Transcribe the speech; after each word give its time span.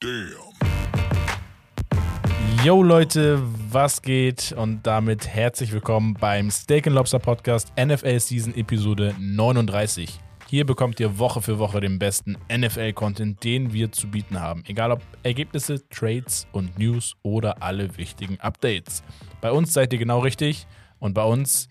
Damn. 0.00 0.54
Yo 2.62 2.84
Leute, 2.84 3.42
was 3.72 4.00
geht? 4.00 4.52
Und 4.52 4.86
damit 4.86 5.26
herzlich 5.26 5.72
willkommen 5.72 6.14
beim 6.14 6.52
Steak 6.52 6.86
Lobster 6.86 7.18
Podcast 7.18 7.72
NFL 7.76 8.20
Season 8.20 8.54
Episode 8.54 9.16
39. 9.18 10.20
Hier 10.46 10.64
bekommt 10.64 11.00
ihr 11.00 11.18
Woche 11.18 11.42
für 11.42 11.58
Woche 11.58 11.80
den 11.80 11.98
besten 11.98 12.38
NFL-Content, 12.48 13.42
den 13.42 13.72
wir 13.72 13.90
zu 13.90 14.08
bieten 14.08 14.40
haben. 14.40 14.62
Egal 14.68 14.92
ob 14.92 15.02
Ergebnisse, 15.24 15.88
Trades 15.88 16.46
und 16.52 16.78
News 16.78 17.16
oder 17.24 17.60
alle 17.60 17.96
wichtigen 17.96 18.38
Updates. 18.38 19.02
Bei 19.40 19.50
uns 19.50 19.72
seid 19.72 19.92
ihr 19.92 19.98
genau 19.98 20.20
richtig 20.20 20.68
und 21.00 21.14
bei 21.14 21.24
uns 21.24 21.68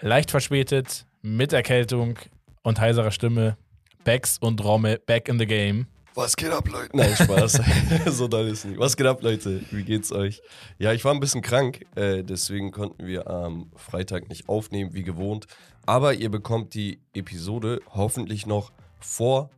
leicht 0.00 0.32
verspätet, 0.32 1.06
mit 1.22 1.52
Erkältung 1.52 2.18
und 2.64 2.80
heiserer 2.80 3.12
Stimme, 3.12 3.56
Bex 4.02 4.38
und 4.38 4.64
Romme 4.64 4.98
back 5.06 5.28
in 5.28 5.38
the 5.38 5.46
game. 5.46 5.86
Was 6.18 6.34
geht 6.34 6.50
ab, 6.50 6.68
Leute? 6.68 6.96
Nein, 6.96 7.14
Spaß. 7.14 7.60
so 8.06 8.26
doll 8.26 8.48
ist 8.48 8.64
nicht. 8.64 8.76
Was 8.76 8.96
geht 8.96 9.06
ab, 9.06 9.22
Leute? 9.22 9.62
Wie 9.70 9.84
geht's 9.84 10.10
euch? 10.10 10.42
Ja, 10.76 10.92
ich 10.92 11.04
war 11.04 11.14
ein 11.14 11.20
bisschen 11.20 11.42
krank, 11.42 11.86
äh, 11.94 12.24
deswegen 12.24 12.72
konnten 12.72 13.06
wir 13.06 13.30
am 13.30 13.70
Freitag 13.76 14.28
nicht 14.28 14.48
aufnehmen, 14.48 14.94
wie 14.94 15.04
gewohnt. 15.04 15.46
Aber 15.86 16.14
ihr 16.14 16.28
bekommt 16.28 16.74
die 16.74 16.98
Episode 17.14 17.80
hoffentlich 17.94 18.46
noch 18.46 18.72
vor 18.98 19.50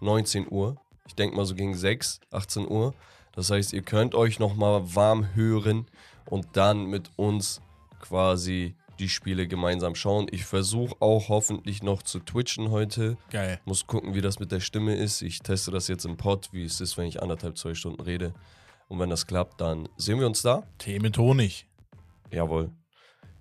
19 0.00 0.50
Uhr. 0.50 0.74
Ich 1.06 1.14
denke 1.14 1.36
mal 1.36 1.44
so 1.44 1.54
gegen 1.54 1.76
6, 1.76 2.18
18 2.32 2.68
Uhr. 2.68 2.94
Das 3.32 3.52
heißt, 3.52 3.72
ihr 3.72 3.82
könnt 3.82 4.16
euch 4.16 4.40
nochmal 4.40 4.96
warm 4.96 5.36
hören 5.36 5.86
und 6.24 6.48
dann 6.54 6.86
mit 6.86 7.10
uns 7.14 7.60
quasi 8.00 8.74
die 8.98 9.08
Spiele 9.08 9.46
gemeinsam 9.46 9.94
schauen. 9.94 10.26
Ich 10.30 10.44
versuche 10.44 10.96
auch 11.00 11.28
hoffentlich 11.28 11.82
noch 11.82 12.02
zu 12.02 12.18
twitchen 12.20 12.70
heute. 12.70 13.16
Geil. 13.30 13.60
Muss 13.64 13.86
gucken, 13.86 14.14
wie 14.14 14.20
das 14.20 14.38
mit 14.38 14.52
der 14.52 14.60
Stimme 14.60 14.94
ist. 14.94 15.22
Ich 15.22 15.40
teste 15.40 15.70
das 15.70 15.88
jetzt 15.88 16.04
im 16.04 16.16
Pod, 16.16 16.48
wie 16.52 16.64
es 16.64 16.80
ist, 16.80 16.96
wenn 16.98 17.06
ich 17.06 17.22
anderthalb, 17.22 17.56
zwei 17.56 17.74
Stunden 17.74 18.00
rede. 18.02 18.34
Und 18.88 18.98
wenn 18.98 19.10
das 19.10 19.26
klappt, 19.26 19.60
dann 19.60 19.88
sehen 19.96 20.18
wir 20.18 20.26
uns 20.26 20.42
da. 20.42 20.62
Tee 20.78 20.98
mit 20.98 21.16
Honig. 21.18 21.66
Jawohl. 22.30 22.70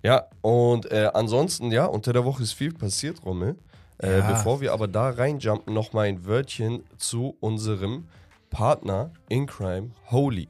Ja, 0.03 0.27
und 0.41 0.91
äh, 0.91 1.09
ansonsten, 1.13 1.71
ja, 1.71 1.85
unter 1.85 2.13
der 2.13 2.23
Woche 2.23 2.43
ist 2.43 2.53
viel 2.53 2.73
passiert, 2.73 3.23
Rommel. 3.25 3.57
Äh, 4.01 4.19
Ja. 4.19 4.31
Bevor 4.31 4.61
wir 4.61 4.73
aber 4.73 4.87
da 4.87 5.09
reinjumpen, 5.09 5.73
noch 5.73 5.91
mal 5.93 6.07
ein 6.07 6.25
Wörtchen 6.25 6.83
zu 6.97 7.35
unserem 7.39 8.07
Partner 8.49 9.11
in 9.27 9.47
Crime, 9.47 9.91
Holy. 10.11 10.47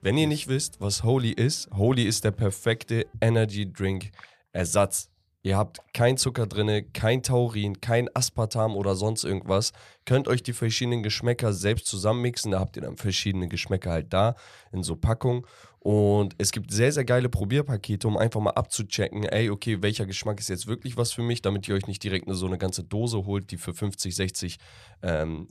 Wenn 0.00 0.16
ihr 0.18 0.26
nicht 0.26 0.48
wisst, 0.48 0.80
was 0.80 1.02
Holy 1.02 1.30
ist, 1.30 1.70
Holy 1.74 2.04
ist 2.04 2.24
der 2.24 2.30
perfekte 2.30 3.06
Energy 3.20 3.70
Drink 3.70 4.12
Ersatz. 4.54 5.10
Ihr 5.42 5.58
habt 5.58 5.80
kein 5.92 6.16
Zucker 6.16 6.46
drin, 6.46 6.90
kein 6.94 7.22
Taurin, 7.22 7.82
kein 7.82 8.08
Aspartam 8.14 8.76
oder 8.76 8.94
sonst 8.94 9.24
irgendwas. 9.24 9.72
Könnt 10.06 10.26
euch 10.26 10.42
die 10.42 10.54
verschiedenen 10.54 11.02
Geschmäcker 11.02 11.52
selbst 11.52 11.86
zusammenmixen. 11.86 12.52
Da 12.52 12.60
habt 12.60 12.76
ihr 12.76 12.82
dann 12.82 12.96
verschiedene 12.96 13.48
Geschmäcker 13.48 13.90
halt 13.90 14.14
da 14.14 14.36
in 14.72 14.82
so 14.82 14.96
Packungen. 14.96 15.44
Und 15.84 16.34
es 16.38 16.50
gibt 16.50 16.72
sehr, 16.72 16.92
sehr 16.92 17.04
geile 17.04 17.28
Probierpakete, 17.28 18.08
um 18.08 18.16
einfach 18.16 18.40
mal 18.40 18.52
abzuchecken, 18.52 19.24
ey, 19.24 19.50
okay, 19.50 19.82
welcher 19.82 20.06
Geschmack 20.06 20.40
ist 20.40 20.48
jetzt 20.48 20.66
wirklich 20.66 20.96
was 20.96 21.12
für 21.12 21.20
mich, 21.20 21.42
damit 21.42 21.68
ihr 21.68 21.74
euch 21.74 21.86
nicht 21.86 22.02
direkt 22.02 22.26
eine, 22.26 22.34
so 22.34 22.46
eine 22.46 22.56
ganze 22.56 22.84
Dose 22.84 23.26
holt, 23.26 23.50
die 23.50 23.58
für 23.58 23.74
50, 23.74 24.16
60 24.16 24.56
ähm, 25.02 25.48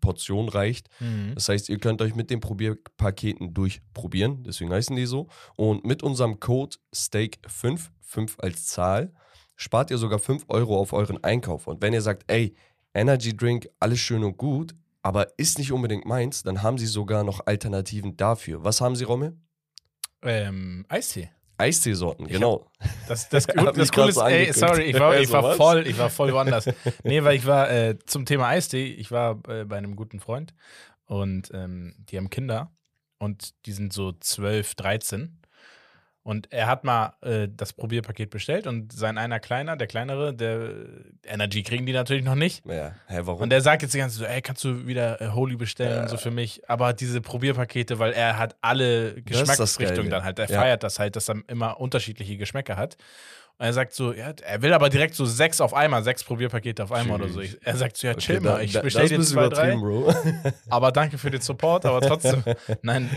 Portionen 0.00 0.48
reicht. 0.50 0.88
Mhm. 1.00 1.32
Das 1.34 1.48
heißt, 1.48 1.68
ihr 1.68 1.78
könnt 1.78 2.00
euch 2.00 2.14
mit 2.14 2.30
den 2.30 2.38
Probierpaketen 2.38 3.54
durchprobieren, 3.54 4.44
deswegen 4.44 4.70
heißen 4.70 4.94
die 4.94 5.04
so. 5.04 5.26
Und 5.56 5.84
mit 5.84 6.04
unserem 6.04 6.38
Code 6.38 6.76
STEAK5, 6.94 7.88
5 8.02 8.36
als 8.38 8.66
Zahl, 8.66 9.12
spart 9.56 9.90
ihr 9.90 9.98
sogar 9.98 10.20
5 10.20 10.44
Euro 10.46 10.78
auf 10.78 10.92
euren 10.92 11.24
Einkauf. 11.24 11.66
Und 11.66 11.82
wenn 11.82 11.92
ihr 11.92 12.02
sagt, 12.02 12.22
ey, 12.28 12.54
Energy 12.94 13.36
Drink, 13.36 13.68
alles 13.80 13.98
schön 13.98 14.22
und 14.22 14.36
gut, 14.36 14.76
aber 15.02 15.36
ist 15.38 15.58
nicht 15.58 15.72
unbedingt 15.72 16.04
meins, 16.04 16.44
dann 16.44 16.62
haben 16.62 16.78
sie 16.78 16.86
sogar 16.86 17.24
noch 17.24 17.40
Alternativen 17.46 18.16
dafür. 18.16 18.62
Was 18.62 18.80
haben 18.80 18.94
sie, 18.94 19.02
Rommel? 19.02 19.36
Ähm, 20.22 20.84
Eistee. 20.88 21.30
Eistee-Sorten, 21.58 22.26
genau. 22.26 22.70
Das, 23.08 23.28
das, 23.28 23.46
das 23.54 23.76
mich 23.76 23.92
Coole 23.92 24.08
ist, 24.08 24.16
so 24.16 24.24
ey, 24.24 24.52
sorry, 24.52 24.82
ich 24.82 24.98
war, 24.98 25.18
ich 25.18 25.30
war 25.30 25.54
voll, 25.54 25.86
ich 25.86 25.96
war 25.96 26.10
voll 26.10 26.32
woanders. 26.32 26.68
nee, 27.02 27.22
weil 27.22 27.36
ich 27.36 27.46
war 27.46 27.70
äh, 27.70 27.98
zum 28.04 28.26
Thema 28.26 28.48
Eistee, 28.48 28.84
ich 28.84 29.10
war 29.10 29.40
äh, 29.48 29.64
bei 29.64 29.78
einem 29.78 29.96
guten 29.96 30.20
Freund 30.20 30.54
und 31.06 31.50
ähm, 31.54 31.94
die 31.98 32.18
haben 32.18 32.28
Kinder 32.28 32.70
und 33.18 33.54
die 33.64 33.72
sind 33.72 33.92
so 33.92 34.12
12, 34.12 34.74
13. 34.74 35.38
Und 36.26 36.52
er 36.52 36.66
hat 36.66 36.82
mal 36.82 37.12
äh, 37.20 37.46
das 37.48 37.72
Probierpaket 37.72 38.30
bestellt 38.30 38.66
und 38.66 38.92
sein 38.92 39.16
einer 39.16 39.38
Kleiner, 39.38 39.76
der 39.76 39.86
Kleinere, 39.86 40.34
der 40.34 40.70
Energy 41.24 41.62
kriegen 41.62 41.86
die 41.86 41.92
natürlich 41.92 42.24
noch 42.24 42.34
nicht. 42.34 42.66
Ja, 42.66 42.96
hä, 43.06 43.20
warum? 43.22 43.42
Und 43.42 43.50
der 43.50 43.60
sagt 43.60 43.82
jetzt 43.82 43.94
die 43.94 43.98
ganze 43.98 44.18
Zeit 44.18 44.26
so, 44.28 44.34
ey, 44.34 44.42
kannst 44.42 44.64
du 44.64 44.88
wieder 44.88 45.20
äh, 45.20 45.28
Holy 45.28 45.54
bestellen 45.54 46.00
und 46.02 46.08
so 46.08 46.16
für 46.16 46.32
mich. 46.32 46.68
Aber 46.68 46.94
diese 46.94 47.20
Probierpakete, 47.20 48.00
weil 48.00 48.12
er 48.12 48.38
hat 48.38 48.56
alle 48.60 49.22
Geschmacksrichtungen 49.22 50.10
dann 50.10 50.24
halt. 50.24 50.40
Er 50.40 50.50
Ja. 50.50 50.60
feiert 50.62 50.82
das 50.82 50.98
halt, 50.98 51.14
dass 51.14 51.28
er 51.28 51.36
immer 51.46 51.78
unterschiedliche 51.78 52.36
Geschmäcker 52.36 52.76
hat. 52.76 52.96
Und 53.58 53.66
er 53.66 53.72
sagt 53.72 53.92
so, 53.94 54.12
ja, 54.12 54.32
er 54.44 54.62
will 54.62 54.72
aber 54.74 54.88
direkt 54.90 55.14
so 55.14 55.26
sechs 55.26 55.60
auf 55.60 55.74
einmal, 55.74 56.02
sechs 56.02 56.24
Probierpakete 56.24 56.82
auf 56.82 56.90
einmal 56.90 57.20
oder 57.22 57.30
so. 57.30 57.40
Ich, 57.40 57.56
er 57.64 57.76
sagt 57.76 57.96
so, 57.98 58.08
ja, 58.08 58.14
chill 58.14 58.38
Okay, 58.38 58.44
mal, 58.48 58.62
ich 58.64 58.72
da- 58.72 58.80
bestell 58.82 59.08
das 59.08 59.10
dir 59.10 59.20
zwei, 59.22 59.48
drei. 59.48 59.74
übertrieben, 59.74 59.80
Bro. 59.80 60.52
Aber 60.70 60.90
danke 60.90 61.18
für 61.18 61.30
den 61.30 61.40
Support, 61.40 61.86
aber 61.86 62.00
trotzdem. 62.00 62.42
nein, 62.82 63.08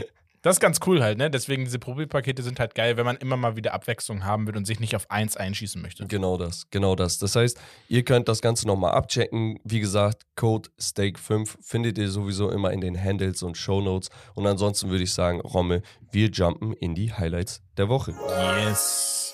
das 0.42 0.56
ist 0.56 0.60
ganz 0.60 0.80
cool 0.86 1.02
halt, 1.02 1.18
ne? 1.18 1.30
Deswegen, 1.30 1.66
diese 1.66 1.80
Probierpakete 1.80 2.44
sind 2.44 2.60
halt 2.60 2.76
geil, 2.76 2.98
wenn 2.98 3.06
man 3.06 3.18
immer 3.18 3.38
mal 3.38 3.56
wieder 3.56 3.74
Abwechslung 3.74 4.24
haben 4.24 4.48
will 4.48 4.56
und 4.56 4.66
sich 4.66 4.80
nicht 4.80 4.96
auf 4.96 5.10
eins 5.12 5.36
einschießen 5.36 5.82
möchte. 5.82 6.08
Genau 6.08 6.38
das, 6.38 6.70
genau 6.70 6.96
das. 6.96 7.20
Das 7.20 7.36
heißt, 7.36 7.60
ihr 7.88 8.04
könnt 8.04 8.30
das 8.30 8.42
Ganze 8.42 8.68
nochmal 8.68 8.94
abchecken. 8.94 9.60
Wie 9.64 9.80
gesagt, 9.80 10.26
Code 10.36 10.70
STEAK5 10.80 11.58
findet 11.62 11.98
ihr 11.98 12.10
sowieso 12.10 12.50
immer 12.50 12.72
in 12.72 12.82
den 12.82 13.02
Handles 13.02 13.44
und 13.44 13.58
Shownotes. 13.58 14.10
Und 14.36 14.48
ansonsten 14.48 14.90
würde 14.90 15.04
ich 15.04 15.14
sagen, 15.14 15.42
Romme, 15.42 15.82
wir 16.12 16.30
jumpen 16.30 16.74
in 16.74 16.96
die 16.96 17.14
Highlights 17.14 17.62
der 17.78 17.90
Woche. 17.90 18.14
Yes. 18.66 19.34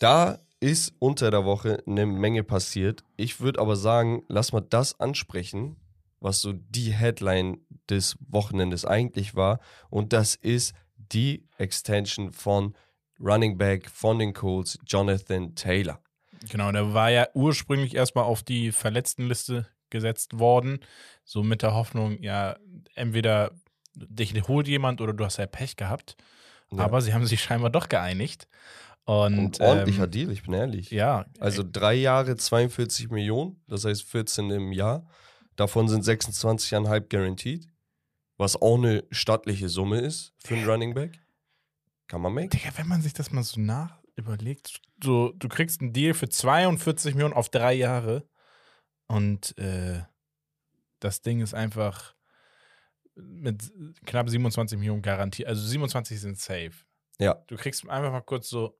Da 0.00 0.38
ist 0.62 0.94
unter 1.00 1.30
der 1.30 1.44
Woche 1.44 1.82
eine 1.86 2.06
Menge 2.06 2.44
passiert. 2.44 3.02
Ich 3.16 3.40
würde 3.40 3.60
aber 3.60 3.74
sagen, 3.74 4.22
lass 4.28 4.52
mal 4.52 4.60
das 4.60 4.98
ansprechen, 5.00 5.76
was 6.22 6.40
so 6.40 6.52
die 6.52 6.92
Headline 6.92 7.58
des 7.90 8.16
Wochenendes 8.28 8.84
eigentlich 8.84 9.34
war. 9.34 9.60
Und 9.90 10.12
das 10.12 10.34
ist 10.34 10.74
die 10.96 11.46
Extension 11.58 12.32
von 12.32 12.74
Running 13.20 13.58
Back 13.58 13.90
von 13.90 14.18
den 14.18 14.32
Colts, 14.32 14.78
Jonathan 14.86 15.54
Taylor. 15.54 16.00
Genau, 16.48 16.72
der 16.72 16.92
war 16.94 17.10
ja 17.10 17.28
ursprünglich 17.34 17.94
erstmal 17.94 18.24
auf 18.24 18.42
die 18.42 18.72
Verletztenliste 18.72 19.66
gesetzt 19.90 20.38
worden. 20.38 20.80
So 21.24 21.42
mit 21.42 21.62
der 21.62 21.74
Hoffnung, 21.74 22.20
ja, 22.22 22.56
entweder 22.94 23.52
dich 23.94 24.34
holt 24.48 24.66
jemand 24.66 25.00
oder 25.00 25.12
du 25.12 25.24
hast 25.24 25.36
ja 25.36 25.46
Pech 25.46 25.76
gehabt. 25.76 26.16
Ja. 26.72 26.84
Aber 26.84 27.00
sie 27.00 27.12
haben 27.12 27.26
sich 27.26 27.42
scheinbar 27.42 27.70
doch 27.70 27.88
geeinigt. 27.88 28.48
Und, 29.04 29.38
Und 29.38 29.60
ordentlicher 29.60 30.04
ähm, 30.04 30.10
Deal, 30.10 30.30
ich 30.30 30.42
bin 30.44 30.54
ehrlich. 30.54 30.90
Ja, 30.90 31.26
Also 31.38 31.64
drei 31.70 31.94
Jahre 31.94 32.36
42 32.36 33.10
Millionen, 33.10 33.60
das 33.66 33.84
heißt 33.84 34.04
14 34.04 34.50
im 34.50 34.72
Jahr. 34.72 35.06
Davon 35.56 35.88
sind 35.88 36.04
26,5 36.04 37.08
guaranteed, 37.08 37.68
was 38.36 38.60
auch 38.60 38.76
eine 38.76 39.04
stattliche 39.10 39.68
Summe 39.68 40.00
ist 40.00 40.34
für 40.38 40.54
einen 40.54 40.68
Running 40.68 40.94
Back. 40.94 41.20
Kann 42.08 42.20
man 42.20 42.32
make. 42.34 42.48
Digga, 42.48 42.70
wenn 42.76 42.88
man 42.88 43.02
sich 43.02 43.12
das 43.12 43.30
mal 43.32 43.42
so 43.42 43.60
nach 43.60 44.02
überlegt, 44.16 44.80
so, 45.02 45.32
du 45.32 45.48
kriegst 45.48 45.80
einen 45.80 45.92
Deal 45.92 46.14
für 46.14 46.28
42 46.28 47.14
Millionen 47.14 47.34
auf 47.34 47.48
drei 47.48 47.72
Jahre 47.72 48.28
und 49.06 49.56
äh, 49.58 50.02
das 51.00 51.22
Ding 51.22 51.40
ist 51.40 51.54
einfach 51.54 52.14
mit 53.14 53.72
knapp 54.06 54.28
27 54.28 54.78
Millionen 54.78 55.02
garantiert. 55.02 55.48
Also 55.48 55.66
27 55.66 56.20
sind 56.20 56.38
safe. 56.38 56.72
Ja. 57.18 57.34
Du 57.46 57.56
kriegst 57.56 57.86
einfach 57.88 58.12
mal 58.12 58.20
kurz 58.22 58.48
so 58.48 58.78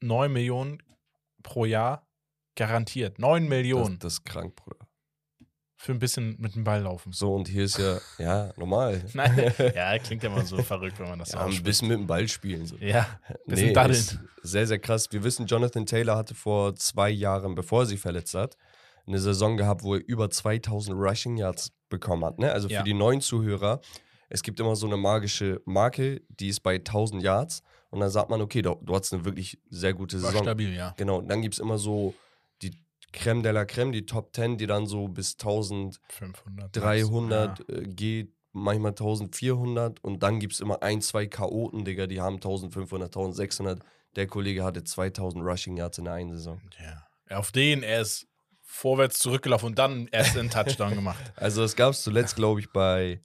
9 0.00 0.32
Millionen 0.32 0.82
pro 1.42 1.64
Jahr 1.64 2.08
garantiert. 2.56 3.18
9 3.18 3.42
Das, 3.42 3.50
Millionen 3.50 3.98
das 3.98 4.14
ist 4.14 4.24
krank, 4.24 4.56
Bruder. 4.56 4.79
Für 5.82 5.92
ein 5.92 5.98
bisschen 5.98 6.36
mit 6.38 6.54
dem 6.54 6.62
Ball 6.64 6.82
laufen. 6.82 7.10
So, 7.10 7.34
und 7.34 7.48
hier 7.48 7.64
ist 7.64 7.78
ja, 7.78 7.98
ja, 8.18 8.52
normal. 8.58 9.02
Nein, 9.14 9.50
ja, 9.74 9.98
klingt 9.98 10.22
ja 10.22 10.28
immer 10.30 10.44
so 10.44 10.58
verrückt, 10.62 11.00
wenn 11.00 11.08
man 11.08 11.18
das 11.18 11.30
so 11.30 11.38
Ja, 11.38 11.46
ein 11.46 11.62
bisschen 11.62 11.88
mit 11.88 11.96
dem 11.98 12.06
Ball 12.06 12.28
spielen. 12.28 12.66
So. 12.66 12.76
Ja, 12.76 13.06
bisschen 13.46 13.72
daddeln. 13.72 13.98
ist 13.98 14.18
sehr, 14.42 14.66
sehr 14.66 14.78
krass. 14.78 15.06
Wir 15.10 15.24
wissen, 15.24 15.46
Jonathan 15.46 15.86
Taylor 15.86 16.16
hatte 16.18 16.34
vor 16.34 16.74
zwei 16.76 17.08
Jahren, 17.08 17.54
bevor 17.54 17.82
er 17.82 17.86
sich 17.86 17.98
verletzt 17.98 18.34
hat, 18.34 18.58
eine 19.06 19.18
Saison 19.18 19.56
gehabt, 19.56 19.82
wo 19.82 19.94
er 19.94 20.06
über 20.06 20.28
2000 20.28 20.94
Rushing 20.98 21.38
Yards 21.38 21.72
bekommen 21.88 22.26
hat. 22.26 22.38
Ne? 22.38 22.52
Also 22.52 22.68
für 22.68 22.74
Ja. 22.74 22.82
die 22.82 22.92
neuen 22.94 23.22
Zuhörer, 23.22 23.80
es 24.28 24.42
gibt 24.42 24.60
immer 24.60 24.76
so 24.76 24.86
eine 24.86 24.98
magische 24.98 25.62
Marke, 25.64 26.20
die 26.28 26.48
ist 26.48 26.60
bei 26.60 26.74
1000 26.78 27.22
Yards. 27.22 27.62
Und 27.88 28.00
dann 28.00 28.10
sagt 28.10 28.28
man, 28.28 28.42
okay, 28.42 28.60
du, 28.60 28.76
du 28.82 28.94
hattest 28.94 29.14
eine 29.14 29.24
wirklich 29.24 29.58
sehr 29.70 29.94
gute 29.94 30.22
war 30.22 30.30
Saison. 30.30 30.44
stabil, 30.44 30.74
ja. 30.74 30.92
Genau, 30.98 31.16
und 31.18 31.28
dann 31.28 31.40
gibt 31.40 31.54
es 31.54 31.58
immer 31.58 31.78
so 31.78 32.14
Creme 33.12 33.42
de 33.42 33.52
la 33.52 33.64
Creme, 33.64 33.92
die 33.92 34.06
Top 34.06 34.34
10, 34.34 34.58
die 34.58 34.66
dann 34.66 34.86
so 34.86 35.08
bis 35.08 35.34
1300 35.34 36.00
500. 36.76 37.68
Ja. 37.68 37.74
äh, 37.74 37.82
geht, 37.86 38.32
manchmal 38.52 38.90
1400 38.92 40.02
und 40.02 40.22
dann 40.22 40.40
gibt 40.40 40.52
es 40.54 40.60
immer 40.60 40.82
ein, 40.82 41.00
zwei 41.02 41.26
Chaoten, 41.26 41.84
Digga, 41.84 42.06
die 42.06 42.20
haben 42.20 42.36
1500, 42.36 43.08
1600. 43.08 43.80
Der 44.16 44.26
Kollege 44.26 44.64
hatte 44.64 44.82
2000 44.82 45.44
Rushing 45.44 45.76
Yards 45.76 45.98
in 45.98 46.04
der 46.04 46.14
einen 46.14 46.32
Saison. 46.32 46.60
Ja. 46.80 47.36
Auf 47.36 47.52
den, 47.52 47.82
er 47.82 48.00
ist 48.00 48.26
vorwärts 48.62 49.18
zurückgelaufen 49.18 49.66
und 49.68 49.78
dann 49.78 50.08
erst 50.08 50.36
einen 50.36 50.50
Touchdown 50.50 50.94
gemacht. 50.94 51.20
Also 51.36 51.62
das 51.62 51.76
gab 51.76 51.92
es 51.92 52.02
zuletzt, 52.02 52.36
glaube 52.36 52.60
ich, 52.60 52.70
bei 52.70 53.20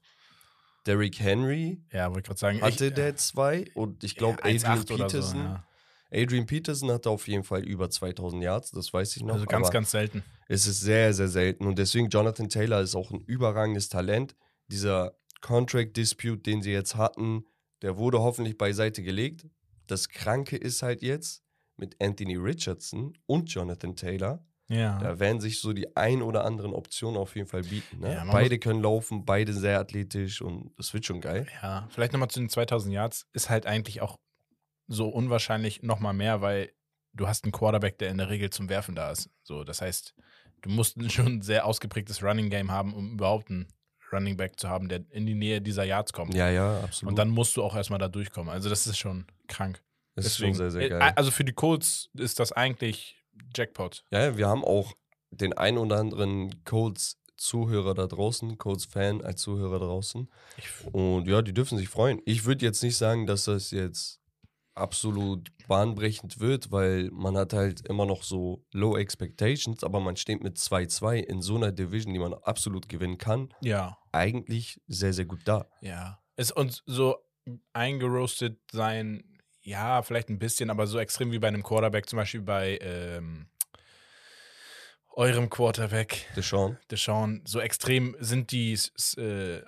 Derrick 0.86 1.20
Henry 1.20 1.82
Ja, 1.92 2.08
wollte 2.08 2.20
ich 2.20 2.26
gerade 2.26 2.40
sagen. 2.40 2.62
hatte 2.62 2.86
ich, 2.88 2.94
der 2.94 3.16
zwei 3.16 3.66
und 3.74 4.04
ich 4.04 4.16
glaube 4.16 4.40
ja, 4.44 4.56
Adrian 4.56 4.80
1,8 4.80 4.94
oder 4.94 5.10
so, 5.10 5.18
Peterson. 5.18 5.40
ja. 5.40 5.68
Adrian 6.16 6.46
Peterson 6.46 6.92
hatte 6.92 7.10
auf 7.10 7.28
jeden 7.28 7.44
Fall 7.44 7.64
über 7.64 7.90
2000 7.90 8.44
Yards, 8.44 8.72
das 8.72 8.94
weiß 8.94 9.16
ich 9.18 9.24
noch. 9.24 9.36
Also 9.36 9.46
ganz, 9.46 9.70
ganz 9.70 9.92
selten. 9.92 10.24
es 10.48 10.66
ist 10.68 10.82
sehr, 10.82 11.14
sehr 11.14 11.28
selten 11.28 11.66
und 11.66 11.78
deswegen 11.78 12.10
Jonathan 12.10 12.50
Taylor 12.50 12.82
ist 12.82 12.96
auch 12.96 13.12
ein 13.12 13.22
überragendes 13.22 13.90
Talent. 13.90 14.36
Dieser 14.68 15.18
Contract 15.42 15.96
Dispute, 15.98 16.42
den 16.42 16.62
sie 16.62 16.72
jetzt 16.72 16.96
hatten, 16.96 17.46
der 17.82 17.98
wurde 17.98 18.20
hoffentlich 18.20 18.58
beiseite 18.58 19.04
gelegt. 19.04 19.46
Das 19.88 20.10
Kranke 20.10 20.58
ist 20.58 20.82
halt 20.82 21.02
jetzt 21.02 21.44
mit 21.78 22.02
Anthony 22.02 22.36
Richardson 22.36 23.18
und 23.26 23.54
Jonathan 23.54 23.96
Taylor. 23.96 24.44
Ja. 24.68 24.98
Da 24.98 25.20
werden 25.20 25.40
sich 25.42 25.60
so 25.60 25.74
die 25.74 25.96
ein 25.96 26.24
oder 26.24 26.44
anderen 26.44 26.74
Optionen 26.74 27.18
auf 27.18 27.36
jeden 27.36 27.48
Fall 27.48 27.62
bieten. 27.62 28.00
Ne? 28.00 28.14
Ja, 28.14 28.26
beide 28.26 28.58
können 28.58 28.82
laufen, 28.82 29.26
beide 29.26 29.54
sehr 29.54 29.80
athletisch 29.80 30.42
und 30.42 30.72
das 30.78 30.94
wird 30.94 31.06
schon 31.06 31.22
geil. 31.22 31.46
Ja, 31.62 31.88
vielleicht 31.92 32.14
nochmal 32.14 32.30
zu 32.30 32.40
den 32.40 32.50
2000 32.50 32.94
Yards. 32.94 33.28
Ist 33.34 33.50
halt 33.50 33.68
eigentlich 33.68 34.02
auch 34.02 34.18
so 34.88 35.08
unwahrscheinlich 35.10 35.84
nochmal 35.84 36.14
mehr, 36.14 36.42
weil 36.42 36.72
du 37.14 37.28
hast 37.28 37.46
einen 37.46 37.52
Quarterback, 37.52 37.98
der 37.98 38.10
in 38.10 38.18
der 38.18 38.30
Regel 38.30 38.50
zum 38.50 38.70
Werfen 38.70 38.96
da 38.96 39.12
ist. 39.12 39.30
So, 39.44 39.64
das 39.64 39.82
heißt, 39.82 40.14
du 40.62 40.70
musst 40.70 40.98
schon 41.12 41.38
ein 41.38 41.42
sehr 41.42 41.66
ausgeprägtes 41.66 42.24
Running 42.24 42.50
Game 42.50 42.72
haben, 42.72 42.94
um 42.94 43.14
überhaupt 43.14 43.50
einen 43.50 43.68
Running 44.12 44.38
Back 44.38 44.60
zu 44.60 44.70
haben, 44.70 44.88
der 44.88 45.04
in 45.10 45.26
die 45.26 45.34
Nähe 45.34 45.62
dieser 45.62 45.84
Yards 45.84 46.14
kommt. 46.14 46.34
Ja, 46.36 46.50
ja, 46.50 46.80
absolut. 46.82 47.12
Und 47.12 47.16
dann 47.18 47.30
musst 47.30 47.58
du 47.58 47.64
auch 47.64 47.76
erstmal 47.76 48.00
da 48.00 48.08
durchkommen. 48.08 48.54
Also, 48.54 48.70
das 48.70 48.86
ist 48.88 48.98
schon 48.98 49.26
krank. 49.48 49.82
das 50.16 50.26
ist 50.26 50.36
Deswegen, 50.36 50.56
schon 50.56 50.70
sehr, 50.70 50.72
sehr 50.72 50.82
äh, 50.82 50.90
geil. 50.90 51.14
Also, 51.16 51.32
für 51.32 51.44
die 51.44 51.54
Colts 51.54 52.10
ist 52.14 52.40
das 52.40 52.52
eigentlich 52.52 53.18
Jackpot. 53.56 54.06
Ja, 54.12 54.26
ja, 54.26 54.38
wir 54.38 54.48
haben 54.48 54.64
auch 54.64 54.94
den 55.32 55.54
ein 55.54 55.78
oder 55.78 55.98
anderen 55.98 56.64
Colts-Zuhörer 56.64 57.94
da 57.94 58.08
draußen, 58.08 58.58
Colts-Fan 58.58 59.22
als 59.22 59.42
Zuhörer 59.42 59.80
draußen. 59.80 60.30
Und 60.92 61.28
ja, 61.28 61.42
die 61.42 61.54
dürfen 61.54 61.78
sich 61.78 61.90
freuen. 61.90 62.22
Ich 62.26 62.46
würde 62.46 62.66
jetzt 62.66 62.84
nicht 62.84 62.96
sagen, 62.96 63.26
dass 63.26 63.46
das 63.46 63.72
jetzt 63.72 64.22
absolut 64.76 65.50
bahnbrechend 65.68 66.40
wird, 66.40 66.72
weil 66.72 67.10
man 67.12 67.38
hat 67.38 67.54
halt 67.54 67.88
immer 67.88 68.06
noch 68.06 68.24
so 68.24 68.64
Low 68.72 68.98
Expectations, 68.98 69.84
aber 69.84 70.00
man 70.00 70.18
steht 70.18 70.44
mit 70.44 70.58
2-2 70.58 71.16
in 71.16 71.42
so 71.42 71.56
einer 71.56 71.72
Division, 71.72 72.14
die 72.14 72.20
man 72.20 72.34
absolut 72.34 72.90
gewinnen 72.90 73.18
kann, 73.18 73.54
ja, 73.62 73.98
eigentlich 74.12 74.80
sehr, 74.88 75.14
sehr 75.14 75.26
gut 75.26 75.42
da. 75.46 75.68
ja. 75.82 76.20
Ist 76.38 76.52
uns 76.52 76.84
so 76.86 77.16
eingeroastet 77.72 78.60
sein, 78.70 79.24
ja, 79.62 80.02
vielleicht 80.02 80.30
ein 80.30 80.38
bisschen, 80.38 80.70
aber 80.70 80.86
so 80.86 81.00
extrem 81.00 81.32
wie 81.32 81.40
bei 81.40 81.48
einem 81.48 81.64
Quarterback, 81.64 82.10
zum 82.10 82.18
Beispiel 82.18 82.42
bei 82.42 82.78
ähm, 82.82 83.48
eurem 85.14 85.50
Quarterback, 85.50 86.28
Deshaun. 86.36 86.78
Deshaun, 86.92 87.42
so 87.46 87.62
extrem 87.62 88.18
sind 88.20 88.52
die 88.52 88.78
äh, 89.18 89.62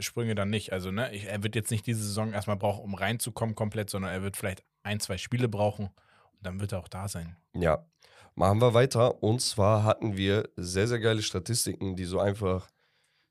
Sprünge 0.00 0.34
dann 0.34 0.50
nicht. 0.50 0.72
Also, 0.72 0.90
ne, 0.90 1.12
ich, 1.14 1.24
er 1.24 1.42
wird 1.42 1.54
jetzt 1.54 1.70
nicht 1.70 1.86
diese 1.86 2.02
Saison 2.02 2.32
erstmal 2.32 2.56
brauchen, 2.56 2.82
um 2.84 2.94
reinzukommen 2.94 3.54
komplett, 3.54 3.90
sondern 3.90 4.12
er 4.12 4.22
wird 4.22 4.36
vielleicht 4.36 4.62
ein, 4.82 5.00
zwei 5.00 5.18
Spiele 5.18 5.48
brauchen 5.48 5.86
und 5.86 6.46
dann 6.46 6.60
wird 6.60 6.72
er 6.72 6.78
auch 6.80 6.88
da 6.88 7.08
sein. 7.08 7.36
Ja, 7.54 7.86
machen 8.34 8.60
wir 8.60 8.74
weiter. 8.74 9.22
Und 9.22 9.40
zwar 9.40 9.84
hatten 9.84 10.16
wir 10.16 10.48
sehr, 10.56 10.86
sehr 10.88 11.00
geile 11.00 11.22
Statistiken, 11.22 11.96
die 11.96 12.04
so 12.04 12.20
einfach 12.20 12.68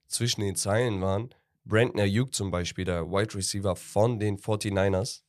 zwischen 0.07 0.41
den 0.41 0.55
Zeilen 0.55 1.01
waren. 1.01 1.29
Brandon 1.65 1.99
Ayuk 1.99 2.33
zum 2.33 2.49
Beispiel, 2.51 2.85
der 2.85 3.09
Wide 3.11 3.35
Receiver 3.35 3.75
von 3.75 4.19
den 4.19 4.37
49ers, 4.37 5.23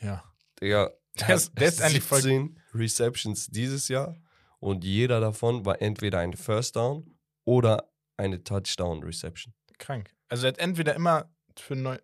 Ja. 0.00 0.24
ist 0.60 1.82
eigentlich 1.82 2.02
voll- 2.02 2.20
17 2.22 2.58
Receptions 2.74 3.46
dieses 3.46 3.86
Jahr 3.88 4.16
und 4.58 4.82
jeder 4.84 5.20
davon 5.20 5.64
war 5.64 5.80
entweder 5.80 6.18
ein 6.18 6.32
First 6.34 6.74
Down 6.76 7.16
oder 7.44 7.88
eine 8.16 8.42
Touchdown 8.42 9.02
Reception. 9.04 9.54
Krank. 9.78 10.13
Also 10.28 10.46
er 10.46 10.48
hat 10.52 10.58
entweder 10.58 10.94
immer 10.94 11.30
für 11.58 11.76
neu. 11.76 11.98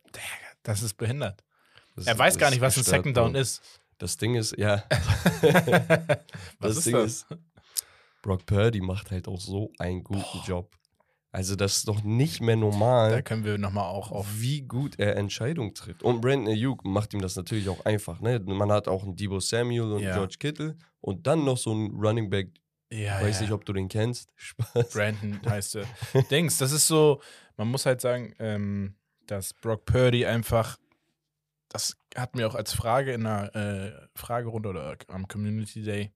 Das 0.62 0.82
ist 0.82 0.94
behindert. 0.94 1.42
Das 1.96 2.06
Er 2.06 2.18
weiß 2.18 2.38
gar 2.38 2.50
nicht, 2.50 2.60
was 2.60 2.76
ein 2.76 2.84
Second 2.84 3.16
Down 3.16 3.34
ist. 3.34 3.62
Das 3.98 4.16
Ding 4.16 4.34
ist, 4.34 4.56
ja, 4.56 4.84
was 5.42 6.18
das 6.58 6.76
ist 6.78 6.86
Ding 6.86 6.94
das? 6.94 7.04
ist, 7.06 7.26
Brock 8.22 8.46
Purdy 8.46 8.80
macht 8.80 9.10
halt 9.10 9.28
auch 9.28 9.40
so 9.40 9.72
einen 9.78 10.02
guten 10.04 10.40
Job. 10.46 10.74
Also 11.32 11.54
das 11.54 11.76
ist 11.78 11.88
doch 11.88 12.02
nicht 12.02 12.40
mehr 12.40 12.56
normal. 12.56 13.10
Da 13.12 13.22
können 13.22 13.44
wir 13.44 13.56
nochmal 13.56 13.84
auch 13.84 14.10
auf. 14.10 14.26
wie 14.38 14.62
gut 14.62 14.98
er 14.98 15.16
Entscheidungen 15.16 15.74
trifft. 15.74 16.02
Und 16.02 16.20
Brandon 16.20 16.48
Ayuk 16.48 16.84
macht 16.84 17.14
ihm 17.14 17.20
das 17.20 17.36
natürlich 17.36 17.68
auch 17.68 17.84
einfach. 17.84 18.20
Ne? 18.20 18.40
Man 18.40 18.72
hat 18.72 18.88
auch 18.88 19.04
einen 19.04 19.14
Debo 19.14 19.38
Samuel 19.38 19.92
und 19.92 20.00
Ja. 20.02 20.14
George 20.14 20.36
Kittle 20.40 20.76
und 21.00 21.26
dann 21.28 21.44
noch 21.44 21.56
so 21.56 21.70
einen 21.70 21.90
Running 21.94 22.30
Back. 22.30 22.48
Ja, 22.92 23.20
Weiß 23.20 23.36
ja. 23.36 23.42
nicht, 23.42 23.52
ob 23.52 23.64
du 23.64 23.72
den 23.72 23.88
kennst. 23.88 24.32
Spaß. 24.36 24.90
Brandon 24.90 25.40
heißt 25.48 25.76
er. 25.76 25.86
Dings, 26.30 26.58
das 26.58 26.72
ist 26.72 26.86
so, 26.86 27.20
man 27.56 27.68
muss 27.68 27.86
halt 27.86 28.00
sagen, 28.00 28.34
ähm, 28.38 28.94
dass 29.26 29.54
Brock 29.54 29.84
Purdy 29.84 30.26
einfach, 30.26 30.78
das 31.68 31.96
hatten 32.16 32.38
wir 32.38 32.48
auch 32.48 32.56
als 32.56 32.72
Frage 32.72 33.12
in 33.12 33.26
einer 33.26 33.54
äh, 33.54 34.08
Fragerunde 34.16 34.70
oder 34.70 34.96
am 35.08 35.28
Community 35.28 35.82
Day, 35.82 36.12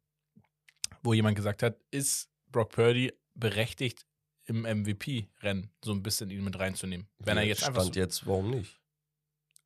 wo 1.03 1.13
jemand 1.15 1.37
gesagt 1.37 1.63
hat, 1.63 1.77
ist 1.91 2.29
Brock 2.51 2.71
Purdy 2.71 3.13
berechtigt 3.35 4.07
im 4.47 4.63
MVP-Rennen 4.63 5.71
so 5.83 5.93
ein 5.93 6.03
bisschen 6.03 6.31
ihn 6.31 6.43
mit 6.43 6.59
reinzunehmen? 6.59 7.09
Wenn 7.19 7.37
er 7.37 7.45
jetzt 7.45 7.59
Stand 7.63 7.77
einfach 7.77 7.93
so, 7.93 8.01
jetzt, 8.01 8.27
warum 8.27 8.51
nicht? 8.51 8.81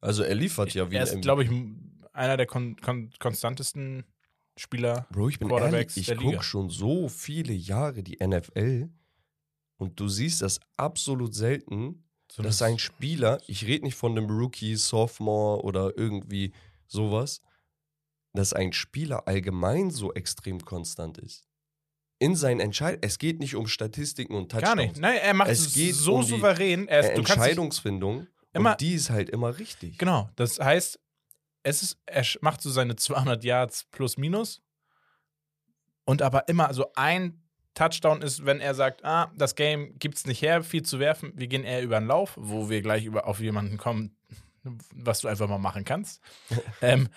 Also 0.00 0.22
er 0.22 0.34
liefert 0.34 0.74
ja 0.74 0.90
wie 0.90 0.96
er 0.96 1.04
ist, 1.04 1.20
glaube 1.22 1.44
ich, 1.44 1.50
einer 2.12 2.36
der 2.36 2.46
kon 2.46 2.76
kon 2.76 3.10
konstantesten 3.18 4.04
Spieler. 4.58 5.06
Bro, 5.10 5.28
ich 5.28 5.38
bin 5.38 5.50
ehrlich, 5.50 5.96
ich 5.96 6.16
gucke 6.16 6.42
schon 6.42 6.70
so 6.70 7.08
viele 7.08 7.52
Jahre 7.52 8.02
die 8.02 8.18
NFL 8.24 8.88
und 9.76 9.98
du 10.00 10.08
siehst 10.08 10.42
das 10.42 10.60
absolut 10.76 11.34
selten, 11.34 12.04
So 12.30 12.42
dass 12.42 12.60
ein 12.62 12.78
Spieler, 12.78 13.40
ich 13.46 13.64
rede 13.66 13.84
nicht 13.84 13.94
von 13.96 14.12
einem 14.16 14.28
Rookie, 14.30 14.74
Sophomore 14.76 15.62
oder 15.62 15.96
irgendwie 15.96 16.52
sowas, 16.86 17.40
dass 18.34 18.52
ein 18.52 18.72
Spieler 18.72 19.26
allgemein 19.26 19.90
so 19.90 20.12
extrem 20.12 20.60
konstant 20.64 21.18
ist. 21.18 21.48
In 22.20 22.34
seinen 22.34 22.60
Entscheidungen. 22.60 23.02
Es 23.02 23.18
geht 23.18 23.38
nicht 23.38 23.54
um 23.54 23.68
Statistiken 23.68 24.34
und 24.34 24.50
Touchdowns. 24.50 24.74
Gar 24.74 24.76
nicht. 24.76 24.98
Nein, 24.98 25.18
er 25.22 25.34
macht 25.34 25.50
Es 25.50 25.72
so 25.72 26.16
um 26.16 26.22
die, 26.22 26.28
souverän. 26.28 26.88
Er 26.88 27.00
ist, 27.00 27.10
Entscheidungsfindung. 27.18 28.26
immer- 28.52 28.72
und 28.72 28.80
die 28.80 28.94
ist 28.94 29.10
halt 29.10 29.30
immer 29.30 29.56
richtig. 29.58 29.98
Genau, 29.98 30.28
das 30.34 30.58
heißt, 30.58 30.98
es 31.62 31.82
ist, 31.82 31.98
er 32.06 32.24
macht 32.40 32.62
so 32.62 32.70
seine 32.70 32.96
200 32.96 33.44
Yards 33.44 33.84
plus 33.90 34.16
minus 34.16 34.62
und 36.04 36.22
aber 36.22 36.48
immer 36.48 36.72
so 36.72 36.90
ein 36.94 37.42
Touchdown 37.74 38.22
ist, 38.22 38.44
wenn 38.44 38.60
er 38.60 38.74
sagt, 38.74 39.04
ah, 39.04 39.30
das 39.36 39.54
Game 39.54 39.98
gibt's 39.98 40.26
nicht 40.26 40.42
her, 40.42 40.62
viel 40.62 40.82
zu 40.82 40.98
werfen, 40.98 41.32
wir 41.36 41.46
gehen 41.46 41.64
eher 41.64 41.82
über 41.82 41.98
den 42.00 42.08
Lauf, 42.08 42.34
wo 42.36 42.68
wir 42.68 42.82
gleich 42.82 43.04
über, 43.04 43.26
auf 43.26 43.40
jemanden 43.40 43.76
kommen, 43.76 44.16
was 44.94 45.20
du 45.20 45.28
einfach 45.28 45.48
mal 45.48 45.58
machen 45.58 45.84
kannst. 45.84 46.20
ähm, 46.82 47.08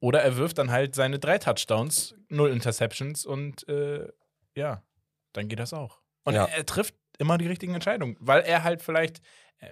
oder 0.00 0.22
er 0.22 0.36
wirft 0.36 0.58
dann 0.58 0.70
halt 0.70 0.94
seine 0.94 1.18
drei 1.18 1.38
Touchdowns, 1.38 2.14
null 2.28 2.50
Interceptions 2.50 3.24
und 3.24 3.66
äh, 3.68 4.08
ja, 4.54 4.82
dann 5.32 5.48
geht 5.48 5.58
das 5.58 5.72
auch. 5.72 6.00
Und 6.24 6.34
Ja. 6.34 6.44
er, 6.46 6.58
er 6.58 6.66
trifft 6.66 6.94
immer 7.18 7.38
die 7.38 7.46
richtigen 7.46 7.74
Entscheidungen, 7.74 8.16
weil 8.20 8.42
er 8.42 8.62
halt 8.62 8.82
vielleicht 8.82 9.20
äh, 9.58 9.68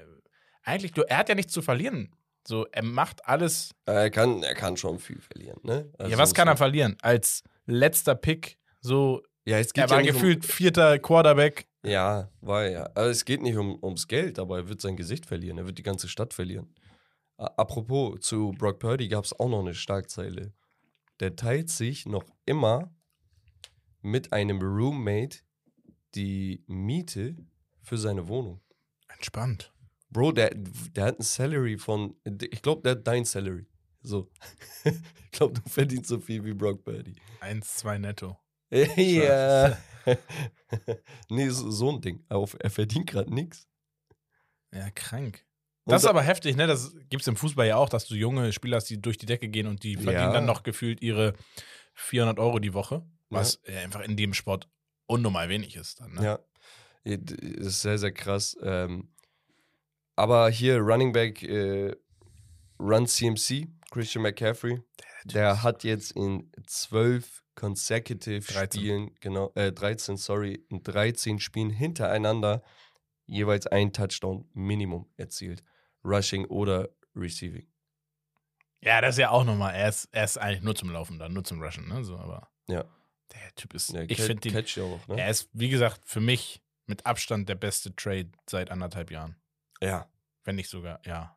eigentlich, 0.62 0.92
du, 0.92 1.02
er 1.02 1.18
hat 1.18 1.28
ja 1.28 1.34
nichts 1.34 1.52
zu 1.52 1.62
verlieren. 1.62 2.14
So, 2.48 2.64
er 2.72 2.82
macht 2.82 3.26
alles. 3.26 3.74
Er 3.84 4.08
kann, 4.08 4.42
er 4.42 4.54
kann 4.54 4.78
schon 4.78 4.98
viel 4.98 5.20
verlieren. 5.20 5.60
Ne? 5.64 5.92
Also 5.98 6.10
ja, 6.10 6.16
was 6.16 6.32
kann 6.32 6.48
er 6.48 6.56
verlieren? 6.56 6.96
Als 7.02 7.42
letzter 7.66 8.14
Pick, 8.14 8.58
so, 8.80 9.22
Ja, 9.44 9.58
es 9.58 9.74
geht 9.74 9.84
er 9.84 9.90
war 9.90 10.00
ja 10.00 10.12
gefühlt 10.12 10.46
vierter 10.46 10.98
Quarterback. 10.98 11.66
Um, 11.82 11.90
ja, 11.90 12.30
war 12.40 12.64
er 12.64 12.70
ja. 12.70 12.84
Aber 12.86 13.08
es 13.08 13.26
geht 13.26 13.42
nicht 13.42 13.58
um, 13.58 13.78
ums 13.84 14.08
Geld, 14.08 14.38
aber 14.38 14.56
er 14.56 14.68
wird 14.70 14.80
sein 14.80 14.96
Gesicht 14.96 15.26
verlieren. 15.26 15.58
Er 15.58 15.66
wird 15.66 15.76
die 15.76 15.82
ganze 15.82 16.08
Stadt 16.08 16.32
verlieren. 16.32 16.74
Apropos, 17.36 18.20
zu 18.20 18.52
Brock 18.52 18.78
Purdy 18.78 19.08
gab 19.08 19.26
es 19.26 19.38
auch 19.38 19.50
noch 19.50 19.60
eine 19.60 19.74
Starkzeile. 19.74 20.54
Der 21.20 21.36
teilt 21.36 21.68
sich 21.68 22.06
noch 22.06 22.24
immer 22.46 22.90
mit 24.00 24.32
einem 24.32 24.62
Roommate 24.62 25.40
die 26.14 26.64
Miete 26.66 27.36
für 27.82 27.98
seine 27.98 28.26
Wohnung. 28.26 28.62
Entspannt. 29.08 29.70
Bro, 30.10 30.32
der, 30.32 30.50
der 30.54 31.04
hat 31.04 31.18
ein 31.18 31.22
Salary 31.22 31.76
von, 31.78 32.14
ich 32.50 32.62
glaube, 32.62 32.82
der 32.82 32.92
hat 32.92 33.06
dein 33.06 33.24
Salary. 33.24 33.66
So. 34.00 34.30
ich 34.84 35.30
glaube, 35.32 35.60
du 35.60 35.68
verdienst 35.68 36.08
so 36.08 36.18
viel 36.18 36.44
wie 36.44 36.54
Brock 36.54 36.82
Purdy. 36.84 37.14
Eins, 37.40 37.76
zwei 37.76 37.98
netto. 37.98 38.38
ja. 38.70 39.76
nee, 41.28 41.48
so, 41.48 41.70
so 41.70 41.90
ein 41.92 42.00
Ding. 42.00 42.24
Er 42.28 42.70
verdient 42.70 43.06
gerade 43.08 43.32
nichts. 43.32 43.66
Ja, 44.72 44.90
krank. 44.90 45.44
Das 45.86 46.02
ist 46.02 46.08
aber 46.08 46.22
heftig, 46.22 46.54
ne? 46.56 46.66
Das 46.66 46.94
gibt 47.08 47.22
es 47.22 47.28
im 47.28 47.36
Fußball 47.36 47.66
ja 47.66 47.76
auch, 47.76 47.88
dass 47.88 48.06
du 48.06 48.14
junge 48.14 48.52
Spieler 48.52 48.76
hast, 48.76 48.90
die 48.90 49.00
durch 49.00 49.16
die 49.16 49.24
Decke 49.24 49.48
gehen 49.48 49.66
und 49.66 49.82
die 49.82 49.94
verdienen 49.94 50.14
Ja. 50.28 50.32
dann 50.32 50.44
noch 50.44 50.62
gefühlt 50.62 51.00
ihre 51.00 51.32
400 51.94 52.38
Euro 52.38 52.58
die 52.58 52.74
Woche, 52.74 53.06
was 53.30 53.60
ja. 53.66 53.80
einfach 53.80 54.00
in 54.02 54.16
dem 54.16 54.34
Sport 54.34 54.68
unnormal 55.06 55.48
wenig 55.48 55.76
ist. 55.76 56.00
Dann, 56.00 56.12
ne? 56.12 56.22
Ja, 56.22 56.38
Ja, 57.04 57.16
d- 57.16 57.34
ist 57.36 57.80
sehr, 57.80 57.96
sehr 57.98 58.12
krass. 58.12 58.54
Ähm, 58.62 59.08
aber 60.18 60.50
hier 60.50 60.78
Running 60.78 61.12
Back 61.12 61.42
äh, 61.44 61.94
Run 62.80 63.06
CMC, 63.06 63.68
Christian 63.90 64.22
McCaffrey, 64.22 64.82
der 65.24 65.62
hat 65.62 65.84
jetzt 65.84 66.12
in 66.12 66.50
zwölf 66.66 67.44
consecutive 67.54 68.52
13. 68.52 68.80
Spielen, 68.80 69.14
genau, 69.20 69.52
äh, 69.54 69.72
13, 69.72 70.16
sorry, 70.16 70.64
in 70.70 70.82
13 70.82 71.38
Spielen 71.38 71.70
hintereinander 71.70 72.62
jeweils 73.26 73.66
ein 73.68 73.92
Touchdown 73.92 74.48
Minimum 74.54 75.08
erzielt. 75.16 75.62
Rushing 76.04 76.46
oder 76.46 76.88
Receiving. 77.14 77.66
Ja, 78.80 79.00
das 79.00 79.16
ist 79.16 79.20
ja 79.20 79.30
auch 79.30 79.44
nochmal. 79.44 79.74
Er 79.74 79.88
ist, 79.88 80.08
er 80.12 80.24
ist 80.24 80.38
eigentlich 80.38 80.62
nur 80.62 80.74
zum 80.74 80.90
Laufen 80.90 81.18
da, 81.18 81.28
nur 81.28 81.44
zum 81.44 81.62
Rushen, 81.62 81.88
ne? 81.88 82.04
So, 82.04 82.16
aber 82.16 82.48
Ja. 82.68 82.84
der 83.32 83.54
Typ 83.56 83.74
ist. 83.74 83.92
Ja, 83.92 84.02
ich 84.02 84.20
finde 84.20 84.48
ihn. 84.48 84.56
Auch, 84.56 85.08
ne? 85.08 85.20
Er 85.20 85.30
ist, 85.30 85.48
wie 85.52 85.68
gesagt, 85.68 86.00
für 86.04 86.20
mich 86.20 86.62
mit 86.86 87.06
Abstand 87.06 87.48
der 87.48 87.56
beste 87.56 87.94
Trade 87.94 88.30
seit 88.48 88.70
anderthalb 88.70 89.10
Jahren. 89.10 89.36
Ja. 89.82 90.10
Wenn 90.44 90.56
nicht 90.56 90.68
sogar, 90.68 91.00
ja. 91.04 91.36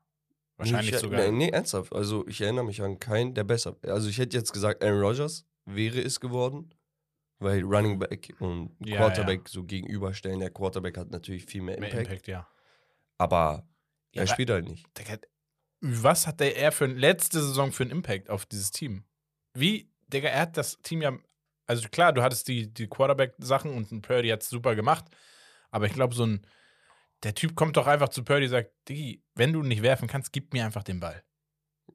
Wahrscheinlich 0.58 0.94
ich, 0.94 1.00
sogar. 1.00 1.22
Nee, 1.22 1.32
nee, 1.32 1.50
ernsthaft. 1.50 1.94
Also 1.94 2.28
ich 2.28 2.40
erinnere 2.42 2.66
mich 2.66 2.82
an 2.82 3.00
keinen, 3.00 3.34
der 3.34 3.44
besser. 3.44 3.76
Also 3.84 4.10
ich 4.10 4.18
hätte 4.20 4.38
jetzt 4.38 4.54
gesagt, 4.54 4.84
Aaron 4.84 5.02
Rodgers 5.02 5.46
wäre 5.66 6.00
es 6.00 6.20
geworden, 6.20 6.74
weil 7.40 7.64
Running 7.64 7.98
Back 7.98 8.34
und 8.40 8.76
Ja, 8.86 8.98
Quarterback 8.98 9.50
so 9.50 9.64
gegenüberstellen. 9.64 10.40
Der 10.40 10.52
Quarterback 10.52 10.98
hat 10.98 11.10
natürlich 11.10 11.46
viel 11.46 11.62
mehr 11.62 11.80
Mehr 11.80 11.90
Impact, 11.90 12.10
Impact, 12.10 12.28
ja. 12.28 12.48
aber 13.18 13.68
Ja, 14.14 14.22
er 14.22 14.28
spielt 14.28 14.52
halt 14.52 14.68
nicht. 14.68 14.86
Digga, 14.98 15.18
was 15.82 16.28
hat 16.28 16.40
der 16.40 16.56
er 16.56 16.72
für 16.72 16.86
letzte 16.86 17.42
Saison 17.42 17.72
für 17.72 17.84
einen 17.84 17.92
Impact 17.92 18.30
auf 18.30 18.46
dieses 18.46 18.70
Team? 18.70 19.04
Wie, 19.54 19.92
Digga, 20.08 20.30
er 20.30 20.42
hat 20.42 20.58
das 20.58 20.80
Team 20.84 21.02
ja, 21.02 21.18
also 21.66 21.90
klar, 21.90 22.14
du 22.14 22.22
hattest 22.22 22.48
die, 22.48 22.72
die 22.72 22.88
Quarterback-Sachen 22.88 23.74
und 23.74 23.92
ein 23.92 24.02
Purdy 24.04 24.30
hat 24.30 24.44
es 24.44 24.50
super 24.50 24.76
gemacht, 24.76 25.06
aber 25.72 25.88
ich 25.88 25.94
glaube, 25.94 26.14
so 26.14 26.26
ein, 26.26 26.46
der 27.24 27.36
Typ 27.36 27.56
kommt 27.56 27.78
doch 27.78 27.88
einfach 27.88 28.10
zu 28.10 28.24
Purdy 28.24 28.46
und 28.46 28.52
sagt, 28.52 28.72
Diggi, 28.90 29.24
wenn 29.36 29.54
du 29.54 29.62
nicht 29.62 29.82
werfen 29.82 30.08
kannst, 30.08 30.34
gib 30.34 30.54
mir 30.54 30.66
einfach 30.66 30.84
den 30.84 31.00
Ball. 31.00 31.24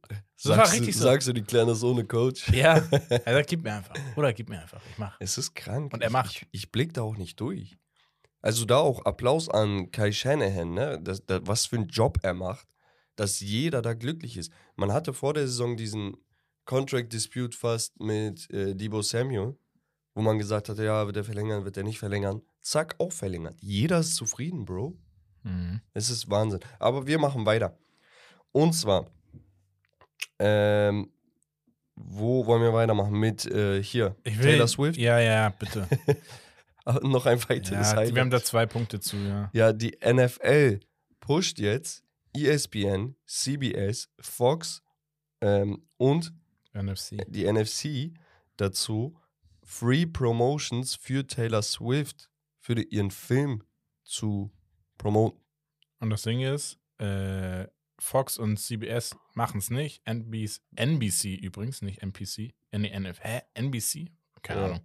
Das 0.09 0.51
war 0.51 0.57
sagst, 0.57 0.75
richtig 0.75 0.95
du, 0.95 0.99
so. 1.01 1.05
sagst 1.05 1.29
du 1.29 1.33
die 1.33 1.43
kleine 1.43 1.75
Sohne 1.75 2.05
Coach? 2.05 2.49
Ja, 2.51 2.77
er 3.01 3.35
sagt, 3.35 3.49
gib 3.49 3.65
mir 3.65 3.75
einfach. 3.75 3.95
Oder 4.17 4.33
gib 4.33 4.49
mir 4.49 4.61
einfach, 4.61 4.81
ich 4.91 4.99
mach. 4.99 5.17
Es 5.19 5.39
ist 5.39 5.55
krank. 5.55 5.93
Und 5.93 6.03
er 6.03 6.11
macht. 6.11 6.31
Ich, 6.31 6.47
ich 6.53 6.73
blick 6.73 6.95
da 6.95 7.03
auch 7.03 7.17
nicht 7.17 7.41
durch. 7.41 7.77
Also 8.43 8.65
da 8.65 8.79
auch 8.79 9.05
Applaus 9.05 9.49
an 9.49 9.91
Kai 9.91 10.13
Shanahan, 10.13 10.75
ne? 10.75 11.01
Das, 11.03 11.25
das, 11.27 11.41
was 11.45 11.67
für 11.67 11.77
einen 11.77 11.89
Job 11.89 12.19
er 12.23 12.35
macht, 12.35 12.69
dass 13.17 13.41
jeder 13.41 13.83
da 13.83 13.95
glücklich 13.95 14.37
ist. 14.37 14.53
Man 14.77 14.93
hatte 14.93 15.13
vor 15.13 15.35
der 15.35 15.49
Saison 15.49 15.77
diesen 15.77 16.17
Contract 16.65 17.13
Dispute 17.13 17.57
fast 17.57 17.99
mit 17.99 18.49
äh, 18.51 18.75
Debo 18.75 19.03
Samuel, 19.03 19.59
wo 20.15 20.23
man 20.23 20.39
gesagt 20.39 20.69
hatte, 20.69 20.85
ja, 20.85 21.07
wird 21.07 21.17
er 21.17 21.25
verlängern, 21.25 21.65
wird 21.65 21.77
er 21.77 21.83
nicht 21.83 21.99
verlängern. 21.99 22.43
Zack, 22.61 22.95
auch 22.99 23.13
verlängert. 23.13 23.59
Jeder 23.61 24.01
ist 24.01 24.15
zufrieden, 24.15 24.65
Bro. 24.65 24.97
Mhm. 25.47 25.81
Es 25.95 26.11
ist 26.11 26.29
Wahnsinn. 26.29 26.61
Aber 26.79 27.07
wir 27.07 27.19
machen 27.19 27.47
weiter. 27.47 27.79
Und 28.53 28.73
zwar, 28.73 29.11
ähm, 30.39 31.11
wo 31.95 32.47
wollen 32.47 32.63
wir 32.63 32.73
weitermachen? 32.73 33.19
Mit 33.19 33.47
äh, 33.47 33.83
hier, 33.83 34.17
will, 34.25 34.35
Taylor 34.35 34.69
Swift. 34.69 34.99
Ja, 34.99 35.19
ja, 35.19 35.49
bitte. 35.51 35.89
Ah, 36.89 37.01
Noch 37.03 37.27
ein 37.27 37.43
weiteres 37.49 37.91
ja, 37.91 37.97
Highlight. 37.97 38.15
wir 38.15 38.21
haben 38.21 38.31
da 38.31 38.41
zwei 38.41 38.65
Punkte 38.65 39.01
zu, 39.01 39.17
ja. 39.17 39.51
Ja, 39.53 39.73
die 39.73 39.99
NFL 40.05 40.79
pusht 41.19 41.59
jetzt 41.59 42.05
ESPN, 42.33 43.17
CBS, 43.27 44.09
Fox 44.21 44.85
ähm, 45.41 45.83
und 45.97 46.33
NFC. 46.75 47.25
die 47.27 47.53
NFC 47.53 48.17
dazu, 48.57 49.19
Free 49.65 50.07
Promotions 50.07 50.95
für 50.95 51.27
Taylor 51.27 51.63
Swift 51.63 52.31
für 52.61 52.81
ihren 52.81 53.11
Film 53.11 53.65
zu 54.05 54.53
promoten. 54.99 55.41
Und 56.01 56.11
das 56.11 56.23
Ding 56.23 56.41
ist, 56.41 56.79
äh, 56.99 57.67
Fox 57.99 58.37
und 58.39 58.59
CBS 58.59 59.17
machen 59.35 59.59
es 59.59 59.71
nicht. 59.71 60.03
NBC, 60.07 60.61
NBC 60.77 61.35
übrigens, 61.37 61.81
nicht 61.83 62.03
NPC. 62.03 62.55
Nee, 62.73 62.91
NF, 62.91 63.19
hä? 63.23 63.41
NBC? 63.55 64.11
Keine 64.43 64.61
Ja. 64.61 64.67
Ahnung. 64.67 64.81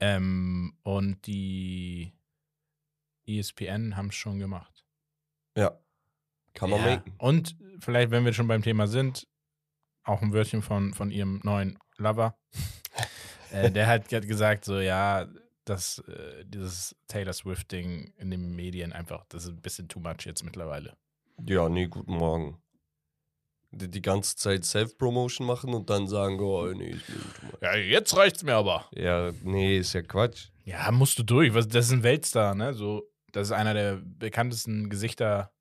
Ähm, 0.00 0.78
und 0.82 1.26
die 1.26 2.14
ESPN 3.26 3.96
haben 3.96 4.08
es 4.08 4.14
schon 4.14 4.38
gemacht. 4.38 4.84
Ja. 5.56 5.78
Kann 6.54 6.70
man 6.70 6.80
Ja. 6.80 6.96
machen. 6.96 7.14
Und 7.18 7.56
vielleicht, 7.80 8.10
wenn 8.10 8.24
wir 8.24 8.32
schon 8.32 8.48
beim 8.48 8.62
Thema 8.62 8.86
sind, 8.86 9.28
auch 10.04 10.22
ein 10.22 10.32
Wörtchen 10.32 10.62
von, 10.62 10.94
von 10.94 11.10
ihrem 11.10 11.40
neuen 11.44 11.78
Lover. 11.98 12.38
äh, 13.52 13.70
der 13.70 13.86
hat 13.86 14.08
gesagt, 14.08 14.64
so, 14.64 14.80
ja, 14.80 15.28
dass 15.68 15.98
äh, 16.00 16.44
dieses 16.44 16.96
Taylor 17.06 17.32
Swift-Ding 17.32 18.12
in 18.16 18.30
den 18.30 18.54
Medien 18.54 18.92
einfach, 18.92 19.24
das 19.28 19.44
ist 19.44 19.50
ein 19.50 19.60
bisschen 19.60 19.88
too 19.88 20.00
much 20.00 20.24
jetzt 20.24 20.44
mittlerweile. 20.44 20.96
Ja, 21.46 21.68
nee, 21.68 21.86
guten 21.86 22.14
Morgen. 22.14 22.62
Die, 23.70 23.88
die 23.88 24.00
ganze 24.00 24.36
Zeit 24.36 24.64
Self-Promotion 24.64 25.46
machen 25.46 25.74
und 25.74 25.90
dann 25.90 26.08
sagen, 26.08 26.40
oh, 26.40 26.66
nee, 26.72 26.90
ist 26.90 27.08
mir 27.08 27.16
nicht 27.16 27.42
mal. 27.42 27.58
Ja, 27.60 27.76
jetzt 27.76 28.16
reicht's 28.16 28.42
mir 28.42 28.54
aber. 28.54 28.88
Ja, 28.92 29.32
nee, 29.42 29.78
ist 29.78 29.92
ja 29.92 30.02
Quatsch. 30.02 30.48
Ja, 30.64 30.90
musst 30.90 31.18
du 31.18 31.22
durch. 31.22 31.52
Was, 31.52 31.68
das 31.68 31.86
ist 31.86 31.92
ein 31.92 32.02
Weltstar, 32.02 32.54
ne? 32.54 32.72
So, 32.72 33.08
das 33.32 33.48
ist 33.48 33.52
einer 33.52 33.74
der 33.74 33.96
bekanntesten 34.02 34.88
Gesichter. 34.88 35.52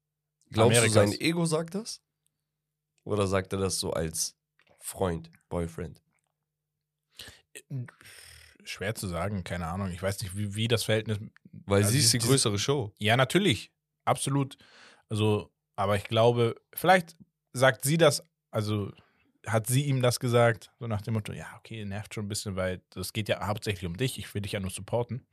Glaubst 0.50 0.78
Amerikas. 0.78 0.94
du, 0.94 1.12
sein 1.12 1.20
Ego 1.20 1.46
sagt 1.46 1.76
das? 1.76 2.02
Oder 3.04 3.28
sagt 3.28 3.52
er 3.54 3.60
das 3.60 3.80
so 3.80 3.92
als 3.92 4.38
Freund, 4.80 5.30
Boyfriend? 5.50 6.02
Schwer 8.70 8.96
zu 8.96 9.08
sagen, 9.08 9.44
keine 9.44 9.68
Ahnung. 9.68 9.90
Ich 9.92 10.02
weiß 10.02 10.22
nicht, 10.22 10.36
wie, 10.38 10.56
wie 10.56 10.68
das 10.68 10.84
Verhältnis. 10.84 11.20
Weil 11.52 11.84
Also 11.84 11.92
sie 11.92 12.00
ist 12.00 12.14
die 12.14 12.20
größere 12.20 12.60
Show. 12.60 12.94
Ja, 13.00 13.18
natürlich. 13.18 13.72
Absolut. 14.06 14.58
Also, 15.10 15.52
aber 15.76 15.96
ich 15.96 16.06
glaube, 16.06 16.56
vielleicht 16.74 17.16
sagt 17.54 17.84
sie 17.84 17.98
das, 17.98 18.24
also 18.52 18.92
hat 19.46 19.68
sie 19.68 19.86
ihm 19.86 20.02
das 20.02 20.20
gesagt, 20.20 20.72
so 20.80 20.88
nach 20.88 21.02
dem 21.02 21.14
Motto, 21.14 21.32
ja, 21.34 21.48
okay, 21.58 21.86
nervt 21.86 22.14
schon 22.14 22.26
ein 22.26 22.30
bisschen, 22.30 22.56
weil 22.56 22.82
es 22.96 23.14
geht 23.14 23.30
ja 23.30 23.48
hauptsächlich 23.48 23.86
um 23.86 23.96
dich, 23.96 24.20
ich 24.20 24.34
will 24.34 24.42
dich 24.42 24.52
ja 24.52 24.60
nur 24.60 24.72
supporten. 24.72 25.26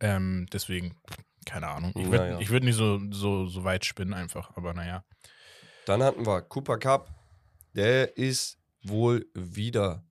Ähm, 0.00 0.46
deswegen, 0.52 0.96
keine 1.46 1.68
Ahnung. 1.68 1.92
Ich 1.96 2.10
würde 2.10 2.32
Naja. 2.34 2.48
würd 2.48 2.64
nicht 2.64 2.76
so, 2.76 3.00
so, 3.10 3.46
so 3.46 3.64
weit 3.64 3.84
spinnen 3.84 4.14
einfach, 4.14 4.56
aber 4.56 4.74
naja. 4.74 5.04
Dann 5.86 6.02
hatten 6.02 6.26
wir 6.26 6.42
Cooper 6.42 6.78
Cup. 6.78 7.14
Der 7.74 8.16
ist 8.16 8.58
wohl 8.82 9.26
wieder 9.34 10.04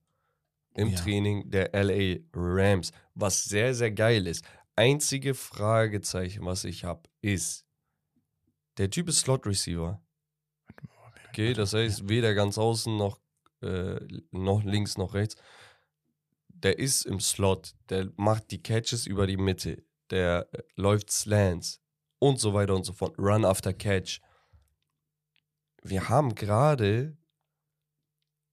im 0.80 0.90
Ja. 0.90 1.00
Training 1.00 1.50
der 1.50 1.74
LA 1.74 2.20
Rams. 2.34 2.92
Was 3.14 3.44
sehr, 3.44 3.74
sehr 3.76 3.92
geil 3.92 4.28
ist. 4.28 4.46
Einzige 4.76 5.34
Fragezeichen, 5.34 6.46
was 6.46 6.64
ich 6.64 6.86
habe, 6.86 7.04
ist, 7.22 7.66
der 8.78 8.90
Typ 8.90 9.10
ist 9.10 9.20
Slot 9.20 9.46
Receiver. 9.46 10.02
Okay, 11.30 11.54
das 11.54 11.74
heißt, 11.74 12.08
weder 12.08 12.34
ganz 12.34 12.58
außen 12.58 12.96
noch, 12.96 13.20
äh, 13.62 14.00
noch 14.32 14.64
links 14.64 14.98
noch 14.98 15.14
rechts. 15.14 15.36
Der 16.48 16.80
ist 16.80 17.06
im 17.06 17.20
Slot, 17.20 17.76
der 17.90 18.10
macht 18.16 18.52
die 18.52 18.62
Catches 18.64 19.06
über 19.06 19.28
die 19.28 19.38
Mitte, 19.38 19.84
der 20.10 20.48
äh, 20.52 20.64
läuft 20.76 21.12
Slants 21.12 21.82
und 22.20 22.40
so 22.40 22.54
weiter 22.54 22.76
und 22.76 22.86
so 22.86 22.94
fort. 22.94 23.18
Run 23.20 23.46
after 23.46 23.74
Catch. 23.74 24.22
Wir 25.84 26.10
haben 26.10 26.36
gerade 26.36 27.18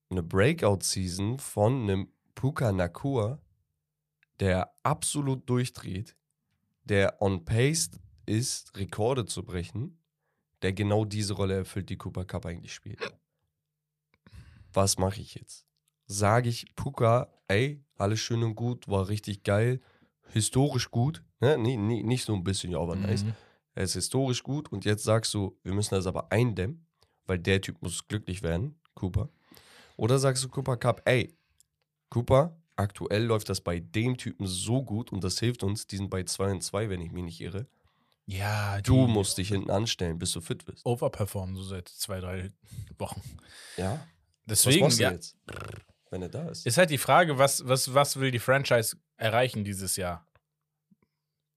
eine 0.09 0.23
Breakout-Season 0.23 1.39
von 1.39 1.83
einem 1.83 2.13
Puka 2.37 2.71
Nakua, 2.71 3.41
der 4.39 4.71
absolut 4.83 5.49
durchdreht, 5.49 6.15
der 6.83 7.19
on 7.19 7.43
pace 7.45 7.89
ist, 8.27 8.77
Rekorde 8.77 9.25
zu 9.25 9.41
brechen, 9.41 9.99
der 10.61 10.71
genau 10.71 11.03
diese 11.03 11.33
Rolle 11.33 11.55
erfüllt, 11.55 11.89
die 11.89 11.97
Cooper 11.97 12.25
Cup 12.25 12.45
eigentlich 12.45 12.75
spielt. 12.75 12.99
Was 14.71 14.99
mache 14.99 15.19
ich 15.19 15.33
jetzt? 15.33 15.65
Sage 16.05 16.49
ich 16.49 16.75
Puka, 16.75 17.33
ey, 17.47 17.83
alles 17.95 18.19
schön 18.19 18.43
und 18.43 18.53
gut, 18.53 18.87
war 18.87 19.09
richtig 19.09 19.41
geil, 19.41 19.81
historisch 20.27 20.91
gut, 20.91 21.23
ne? 21.39 21.57
nee, 21.57 21.75
nee, 21.75 22.03
nicht 22.03 22.23
so 22.23 22.35
ein 22.35 22.43
bisschen, 22.43 22.71
ja, 22.71 22.79
aber 22.79 22.95
nice. 22.95 23.23
Mhm. 23.23 23.33
Er 23.73 23.83
ist 23.83 23.93
historisch 23.93 24.43
gut 24.43 24.71
und 24.71 24.85
jetzt 24.85 25.03
sagst 25.03 25.33
du, 25.33 25.57
wir 25.63 25.73
müssen 25.73 25.95
das 25.95 26.05
aber 26.05 26.31
eindämmen, 26.31 26.85
weil 27.25 27.39
der 27.39 27.61
Typ 27.61 27.81
muss 27.81 28.07
glücklich 28.07 28.43
werden, 28.43 28.79
Cooper. 28.93 29.29
Oder 29.95 30.19
sagst 30.19 30.43
du 30.43 30.49
Cooper 30.49 30.77
Cup, 30.77 31.01
ey, 31.05 31.35
Cooper, 32.09 32.55
aktuell 32.75 33.23
läuft 33.23 33.49
das 33.49 33.61
bei 33.61 33.79
dem 33.79 34.17
Typen 34.17 34.47
so 34.47 34.83
gut 34.83 35.11
und 35.11 35.23
das 35.23 35.39
hilft 35.39 35.63
uns, 35.63 35.87
die 35.87 35.97
sind 35.97 36.09
bei 36.09 36.23
2 36.23 36.51
und 36.51 36.61
2, 36.61 36.89
wenn 36.89 37.01
ich 37.01 37.11
mich 37.11 37.23
nicht 37.23 37.41
irre. 37.41 37.67
Ja, 38.25 38.81
Du 38.81 39.07
musst 39.07 39.37
dich 39.37 39.47
hinten 39.49 39.69
anstellen, 39.71 40.19
bis 40.19 40.31
du 40.33 40.41
fit 40.41 40.65
bist. 40.65 40.85
overperformen 40.85 41.55
so 41.55 41.63
seit 41.63 41.87
zwei, 41.87 42.19
drei 42.19 42.51
Wochen. 42.97 43.21
Ja. 43.77 44.05
Was 44.45 44.63
Deswegen, 44.63 44.89
du 44.89 44.95
ja, 44.95 45.11
jetzt, 45.11 45.37
wenn 46.09 46.21
er 46.21 46.29
da 46.29 46.49
ist? 46.49 46.65
Ist 46.65 46.77
halt 46.77 46.89
die 46.89 46.97
Frage, 46.97 47.37
was, 47.37 47.67
was, 47.67 47.93
was 47.93 48.19
will 48.19 48.31
die 48.31 48.39
Franchise 48.39 48.97
erreichen 49.17 49.63
dieses 49.63 49.95
Jahr? 49.95 50.25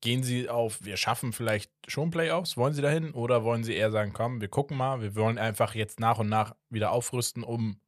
Gehen 0.00 0.23
sie 0.23 0.49
auf, 0.49 0.83
wir 0.83 0.97
schaffen 0.97 1.33
vielleicht 1.33 1.71
schon 1.87 2.11
Playoffs? 2.11 2.57
Wollen 2.57 2.73
sie 2.73 2.83
dahin? 2.83 3.12
Oder 3.12 3.45
wollen 3.45 3.64
sie 3.64 3.75
eher 3.75 3.90
sagen, 3.90 4.12
komm, 4.12 4.40
wir 4.40 4.49
gucken 4.49 4.76
mal, 4.76 5.02
wir 5.02 5.14
wollen 5.14 5.38
einfach 5.38 5.75
jetzt 5.75 6.00
nach 6.00 6.19
und 6.19 6.28
nach 6.28 6.57
wieder 6.71 6.92
aufrüsten, 6.92 7.42
um 7.45 7.80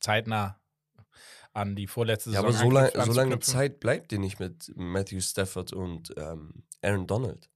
zeitnah 0.00 0.60
an 1.52 1.76
die 1.76 1.86
vorletzte 1.86 2.30
ja, 2.30 2.42
Saison 2.42 2.72
aber 2.72 2.88
so, 2.90 2.98
lang, 2.98 3.06
so 3.06 3.12
lange? 3.12 3.38
Zeit 3.40 3.80
bleibt 3.80 4.10
dir 4.10 4.18
nicht 4.18 4.40
mit 4.40 4.72
Matthew 4.76 5.20
Stafford 5.20 5.72
und 5.72 6.12
ähm, 6.16 6.64
Aaron 6.82 7.06
Donald. 7.06 7.50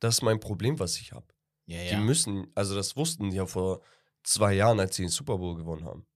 Das 0.00 0.16
ist 0.16 0.22
mein 0.22 0.40
Problem, 0.40 0.78
was 0.78 0.98
ich 0.98 1.12
habe. 1.12 1.26
Ja, 1.66 1.80
Die 1.82 1.90
ja. 1.90 2.00
müssen, 2.00 2.48
also 2.54 2.74
das 2.74 2.96
wussten 2.96 3.30
die 3.30 3.36
ja 3.36 3.46
vor 3.46 3.82
zwei 4.22 4.54
Jahren, 4.54 4.80
als 4.80 4.96
sie 4.96 5.02
den 5.02 5.08
Super 5.08 5.38
Bowl 5.38 5.56
gewonnen 5.56 5.84
haben. 5.84 6.06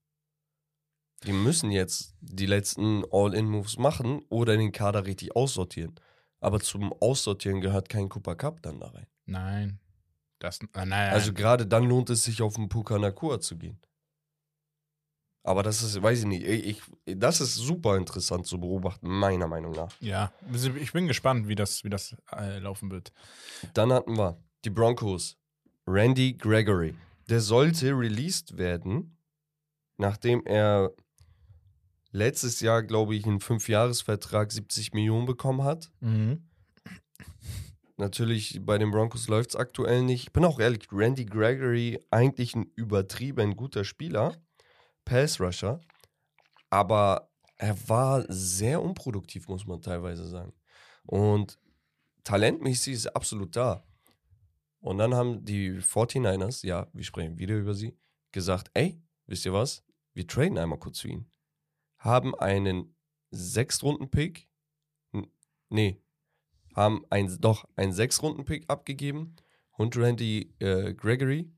Die 1.24 1.32
müssen 1.32 1.70
jetzt 1.70 2.14
die 2.20 2.46
letzten 2.46 3.04
All-In-Moves 3.10 3.78
machen 3.78 4.22
oder 4.28 4.56
den 4.56 4.70
Kader 4.72 5.06
richtig 5.06 5.34
aussortieren. 5.34 5.94
Aber 6.40 6.60
zum 6.60 6.92
Aussortieren 6.92 7.60
gehört 7.60 7.88
kein 7.88 8.08
Cooper 8.08 8.36
Cup 8.36 8.62
dann 8.62 8.78
da 8.78 8.88
rein. 8.88 9.06
Nein. 9.24 9.80
Das, 10.38 10.60
äh, 10.74 10.84
naja, 10.84 11.12
Also 11.12 11.32
gerade 11.32 11.66
dann 11.66 11.84
lohnt 11.84 12.10
es 12.10 12.24
sich, 12.24 12.42
auf 12.42 12.56
den 12.56 12.68
Puka 12.68 12.98
Nakua 12.98 13.40
zu 13.40 13.56
gehen. 13.56 13.80
Aber 15.46 15.62
das 15.62 15.80
ist, 15.80 16.02
weiß 16.02 16.20
ich 16.20 16.26
nicht, 16.26 16.44
ich, 16.44 16.82
ich, 17.04 17.16
das 17.16 17.40
ist 17.40 17.54
super 17.54 17.96
interessant 17.96 18.46
zu 18.46 18.58
beobachten, 18.58 19.06
meiner 19.06 19.46
Meinung 19.46 19.70
nach. 19.72 19.92
ja, 20.00 20.32
ich 20.52 20.92
bin 20.92 21.06
gespannt, 21.06 21.46
wie 21.46 21.54
das, 21.54 21.84
wie 21.84 21.88
das 21.88 22.16
äh, 22.32 22.58
laufen 22.58 22.90
wird. 22.90 23.12
Dann 23.72 23.92
hatten 23.92 24.18
wir 24.18 24.42
die 24.64 24.70
Broncos. 24.70 25.38
Randy 25.86 26.32
Gregory. 26.32 26.94
Der 27.28 27.40
sollte 27.40 27.96
released 27.96 28.58
werden, 28.58 29.16
nachdem 29.98 30.44
er 30.44 30.90
letztes 32.10 32.58
Jahr, 32.58 32.82
glaube 32.82 33.14
ich, 33.14 33.24
einen 33.24 33.38
Fünfjahresvertrag 33.38 34.50
70 34.50 34.94
Millionen 34.94 35.26
bekommen 35.26 35.62
hat. 35.62 35.92
Mhm. 36.00 36.48
Natürlich, 37.98 38.60
bei 38.62 38.78
den 38.78 38.90
Broncos 38.90 39.28
läuft 39.28 39.50
es 39.50 39.56
aktuell 39.56 40.02
nicht. 40.02 40.24
Ich 40.24 40.32
bin 40.32 40.44
auch 40.44 40.58
ehrlich, 40.58 40.88
Randy 40.90 41.24
Gregory, 41.24 42.00
eigentlich 42.10 42.56
ein 42.56 42.66
übertrieben 42.74 43.56
guter 43.56 43.84
Spieler, 43.84 44.34
Pass-Rusher, 45.06 45.80
aber 46.68 47.30
er 47.56 47.88
war 47.88 48.26
sehr 48.28 48.82
unproduktiv, 48.82 49.48
muss 49.48 49.66
man 49.66 49.80
teilweise 49.80 50.26
sagen. 50.26 50.52
Und 51.06 51.58
talentmäßig 52.24 52.92
ist 52.94 53.06
er 53.06 53.16
absolut 53.16 53.56
da. 53.56 53.82
Und 54.80 54.98
dann 54.98 55.14
haben 55.14 55.44
die 55.44 55.80
49ers, 55.80 56.66
ja, 56.66 56.86
wir 56.92 57.04
sprechen 57.04 57.38
wieder 57.38 57.56
über 57.56 57.72
sie, 57.72 57.96
gesagt, 58.32 58.70
ey, 58.74 59.00
wisst 59.26 59.46
ihr 59.46 59.54
was? 59.54 59.82
Wir 60.12 60.26
traden 60.26 60.58
einmal 60.58 60.78
kurz 60.78 61.00
für 61.00 61.08
ihn. 61.08 61.30
Haben 61.98 62.34
einen 62.34 62.94
Sechstrunden-Pick, 63.30 64.48
n- 65.12 65.30
nee, 65.70 66.02
haben 66.74 67.04
ein, 67.10 67.40
doch 67.40 67.64
einen 67.76 67.92
Sechs-Runden-Pick 67.92 68.68
abgegeben 68.68 69.34
und 69.72 69.96
Randy 69.96 70.54
äh, 70.58 70.92
Gregory 70.94 71.50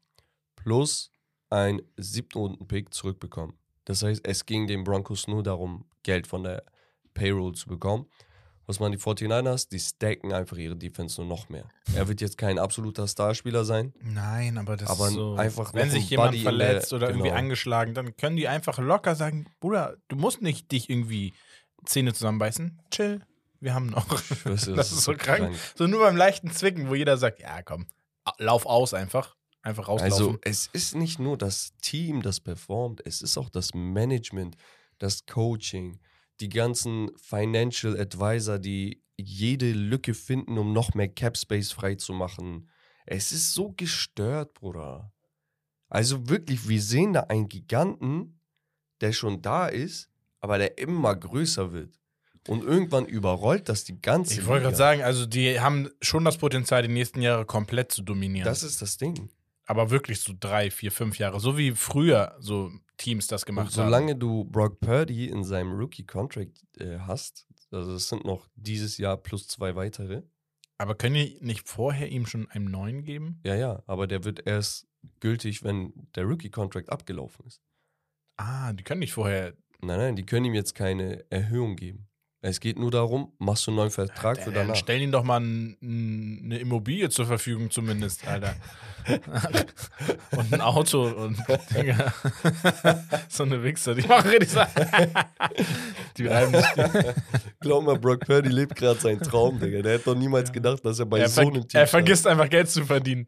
plus 0.54 1.10
ein 1.50 1.80
Siebten-Runden-Pick 1.96 2.92
zurückbekommen. 2.92 3.56
Das 3.84 4.02
heißt, 4.02 4.20
es 4.26 4.44
ging 4.46 4.66
den 4.66 4.84
Broncos 4.84 5.26
nur 5.28 5.42
darum, 5.42 5.84
Geld 6.02 6.26
von 6.26 6.42
der 6.42 6.62
Payroll 7.14 7.54
zu 7.54 7.68
bekommen. 7.68 8.06
Was 8.66 8.80
man 8.80 8.92
die 8.92 8.98
49ers, 8.98 9.70
die 9.70 9.80
stacken 9.80 10.30
einfach 10.34 10.58
ihre 10.58 10.76
Defense 10.76 11.18
nur 11.22 11.26
noch 11.26 11.48
mehr. 11.48 11.64
Er 11.94 12.06
wird 12.06 12.20
jetzt 12.20 12.36
kein 12.36 12.58
absoluter 12.58 13.08
Starspieler 13.08 13.64
sein. 13.64 13.94
Nein, 14.02 14.58
aber 14.58 14.76
das 14.76 14.90
Aber 14.90 15.08
ist 15.08 15.14
so. 15.14 15.36
einfach 15.36 15.72
wenn 15.72 15.88
sich 15.90 16.04
ein 16.04 16.08
jemand 16.10 16.30
Buddy 16.32 16.38
in 16.40 16.44
der- 16.44 16.52
verletzt 16.66 16.92
oder 16.92 17.08
irgendwie 17.08 17.28
genau. 17.28 17.38
angeschlagen, 17.40 17.94
dann 17.94 18.14
können 18.18 18.36
die 18.36 18.46
einfach 18.46 18.78
locker 18.78 19.14
sagen, 19.14 19.46
Bruder, 19.60 19.96
du 20.08 20.16
musst 20.16 20.42
nicht 20.42 20.70
dich 20.70 20.90
irgendwie 20.90 21.32
Zähne 21.86 22.12
zusammenbeißen. 22.12 22.78
Chill, 22.90 23.22
wir 23.60 23.72
haben 23.72 23.86
noch. 23.86 24.06
Das 24.44 24.66
Das 24.66 24.92
ist 24.92 25.02
so 25.04 25.14
krank. 25.14 25.56
So 25.74 25.86
nur 25.86 26.00
beim 26.00 26.16
leichten 26.18 26.50
Zwicken, 26.50 26.90
wo 26.90 26.94
jeder 26.94 27.16
sagt, 27.16 27.40
ja 27.40 27.62
komm, 27.62 27.86
lauf 28.36 28.66
aus 28.66 28.92
einfach. 28.92 29.34
Einfach 29.68 29.88
rauslaufen. 29.88 30.12
Also 30.12 30.38
es 30.42 30.70
ist 30.72 30.94
nicht 30.94 31.18
nur 31.18 31.36
das 31.36 31.74
Team, 31.82 32.22
das 32.22 32.40
performt, 32.40 33.02
es 33.04 33.20
ist 33.20 33.36
auch 33.36 33.50
das 33.50 33.74
Management, 33.74 34.56
das 34.96 35.26
Coaching, 35.26 35.98
die 36.40 36.48
ganzen 36.48 37.10
Financial 37.16 38.00
Advisor, 38.00 38.58
die 38.58 39.02
jede 39.18 39.72
Lücke 39.72 40.14
finden, 40.14 40.56
um 40.56 40.72
noch 40.72 40.94
mehr 40.94 41.08
Cap 41.08 41.36
Space 41.36 41.70
freizumachen. 41.70 42.70
Es 43.04 43.30
ist 43.30 43.52
so 43.52 43.74
gestört, 43.76 44.54
Bruder. 44.54 45.12
Also 45.90 46.30
wirklich, 46.30 46.66
wir 46.66 46.80
sehen 46.80 47.12
da 47.12 47.20
einen 47.24 47.50
Giganten, 47.50 48.40
der 49.02 49.12
schon 49.12 49.42
da 49.42 49.66
ist, 49.66 50.08
aber 50.40 50.56
der 50.56 50.78
immer 50.78 51.14
größer 51.14 51.72
wird. 51.72 51.98
Und 52.46 52.64
irgendwann 52.64 53.04
überrollt 53.04 53.68
das 53.68 53.84
die 53.84 54.00
ganze 54.00 54.40
ich 54.40 54.46
wollte 54.46 54.64
gerade 54.64 54.76
sagen, 54.76 55.02
also 55.02 55.26
die 55.26 55.60
haben 55.60 55.90
schon 56.00 56.24
das 56.24 56.38
Potenzial, 56.38 56.80
die 56.80 56.88
nächsten 56.88 57.20
Jahre 57.20 57.44
komplett 57.44 57.92
zu 57.92 58.02
dominieren. 58.02 58.46
Das 58.46 58.62
ist 58.62 58.80
das 58.80 58.96
Ding. 58.96 59.28
Aber 59.68 59.90
wirklich 59.90 60.20
so 60.20 60.32
drei, 60.38 60.70
vier, 60.70 60.90
fünf 60.90 61.18
Jahre. 61.18 61.40
So 61.40 61.56
wie 61.58 61.72
früher 61.72 62.34
so 62.40 62.72
Teams 62.96 63.26
das 63.26 63.42
Und 63.42 63.46
gemacht 63.46 63.66
haben. 63.66 63.84
solange 63.84 64.16
du 64.16 64.44
Brock 64.44 64.80
Purdy 64.80 65.26
in 65.28 65.44
seinem 65.44 65.72
Rookie-Contract 65.72 66.64
äh, 66.78 66.98
hast, 67.00 67.46
also 67.70 67.92
es 67.94 68.08
sind 68.08 68.24
noch 68.24 68.48
dieses 68.56 68.96
Jahr 68.98 69.16
plus 69.18 69.46
zwei 69.46 69.76
weitere, 69.76 70.22
Aber 70.78 70.94
können 70.94 71.14
die 71.16 71.38
nicht 71.40 71.68
vorher 71.68 72.08
ihm 72.08 72.26
schon 72.26 72.48
einen 72.50 72.70
neuen 72.70 73.02
geben? 73.04 73.40
ja, 73.44 73.54
ja, 73.54 73.82
aber 73.86 74.06
der 74.06 74.24
wird 74.24 74.46
erst 74.46 74.88
gültig, 75.20 75.62
wenn 75.62 75.92
der 76.14 76.24
Rookie-Contract 76.24 76.88
abgelaufen 76.90 77.46
ist. 77.46 77.60
Ah, 78.36 78.72
die 78.72 78.82
können 78.84 79.00
nicht 79.00 79.12
vorher. 79.12 79.54
Nein, 79.80 79.98
nein, 79.98 80.16
die 80.16 80.24
können 80.26 80.46
ihm 80.46 80.54
jetzt 80.54 80.74
keine 80.74 81.24
Erhöhung 81.30 81.76
geben. 81.76 82.07
Es 82.40 82.60
geht 82.60 82.78
nur 82.78 82.92
darum, 82.92 83.32
machst 83.38 83.66
du 83.66 83.72
einen 83.72 83.78
neuen 83.78 83.90
Vertrag 83.90 84.38
für 84.38 84.52
Dann 84.52 84.68
danach. 84.68 84.76
stellen 84.76 85.02
ihnen 85.02 85.12
doch 85.12 85.24
mal 85.24 85.40
ein, 85.40 85.76
ein, 85.82 86.40
eine 86.44 86.58
Immobilie 86.58 87.10
zur 87.10 87.26
Verfügung, 87.26 87.68
zumindest, 87.68 88.26
Alter. 88.28 88.54
und 90.36 90.52
ein 90.52 90.60
Auto 90.60 91.02
und 91.02 91.36
Digga. 91.74 92.12
so 93.28 93.42
eine 93.42 93.62
Wichser, 93.64 93.96
die 93.96 94.06
machen 94.06 94.30
richtig 94.30 94.50
so. 94.50 94.60
die 96.16 96.26
reiben 96.26 96.52
nicht. 96.52 96.68
Glaub 97.60 97.84
mal, 97.84 97.98
Brock 97.98 98.20
Purdy 98.20 98.50
lebt 98.50 98.76
gerade 98.76 99.00
seinen 99.00 99.20
Traum, 99.20 99.58
Digga. 99.58 99.82
Der 99.82 99.94
hätte 99.94 100.04
doch 100.04 100.14
niemals 100.14 100.52
gedacht, 100.52 100.84
dass 100.84 101.00
er 101.00 101.06
bei 101.06 101.18
Er, 101.18 101.28
so 101.28 101.40
einem 101.40 101.66
Team 101.66 101.80
er 101.80 101.88
vergisst 101.88 102.26
einfach 102.26 102.48
Geld 102.48 102.70
zu 102.70 102.84
verdienen. 102.84 103.26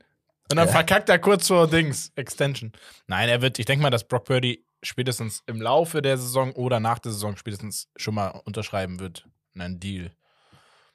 Und 0.51 0.57
dann 0.57 0.68
verkackt 0.68 1.09
er 1.09 1.18
kurz 1.18 1.49
vor 1.49 1.68
Dings, 1.68 2.12
Extension. 2.14 2.73
Nein, 3.07 3.29
er 3.29 3.40
wird, 3.40 3.59
ich 3.59 3.66
denke 3.66 3.83
mal, 3.83 3.90
dass 3.90 4.07
Brock 4.07 4.25
Purdy 4.25 4.64
spätestens 4.83 5.43
im 5.47 5.61
Laufe 5.61 6.03
der 6.03 6.16
Saison 6.19 6.53
oder 6.53 6.81
nach 6.81 6.99
der 6.99 7.12
Saison 7.12 7.37
spätestens 7.37 7.88
schon 7.97 8.14
mal 8.14 8.29
unterschreiben 8.45 9.01
wird. 9.01 9.29
Einen 9.55 9.81
Deal. 9.81 10.12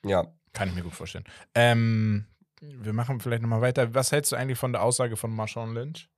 Ja, 0.03 0.25
Kann 0.53 0.69
ich 0.69 0.75
mir 0.75 0.83
gut 0.83 0.93
vorstellen. 0.93 1.25
Ähm, 1.53 2.25
wir 2.61 2.93
machen 2.93 3.19
vielleicht 3.19 3.41
nochmal 3.41 3.61
weiter. 3.61 3.93
Was 3.93 4.11
hältst 4.11 4.31
du 4.31 4.35
eigentlich 4.35 4.57
von 4.57 4.71
der 4.71 4.81
Aussage 4.81 5.17
von 5.17 5.31
Marshawn 5.31 5.73
Lynch? 5.73 6.09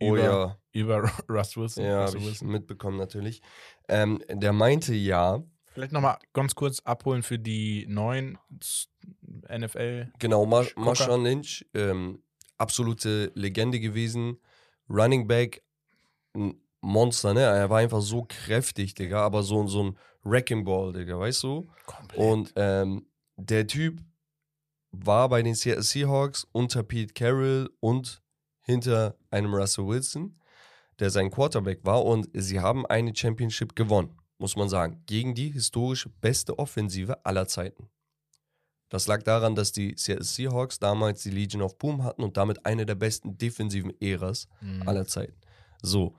oh 0.00 0.14
über, 0.14 0.22
ja. 0.22 0.58
Über 0.72 1.10
Russ 1.28 1.56
Wilson? 1.56 1.84
Ja, 1.84 2.06
habe 2.06 2.18
ich 2.18 2.24
Wilson? 2.24 2.48
mitbekommen 2.48 2.98
natürlich. 2.98 3.42
Ähm, 3.88 4.22
der 4.28 4.52
meinte 4.52 4.94
ja, 4.94 5.42
Vielleicht 5.74 5.92
nochmal 5.92 6.18
ganz 6.32 6.54
kurz 6.54 6.78
abholen 6.80 7.24
für 7.24 7.36
die 7.36 7.84
neuen 7.88 8.38
NFL. 9.48 10.12
Genau, 10.20 10.46
Mar. 10.46 10.66
Marshawn 10.76 11.24
Lynch, 11.24 11.66
ähm, 11.74 12.22
absolute 12.58 13.32
Legende 13.34 13.80
gewesen. 13.80 14.38
Running 14.88 15.26
Back, 15.26 15.64
ein 16.34 16.60
Monster, 16.80 17.32
ne? 17.34 17.40
Er 17.40 17.70
war 17.70 17.78
einfach 17.78 18.02
so 18.02 18.24
kräftig, 18.28 18.94
Digga, 18.94 19.20
aber 19.24 19.42
so, 19.42 19.66
so 19.66 19.84
ein 19.84 19.98
Wrecking 20.22 20.64
Ball, 20.64 20.92
Digga, 20.92 21.18
weißt 21.18 21.42
du? 21.42 21.66
Komplett. 21.86 22.20
Und 22.20 22.52
ähm, 22.56 23.06
der 23.36 23.66
Typ 23.66 24.00
war 24.90 25.28
bei 25.28 25.42
den 25.42 25.54
Seattle 25.54 25.82
Seahawks 25.82 26.46
unter 26.52 26.82
Pete 26.82 27.14
Carroll 27.14 27.70
und 27.80 28.22
hinter 28.62 29.16
einem 29.30 29.54
Russell 29.54 29.86
Wilson, 29.86 30.38
der 30.98 31.10
sein 31.10 31.30
Quarterback 31.30 31.80
war. 31.84 32.04
Und 32.04 32.28
sie 32.32 32.60
haben 32.60 32.86
eine 32.86 33.14
Championship 33.14 33.74
gewonnen, 33.74 34.16
muss 34.38 34.56
man 34.56 34.68
sagen, 34.68 35.02
gegen 35.06 35.34
die 35.34 35.50
historisch 35.50 36.08
beste 36.20 36.58
Offensive 36.58 37.24
aller 37.24 37.48
Zeiten. 37.48 37.88
Das 38.90 39.06
lag 39.08 39.22
daran, 39.22 39.54
dass 39.56 39.72
die 39.72 39.94
Seattle 39.96 40.24
Seahawks 40.24 40.78
damals 40.78 41.22
die 41.22 41.30
Legion 41.30 41.62
of 41.62 41.78
Boom 41.78 42.04
hatten 42.04 42.22
und 42.22 42.36
damit 42.36 42.64
eine 42.64 42.86
der 42.86 42.94
besten 42.94 43.36
defensiven 43.36 43.92
Äras 44.00 44.46
Mhm. 44.60 44.86
aller 44.88 45.06
Zeiten. 45.06 45.40
So, 45.82 46.16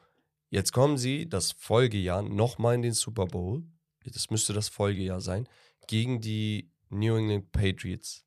jetzt 0.56 0.72
kommen 0.72 0.98
sie 0.98 1.28
das 1.28 1.52
Folgejahr 1.52 2.22
nochmal 2.22 2.76
in 2.76 2.82
den 2.82 2.94
Super 2.94 3.26
Bowl. 3.26 3.64
Das 4.06 4.30
müsste 4.30 4.54
das 4.54 4.70
Folgejahr 4.70 5.20
sein. 5.20 5.50
Gegen 5.88 6.22
die 6.22 6.72
New 6.90 7.18
England 7.18 7.52
Patriots. 7.52 8.24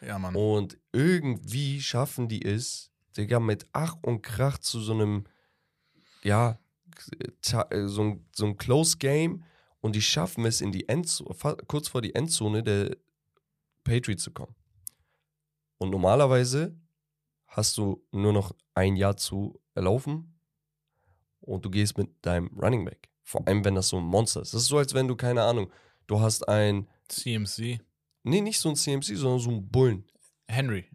Ja, 0.00 0.18
Mann. 0.18 0.36
Und 0.36 0.78
irgendwie 0.92 1.80
schaffen 1.80 2.28
die 2.28 2.44
es, 2.44 2.92
Digga, 3.16 3.40
mit 3.40 3.66
Ach 3.72 3.96
und 4.02 4.22
Krach 4.22 4.58
zu 4.58 4.80
so 4.80 4.92
einem, 4.92 5.24
ja, 6.22 6.60
äh, 7.18 7.88
so 7.88 8.02
ein, 8.02 8.28
so 8.32 8.46
ein 8.46 8.56
Close 8.56 8.98
Game. 8.98 9.42
Und 9.80 9.96
die 9.96 10.02
schaffen 10.02 10.44
es 10.44 10.60
in 10.60 10.70
die 10.70 10.88
Endzone, 10.88 11.34
kurz 11.66 11.88
vor 11.88 12.00
die 12.00 12.14
Endzone 12.14 12.62
der 12.62 12.96
Patriots 13.82 14.22
zu 14.22 14.30
kommen. 14.30 14.54
Und 15.78 15.90
normalerweise 15.90 16.78
hast 17.48 17.76
du 17.76 18.06
nur 18.12 18.32
noch 18.32 18.52
ein 18.74 18.94
Jahr 18.94 19.16
zu 19.16 19.60
erlaufen 19.74 20.31
und 21.42 21.64
du 21.64 21.70
gehst 21.70 21.96
mit 21.98 22.08
deinem 22.22 22.48
Running 22.58 22.84
Back. 22.84 23.08
Vor 23.22 23.46
allem, 23.46 23.64
wenn 23.64 23.74
das 23.74 23.88
so 23.88 23.98
ein 23.98 24.04
Monster 24.04 24.42
ist. 24.42 24.52
Das 24.54 24.62
ist 24.62 24.68
so, 24.68 24.78
als 24.78 24.94
wenn 24.94 25.06
du, 25.08 25.14
keine 25.16 25.42
Ahnung, 25.42 25.70
du 26.06 26.20
hast 26.20 26.48
ein, 26.48 26.88
CMC. 27.08 27.78
nee, 28.24 28.40
nicht 28.40 28.58
so 28.58 28.70
ein 28.70 28.76
CMC, 28.76 29.16
sondern 29.16 29.38
so 29.40 29.50
ein 29.50 29.68
Bullen 29.68 30.04
Henry. 30.48 30.86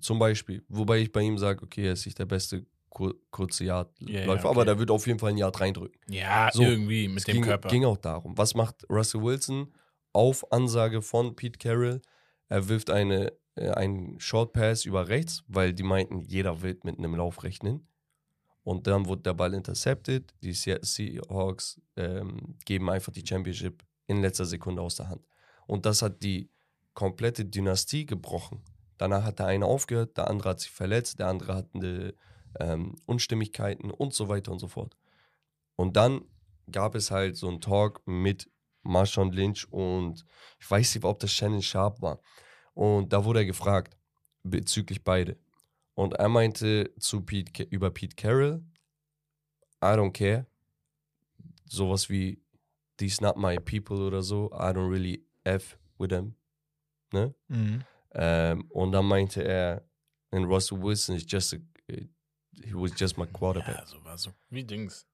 zum 0.00 0.18
Beispiel. 0.18 0.64
Wobei 0.68 0.98
ich 0.98 1.12
bei 1.12 1.22
ihm 1.22 1.38
sage, 1.38 1.62
okay, 1.62 1.86
er 1.86 1.92
ist 1.94 2.04
nicht 2.06 2.18
der 2.18 2.26
beste 2.26 2.66
kur 2.90 3.14
kurze 3.30 3.64
Yardläufer, 3.64 4.12
ja, 4.26 4.28
okay. 4.32 4.48
aber 4.48 4.64
der 4.64 4.78
wird 4.78 4.90
auf 4.90 5.06
jeden 5.06 5.18
Fall 5.20 5.30
ein 5.30 5.38
Yard 5.38 5.60
reindrücken. 5.60 5.98
Ja, 6.08 6.50
So, 6.52 6.62
irgendwie 6.62 7.06
mit 7.08 7.26
dem 7.26 7.34
ging, 7.34 7.44
Körper. 7.44 7.68
ging 7.68 7.84
auch 7.84 7.96
darum. 7.98 8.36
Was 8.36 8.54
macht 8.54 8.84
Russell 8.90 9.22
Wilson 9.22 9.72
auf 10.12 10.50
Ansage 10.52 11.00
von 11.02 11.36
Pete 11.36 11.58
Carroll? 11.58 12.02
Er 12.48 12.68
wirft 12.68 12.90
eine, 12.90 13.32
äh, 13.54 13.70
einen 13.70 14.18
Short 14.18 14.52
Pass 14.52 14.84
über 14.84 15.06
rechts, 15.08 15.44
weil 15.46 15.72
die 15.72 15.84
meinten, 15.84 16.20
jeder 16.20 16.62
will 16.62 16.78
mit 16.82 16.98
einem 16.98 17.14
Lauf 17.14 17.44
rechnen. 17.44 17.86
Und 18.62 18.86
dann 18.86 19.06
wurde 19.06 19.22
der 19.22 19.34
Ball 19.34 19.54
intercepted. 19.54 20.34
Die 20.42 20.52
Seahawks 20.52 21.80
ähm, 21.96 22.56
geben 22.64 22.90
einfach 22.90 23.12
die 23.12 23.26
Championship 23.26 23.82
in 24.06 24.20
letzter 24.20 24.44
Sekunde 24.44 24.82
aus 24.82 24.96
der 24.96 25.08
Hand. 25.08 25.26
Und 25.66 25.86
das 25.86 26.02
hat 26.02 26.22
die 26.22 26.50
komplette 26.94 27.44
Dynastie 27.44 28.06
gebrochen. 28.06 28.62
Danach 28.98 29.24
hat 29.24 29.38
der 29.38 29.46
eine 29.46 29.64
aufgehört, 29.64 30.16
der 30.16 30.28
andere 30.28 30.50
hat 30.50 30.60
sich 30.60 30.70
verletzt, 30.70 31.18
der 31.18 31.28
andere 31.28 31.54
hatte 31.54 32.14
ähm, 32.58 32.96
Unstimmigkeiten 33.06 33.90
und 33.90 34.12
so 34.12 34.28
weiter 34.28 34.52
und 34.52 34.58
so 34.58 34.68
fort. 34.68 34.96
Und 35.76 35.96
dann 35.96 36.22
gab 36.70 36.94
es 36.94 37.10
halt 37.10 37.36
so 37.36 37.48
einen 37.48 37.60
Talk 37.60 38.02
mit 38.06 38.50
Marshawn 38.82 39.32
Lynch 39.32 39.70
und 39.72 40.26
ich 40.58 40.70
weiß 40.70 40.94
nicht, 40.94 41.04
ob 41.04 41.18
das 41.20 41.32
Shannon 41.32 41.62
Sharp 41.62 42.02
war. 42.02 42.20
Und 42.74 43.12
da 43.12 43.24
wurde 43.24 43.40
er 43.40 43.46
gefragt 43.46 43.96
bezüglich 44.42 45.02
beide. 45.02 45.38
Und 46.00 46.14
er 46.14 46.30
meinte 46.30 46.94
zu 46.98 47.20
Pete, 47.20 47.62
über 47.64 47.90
Pete 47.90 48.16
Carroll, 48.16 48.64
I 49.82 49.88
don't 49.88 50.12
care. 50.12 50.46
Sowas 51.66 52.08
wie, 52.08 52.42
these 52.96 53.22
not 53.22 53.36
my 53.36 53.58
people 53.58 53.98
oder 53.98 54.22
so. 54.22 54.46
I 54.50 54.72
don't 54.72 54.88
really 54.88 55.26
F 55.44 55.76
with 55.98 56.08
them. 56.08 56.36
Ne? 57.12 57.34
Mhm. 57.48 57.84
Ähm, 58.12 58.64
und 58.70 58.92
dann 58.92 59.04
meinte 59.04 59.44
er, 59.44 59.86
and 60.30 60.46
Russell 60.46 60.80
Wilson 60.80 61.16
is 61.16 61.26
just 61.28 61.52
a, 61.52 61.58
he 61.86 62.72
was 62.72 62.98
just 62.98 63.18
my 63.18 63.26
quarterback. 63.26 63.76
Ja, 63.76 63.86
so 63.86 64.02
war 64.02 64.16
so 64.16 64.32
wie 64.48 64.64
Dings. 64.64 65.06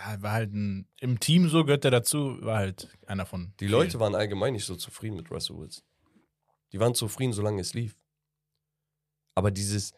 Ja, 0.00 0.20
war 0.20 0.32
halt 0.32 0.52
ein, 0.54 0.88
im 0.98 1.20
Team 1.20 1.48
so 1.48 1.64
gehört 1.64 1.84
er 1.84 1.92
dazu, 1.92 2.36
war 2.40 2.56
halt 2.56 2.88
einer 3.06 3.26
von. 3.26 3.54
Die 3.60 3.68
Leute 3.68 4.00
waren 4.00 4.16
allgemein 4.16 4.54
nicht 4.54 4.64
so 4.64 4.74
zufrieden 4.74 5.14
mit 5.18 5.30
Russell 5.30 5.56
Wilson. 5.56 5.84
Die 6.72 6.80
waren 6.80 6.96
zufrieden, 6.96 7.32
solange 7.32 7.60
es 7.60 7.74
lief. 7.74 7.96
Aber 9.34 9.50
dieses 9.50 9.92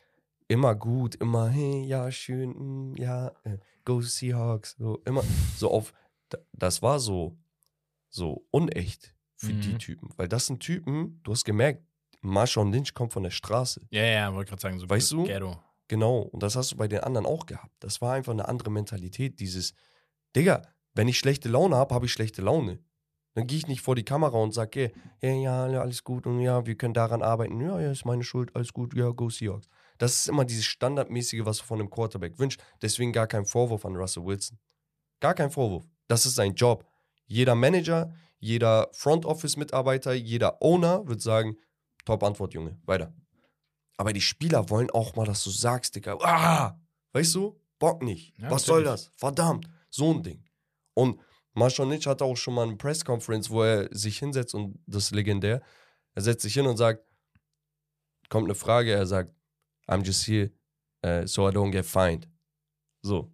immer 0.48 0.74
gut, 0.74 1.14
immer, 1.16 1.48
hey, 1.48 1.84
ja, 1.84 2.10
schön, 2.10 2.50
mm, 2.92 2.94
ja, 2.96 3.28
äh, 3.44 3.58
go 3.84 4.00
Seahawks, 4.00 4.76
so 4.78 4.98
immer, 5.04 5.22
so 5.56 5.70
auf, 5.70 5.92
da- 6.28 6.38
das 6.52 6.82
war 6.82 7.00
so, 7.00 7.36
so 8.08 8.46
unecht 8.50 9.14
für 9.36 9.52
die 9.52 9.72
Mhm. 9.74 9.78
Typen. 9.78 10.10
Weil 10.16 10.28
das 10.28 10.46
sind 10.46 10.60
Typen, 10.60 11.20
du 11.24 11.32
hast 11.32 11.44
gemerkt, 11.44 11.82
Marshawn 12.22 12.72
Lynch 12.72 12.94
kommt 12.94 13.12
von 13.12 13.22
der 13.22 13.30
Straße. 13.30 13.86
Ja, 13.90 14.04
ja, 14.04 14.34
wollte 14.34 14.50
gerade 14.50 14.62
sagen, 14.62 14.78
so 14.78 14.88
Weißt 14.88 15.12
du? 15.12 15.24
Ghetto. 15.24 15.60
Genau, 15.88 16.20
und 16.22 16.42
das 16.42 16.56
hast 16.56 16.72
du 16.72 16.76
bei 16.76 16.88
den 16.88 17.00
anderen 17.00 17.26
auch 17.26 17.46
gehabt. 17.46 17.72
Das 17.80 18.00
war 18.00 18.14
einfach 18.14 18.32
eine 18.32 18.48
andere 18.48 18.70
Mentalität, 18.70 19.38
dieses, 19.38 19.74
Digga, 20.34 20.62
wenn 20.94 21.06
ich 21.08 21.18
schlechte 21.18 21.48
Laune 21.48 21.76
habe, 21.76 21.94
habe 21.94 22.06
ich 22.06 22.12
schlechte 22.12 22.42
Laune. 22.42 22.78
Dann 23.36 23.46
gehe 23.46 23.58
ich 23.58 23.66
nicht 23.66 23.82
vor 23.82 23.94
die 23.94 24.02
Kamera 24.02 24.38
und 24.38 24.52
sage, 24.52 24.92
ja, 25.20 25.28
ja, 25.28 25.68
ja, 25.68 25.80
alles 25.82 26.02
gut 26.04 26.26
und 26.26 26.40
ja, 26.40 26.64
wir 26.64 26.74
können 26.74 26.94
daran 26.94 27.20
arbeiten. 27.20 27.60
Ja, 27.60 27.78
ja, 27.78 27.90
ist 27.90 28.06
meine 28.06 28.24
Schuld, 28.24 28.56
alles 28.56 28.72
gut, 28.72 28.96
ja, 28.96 29.10
go 29.10 29.28
Seahawks. 29.28 29.68
Das 29.98 30.20
ist 30.20 30.28
immer 30.30 30.46
dieses 30.46 30.64
Standardmäßige, 30.64 31.44
was 31.44 31.58
du 31.58 31.64
von 31.64 31.78
einem 31.78 31.90
Quarterback 31.90 32.38
wünschst. 32.38 32.58
Deswegen 32.80 33.12
gar 33.12 33.26
kein 33.26 33.44
Vorwurf 33.44 33.84
an 33.84 33.94
Russell 33.94 34.24
Wilson. 34.24 34.58
Gar 35.20 35.34
kein 35.34 35.50
Vorwurf. 35.50 35.84
Das 36.08 36.24
ist 36.24 36.36
sein 36.36 36.54
Job. 36.54 36.86
Jeder 37.26 37.54
Manager, 37.54 38.10
jeder 38.38 38.88
Front 38.92 39.26
Office-Mitarbeiter, 39.26 40.14
jeder 40.14 40.62
Owner 40.62 41.06
wird 41.06 41.20
sagen, 41.20 41.58
top 42.06 42.22
Antwort, 42.22 42.54
Junge, 42.54 42.80
weiter. 42.86 43.12
Aber 43.98 44.14
die 44.14 44.22
Spieler 44.22 44.70
wollen 44.70 44.90
auch 44.90 45.14
mal, 45.14 45.26
dass 45.26 45.44
du 45.44 45.50
sagst, 45.50 45.94
Digga, 45.94 46.16
ah, 46.22 46.80
weißt 47.12 47.34
du, 47.34 47.60
Bock 47.78 48.02
nicht. 48.02 48.32
Ja, 48.38 48.50
Was 48.50 48.64
soll 48.64 48.82
das? 48.82 49.10
Verdammt, 49.14 49.68
so 49.90 50.14
ein 50.14 50.22
Ding. 50.22 50.42
Und 50.94 51.20
Marshawn 51.56 51.88
Lynch 51.88 52.06
hatte 52.06 52.24
auch 52.24 52.36
schon 52.36 52.54
mal 52.54 52.66
eine 52.66 52.76
Pressconference, 52.76 53.48
wo 53.50 53.62
er 53.62 53.88
sich 53.90 54.18
hinsetzt 54.18 54.54
und 54.54 54.78
das 54.86 55.04
ist 55.04 55.14
legendär. 55.14 55.62
Er 56.14 56.22
setzt 56.22 56.42
sich 56.42 56.54
hin 56.54 56.66
und 56.66 56.76
sagt, 56.76 57.02
kommt 58.28 58.44
eine 58.46 58.54
Frage, 58.54 58.92
er 58.92 59.06
sagt, 59.06 59.34
I'm 59.88 60.04
just 60.04 60.26
here 60.26 60.50
uh, 61.04 61.26
so 61.26 61.48
I 61.48 61.52
don't 61.52 61.70
get 61.70 61.86
fined. 61.86 62.28
So. 63.02 63.32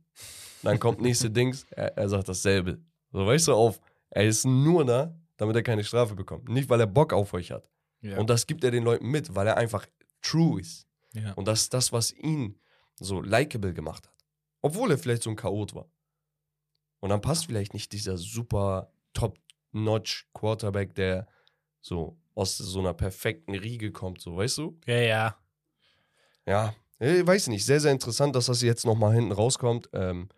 Dann 0.63 0.79
kommt 0.79 1.01
nächste 1.01 1.31
Dings, 1.37 1.67
er, 1.71 1.97
er 1.97 2.09
sagt 2.09 2.29
dasselbe. 2.29 2.81
So, 3.11 3.27
weißt 3.27 3.49
du, 3.49 3.55
auf, 3.55 3.81
er 4.11 4.25
ist 4.25 4.45
nur 4.45 4.85
da, 4.85 5.19
damit 5.37 5.57
er 5.57 5.63
keine 5.65 5.83
Strafe 5.83 6.15
bekommt. 6.15 6.49
Nicht, 6.49 6.69
weil 6.71 6.79
er 6.79 6.87
Bock 6.87 7.13
auf 7.13 7.35
euch 7.35 7.51
hat. 7.51 7.69
Ja. 8.03 8.19
Und 8.19 8.31
das 8.31 8.47
gibt 8.47 8.63
er 8.63 8.71
den 8.71 8.85
Leuten 8.85 9.09
mit, 9.09 9.35
weil 9.35 9.49
er 9.49 9.57
einfach 9.57 9.87
true 10.21 10.61
ist. 10.61 10.87
ja. 11.13 11.33
Und 11.33 11.49
das 11.49 11.63
ist 11.63 11.75
das, 11.75 11.93
was 11.93 12.13
ihn 12.13 12.57
so 13.01 13.21
likable 13.21 13.75
gemacht 13.75 14.07
hat. 14.07 14.15
Obwohl 14.61 14.93
er 14.93 14.99
vielleicht 14.99 15.25
so 15.25 15.31
ein 15.31 15.37
Chaot 15.37 15.75
war. 15.75 15.91
Und 17.03 17.11
dann 17.11 17.21
passt 17.21 17.47
vielleicht 17.47 17.75
nicht 17.75 17.91
dieser 17.93 18.17
super 18.17 18.93
top-notch 19.13 20.29
Quarterback, 20.35 20.95
der 20.95 21.27
so 21.81 22.17
aus 22.37 22.57
so 22.57 22.79
einer 22.79 22.95
perfekten 22.95 23.57
Riege 23.57 23.91
kommt, 23.91 24.21
so, 24.21 24.37
weißt 24.37 24.59
du? 24.59 24.79
ja, 24.87 24.95
ja. 25.01 25.37
Ja, 26.47 26.75
ich 27.01 27.27
weiß 27.27 27.49
nicht. 27.49 27.67
Sehr, 27.67 27.81
sehr 27.81 27.91
interessant, 27.93 28.37
dass 28.37 28.47
das 28.47 28.63
jetzt 28.63 28.87
nochmal 28.87 29.15
hinten 29.15 29.33
rauskommt. 29.33 29.89
Ähm, 29.93 30.29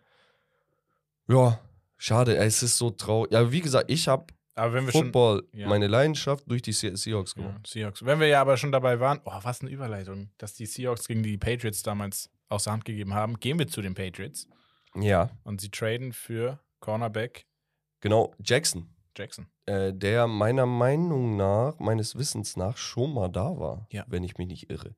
ja, 1.27 1.59
schade. 1.97 2.35
Es 2.35 2.63
ist 2.63 2.77
so 2.77 2.89
traurig. 2.89 3.31
Ja, 3.31 3.51
wie 3.51 3.61
gesagt, 3.61 3.89
ich 3.91 4.07
habe 4.07 4.33
wir 4.55 4.91
schon. 4.91 5.05
Football, 5.05 5.47
ja. 5.53 5.67
meine 5.67 5.87
Leidenschaft, 5.87 6.49
durch 6.49 6.61
die 6.63 6.71
Se- 6.73 6.95
Seahawks 6.97 7.35
Ja, 7.35 7.43
gemacht. 7.43 7.67
Seahawks. 7.67 8.05
Wenn 8.05 8.19
wir 8.19 8.27
ja 8.27 8.41
aber 8.41 8.57
schon 8.57 8.71
dabei 8.71 8.99
waren, 8.99 9.19
oh, 9.25 9.39
was 9.43 9.61
eine 9.61 9.69
Überleitung, 9.69 10.31
dass 10.37 10.53
die 10.53 10.65
Seahawks 10.65 11.07
gegen 11.07 11.21
die 11.23 11.37
Patriots 11.37 11.83
damals 11.83 12.29
außer 12.49 12.71
Hand 12.71 12.85
gegeben 12.85 13.13
haben, 13.13 13.39
gehen 13.39 13.59
wir 13.59 13.67
zu 13.67 13.81
den 13.81 13.93
Patriots 13.93 14.47
Ja, 14.95 15.29
und 15.43 15.61
sie 15.61 15.69
traden 15.69 16.13
für 16.13 16.59
Cornerback 16.79 17.45
genau. 17.99 18.33
Jackson, 18.43 18.89
Jackson. 19.17 19.47
äh, 19.65 19.93
der 19.93 20.27
meiner 20.27 20.65
Meinung 20.65 21.35
nach, 21.35 21.79
meines 21.79 22.15
Wissens 22.15 22.55
nach, 22.55 22.77
schon 22.77 23.13
mal 23.13 23.29
da 23.29 23.57
war, 23.59 23.87
Ja. 23.91 24.05
wenn 24.07 24.23
ich 24.23 24.37
mich 24.37 24.47
nicht 24.47 24.69
irre. 24.69 24.95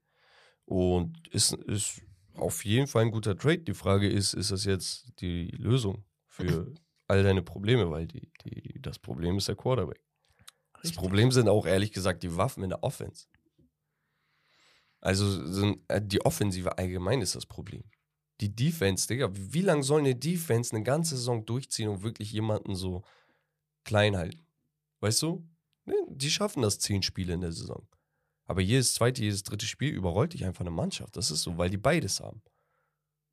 Und 0.65 1.27
ist, 1.29 1.53
ist 1.53 2.01
auf 2.35 2.65
jeden 2.65 2.87
Fall 2.87 3.03
ein 3.05 3.11
guter 3.11 3.37
Trade. 3.37 3.59
Die 3.59 3.73
Frage 3.73 4.09
ist, 4.09 4.33
ist 4.33 4.51
das 4.51 4.65
jetzt 4.65 5.13
die 5.21 5.47
Lösung 5.51 6.03
für 6.27 6.73
all 7.07 7.23
deine 7.23 7.41
Probleme? 7.41 7.89
Weil 7.89 8.05
die, 8.07 8.31
die, 8.43 8.81
das 8.81 8.99
Problem 8.99 9.37
ist 9.37 9.47
der 9.47 9.55
Quarterback. 9.55 10.01
Das 10.73 10.83
Richtig. 10.83 10.97
Problem 10.99 11.31
sind 11.31 11.47
auch 11.49 11.65
ehrlich 11.65 11.91
gesagt 11.91 12.21
die 12.21 12.35
Waffen 12.35 12.63
in 12.63 12.69
der 12.69 12.83
Offense. 12.83 13.25
Also 14.99 15.25
sind, 15.45 15.79
äh, 15.87 16.01
die 16.03 16.23
Offensive 16.25 16.77
allgemein 16.77 17.21
ist 17.21 17.35
das 17.35 17.45
Problem. 17.45 17.83
Die 18.41 18.55
Defense, 18.55 19.07
Digga, 19.07 19.29
wie 19.31 19.61
lange 19.61 19.83
soll 19.83 19.99
eine 20.01 20.15
Defense 20.15 20.75
eine 20.75 20.83
ganze 20.83 21.15
Saison 21.17 21.45
durchziehen 21.45 21.89
und 21.89 22.03
wirklich 22.03 22.31
jemanden 22.31 22.75
so 22.75 23.03
klein 23.83 24.15
halten? 24.15 24.45
Weißt 24.99 25.21
du? 25.23 25.47
Ne, 25.85 25.95
Die 26.09 26.29
schaffen 26.29 26.61
das 26.61 26.79
zehn 26.79 27.01
Spiele 27.01 27.33
in 27.33 27.41
der 27.41 27.51
Saison. 27.51 27.87
Aber 28.45 28.61
jedes 28.61 28.93
zweite, 28.93 29.21
jedes 29.21 29.43
dritte 29.43 29.65
Spiel 29.65 29.93
überrollt 29.93 30.33
dich 30.33 30.45
einfach 30.45 30.61
eine 30.61 30.71
Mannschaft. 30.71 31.15
Das 31.17 31.31
ist 31.31 31.41
so, 31.41 31.57
weil 31.57 31.69
die 31.69 31.77
beides 31.77 32.19
haben. 32.19 32.41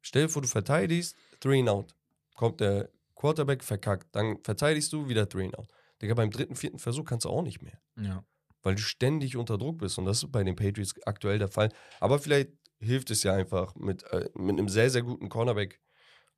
Stell 0.01 0.23
dir 0.25 0.29
vor, 0.29 0.43
du 0.43 0.49
verteidigst, 0.49 1.17
three 1.41 1.61
and 1.61 1.69
out. 1.69 1.95
Kommt 2.35 2.61
der 2.61 2.91
Quarterback, 3.15 3.63
verkackt. 3.63 4.09
Dann 4.15 4.39
verteidigst 4.43 4.93
du, 4.93 5.09
wieder 5.09 5.29
three 5.29 5.45
and 5.45 5.59
out. 5.59 5.69
Digga, 6.03 6.15
beim 6.15 6.31
dritten, 6.31 6.57
vierten 6.57 6.79
Versuch 6.79 7.05
kannst 7.05 7.25
du 7.25 7.31
auch 7.31 7.43
nicht 7.43 7.63
mehr 7.63 7.79
Ja. 7.97 8.25
weil 8.63 8.75
du 8.75 8.83
ständig 8.83 9.37
unter 9.37 9.57
Druck 9.59 9.79
bist. 9.79 9.99
Und 9.99 10.05
das 10.07 10.23
ist 10.23 10.33
bei 10.33 10.43
den 10.43 10.57
Patriots 10.57 10.95
aktuell 11.07 11.39
der 11.39 11.49
Fall. 11.49 11.71
Aber 12.01 12.19
vielleicht 12.19 12.51
hilft 12.79 13.11
es 13.11 13.23
ja 13.23 13.35
einfach, 13.35 13.75
mit, 13.77 14.03
äh, 14.13 14.29
mit 14.35 14.59
einem 14.59 14.69
sehr, 14.69 14.91
sehr 14.91 15.03
guten 15.03 15.29
Cornerback 15.29 15.81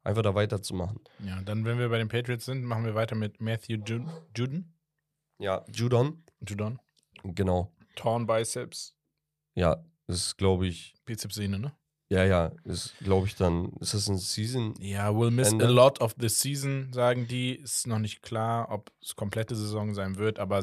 einfach 0.02 0.22
da 0.22 0.34
weiterzumachen. 0.34 1.00
ja, 1.24 1.40
dann, 1.42 1.64
wenn 1.64 1.78
wir 1.78 1.88
bei 1.88 1.98
den 1.98 2.08
Patriots 2.08 2.44
sind, 2.44 2.64
machen 2.64 2.84
wir 2.84 2.94
weiter 2.94 3.16
mit 3.16 3.40
Matthew 3.40 3.78
Jud 3.84 4.02
Juden. 4.36 4.72
Ja, 5.38 5.64
Judon, 5.72 6.22
Judon. 6.46 6.78
genau. 7.22 7.72
Torn 7.94 8.26
Biceps. 8.26 8.94
Ja, 9.54 9.84
das 10.06 10.18
ist, 10.18 10.38
glaube 10.38 10.66
ich, 10.66 10.94
Bizepssehne, 11.04 11.58
ne? 11.58 11.72
ja, 12.08 12.24
ja, 12.24 12.52
ist, 12.64 12.94
glaube 13.00 13.26
ich, 13.26 13.34
dann, 13.34 13.72
ist 13.80 13.94
das 13.94 14.08
ein 14.08 14.18
Season? 14.18 14.74
Ja, 14.78 15.14
will 15.18 15.30
miss 15.32 15.50
Ende. 15.50 15.66
a 15.66 15.70
lot 15.70 16.00
of 16.00 16.14
the 16.18 16.28
season, 16.28 16.92
sagen 16.92 17.26
die. 17.26 17.56
Ist 17.56 17.86
noch 17.86 17.98
nicht 17.98 18.22
klar, 18.22 18.70
ob 18.70 18.92
es 19.02 19.16
komplette 19.16 19.56
Saison 19.56 19.92
sein 19.94 20.16
wird, 20.16 20.38
aber 20.38 20.62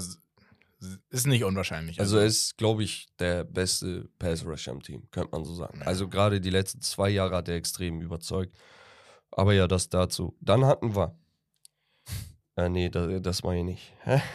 ist 1.09 1.27
nicht 1.27 1.43
unwahrscheinlich. 1.43 1.99
Also 1.99 2.17
er 2.17 2.25
ist, 2.25 2.57
glaube 2.57 2.83
ich, 2.83 3.07
der 3.19 3.43
beste 3.43 4.09
Pass-Rusher 4.19 4.71
im 4.71 4.81
Team, 4.81 5.09
könnte 5.11 5.31
man 5.31 5.45
so 5.45 5.53
sagen. 5.53 5.79
Ja. 5.79 5.85
Also 5.85 6.07
gerade 6.07 6.41
die 6.41 6.49
letzten 6.49 6.81
zwei 6.81 7.09
Jahre 7.09 7.35
hat 7.35 7.49
er 7.49 7.55
extrem 7.55 8.01
überzeugt. 8.01 8.55
Aber 9.31 9.53
ja, 9.53 9.67
das 9.67 9.89
dazu. 9.89 10.35
Dann 10.41 10.65
hatten 10.65 10.95
wir. 10.95 11.17
Äh, 12.55 12.69
nee, 12.69 12.87
das, 12.87 13.19
das 13.23 13.41
mache 13.41 13.57
ich 13.57 13.63
nicht. 13.63 13.93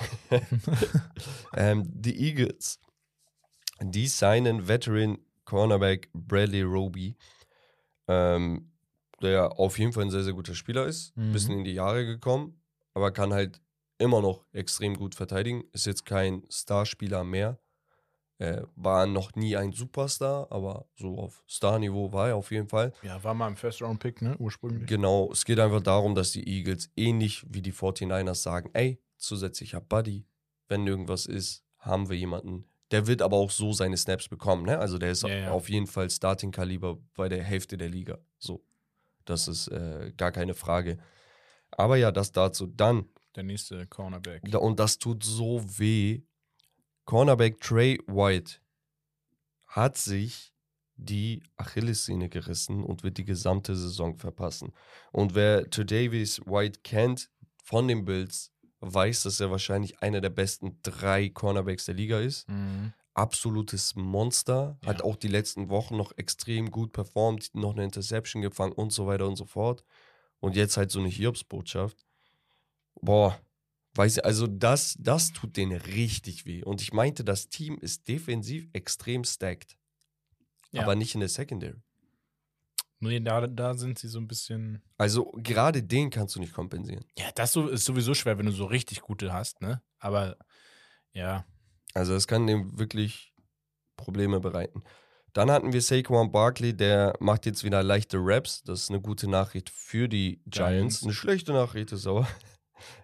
ähm, 1.55 1.85
die 1.87 2.21
Eagles. 2.21 2.81
Die 3.81 4.09
signen 4.09 4.67
Veteran 4.67 5.19
Cornerback 5.45 6.11
Bradley 6.13 6.63
Roby, 6.63 7.17
ähm, 8.09 8.73
der 9.23 9.59
auf 9.61 9.79
jeden 9.79 9.93
Fall 9.93 10.03
ein 10.03 10.11
sehr, 10.11 10.25
sehr 10.25 10.33
guter 10.33 10.57
Spieler 10.57 10.87
ist. 10.87 11.17
Mhm. 11.17 11.33
Bisschen 11.33 11.59
in 11.59 11.65
die 11.65 11.75
Jahre 11.75 12.05
gekommen, 12.05 12.61
aber 12.93 13.13
kann 13.13 13.33
halt 13.33 13.61
immer 13.99 14.23
noch 14.23 14.45
extrem 14.53 14.95
gut 14.97 15.15
verteidigen. 15.15 15.65
Ist 15.73 15.87
jetzt 15.87 16.07
kein 16.07 16.43
Starspieler 16.51 17.25
mehr. 17.25 17.59
Äh, 18.41 18.63
war 18.77 19.07
noch 19.07 19.35
nie 19.35 19.57
ein 19.57 19.73
Superstar, 19.73 20.47
aber 20.53 20.87
so 20.95 21.19
auf 21.19 21.43
Starniveau 21.49 22.13
war 22.13 22.29
er 22.29 22.37
auf 22.37 22.53
jeden 22.53 22.69
Fall. 22.69 22.93
ja, 23.03 23.23
war 23.25 23.35
mal 23.35 23.49
im 23.49 23.57
First-Round-Pick, 23.57 24.23
ne? 24.23 24.37
Ursprünglich. 24.39 24.87
Genau, 24.89 25.29
es 25.33 25.45
geht 25.45 25.59
einfach 25.59 25.81
darum, 25.83 26.15
dass 26.15 26.31
die 26.31 26.47
Eagles 26.49 26.89
ähnlich 26.97 27.45
wie 27.53 27.63
die 27.63 27.73
49ers 27.73 28.37
sagen, 28.37 28.71
ey, 28.75 29.03
zusätzlicher 29.17 29.81
Buddy, 29.81 30.25
wenn 30.69 30.87
irgendwas 30.87 31.27
ist, 31.27 31.65
haben 31.79 32.09
wir 32.09 32.17
jemanden. 32.17 32.65
Der 32.93 33.09
wird 33.09 33.23
aber 33.23 33.37
auch 33.37 33.51
so 33.51 33.73
seine 33.73 33.97
Snaps 33.97 34.29
bekommen, 34.29 34.65
ne? 34.67 34.79
Also 34.79 34.99
der 34.99 35.11
ist 35.11 35.25
Ja, 35.25 35.29
ja. 35.31 35.51
auf 35.51 35.69
jeden 35.69 35.89
Fall 35.89 36.09
Starting-Kaliber 36.09 36.97
bei 37.15 37.29
der 37.29 37.43
Hälfte 37.43 37.77
der 37.77 37.89
Liga. 37.89 38.19
So, 38.39 38.63
das 39.25 39.49
ist 39.49 39.67
äh, 39.67 40.13
gar 40.17 40.31
keine 40.31 40.55
Frage. 40.55 40.99
Aber 41.73 41.97
ja, 41.97 42.13
das 42.13 42.31
dazu. 42.31 42.67
Dann, 42.69 43.09
Der 43.39 43.45
nächste 43.45 43.87
Cornerback. 43.87 44.43
und 44.59 44.81
das 44.81 44.99
tut 44.99 45.23
so 45.23 45.63
weh, 45.79 46.23
Cornerback 47.05 47.61
Trey 47.61 47.97
White 48.09 48.55
hat 49.69 49.97
sich 49.97 50.53
die 50.97 51.45
Achillessehne 51.57 52.29
gerissen 52.29 52.83
und 52.83 53.05
wird 53.05 53.17
die 53.17 53.25
gesamte 53.25 53.77
Saison 53.77 54.17
verpassen. 54.17 54.73
Und 55.13 55.37
wer 55.37 55.63
Davis 55.63 56.41
White 56.47 56.81
kennt 56.83 57.31
von 57.63 57.87
den 57.87 58.05
Bills, 58.05 58.51
weiß, 58.81 59.23
dass 59.23 59.39
er 59.39 59.53
wahrscheinlich 59.53 60.03
einer 60.03 60.21
der 60.21 60.31
besten 60.31 60.81
drei 60.83 61.29
Cornerbacks 61.29 61.85
der 61.85 61.95
Liga 61.95 62.19
ist. 62.19 62.49
Mhm. 62.49 62.93
Absolutes 63.15 63.95
Monster. 63.95 64.81
Hat 64.85 64.99
Ja. 64.99 65.05
auch 65.05 65.15
die 65.15 65.29
letzten 65.29 65.69
Wochen 65.69 65.97
noch 65.97 66.11
extrem 66.17 66.73
gut 66.73 66.93
performt, 66.93 67.55
noch 67.55 67.75
eine 67.75 67.85
Interception 67.85 68.43
gefangen 68.43 68.73
und 68.73 68.93
so 68.93 69.07
weiter 69.07 69.29
und 69.29 69.37
so 69.37 69.45
fort. 69.45 69.85
Und 70.41 70.57
jetzt 70.57 70.77
halt 70.77 70.91
so 70.91 70.99
eine 70.99 71.09
Hiobsbotschaft. 71.09 72.05
Boah, 73.01 73.41
weiß 73.95 74.19
ich, 74.19 74.25
also 74.25 74.47
das, 74.47 74.97
das 74.99 75.33
tut 75.33 75.57
denen 75.57 75.81
richtig 75.81 76.47
weh. 76.47 76.63
Und 76.63 76.83
ich 76.83 76.93
meinte, 76.93 77.25
das 77.25 77.49
Team 77.49 77.79
ist 77.79 78.09
defensiv 78.09 78.69
extrem 78.73 79.25
stacked. 79.25 79.77
Ja. 80.71 80.83
Aber 80.83 80.95
nicht 80.95 81.15
in 81.15 81.21
der 81.21 81.29
Secondary. 81.29 81.83
Nur 83.01 83.19
da, 83.21 83.47
da 83.47 83.75
sind 83.75 83.99
sie 83.99 84.09
so 84.09 84.19
ein 84.19 84.27
bisschen. 84.27 84.83
Also 84.97 85.31
gerade 85.37 85.83
den 85.83 86.11
kannst 86.11 86.35
du 86.35 86.41
nicht 86.41 86.53
kompensieren. 86.53 87.05
Ja, 87.17 87.31
das 87.35 87.55
ist 87.55 87.85
sowieso 87.85 88.15
schwer, 88.15 88.39
wenn 88.39 88.47
du 88.47 88.53
so 88.53 88.67
richtig 88.67 89.03
gute 89.03 89.33
hast, 89.33 89.61
ne? 89.61 89.83
Aber 89.99 90.37
ja. 91.13 91.45
Also 91.95 92.13
das 92.13 92.27
kann 92.27 92.47
dem 92.47 92.77
wirklich 92.79 93.33
Probleme 93.97 94.41
bereiten. 94.41 94.83
Dann 95.33 95.51
hatten 95.51 95.73
wir 95.73 95.81
Saquon 95.81 96.33
Barkley, 96.33 96.77
der 96.77 97.15
macht 97.21 97.47
jetzt 97.47 97.63
wieder 97.63 97.83
leichte 97.83 98.19
Raps. 98.21 98.63
Das 98.63 98.83
ist 98.83 98.91
eine 98.91 99.01
gute 99.01 99.29
Nachricht 99.29 99.71
für 99.71 100.09
die 100.09 100.41
Giants. 100.47 100.53
Giants. 100.57 101.03
Eine 101.05 101.13
schlechte 101.13 101.53
Nachricht 101.53 101.93
ist 101.93 102.07
aber. 102.07 102.27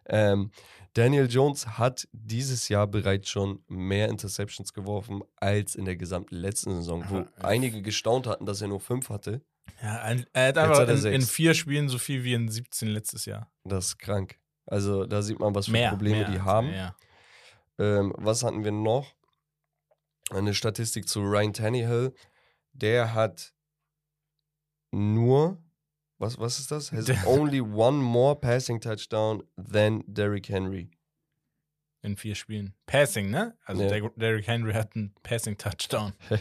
Ähm, 0.06 0.50
Daniel 0.94 1.28
Jones 1.28 1.78
hat 1.78 2.06
dieses 2.12 2.68
Jahr 2.68 2.87
bereits 2.87 3.28
schon 3.28 3.64
mehr 3.66 4.08
Interceptions 4.08 4.72
geworfen 4.72 5.22
als 5.37 5.74
in 5.74 5.84
der 5.84 5.96
gesamten 5.96 6.37
letzten 6.37 6.76
Saison, 6.76 7.04
wo 7.08 7.18
äh, 7.18 7.26
einige 7.42 7.82
gestaunt 7.82 8.26
hatten, 8.26 8.46
dass 8.46 8.62
er 8.62 8.68
nur 8.68 8.80
fünf 8.80 9.08
hatte. 9.08 9.42
ja 9.82 10.02
ein, 10.02 10.24
er 10.32 10.48
hat 10.48 10.58
einfach 10.58 10.78
hat 10.78 10.88
er 10.88 11.04
in, 11.06 11.14
in 11.14 11.22
vier 11.22 11.54
Spielen 11.54 11.88
so 11.88 11.98
viel 11.98 12.22
wie 12.22 12.34
in 12.34 12.48
17 12.48 12.88
letztes 12.88 13.24
Jahr. 13.24 13.50
Das 13.64 13.87
ist 13.87 13.98
krank. 13.98 14.38
Also 14.66 15.04
da 15.04 15.20
sieht 15.20 15.40
man, 15.40 15.54
was 15.54 15.66
für 15.66 15.72
Mehr. 15.72 15.90
Probleme 15.90 16.18
mehr 16.18 16.30
die 16.30 16.40
haben. 16.40 16.72
Ja. 16.72 16.94
Ähm, 17.78 18.14
was 18.16 18.44
hatten 18.44 18.64
wir 18.64 18.72
noch? 18.72 19.14
Eine 20.30 20.54
Statistik 20.54 21.08
zu 21.08 21.20
Ryan 21.20 21.52
Tannehill. 21.52 22.14
Der 22.72 23.14
hat 23.14 23.52
nur, 24.90 25.62
was, 26.18 26.38
was 26.38 26.59
ist 26.59 26.70
das? 26.70 26.92
Has 26.92 27.09
only 27.27 27.61
one 27.61 27.98
more 27.98 28.35
passing 28.38 28.81
touchdown 28.81 29.42
than 29.57 30.03
Derrick 30.07 30.48
Henry. 30.48 30.90
In 32.03 32.16
vier 32.16 32.35
Spielen. 32.35 32.74
Passing, 32.87 33.31
ne? 33.31 33.57
Also 33.64 33.83
Ja. 33.83 33.88
der, 33.88 34.11
Derrick 34.16 34.46
Henry 34.46 34.74
hat 34.74 34.94
einen 34.94 35.14
Passing-Touchdown. 35.22 36.12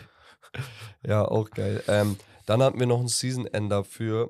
Ja, 1.04 1.26
auch 1.26 1.50
geil. 1.50 1.84
Ähm, 1.88 2.16
dann 2.46 2.62
hatten 2.62 2.80
wir 2.80 2.86
noch 2.86 3.00
einen 3.00 3.08
Season-Ender 3.08 3.84
für 3.84 4.30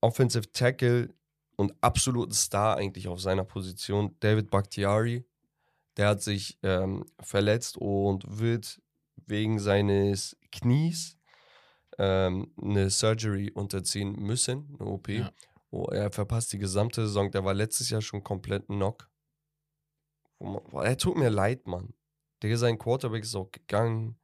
Offensive 0.00 0.52
Tackle 0.52 1.12
und 1.56 1.74
absoluten 1.80 2.32
Star 2.32 2.76
eigentlich 2.76 3.08
auf 3.08 3.20
seiner 3.20 3.42
Position, 3.44 4.14
David 4.20 4.50
Bakhtiari. 4.50 5.24
Der 5.96 6.08
hat 6.08 6.22
sich 6.22 6.56
ähm, 6.62 7.04
verletzt 7.20 7.76
und 7.78 8.24
wird 8.28 8.80
wegen 9.26 9.58
seines 9.58 10.36
Knies 10.52 11.16
ähm, 11.98 12.52
eine 12.60 12.90
Surgery 12.90 13.50
unterziehen 13.50 14.12
müssen, 14.12 14.76
eine 14.78 14.88
OP. 14.88 15.08
Ja. 15.08 15.32
Oh, 15.70 15.86
er 15.90 16.10
verpasst 16.12 16.52
die 16.52 16.58
gesamte 16.58 17.02
Saison. 17.06 17.30
Der 17.30 17.44
war 17.44 17.54
letztes 17.54 17.90
Jahr 17.90 18.00
schon 18.00 18.22
komplett 18.22 18.66
knock. 18.66 19.10
Er 20.72 20.96
tut 20.96 21.16
mir 21.16 21.30
leid, 21.30 21.66
Mann. 21.66 21.94
Der 22.42 22.56
sein 22.58 22.78
Quarterback 22.78 23.24
ist 23.24 23.34
auch 23.34 23.50
gegangen. 23.50 24.16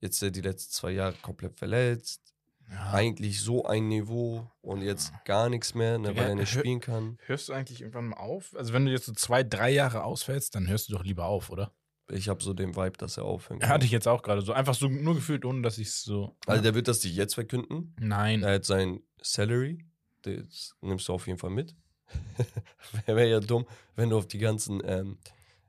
Jetzt 0.00 0.22
äh, 0.22 0.30
die 0.30 0.40
letzten 0.40 0.72
zwei 0.72 0.92
Jahre 0.92 1.14
komplett 1.22 1.58
verletzt. 1.58 2.34
Ja. 2.70 2.92
Eigentlich 2.92 3.40
so 3.40 3.64
ein 3.64 3.88
Niveau 3.88 4.50
und 4.60 4.82
jetzt 4.82 5.12
gar 5.24 5.48
nichts 5.48 5.74
mehr, 5.74 5.98
ne, 5.98 6.08
Digga, 6.08 6.22
weil 6.22 6.28
er 6.30 6.34
nicht 6.34 6.50
spielen 6.50 6.80
kann. 6.80 7.16
Hörst 7.26 7.48
du 7.48 7.52
eigentlich 7.52 7.80
irgendwann 7.80 8.08
mal 8.08 8.16
auf? 8.16 8.56
Also 8.56 8.72
wenn 8.72 8.86
du 8.86 8.90
jetzt 8.90 9.06
so 9.06 9.12
zwei, 9.12 9.44
drei 9.44 9.70
Jahre 9.70 10.02
ausfällst, 10.02 10.54
dann 10.56 10.66
hörst 10.66 10.88
du 10.88 10.94
doch 10.94 11.04
lieber 11.04 11.26
auf, 11.26 11.50
oder? 11.50 11.72
Ich 12.10 12.28
habe 12.28 12.42
so 12.42 12.52
den 12.54 12.76
Vibe, 12.76 12.98
dass 12.98 13.16
er 13.16 13.24
aufhört. 13.24 13.66
Hatte 13.66 13.84
ich 13.84 13.90
jetzt 13.92 14.06
auch 14.06 14.22
gerade 14.22 14.40
so. 14.42 14.52
Einfach 14.52 14.74
so 14.74 14.88
nur 14.88 15.14
gefühlt, 15.16 15.44
ohne 15.44 15.62
dass 15.62 15.78
ich 15.78 15.88
es 15.88 16.02
so. 16.02 16.36
Also 16.46 16.62
der 16.62 16.74
wird 16.74 16.86
das 16.88 17.00
dich 17.00 17.16
jetzt 17.16 17.34
verkünden. 17.34 17.94
Nein. 17.98 18.42
Er 18.42 18.54
hat 18.54 18.64
sein 18.64 19.00
Salary. 19.20 19.84
Das 20.22 20.74
nimmst 20.80 21.08
du 21.08 21.12
auf 21.12 21.26
jeden 21.26 21.38
Fall 21.38 21.50
mit. 21.50 21.74
Wäre 23.06 23.28
ja 23.28 23.40
dumm, 23.40 23.66
wenn 23.96 24.10
du 24.10 24.18
auf 24.18 24.26
die 24.28 24.38
ganzen 24.38 24.80
ähm, 24.84 25.18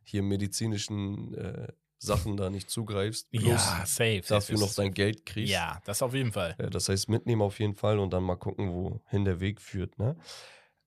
hier 0.04 0.21
medizinischen 0.23 1.34
äh, 1.34 1.67
Sachen 1.97 2.38
da 2.38 2.50
nicht 2.52 2.69
zugreifst. 2.69 3.30
Plus 3.32 3.43
ja, 3.45 3.58
safe. 3.58 3.86
safe 3.88 4.23
dafür 4.28 4.56
ist- 4.56 4.62
noch 4.62 4.73
dein 4.76 4.93
Geld 4.93 5.26
kriegst. 5.26 5.52
Ja, 5.52 5.82
das 5.86 6.02
auf 6.04 6.13
jeden 6.13 6.32
Fall. 6.32 6.56
Ja, 6.60 6.69
das 6.69 6.89
heißt, 6.89 7.10
mitnehmen 7.10 7.41
auf 7.41 7.60
jeden 7.60 7.73
Fall 7.73 7.97
und 7.97 8.13
dann 8.13 8.23
mal 8.23 8.36
gucken, 8.36 8.71
wohin 8.71 9.26
der 9.26 9.39
Weg 9.39 9.60
führt. 9.62 9.97
Ne? 9.97 10.15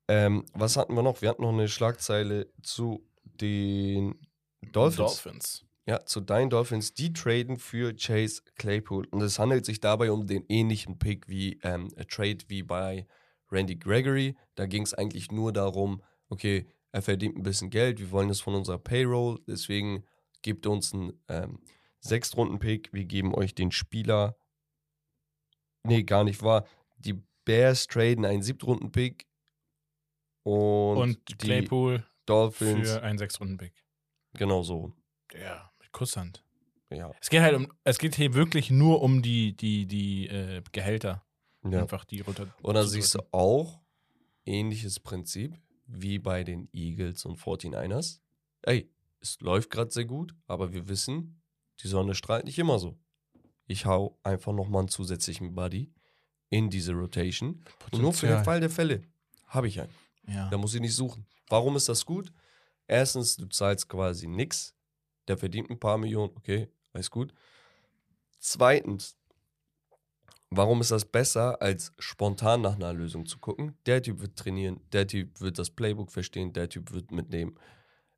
Ähm, 0.06 0.44
was 0.54 0.76
hatten 0.76 0.94
wir 0.94 1.02
noch? 1.02 1.20
Wir 1.22 1.30
hatten 1.30 1.42
noch 1.42 1.52
eine 1.52 1.68
Schlagzeile 1.68 2.52
zu 2.62 3.04
den 3.40 4.14
Dolphins. 4.72 4.96
Dolphins. 4.96 5.64
Ja, 5.86 6.04
zu 6.04 6.20
deinen 6.20 6.50
Dolphins. 6.50 6.94
Die 6.94 7.12
traden 7.12 7.56
für 7.56 7.94
Chase 7.94 8.42
Claypool. 8.56 9.06
Und 9.08 9.22
es 9.22 9.38
handelt 9.38 9.64
sich 9.64 9.80
dabei 9.80 10.12
um 10.12 10.26
den 10.26 10.44
ähnlichen 10.48 10.98
Pick 10.98 11.28
wie 11.28 11.58
ähm, 11.62 11.88
a 11.96 12.04
Trade 12.04 12.38
wie 12.48 12.62
bei 12.62 13.06
Randy 13.50 13.76
Gregory. 13.76 14.36
Da 14.54 14.66
ging 14.66 14.82
es 14.82 14.94
eigentlich 14.94 15.32
nur 15.32 15.52
darum, 15.52 16.02
okay, 16.28 16.66
er 16.92 17.02
verdient 17.02 17.36
ein 17.36 17.42
bisschen 17.42 17.70
Geld, 17.70 18.00
wir 18.00 18.10
wollen 18.10 18.28
das 18.28 18.40
von 18.40 18.54
unserer 18.54 18.78
Payroll, 18.78 19.40
deswegen 19.46 20.04
gebt 20.42 20.66
uns 20.66 20.92
einen 20.92 21.12
ähm, 21.28 21.60
Sechstrunden-Pick, 22.00 22.92
wir 22.92 23.04
geben 23.04 23.34
euch 23.34 23.54
den 23.54 23.70
Spieler. 23.70 24.36
Nee, 25.84 26.02
gar 26.02 26.24
nicht 26.24 26.42
wahr. 26.42 26.66
Die 26.96 27.22
Bears 27.44 27.86
traden 27.86 28.24
einen 28.24 28.42
Siebtrunden-Pick 28.42 29.26
und, 30.42 30.96
Und, 30.96 31.38
Claypool 31.38 32.04
Dolphins 32.26 32.90
für 32.90 33.02
einen 33.02 33.18
Sechs-Runden-Pick. 33.18 33.79
Genau 34.34 34.62
so. 34.62 34.92
Ja, 35.32 35.70
mit 35.80 35.92
Kusshand. 35.92 36.44
Ja. 36.90 37.12
Es 37.20 37.30
geht 37.30 37.40
halt 37.40 37.54
um, 37.54 37.72
es 37.84 37.98
geht 37.98 38.16
hier 38.16 38.34
wirklich 38.34 38.70
nur 38.70 39.00
um 39.02 39.22
die, 39.22 39.56
die, 39.56 39.86
die 39.86 40.26
äh, 40.28 40.62
Gehälter. 40.72 41.24
ja. 41.62 41.80
Einfach 41.80 42.04
die 42.04 42.20
runter. 42.20 42.48
Und 42.62 42.74
dann 42.74 42.84
zu 42.84 42.90
siehst 42.90 43.14
du 43.14 43.20
auch 43.30 43.80
ähnliches 44.44 44.98
Prinzip 44.98 45.56
wie 45.86 46.18
bei 46.18 46.44
den 46.44 46.68
Eagles 46.72 47.24
und 47.24 47.38
49ers. 47.38 48.20
Ey, 48.62 48.90
es 49.20 49.40
läuft 49.40 49.70
gerade 49.70 49.90
sehr 49.90 50.04
gut, 50.04 50.34
aber 50.46 50.72
wir 50.72 50.88
wissen, 50.88 51.40
die 51.82 51.88
Sonne 51.88 52.14
strahlt 52.14 52.44
nicht 52.44 52.58
immer 52.58 52.78
so. 52.78 52.98
Ich 53.66 53.86
hau 53.86 54.18
einfach 54.22 54.52
nochmal 54.52 54.80
einen 54.80 54.88
zusätzlichen 54.88 55.54
Buddy 55.54 55.92
in 56.48 56.70
diese 56.70 56.92
Rotation. 56.92 57.64
Und 57.92 58.02
nur 58.02 58.12
für 58.12 58.26
den 58.26 58.38
Potenzial. 58.38 58.44
Fall 58.44 58.60
der 58.60 58.70
Fälle 58.70 59.02
habe 59.46 59.68
ich 59.68 59.80
einen. 59.80 59.94
Ja. 60.26 60.48
Da 60.50 60.58
muss 60.58 60.74
ich 60.74 60.80
nicht 60.80 60.94
suchen. 60.94 61.26
Warum 61.48 61.76
ist 61.76 61.88
das 61.88 62.04
gut? 62.04 62.32
Erstens, 62.90 63.36
du 63.36 63.46
zahlst 63.46 63.88
quasi 63.88 64.26
nix. 64.26 64.74
Der 65.28 65.38
verdient 65.38 65.70
ein 65.70 65.78
paar 65.78 65.96
Millionen, 65.96 66.32
okay, 66.36 66.66
alles 66.92 67.08
gut. 67.08 67.32
Zweitens, 68.40 69.16
warum 70.50 70.80
ist 70.80 70.90
das 70.90 71.04
besser, 71.04 71.62
als 71.62 71.92
spontan 72.00 72.62
nach 72.62 72.74
einer 72.74 72.92
Lösung 72.92 73.26
zu 73.26 73.38
gucken? 73.38 73.78
Der 73.86 74.02
Typ 74.02 74.20
wird 74.20 74.36
trainieren, 74.36 74.80
der 74.90 75.06
Typ 75.06 75.40
wird 75.40 75.60
das 75.60 75.70
Playbook 75.70 76.10
verstehen, 76.10 76.52
der 76.52 76.68
Typ 76.68 76.90
wird 76.90 77.12
mit 77.12 77.32
dem 77.32 77.56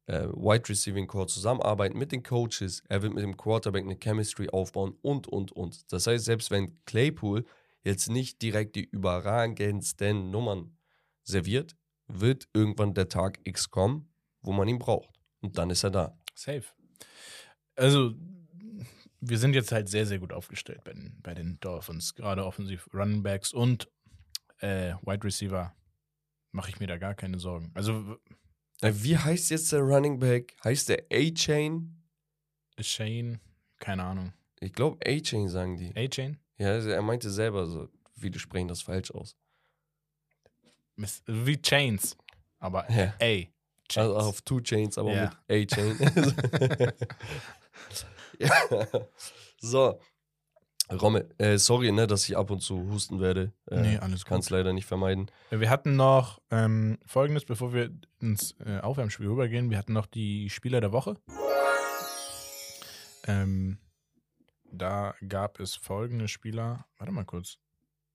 äh, 0.06 0.28
Wide 0.28 0.66
Receiving 0.70 1.06
Core 1.06 1.26
zusammenarbeiten, 1.26 1.98
mit 1.98 2.10
den 2.10 2.22
Coaches, 2.22 2.82
er 2.88 3.02
wird 3.02 3.12
mit 3.12 3.24
dem 3.24 3.36
Quarterback 3.36 3.84
eine 3.84 3.98
Chemistry 4.02 4.48
aufbauen 4.48 4.96
und, 5.02 5.28
und, 5.28 5.52
und. 5.52 5.92
Das 5.92 6.06
heißt, 6.06 6.24
selbst 6.24 6.50
wenn 6.50 6.82
Claypool 6.86 7.44
jetzt 7.84 8.08
nicht 8.08 8.40
direkt 8.40 8.76
die 8.76 8.84
überragendsten 8.84 10.30
Nummern 10.30 10.78
serviert, 11.24 11.76
wird 12.06 12.48
irgendwann 12.54 12.94
der 12.94 13.10
Tag 13.10 13.38
X 13.44 13.70
kommen, 13.70 14.08
wo 14.42 14.52
man 14.52 14.68
ihn 14.68 14.78
braucht. 14.78 15.10
Und 15.40 15.58
dann 15.58 15.70
ist 15.70 15.82
er 15.84 15.90
da. 15.90 16.18
Safe. 16.34 16.64
Also, 17.76 18.14
wir 19.20 19.38
sind 19.38 19.54
jetzt 19.54 19.72
halt 19.72 19.88
sehr, 19.88 20.06
sehr 20.06 20.18
gut 20.18 20.32
aufgestellt 20.32 20.82
bei 20.84 20.92
den, 20.92 21.18
bei 21.22 21.34
den 21.34 21.58
Dolphins. 21.60 22.14
Gerade 22.14 22.44
offensiv 22.44 22.88
Running 22.92 23.22
Backs 23.22 23.52
und 23.52 23.88
äh, 24.58 24.94
Wide 25.02 25.24
Receiver 25.24 25.74
mache 26.52 26.70
ich 26.70 26.80
mir 26.80 26.86
da 26.86 26.98
gar 26.98 27.14
keine 27.14 27.38
Sorgen. 27.38 27.70
Also, 27.74 28.18
Wie 28.80 29.16
heißt 29.16 29.50
jetzt 29.50 29.72
der 29.72 29.80
Running 29.80 30.18
Back? 30.18 30.56
Heißt 30.64 30.88
der 30.88 31.04
A-Chain? 31.12 32.02
Shane, 32.78 33.40
keine 33.78 34.02
Ahnung. 34.02 34.32
Ich 34.60 34.72
glaube 34.72 34.98
A-Chain 35.06 35.48
sagen 35.48 35.76
die. 35.76 35.94
A-Chain? 35.96 36.38
Ja, 36.58 36.68
also 36.70 36.90
er 36.90 37.02
meinte 37.02 37.30
selber 37.30 37.66
so, 37.66 37.88
viele 38.18 38.38
sprechen 38.38 38.68
das 38.68 38.82
falsch 38.82 39.10
aus. 39.10 39.36
Wie 41.26 41.60
Chains. 41.60 42.16
Aber 42.58 42.88
Ja. 42.90 43.14
A. 43.20 43.51
Chains. 43.92 44.14
Also 44.14 44.28
auf 44.28 44.42
Two 44.42 44.60
Chains, 44.60 44.98
aber 44.98 45.12
Ja. 45.12 45.32
mit 45.48 45.70
A-Chain. 45.72 46.92
ja. 48.38 48.50
So. 49.60 50.00
Rommel, 50.90 51.32
äh, 51.38 51.56
sorry, 51.56 51.90
ne, 51.92 52.06
dass 52.06 52.28
ich 52.28 52.36
ab 52.36 52.50
und 52.50 52.60
zu 52.60 52.90
husten 52.90 53.20
werde. 53.20 53.52
Äh, 53.70 53.80
nee, 53.80 53.96
alles 53.98 54.24
Kann 54.26 54.40
es 54.40 54.46
gut. 54.46 54.50
leider 54.58 54.72
nicht 54.74 54.84
vermeiden. 54.86 55.30
Wir 55.50 55.70
hatten 55.70 55.96
noch 55.96 56.40
ähm, 56.50 56.98
folgendes, 57.06 57.44
bevor 57.46 57.72
wir 57.72 57.90
ins 58.20 58.54
äh, 58.66 58.80
Aufwärmspiel 58.80 59.26
rübergehen. 59.28 59.70
Wir 59.70 59.78
hatten 59.78 59.92
noch 59.94 60.06
die 60.06 60.50
Spieler 60.50 60.80
der 60.82 60.92
Woche. 60.92 61.16
Ähm, 63.26 63.78
Da 64.70 65.14
gab 65.26 65.60
es 65.60 65.76
folgende 65.76 66.28
Spieler. 66.28 66.84
Warte 66.98 67.12
mal 67.12 67.24
kurz. 67.24 67.58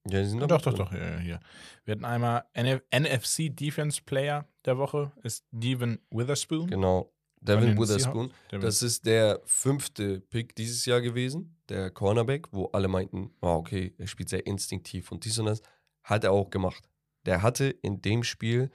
Ja, 0.10 0.22
die 0.22 0.26
sind 0.28 0.40
Doch, 0.42 0.48
doch, 0.48 0.62
drin. 0.62 0.76
doch, 0.76 0.92
hier. 0.92 1.20
hier. 1.20 1.40
Wir 1.86 1.94
hatten 1.94 2.06
einmal 2.06 2.44
NF 2.54 2.82
NFC 2.92 3.50
Defense 3.56 4.02
Player 4.02 4.48
der 4.66 4.78
Woche, 4.78 5.12
ist 5.24 5.46
Devin 5.52 6.00
Witherspoon. 6.12 6.68
Genau. 6.68 7.12
Devin 7.40 7.78
Witherspoon. 7.78 8.32
Der 8.52 8.60
Das 8.60 8.82
ist 8.82 9.06
der 9.06 9.42
fünfte 9.46 10.20
Pick 10.22 10.56
dieses 10.56 10.86
Jahr 10.86 11.02
gewesen, 11.02 11.56
der 11.70 11.92
Cornerback, 11.92 12.48
wo 12.52 12.66
alle 12.68 12.88
meinten, 12.88 13.32
oh, 13.42 13.48
okay, 13.50 13.94
er 13.98 14.08
spielt 14.08 14.30
sehr 14.30 14.46
instinktiv 14.48 15.12
und 15.12 15.24
dies 15.24 15.38
und 15.40 15.46
das. 15.46 15.62
Hat 16.04 16.24
er 16.24 16.32
auch 16.32 16.50
gemacht. 16.50 16.90
Der 17.26 17.42
hatte 17.42 17.66
in 17.66 18.02
dem 18.02 18.24
Spiel, 18.24 18.72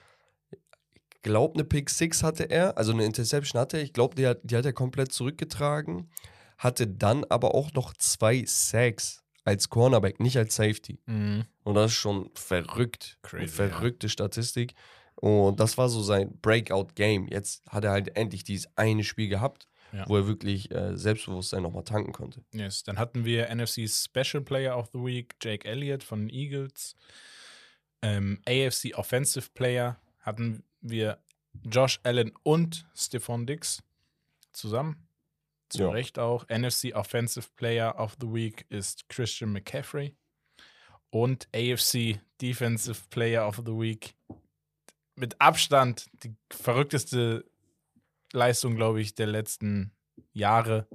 ich 0.51 1.23
glaube, 1.23 1.55
eine 1.55 1.65
Pick 1.65 1.89
6 1.91 2.23
hatte 2.23 2.45
er, 2.51 2.77
also 2.79 2.93
eine 2.93 3.05
Interception 3.05 3.61
hatte 3.61 3.79
er. 3.79 3.83
Ich 3.85 3.93
glaube, 3.93 4.15
die, 4.15 4.27
hat- 4.27 4.41
die 4.43 4.57
hat 4.57 4.65
er 4.67 4.73
komplett 4.73 5.13
zurückgetragen. 5.13 6.11
Hatte 6.59 6.87
dann 6.87 7.25
aber 7.25 7.55
auch 7.55 7.73
noch 7.73 7.95
zwei 7.95 8.45
Sacks 8.47 9.22
als 9.45 9.69
Cornerback, 9.71 10.21
nicht 10.21 10.37
als 10.37 10.55
Safety. 10.55 10.99
Mhm. 11.07 11.45
Und 11.65 11.75
das 11.75 11.93
ist 11.93 11.97
schon 11.99 12.31
verrückt. 12.35 13.19
Crazy, 13.23 13.39
Eine 13.43 13.49
verrückte 13.49 14.09
Statistik. 14.09 14.75
Und 15.17 15.61
das 15.61 15.79
war 15.79 15.89
so 15.89 16.03
sein 16.03 16.37
Breakout-Game. 16.41 17.29
Jetzt 17.29 17.63
hat 17.69 17.85
er 17.85 17.91
halt 17.93 18.17
endlich 18.17 18.45
dieses 18.45 18.69
eine 18.77 19.05
Spiel 19.05 19.29
gehabt, 19.29 19.69
Ja. 19.93 20.09
wo 20.09 20.17
er 20.17 20.27
wirklich 20.27 20.71
äh, 20.73 20.97
Selbstbewusstsein 20.97 21.63
nochmal 21.63 21.85
tanken 21.85 22.13
konnte. 22.13 22.43
Yes. 22.53 22.83
Dann 22.83 22.99
hatten 22.99 23.25
wir 23.25 23.49
NFC 23.55 23.89
Special 23.89 24.43
Player 24.43 24.77
of 24.77 24.89
the 24.93 24.99
Week, 24.99 25.35
Jake 25.41 25.69
Elliott 25.69 26.03
von 26.03 26.21
den 26.27 26.31
Eagles. 26.31 26.97
Ähm, 28.03 28.41
AFC 28.47 28.95
Offensive 28.97 29.51
Player 29.55 29.97
hatten 30.21 30.65
wir 30.81 31.19
Josh 31.65 32.01
Allen 32.03 32.33
und 32.43 32.87
Stephon 32.97 33.47
Dix 33.47 33.83
zusammen. 34.53 35.07
Zu 35.73 35.85
Ja. 35.85 35.91
Recht 35.91 36.19
auch. 36.19 36.47
NFC 36.49 36.93
Offensive 36.95 37.49
Player 37.57 37.99
of 37.99 38.17
the 38.21 38.27
Week 38.27 38.67
ist 38.69 39.09
Christian 39.09 39.53
McCaffrey. 39.53 40.15
Und 41.11 41.49
AFC 41.55 42.21
Defensive 42.41 43.03
Player 43.11 43.47
of 43.47 43.57
the 43.65 43.73
Week 43.73 44.15
mit 45.15 45.41
Abstand 45.41 46.07
die 46.25 46.35
verrückteste 46.51 47.45
Leistung, 48.33 48.77
glaube 48.77 49.01
ich, 49.01 49.15
der 49.15 49.27
letzten 49.27 49.93
Jahre 50.33 50.89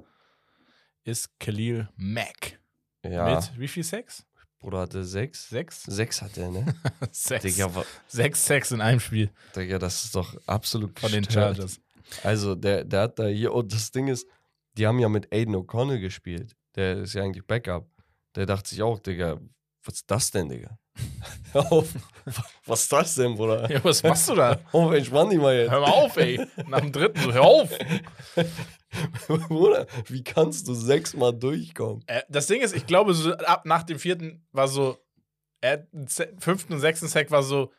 ist 1.04 1.38
Khalil 1.38 1.88
Mack. 1.96 2.58
Ja, 3.04 3.36
Mit 3.36 3.58
wie 3.58 3.68
viel 3.68 3.84
Sex? 3.84 4.24
Bruder 4.58 4.80
hatte 4.80 5.04
sechs. 5.04 5.48
Sechs? 5.48 5.84
Sechs 5.84 6.20
hat 6.20 6.36
er, 6.36 6.50
ne? 6.50 6.74
Sechs. 7.12 7.44
Digga, 7.44 7.70
Sechs 8.08 8.44
Sex 8.44 8.72
in 8.72 8.80
einem 8.80 8.98
Spiel 8.98 9.30
Digga, 9.54 9.78
das 9.78 10.04
ist 10.04 10.16
doch 10.16 10.36
absolut 10.46 10.98
von 10.98 11.12
den 11.12 11.24
gestört. 11.24 11.56
Chargers. 11.56 11.80
Also, 12.24 12.54
der, 12.56 12.84
der 12.84 13.02
hat 13.02 13.18
da 13.20 13.26
hier, 13.26 13.52
und 13.52 13.72
das 13.72 13.92
Ding 13.92 14.08
ist, 14.08 14.26
die 14.78 14.86
haben 14.86 14.98
ja 15.00 15.08
mit 15.08 15.32
Aiden 15.32 15.56
O'Connell 15.56 15.98
gespielt. 15.98 16.56
Der 16.76 16.98
ist 16.98 17.14
ja 17.14 17.22
eigentlich 17.22 17.44
Backup. 17.46 17.90
Der 18.36 18.46
dachte 18.46 18.70
sich 18.70 18.82
auch, 18.82 19.00
Digga, 19.00 19.40
was 19.84 19.96
ist 19.96 20.10
das 20.10 20.30
denn, 20.30 20.48
Digga? 20.48 20.78
Hör 21.52 21.72
auf. 21.72 21.88
Was 22.66 22.82
ist 22.82 22.92
das 22.92 23.14
denn, 23.14 23.36
Bruder? 23.36 23.70
Ja, 23.70 23.82
was 23.82 24.02
machst 24.02 24.28
du 24.28 24.34
da? 24.34 24.58
Oh, 24.72 24.90
entspann 24.90 25.30
dich 25.30 25.38
mal 25.38 25.56
jetzt. 25.56 25.70
Hör 25.70 25.80
mal 25.80 25.92
auf, 25.92 26.14
ey. 26.18 26.46
Nach 26.66 26.80
dem 26.80 26.92
dritten 26.92 27.18
so, 27.22 27.32
hör 27.32 27.42
auf. 27.42 27.70
Bruder, 29.48 29.86
wie 30.08 30.22
kannst 30.22 30.68
du 30.68 30.74
sechsmal 30.74 31.32
durchkommen? 31.32 32.04
Äh, 32.06 32.20
das 32.28 32.48
Ding 32.48 32.60
ist, 32.60 32.76
ich 32.76 32.86
glaube, 32.86 33.14
so 33.14 33.32
ab 33.32 33.64
nach 33.64 33.82
dem 33.82 33.98
vierten 33.98 34.46
war 34.52 34.68
so, 34.68 34.98
äh, 35.62 35.78
fünften 36.38 36.74
und 36.74 36.80
sechsten 36.80 37.08
Sack 37.08 37.30
war 37.30 37.42
so, 37.42 37.72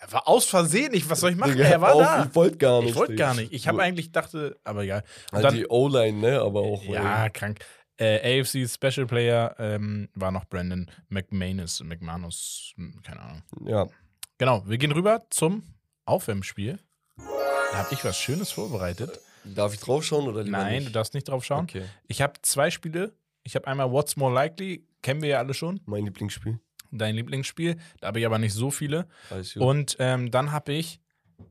er 0.00 0.12
war 0.12 0.26
aus 0.28 0.46
Versehen 0.46 0.92
nicht, 0.92 1.08
was 1.10 1.20
soll 1.20 1.30
ich 1.32 1.36
machen? 1.36 1.52
Digga, 1.52 1.64
er 1.64 1.80
war 1.80 1.94
auf, 1.94 2.02
da. 2.02 2.24
Ich 2.28 2.34
wollte 2.34 2.56
gar 2.58 2.80
nicht. 2.80 2.90
Ich 2.90 2.96
wollte 2.96 3.14
gar 3.16 3.34
nicht. 3.34 3.52
Ich 3.52 3.68
habe 3.68 3.82
eigentlich 3.82 4.12
dachte, 4.12 4.58
aber 4.64 4.82
egal. 4.84 5.04
Und 5.30 5.36
Halt 5.36 5.44
dann- 5.44 5.54
die 5.54 5.66
O-Line, 5.68 6.18
ne? 6.18 6.40
Aber 6.40 6.60
auch. 6.60 6.82
Ja, 6.84 7.28
krank. 7.28 7.58
Äh, 7.98 8.40
AFC 8.40 8.66
Special 8.66 9.06
Player 9.06 9.54
ähm, 9.58 10.08
war 10.14 10.30
noch 10.30 10.46
Brandon 10.46 10.90
McManus, 11.10 11.82
McManus, 11.84 12.72
hm, 12.76 13.00
keine 13.02 13.20
Ahnung. 13.20 13.42
äh, 13.66 13.70
Ja. 13.70 13.86
Genau, 14.38 14.62
wir 14.66 14.78
gehen 14.78 14.92
rüber 14.92 15.22
zum 15.28 15.74
Aufwärmspiel. 16.06 16.78
Da 17.18 17.76
habe 17.78 17.88
ich 17.92 18.02
was 18.04 18.16
Schönes 18.18 18.50
vorbereitet. 18.52 19.20
Darf 19.44 19.74
ich 19.74 19.80
draufschauen 19.80 20.26
oder 20.28 20.42
lieber 20.42 20.56
Nein, 20.58 20.76
nicht? 20.76 20.88
du 20.88 20.92
darfst 20.92 21.12
nicht 21.14 21.28
drauf 21.28 21.44
schauen. 21.44 21.64
Okay. 21.64 21.82
Ich 22.08 22.22
habe 22.22 22.34
zwei 22.42 22.70
Spiele. 22.70 23.12
Ich 23.42 23.54
habe 23.54 23.66
einmal 23.66 23.90
What's 23.92 24.16
More 24.16 24.32
Likely, 24.34 24.86
kennen 25.02 25.20
wir 25.22 25.28
ja 25.30 25.38
alle 25.38 25.52
schon, 25.54 25.80
Mein 25.86 26.04
Lieblingsspiel. 26.06 26.58
Dein 26.98 27.14
Lieblingsspiel. 27.14 27.76
Da 28.00 28.08
habe 28.08 28.20
ich 28.20 28.26
aber 28.26 28.38
nicht 28.38 28.54
so 28.54 28.70
viele. 28.70 29.06
Und 29.62 29.96
ähm, 29.98 30.30
dann 30.30 30.52
habe 30.52 30.72
ich 30.72 31.00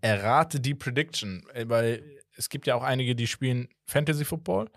Errate 0.01 0.59
die 0.59 0.75
Prediction, 0.75 1.45
äh, 1.53 1.65
weil 1.67 2.03
es 2.35 2.49
gibt 2.49 2.67
ja 2.67 2.75
auch 2.75 2.83
einige, 2.83 3.15
die 3.15 3.27
spielen 3.27 3.67
Fantasy 3.85 4.25
Football 4.25 4.69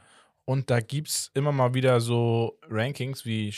und 0.44 0.70
da 0.70 0.80
gibt 0.80 1.08
es 1.08 1.30
immer 1.34 1.52
mal 1.52 1.74
wieder 1.74 2.00
so 2.00 2.58
Rankings 2.68 3.24
wie 3.24 3.54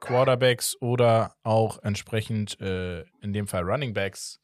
Quarterbacks 0.00 0.76
oder 0.80 1.34
auch 1.42 1.82
entsprechend 1.82 2.60
äh, 2.60 3.02
in 3.22 3.32
dem 3.32 3.46
Fall 3.46 3.62
Running 3.62 3.94
Backs 3.94 4.40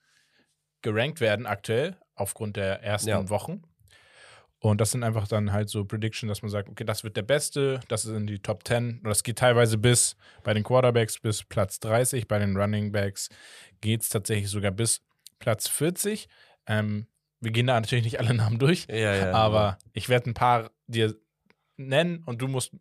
gerankt 0.82 1.20
werden 1.20 1.46
aktuell 1.46 1.96
aufgrund 2.14 2.56
der 2.56 2.82
ersten 2.82 3.10
Ja. 3.10 3.28
Wochen. 3.28 3.62
Und 4.70 4.80
das 4.80 4.92
sind 4.92 5.02
einfach 5.02 5.28
dann 5.28 5.52
halt 5.52 5.68
so 5.68 5.84
Predictions, 5.84 6.30
dass 6.30 6.40
man 6.40 6.50
sagt, 6.50 6.70
okay, 6.70 6.84
das 6.84 7.04
wird 7.04 7.18
der 7.18 7.22
Beste, 7.22 7.80
das 7.88 8.06
ist 8.06 8.12
in 8.12 8.26
die 8.26 8.38
Top 8.38 8.66
10. 8.66 9.00
Und 9.02 9.04
das 9.04 9.22
geht 9.22 9.36
teilweise 9.36 9.76
bis 9.76 10.16
bei 10.42 10.54
den 10.54 10.62
Quarterbacks 10.62 11.18
bis 11.18 11.42
Platz 11.44 11.80
30, 11.80 12.26
bei 12.28 12.38
den 12.38 12.56
Running 12.56 12.90
Backs 12.90 13.28
geht 13.82 14.00
es 14.00 14.08
tatsächlich 14.08 14.48
sogar 14.48 14.70
bis 14.70 15.02
Platz 15.38 15.68
40. 15.68 16.30
Ähm, 16.66 17.06
wir 17.40 17.50
gehen 17.50 17.66
da 17.66 17.78
natürlich 17.78 18.04
nicht 18.04 18.18
alle 18.18 18.32
Namen 18.34 18.58
durch, 18.58 18.86
ja, 18.88 19.14
ja. 19.14 19.32
aber 19.32 19.76
ich 19.92 20.08
werde 20.08 20.30
ein 20.30 20.34
paar 20.34 20.70
dir 20.86 21.14
nennen 21.76 22.22
und 22.24 22.40
du 22.40 22.48
musst 22.48 22.72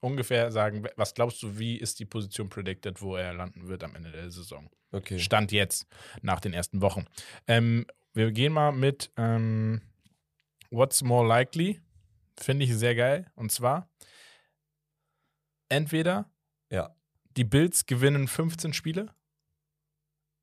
ungefähr 0.00 0.50
sagen, 0.50 0.84
was 0.96 1.14
glaubst 1.14 1.40
du, 1.44 1.60
wie 1.60 1.76
ist 1.76 2.00
die 2.00 2.06
Position 2.06 2.48
predicted, 2.48 3.02
wo 3.02 3.14
er 3.14 3.34
landen 3.34 3.68
wird 3.68 3.84
am 3.84 3.94
Ende 3.94 4.10
der 4.10 4.32
Saison? 4.32 4.68
Okay. 4.90 5.20
Stand 5.20 5.52
jetzt, 5.52 5.86
nach 6.22 6.40
den 6.40 6.54
ersten 6.54 6.80
Wochen. 6.80 7.06
Ähm, 7.46 7.86
wir 8.14 8.32
gehen 8.32 8.52
mal 8.52 8.72
mit 8.72 9.12
ähm, 9.16 9.80
What's 10.70 11.02
More 11.02 11.26
Likely. 11.26 11.80
Finde 12.38 12.64
ich 12.64 12.74
sehr 12.74 12.94
geil. 12.94 13.30
Und 13.34 13.52
zwar, 13.52 13.88
entweder 15.68 16.30
Ja. 16.70 16.94
die 17.36 17.44
Bills 17.44 17.86
gewinnen 17.86 18.28
15 18.28 18.72
Spiele 18.72 19.14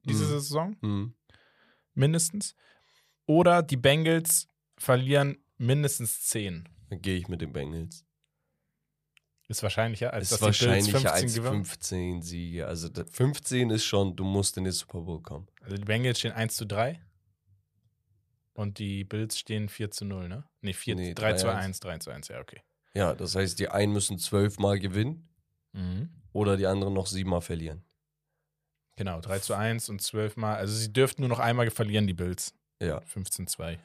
diese 0.03 0.23
Mhm. 0.25 0.29
Saison, 0.29 0.77
Mhm. 0.81 1.15
mindestens, 1.93 2.55
oder 3.25 3.61
die 3.61 3.75
Bengals 3.77 4.47
verlieren 4.77 5.43
mindestens 5.57 6.21
10. 6.27 6.69
Dann 6.89 7.01
gehe 7.01 7.17
ich 7.17 7.27
mit 7.27 7.41
den 7.41 7.51
Bengals. 7.51 8.05
Ist 9.49 9.63
wahrscheinlicher, 9.63 10.13
als 10.13 10.31
Ist 10.31 10.31
dass 10.31 10.39
die 10.39 10.45
Bills 10.45 10.61
wahrscheinlicher 10.61 10.91
15 10.99 11.11
als 11.25 11.33
gewinnen. 11.35 11.65
15 11.65 12.21
Siege. 12.21 12.67
Also 12.67 12.89
da- 12.89 13.05
15 13.05 13.69
ist 13.69 13.85
schon, 13.85 14.15
du 14.15 14.23
musst 14.25 14.57
in 14.57 14.65
den 14.65 14.73
Super 14.73 15.01
Bowl 15.01 15.21
kommen. 15.21 15.47
Also 15.61 15.75
die 15.77 15.85
Bengals 15.85 16.19
stehen 16.19 16.33
1 16.33 16.55
zu 16.55 16.65
3. 16.65 17.01
Und 18.57 18.79
die 18.79 19.03
Bills 19.03 19.37
stehen 19.37 19.69
4 19.69 19.91
zu 19.91 20.03
0, 20.03 20.27
ne? 20.27 20.43
Nee, 20.61 20.73
4, 20.73 20.95
Nee, 20.95 21.13
3 21.13 21.33
zu 21.33 21.47
3-1. 21.47 21.51
1, 21.57 21.79
3 21.79 21.97
zu 21.99 22.09
1, 22.09 22.27
ja, 22.29 22.39
okay. 22.39 22.61
Ja, 22.95 23.13
das 23.13 23.35
heißt, 23.35 23.59
die 23.59 23.69
einen 23.69 23.93
müssen 23.93 24.17
zwölfmal 24.17 24.79
gewinnen 24.79 25.29
Mhm. 25.73 26.09
oder 26.33 26.57
die 26.57 26.65
anderen 26.65 26.95
noch 26.95 27.05
siebenmal 27.05 27.41
verlieren. 27.41 27.83
Genau, 28.95 29.21
3 29.21 29.39
zu 29.39 29.53
1 29.53 29.89
und 29.89 30.01
12 30.01 30.37
Mal. 30.37 30.55
Also 30.55 30.73
sie 30.73 30.91
dürften 30.91 31.21
nur 31.21 31.29
noch 31.29 31.37
einmal 31.37 31.69
verlieren, 31.69 32.07
die 32.07 32.15
Bills. 32.15 32.55
Ja. 32.81 32.99
15-2. 33.13 33.77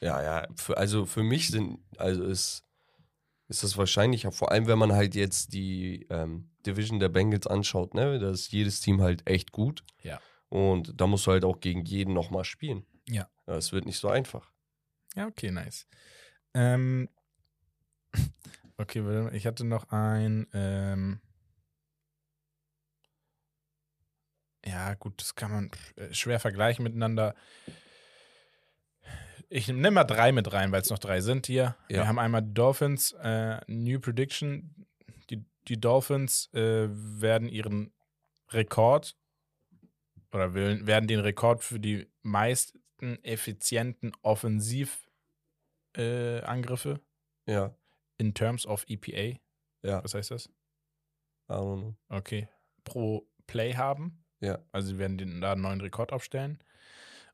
Ja, 0.00 0.20
ja. 0.22 0.48
Für, 0.56 0.76
also 0.76 1.06
für 1.06 1.22
mich 1.22 1.48
sind, 1.48 1.78
also 1.96 2.24
ist, 2.24 2.64
ist 3.46 3.62
das 3.62 3.76
wahrscheinlicher, 3.76 4.32
vor 4.32 4.50
allem 4.50 4.66
wenn 4.66 4.78
man 4.78 4.90
halt 4.92 5.14
jetzt 5.14 5.52
die 5.52 6.06
ähm, 6.10 6.50
Division 6.66 6.98
der 6.98 7.10
Bengals 7.10 7.46
anschaut, 7.46 7.94
ne? 7.94 8.18
Da 8.18 8.30
ist 8.30 8.50
jedes 8.50 8.80
Team 8.80 9.00
halt 9.02 9.28
echt 9.28 9.52
gut. 9.52 9.84
Ja. 10.02 10.20
Und 10.48 11.00
da 11.00 11.06
musst 11.06 11.28
du 11.28 11.30
halt 11.30 11.44
auch 11.44 11.60
gegen 11.60 11.84
jeden 11.84 12.12
nochmal 12.12 12.42
spielen. 12.44 12.84
Ja. 13.08 13.28
Es 13.56 13.72
wird 13.72 13.86
nicht 13.86 13.98
so 13.98 14.08
einfach. 14.08 14.50
Ja, 15.14 15.26
okay, 15.26 15.50
nice. 15.50 15.86
Ähm, 16.54 17.08
okay, 18.76 19.28
ich 19.34 19.46
hatte 19.46 19.64
noch 19.64 19.90
ein. 19.90 20.46
Ähm, 20.52 21.20
ja, 24.64 24.94
gut, 24.94 25.20
das 25.20 25.34
kann 25.34 25.50
man 25.50 25.70
äh, 25.96 26.12
schwer 26.12 26.40
vergleichen 26.40 26.82
miteinander. 26.82 27.34
Ich 29.48 29.66
nehme 29.66 29.90
mal 29.90 30.04
drei 30.04 30.30
mit 30.30 30.52
rein, 30.52 30.70
weil 30.70 30.82
es 30.82 30.90
noch 30.90 30.98
drei 30.98 31.20
sind 31.20 31.46
hier. 31.46 31.74
Ja. 31.88 31.98
Wir 31.98 32.08
haben 32.08 32.20
einmal 32.20 32.42
Dolphins, 32.42 33.12
äh, 33.20 33.60
New 33.66 33.98
Prediction. 33.98 34.86
Die, 35.28 35.44
die 35.66 35.80
Dolphins 35.80 36.48
äh, 36.54 36.88
werden 36.88 37.48
ihren 37.48 37.92
Rekord 38.50 39.16
oder 40.32 40.54
will, 40.54 40.86
werden 40.86 41.08
den 41.08 41.20
Rekord 41.20 41.64
für 41.64 41.80
die 41.80 42.08
meisten 43.00 43.24
effizienten 43.24 44.12
Offensivangriffe 44.22 47.00
äh, 47.46 47.52
Ja. 47.52 47.74
in 48.18 48.34
terms 48.34 48.66
of 48.66 48.84
EPA. 48.88 49.38
Ja. 49.82 50.02
Was 50.04 50.14
heißt 50.14 50.30
das? 50.30 50.46
I 51.48 51.52
don't 51.54 51.80
know. 51.80 51.96
Okay. 52.08 52.48
Pro 52.84 53.26
Play 53.46 53.74
haben. 53.74 54.24
Ja. 54.40 54.58
Also 54.72 54.88
sie 54.88 54.98
werden 54.98 55.18
den, 55.18 55.40
da 55.40 55.52
einen 55.52 55.62
neuen 55.62 55.80
Rekord 55.80 56.12
aufstellen. 56.12 56.62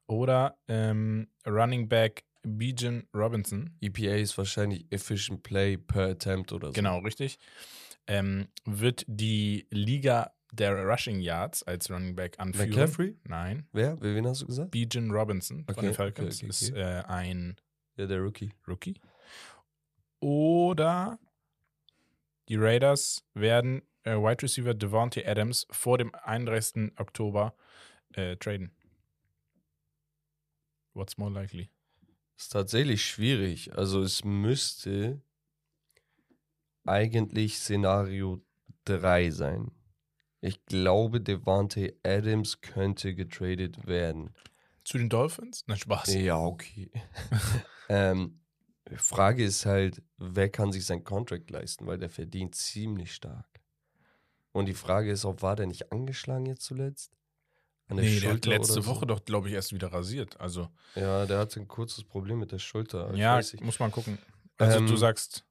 Oder 0.07 0.59
ähm, 0.69 1.29
Running 1.47 1.89
Back 1.89 2.25
Bijan 2.43 3.09
Robinson. 3.13 3.77
EPA 3.81 4.15
ist 4.17 4.39
wahrscheinlich 4.39 4.87
Efficient 4.91 5.43
Play 5.43 5.77
per 5.77 6.11
Attempt 6.11 6.53
oder 6.53 6.69
so. 6.69 6.73
Genau, 6.75 6.99
richtig. 7.01 7.39
ähm, 8.07 8.47
wird 8.65 9.05
die 9.09 9.67
Liga 9.71 10.33
der 10.53 10.85
Rushing 10.87 11.21
Yards 11.21 11.63
als 11.63 11.91
Running 11.91 12.15
Back 12.15 12.39
anführen. 12.39 12.71
McCaffrey? 12.71 13.17
Nein. 13.25 13.67
Wer? 13.73 14.01
Wen 14.01 14.27
hast 14.27 14.43
du 14.43 14.47
gesagt? 14.47 14.71
Bijan 14.71 15.11
Robinson 15.11 15.65
von 15.65 15.75
Okay, 15.77 15.87
den 15.87 15.95
Falcons 15.95 16.37
okay, 16.37 16.47
okay, 16.47 16.51
ist 16.51 16.71
äh, 16.75 17.03
ein 17.07 17.57
Ja, 17.97 18.07
der 18.07 18.21
Rookie. 18.21 18.51
Rookie. 18.67 19.01
Oder 20.21 21.19
die 22.49 22.57
Raiders 22.57 23.25
werden 23.35 23.83
äh, 24.05 24.15
Wide 24.17 24.43
Receiver 24.43 24.75
Devontae 24.75 25.27
Adams 25.27 25.67
vor 25.71 25.99
dem 25.99 26.15
31. 26.15 26.93
Oktober 26.97 27.55
äh, 28.15 28.37
traden. 28.37 28.71
What's 30.95 31.19
more 31.19 31.31
likely? 31.31 31.69
Ist 32.39 32.53
tatsächlich 32.53 33.05
schwierig. 33.05 33.77
Also 33.77 34.03
es 34.03 34.25
müsste 34.25 35.21
eigentlich 36.85 37.59
Szenario 37.59 38.43
3 38.85 39.31
sein. 39.31 39.71
Ich 40.47 40.65
glaube, 40.67 41.21
Devante 41.21 41.95
Adams 42.05 42.61
könnte 42.61 43.15
getradet 43.15 43.87
werden. 43.87 44.35
Zu 44.85 44.99
den 44.99 45.09
Dolphins? 45.09 45.65
Na, 45.67 45.77
Spaß. 45.77 46.15
Ja, 46.15 46.39
okay. 46.39 46.91
ähm, 47.89 48.41
Frage 48.95 49.45
ist 49.45 49.67
halt, 49.67 50.03
wer 50.19 50.49
kann 50.49 50.71
sich 50.71 50.87
seinen 50.87 51.03
Contract 51.03 51.51
leisten, 51.51 51.87
weil 51.87 51.99
der 51.99 52.11
verdient 52.11 52.55
ziemlich 52.55 53.13
stark. 53.13 53.49
Und 54.53 54.67
die 54.67 54.75
Frage 54.75 55.11
ist 55.11 55.25
auch, 55.25 55.43
war 55.43 55.57
der 55.57 55.67
nicht 55.67 55.91
angeschlagen 55.91 56.47
jetzt 56.47 56.63
zuletzt? 56.63 57.13
An 57.89 57.97
Nee, 57.97 58.21
der 58.21 58.35
hat 58.35 58.47
letzte 58.47 58.83
so? 58.83 58.87
Woche 58.87 59.07
doch, 59.07 59.25
glaube 59.25 59.49
ich, 59.49 59.55
erst 59.55 59.73
wieder 59.73 59.93
rasiert. 59.93 60.41
Also, 60.41 60.69
Ja, 60.95 61.27
der 61.27 61.39
hatte 61.39 61.61
ein 61.61 61.69
kurzes 61.69 62.05
Problem 62.05 62.39
mit 62.39 62.53
der 62.53 62.59
Schulter. 62.59 63.13
Ich 63.13 63.19
ja, 63.19 63.41
muss 63.61 63.79
man 63.79 63.91
gucken. 63.91 64.19
Also, 64.59 64.79
Ähm, 64.79 64.87
du 64.87 64.97
sagst, 64.97 65.45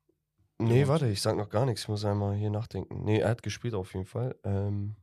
Nee, 0.57 0.83
Und- 0.83 0.87
warte, 0.89 1.07
ich 1.09 1.21
sag 1.21 1.35
noch 1.35 1.49
gar 1.49 1.65
nichts. 1.65 1.81
Ich 1.83 1.87
muss 1.89 2.05
einmal 2.05 2.35
hier 2.35 2.49
nachdenken. 2.49 3.03
Nee, 3.03 3.19
er 3.19 3.29
hat 3.29 3.43
gespielt 3.43 3.73
auf 3.73 3.93
jeden 3.93 4.05
Fall. 4.05 4.37
Ähm, 4.43 4.95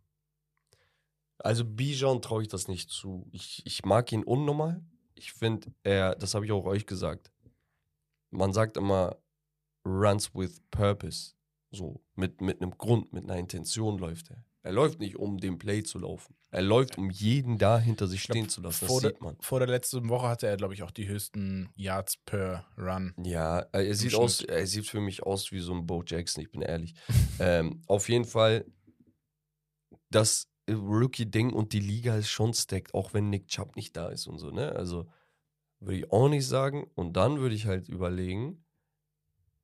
also 1.38 1.64
Bijan 1.64 2.22
traue 2.22 2.42
ich 2.42 2.48
das 2.48 2.68
nicht 2.68 2.90
zu. 2.90 3.26
Ich, 3.32 3.64
ich 3.66 3.84
mag 3.84 4.10
ihn 4.12 4.24
unnormal. 4.24 4.82
Ich 5.14 5.32
finde, 5.32 5.72
er, 5.82 6.14
das 6.14 6.34
habe 6.34 6.44
ich 6.46 6.52
auch 6.52 6.64
euch 6.64 6.86
gesagt. 6.86 7.30
Man 8.30 8.52
sagt 8.52 8.76
immer, 8.76 9.18
runs 9.86 10.34
with 10.34 10.62
purpose. 10.70 11.34
So, 11.70 12.02
mit, 12.14 12.40
mit 12.40 12.62
einem 12.62 12.76
Grund, 12.78 13.12
mit 13.12 13.24
einer 13.24 13.38
Intention 13.38 13.98
läuft 13.98 14.30
er. 14.30 14.44
Er 14.64 14.72
läuft 14.72 15.00
nicht, 15.00 15.16
um 15.16 15.38
den 15.38 15.58
Play 15.58 15.82
zu 15.82 15.98
laufen. 15.98 16.36
Er 16.50 16.62
läuft, 16.62 16.96
um 16.96 17.10
jeden 17.10 17.58
da 17.58 17.78
hinter 17.78 18.06
sich 18.06 18.22
glaub, 18.22 18.36
stehen 18.36 18.48
zu 18.48 18.60
lassen. 18.60 18.86
Das 18.86 18.98
sieht 18.98 19.20
man. 19.20 19.36
vor 19.40 19.58
der 19.58 19.68
letzten 19.68 20.08
Woche 20.08 20.28
hatte 20.28 20.46
er, 20.46 20.56
glaube 20.56 20.74
ich, 20.74 20.84
auch 20.84 20.92
die 20.92 21.08
höchsten 21.08 21.70
Yards 21.74 22.18
per 22.18 22.64
Run. 22.78 23.12
Ja, 23.24 23.60
er 23.72 23.94
sieht 23.94 24.14
aus, 24.14 24.42
er 24.42 24.66
sieht 24.66 24.86
für 24.86 25.00
mich 25.00 25.24
aus 25.24 25.50
wie 25.50 25.58
so 25.58 25.74
ein 25.74 25.86
Bo 25.86 26.04
Jackson, 26.06 26.42
ich 26.42 26.50
bin 26.50 26.62
ehrlich. 26.62 26.94
ähm, 27.40 27.82
auf 27.86 28.08
jeden 28.08 28.24
Fall, 28.24 28.64
das 30.10 30.48
Rookie-Ding 30.70 31.52
und 31.52 31.72
die 31.72 31.80
Liga 31.80 32.16
ist 32.16 32.28
schon 32.28 32.54
stacked, 32.54 32.94
auch 32.94 33.14
wenn 33.14 33.30
Nick 33.30 33.48
Chubb 33.48 33.74
nicht 33.74 33.96
da 33.96 34.10
ist 34.10 34.28
und 34.28 34.38
so, 34.38 34.50
ne? 34.50 34.72
Also 34.72 35.08
würde 35.80 35.98
ich 35.98 36.12
auch 36.12 36.28
nicht 36.28 36.46
sagen. 36.46 36.88
Und 36.94 37.14
dann 37.14 37.40
würde 37.40 37.54
ich 37.54 37.66
halt 37.66 37.88
überlegen, 37.88 38.64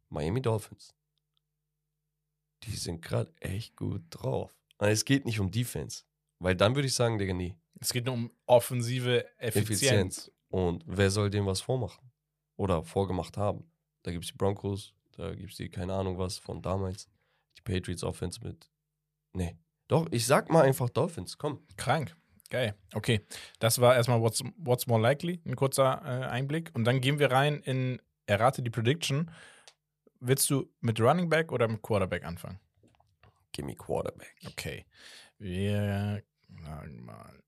Miami 0.08 0.42
Dolphins. 0.42 0.94
Die 2.64 2.76
sind 2.76 3.02
gerade 3.02 3.32
echt 3.40 3.76
gut 3.76 4.02
drauf. 4.10 4.52
Und 4.78 4.88
es 4.88 5.04
geht 5.04 5.26
nicht 5.26 5.40
um 5.40 5.50
Defense. 5.50 6.04
Weil 6.38 6.54
dann 6.54 6.74
würde 6.74 6.86
ich 6.86 6.94
sagen, 6.94 7.18
Digga, 7.18 7.34
nee. 7.34 7.56
Es 7.80 7.92
geht 7.92 8.06
nur 8.06 8.14
um 8.14 8.30
offensive 8.46 9.24
Effizienz. 9.38 9.82
Effizienz. 9.82 10.32
Und 10.48 10.84
wer 10.86 11.10
soll 11.10 11.30
dem 11.30 11.46
was 11.46 11.60
vormachen? 11.60 12.10
Oder 12.56 12.82
vorgemacht 12.82 13.36
haben? 13.36 13.70
Da 14.02 14.12
gibt 14.12 14.24
es 14.24 14.30
die 14.30 14.36
Broncos, 14.36 14.94
da 15.12 15.34
gibt 15.34 15.50
es 15.50 15.56
die, 15.56 15.68
keine 15.68 15.94
Ahnung 15.94 16.18
was, 16.18 16.38
von 16.38 16.62
damals. 16.62 17.08
Die 17.56 17.62
Patriots 17.62 18.04
Offense 18.04 18.40
mit. 18.42 18.70
Nee. 19.32 19.56
Doch, 19.88 20.06
ich 20.10 20.26
sag 20.26 20.50
mal 20.50 20.64
einfach 20.64 20.88
Dolphins, 20.90 21.38
komm. 21.38 21.66
Krank. 21.76 22.16
Geil. 22.50 22.74
Okay. 22.94 23.20
Das 23.58 23.80
war 23.80 23.94
erstmal 23.96 24.20
What's, 24.20 24.42
What's 24.56 24.86
More 24.86 25.00
Likely, 25.00 25.40
ein 25.44 25.56
kurzer 25.56 26.02
äh, 26.04 26.26
Einblick. 26.26 26.70
Und 26.74 26.84
dann 26.84 27.00
gehen 27.00 27.18
wir 27.18 27.30
rein 27.30 27.60
in 27.60 28.00
Errate 28.26 28.62
die 28.62 28.70
Prediction. 28.70 29.30
Willst 30.20 30.48
du 30.50 30.70
mit 30.80 31.00
Running 31.00 31.28
Back 31.28 31.52
oder 31.52 31.68
mit 31.68 31.82
Quarterback 31.82 32.24
anfangen? 32.24 32.58
Gimme 33.58 33.74
Quarterback. 33.74 34.36
Okay. 34.46 34.86
Wir 35.38 36.22
sagen 36.62 37.04
mal. 37.04 37.42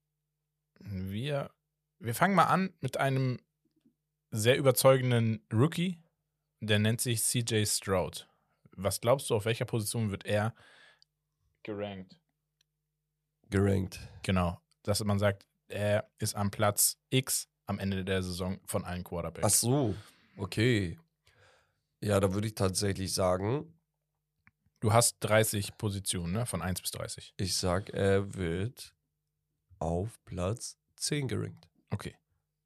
Wir, 0.81 1.53
wir 2.01 2.17
fangen 2.17 2.35
mal 2.35 2.47
an 2.47 2.75
mit 2.81 2.97
einem 2.97 3.39
sehr 4.33 4.59
überzeugenden 4.59 5.47
Rookie. 5.53 6.03
Der 6.59 6.81
nennt 6.81 7.01
sich 7.01 7.23
CJ 7.23 7.65
Stroud. 7.65 8.29
Was 8.73 9.01
glaubst 9.01 9.31
du, 9.31 9.37
auf 9.37 9.45
welcher 9.45 9.67
Position 9.67 10.11
wird 10.11 10.27
er 10.27 10.53
gerankt? 11.63 12.21
Gerankt. 13.49 14.01
Genau. 14.25 14.61
Dass 14.83 15.05
man 15.05 15.21
sagt, 15.21 15.47
er 15.69 16.11
ist 16.19 16.35
am 16.35 16.51
Platz 16.51 16.99
X 17.11 17.49
am 17.67 17.79
Ende 17.79 18.05
der 18.05 18.25
Saison 18.25 18.59
von 18.65 18.85
allen 18.85 19.05
Quarterbacks. 19.05 19.47
Ach 19.47 19.51
so, 19.51 19.95
okay. 20.37 20.99
Ja, 22.01 22.19
da 22.19 22.35
würde 22.35 22.49
ich 22.49 22.57
tatsächlich 22.57 23.15
sagen, 23.15 23.80
Du 24.81 24.93
hast 24.93 25.19
30 25.21 25.77
Positionen, 25.77 26.33
ne? 26.33 26.47
Von 26.47 26.63
1 26.63 26.81
bis 26.81 26.91
30. 26.93 27.35
ich 27.37 27.55
sag, 27.57 27.91
er 27.91 28.35
wird 28.35 28.95
auf 29.79 30.19
Platz 30.25 30.79
10 30.97 31.29
gerankt. 31.29 31.69
Okay. 31.91 32.17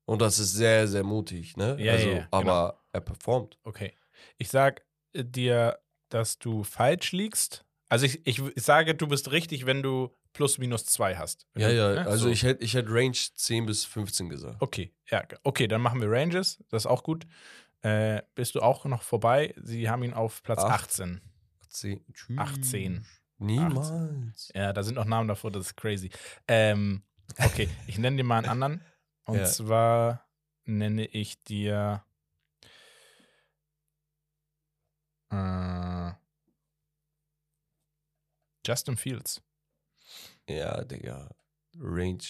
Und 0.07 0.21
das 0.23 0.39
ist 0.39 0.53
sehr, 0.53 0.87
sehr 0.87 1.03
mutig, 1.03 1.57
ne? 1.57 1.77
Ja, 1.81 1.93
also, 1.93 2.09
ja, 2.09 2.17
ja, 2.19 2.29
aber 2.31 2.81
er 2.93 3.01
performt. 3.01 3.59
Okay. 3.65 3.95
Ich 4.39 4.49
sag 4.49 4.85
äh, 5.13 5.25
dir, 5.25 5.79
dass 6.09 6.39
du 6.39 6.63
falsch 6.63 7.13
liegst. 7.13 7.65
Also 7.89 8.07
ich, 8.07 8.27
ich, 8.27 8.41
ich 8.41 8.63
sage, 8.63 8.95
du 8.95 9.07
bist 9.07 9.31
richtig, 9.33 9.67
wenn 9.67 9.83
du 9.83 10.15
plus 10.33 10.59
minus 10.59 10.85
2 10.87 11.17
hast. 11.17 11.47
Ja, 11.57 11.69
ja, 11.71 11.95
ne? 11.95 12.07
also 12.07 12.25
So. 12.25 12.31
ich 12.31 12.43
hätte 12.43 12.65
ich 12.65 12.75
hätt 12.75 12.87
Range 12.89 13.13
10 13.13 13.67
bis 13.67 13.85
15 13.85 14.29
gesagt. 14.29 14.57
Okay, 14.61 14.93
ja, 15.11 15.23
okay, 15.43 15.67
dann 15.69 15.81
machen 15.81 16.01
wir 16.01 16.11
Ranges. 16.11 16.63
Das 16.69 16.83
ist 16.83 16.87
auch 16.87 17.03
gut. 17.03 17.27
Äh, 17.83 18.23
bist 18.35 18.55
du 18.55 18.61
auch 18.61 18.85
noch 18.85 19.03
vorbei? 19.03 19.55
Sie 19.63 19.89
haben 19.89 20.03
ihn 20.05 20.15
auf 20.15 20.43
Platz 20.43 20.61
Acht. 20.61 20.85
18. 20.85 21.21
18. 21.75 22.05
Tschüss. 22.13 22.39
18. 22.39 23.07
Niemals. 23.39 24.53
Ja, 24.55 24.73
da 24.73 24.83
sind 24.83 24.95
noch 24.95 25.05
Namen 25.07 25.29
davor, 25.29 25.51
das 25.51 25.67
ist 25.67 25.77
crazy. 25.77 26.11
Ähm, 26.47 27.03
okay, 27.39 27.69
ich 27.87 27.99
nenne 27.99 28.17
dir 28.17 28.25
mal 28.25 28.39
einen 28.39 28.49
anderen. 28.49 28.81
Und 29.25 29.39
Ja. 29.39 29.45
zwar 29.45 30.29
nenne 30.65 31.07
ich 31.07 31.43
dir. 31.43 32.05
Äh, 35.31 36.13
Justin 38.67 38.97
Fields. 38.97 39.43
Ja, 40.49 40.85
Digga. 40.85 41.29
Range 41.79 42.23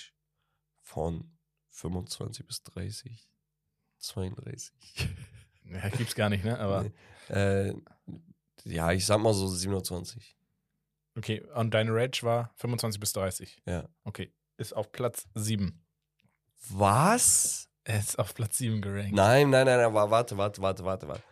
von 0.82 1.36
25 1.70 2.47
bis 2.47 2.62
30. 2.62 3.28
32. 3.99 4.74
Ja, 5.66 5.88
gibt's 5.88 6.14
gar 6.14 6.28
nicht, 6.28 6.45
ne? 6.45 6.59
Aber 6.59 6.82
Nee. 6.82 7.34
äh, 7.34 7.74
ja, 8.64 8.92
ich 8.92 9.04
sag 9.06 9.18
mal 9.20 9.32
so 9.34 9.46
27. 9.48 10.36
okay, 11.16 11.42
und 11.54 11.72
deine 11.74 11.92
Range 11.94 12.10
war 12.22 12.52
25 12.56 13.00
bis 13.00 13.12
30. 13.12 13.62
Ja. 13.66 13.88
Okay, 14.04 14.32
ist 14.56 14.74
auf 14.74 14.90
Platz 14.92 15.26
7. 15.34 15.84
Was? 16.70 17.68
Er 17.84 17.98
ist 17.98 18.18
auf 18.18 18.34
Platz 18.34 18.56
7 18.58 18.80
gerankt. 18.80 19.12
Nein, 19.14 19.50
nein, 19.50 19.66
nein, 19.66 19.92
wa- 19.92 20.10
warte, 20.10 20.36
warte, 20.38 20.62
warte, 20.62 20.84
warte, 20.84 21.06
warte. 21.08 21.22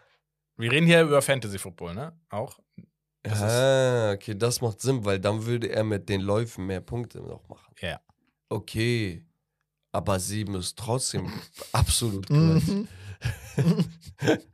Wir 0.56 0.70
reden 0.70 0.86
hier 0.86 1.02
über 1.02 1.22
Fantasy 1.22 1.58
Football, 1.58 1.94
ne? 1.94 2.12
Auch. 2.28 2.58
Das 3.22 3.40
ah, 3.40 4.12
okay, 4.12 4.34
das 4.36 4.60
macht 4.60 4.80
Sinn, 4.80 5.04
weil 5.04 5.18
dann 5.20 5.46
würde 5.46 5.68
er 5.68 5.84
mit 5.84 6.08
den 6.08 6.20
Läufen 6.20 6.66
mehr 6.66 6.80
Punkte 6.80 7.20
noch 7.20 7.48
machen. 7.48 7.72
Ja. 7.80 8.00
Okay. 8.50 9.24
Aber 9.92 10.18
sieben 10.20 10.54
ist 10.56 10.76
trotzdem 10.78 11.32
absolut 11.72 12.26
Quatsch. 12.26 12.86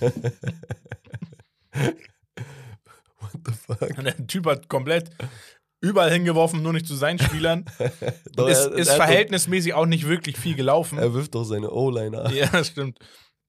What 3.20 3.32
the 3.46 3.52
fuck? 3.52 3.98
Und 3.98 4.04
der 4.04 4.26
Typ 4.26 4.46
hat 4.46 4.68
komplett 4.68 5.10
überall 5.80 6.10
hingeworfen, 6.10 6.62
nur 6.62 6.72
nicht 6.72 6.86
zu 6.86 6.94
seinen 6.94 7.18
Spielern. 7.18 7.64
Doch, 8.34 8.48
ist 8.48 8.66
ist 8.66 8.88
er 8.88 8.96
verhältnismäßig 8.96 9.74
auch 9.74 9.86
nicht 9.86 10.06
wirklich 10.06 10.36
viel 10.38 10.54
gelaufen. 10.54 10.96
Doch, 10.96 11.02
er 11.04 11.14
wirft 11.14 11.34
doch 11.34 11.44
seine 11.44 11.70
O-Liner. 11.70 12.26
an. 12.26 12.34
ja, 12.34 12.62
stimmt. 12.64 12.98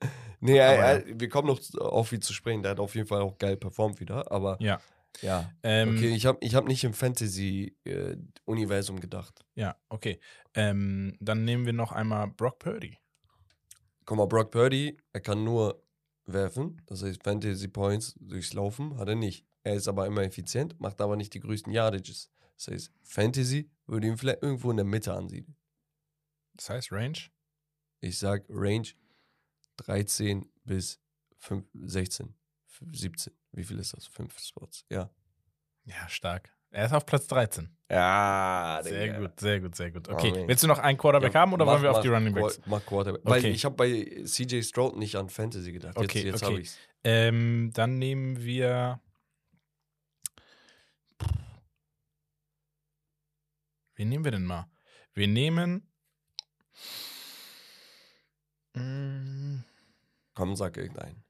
Nee, 0.42 0.56
er, 0.56 0.78
er, 0.78 1.04
wir 1.20 1.28
kommen 1.28 1.50
noch 1.50 1.60
auf 1.82 2.14
ihn 2.14 2.22
zu 2.22 2.32
sprechen. 2.32 2.64
Der 2.64 2.72
hat 2.72 2.80
auf 2.80 2.96
jeden 2.96 3.08
Fall 3.08 3.20
auch 3.20 3.38
geil 3.38 3.58
performt 3.58 4.00
wieder. 4.00 4.32
Aber 4.32 4.56
Ja. 4.62 4.80
ja. 5.22 5.52
Ähm, 5.64 5.98
Okay, 5.98 6.16
ich 6.16 6.26
habe 6.26 6.38
ich 6.40 6.56
hab 6.56 6.66
nicht 6.66 6.82
im 6.86 6.94
Fantasy-Universum 6.94 9.02
gedacht. 9.02 9.44
Ja, 9.56 9.76
okay. 9.90 10.22
Ähm, 10.54 11.18
dann 11.20 11.44
nehmen 11.44 11.66
wir 11.66 11.74
noch 11.74 11.92
einmal 11.92 12.30
Brock 12.30 12.60
Purdy. 12.60 12.98
Guck 14.06 14.18
mal, 14.18 14.28
Brock 14.28 14.52
Purdy, 14.52 14.96
er 15.12 15.20
kann 15.20 15.44
nur 15.44 15.84
werfen. 16.34 16.82
Das 16.86 17.04
heißt, 17.04 17.24
Fantasy 17.24 17.68
Points 17.68 18.16
durchs 18.20 18.54
Laufen 18.54 18.98
hat 18.98 19.08
er 19.08 19.16
nicht. 19.16 19.46
Er 19.64 19.76
ist 19.76 19.88
aber 19.88 20.06
immer 20.06 20.24
effizient, 20.24 20.80
macht 20.80 21.02
aber 21.02 21.16
nicht 21.16 21.34
die 21.34 21.40
größten 21.40 21.72
Yardages. 21.72 22.32
Das 22.56 22.68
heißt, 22.68 22.92
Fantasy 23.04 23.70
würde 23.86 24.08
ihn 24.08 24.18
vielleicht 24.18 24.44
irgendwo 24.44 24.72
in 24.72 24.78
der 24.78 24.86
Mitte 24.86 25.14
ansiedeln. 25.14 25.56
Das 26.56 26.70
heißt 26.70 26.92
Range. 26.92 27.18
Ich 28.02 28.18
sag 28.18 28.46
Range 28.50 28.88
13 29.78 30.50
bis 30.64 31.00
5, 31.38 31.66
16, 31.74 32.34
17. 32.92 33.34
Wie 33.52 33.64
viel 33.64 33.80
ist 33.80 33.94
das? 33.94 34.08
Fünf 34.08 34.38
Spots. 34.40 34.86
Ja. 34.90 35.10
Ja, 35.86 36.08
stark. 36.10 36.54
Er 36.72 36.86
ist 36.86 36.94
auf 36.94 37.06
Platz 37.06 37.26
13. 37.28 37.70
Ja, 37.92 38.80
Sehr 38.84 39.02
Digga. 39.08 39.20
gut, 39.20 39.40
sehr 39.40 39.60
gut, 39.60 39.76
sehr 39.76 39.90
gut. 39.92 40.08
Oh, 40.10 40.14
Okay, 40.14 40.32
nee. 40.32 40.48
willst 40.48 40.62
du 40.64 40.68
noch 40.68 40.78
einen 40.78 40.98
Quarterback 40.98 41.34
haben 41.34 41.52
oder 41.54 41.66
mach- 41.66 41.74
wollen 41.74 41.82
wir 41.84 41.92
auf 41.92 42.02
die 42.02 42.08
Running 42.10 42.34
Backs? 42.36 42.62
Mach 42.68 42.86
Quarterback. 42.86 43.22
Weil 43.26 43.40
Okay. 43.40 43.50
ich 43.50 43.66
habe 43.66 43.76
bei 43.76 44.24
CJ 44.26 44.62
Stroud 44.62 44.96
nicht 44.98 45.16
an 45.16 45.30
Fantasy 45.30 45.72
gedacht. 45.72 45.96
Jetzt, 45.98 46.06
Okay, 46.06 46.24
jetzt 46.26 46.36
okay. 46.44 46.46
habe 46.52 46.62
ich's. 46.62 46.78
Ähm, 47.04 47.72
dann 47.74 47.98
nehmen 47.98 48.44
wir. 48.44 49.00
Wen 53.96 54.10
nehmen 54.10 54.24
wir 54.24 54.32
denn 54.32 54.46
mal? 54.46 54.70
Wir 55.14 55.28
nehmen. 55.28 55.88
Mm, 58.76 59.64
Komm, 60.36 60.56
sag 60.56 60.78
irgendeinen. 60.78 61.24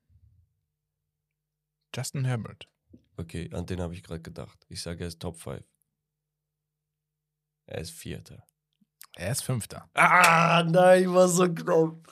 Justin 1.95 2.25
Herbert. 2.25 2.67
Okay, 3.19 3.49
an 3.53 3.65
den 3.65 3.81
habe 3.81 3.93
ich 3.93 4.01
gerade 4.03 4.21
gedacht. 4.21 4.65
Ich 4.69 4.81
sage, 4.81 5.03
er 5.03 5.07
ist 5.09 5.19
Top 5.19 5.35
5. 5.37 5.61
Er 7.65 7.79
ist 7.81 7.91
Vierter. 7.91 8.43
Er 9.15 9.31
ist 9.31 9.41
Fünfter. 9.43 9.89
Ah, 9.93 10.63
nein, 10.63 11.13
war 11.13 11.27
so 11.27 11.53
knapp. 11.53 12.07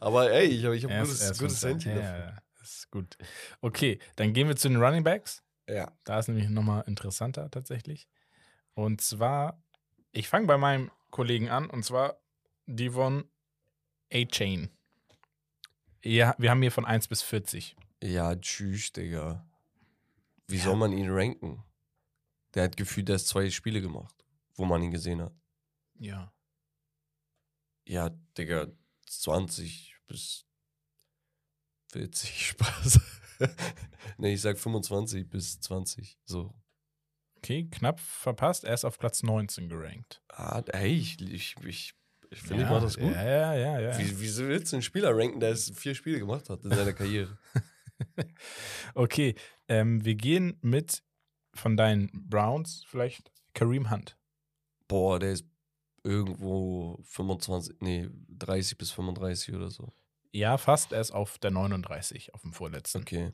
Aber 0.00 0.30
ey, 0.32 0.46
ich 0.46 0.64
habe 0.64 0.76
ich 0.76 0.84
hab 0.84 0.90
ist- 0.90 1.08
gutes, 1.08 1.30
ist 1.30 1.38
gutes. 1.38 1.62
Händchen 1.64 1.96
Ja, 1.96 2.00
dafür. 2.00 2.18
ja, 2.26 2.42
das 2.58 2.68
ist 2.76 2.90
gut. 2.90 3.18
Okay, 3.60 3.98
dann 4.16 4.32
gehen 4.32 4.48
wir 4.48 4.56
zu 4.56 4.68
den 4.68 4.82
Running 4.82 5.04
Backs. 5.04 5.42
Ja. 5.68 5.92
Da 6.04 6.18
ist 6.18 6.28
nämlich 6.28 6.48
nochmal 6.48 6.84
interessanter 6.86 7.50
tatsächlich. 7.50 8.08
Und 8.74 9.02
zwar, 9.02 9.62
ich 10.12 10.28
fange 10.28 10.46
bei 10.46 10.56
meinem 10.56 10.90
Kollegen 11.10 11.50
an, 11.50 11.68
und 11.68 11.84
zwar 11.84 12.20
Devon 12.66 13.28
A-Chain. 14.12 14.70
Ja, 16.02 16.34
wir 16.38 16.50
haben 16.50 16.62
hier 16.62 16.72
von 16.72 16.86
1 16.86 17.08
bis 17.08 17.20
40. 17.22 17.76
Ja, 18.02 18.34
tschüss, 18.36 18.92
Digga. 18.92 19.44
Wie 20.48 20.56
Ja. 20.56 20.64
soll 20.64 20.76
man 20.76 20.92
ihn 20.92 21.10
ranken? 21.10 21.62
Der 22.54 22.64
hat 22.64 22.76
gefühlt 22.76 23.08
erst 23.10 23.28
zwei 23.28 23.48
Spiele 23.50 23.80
gemacht, 23.80 24.24
wo 24.54 24.64
man 24.64 24.82
ihn 24.82 24.90
gesehen 24.90 25.20
hat. 25.22 25.34
Ja. 25.98 26.32
Ja, 27.86 28.10
Digga, 28.36 28.68
20 29.06 29.96
bis 30.06 30.46
40 31.92 32.46
Spaß. 32.48 33.00
nee, 34.18 34.34
ich 34.34 34.40
sag 34.40 34.58
25 34.58 35.28
bis 35.28 35.60
20. 35.60 36.18
So. 36.24 36.54
Okay, 37.36 37.68
knapp 37.70 38.00
verpasst. 38.00 38.64
Er 38.64 38.74
ist 38.74 38.84
auf 38.84 38.98
Platz 38.98 39.22
19 39.22 39.68
gerankt. 39.68 40.22
Ah, 40.28 40.62
hey, 40.72 40.92
ich, 40.96 41.20
ich, 41.20 41.54
ich, 41.64 41.94
ich 42.30 42.42
finde, 42.42 42.62
ja, 42.64 42.68
ich 42.68 42.74
mach 42.74 42.82
das 42.82 42.96
gut. 42.96 43.12
Ja, 43.14 43.22
ja, 43.24 43.54
ja. 43.54 43.80
ja. 43.80 43.98
Wie, 43.98 44.20
wieso 44.20 44.48
willst 44.48 44.72
du 44.72 44.76
einen 44.76 44.82
Spieler 44.82 45.16
ranken, 45.16 45.40
der 45.40 45.50
es 45.52 45.70
vier 45.74 45.94
Spiele 45.94 46.18
gemacht 46.18 46.48
hat 46.50 46.64
in 46.64 46.70
seiner 46.70 46.92
Karriere? 46.94 47.38
Okay, 48.94 49.34
ähm, 49.68 50.04
wir 50.04 50.14
gehen 50.14 50.58
mit 50.62 51.02
von 51.54 51.76
deinen 51.76 52.10
Browns 52.12 52.84
vielleicht 52.86 53.32
Kareem 53.54 53.90
Hunt. 53.90 54.16
Boah, 54.86 55.18
der 55.18 55.32
ist 55.32 55.44
irgendwo 56.04 56.98
25, 57.04 57.76
nee, 57.80 58.08
30 58.28 58.78
bis 58.78 58.90
35 58.92 59.54
oder 59.54 59.70
so. 59.70 59.92
Ja, 60.32 60.58
fast. 60.58 60.92
Er 60.92 61.00
ist 61.00 61.10
auf 61.10 61.38
der 61.38 61.50
39, 61.50 62.34
auf 62.34 62.42
dem 62.42 62.52
vorletzten. 62.52 63.02
Okay. 63.02 63.32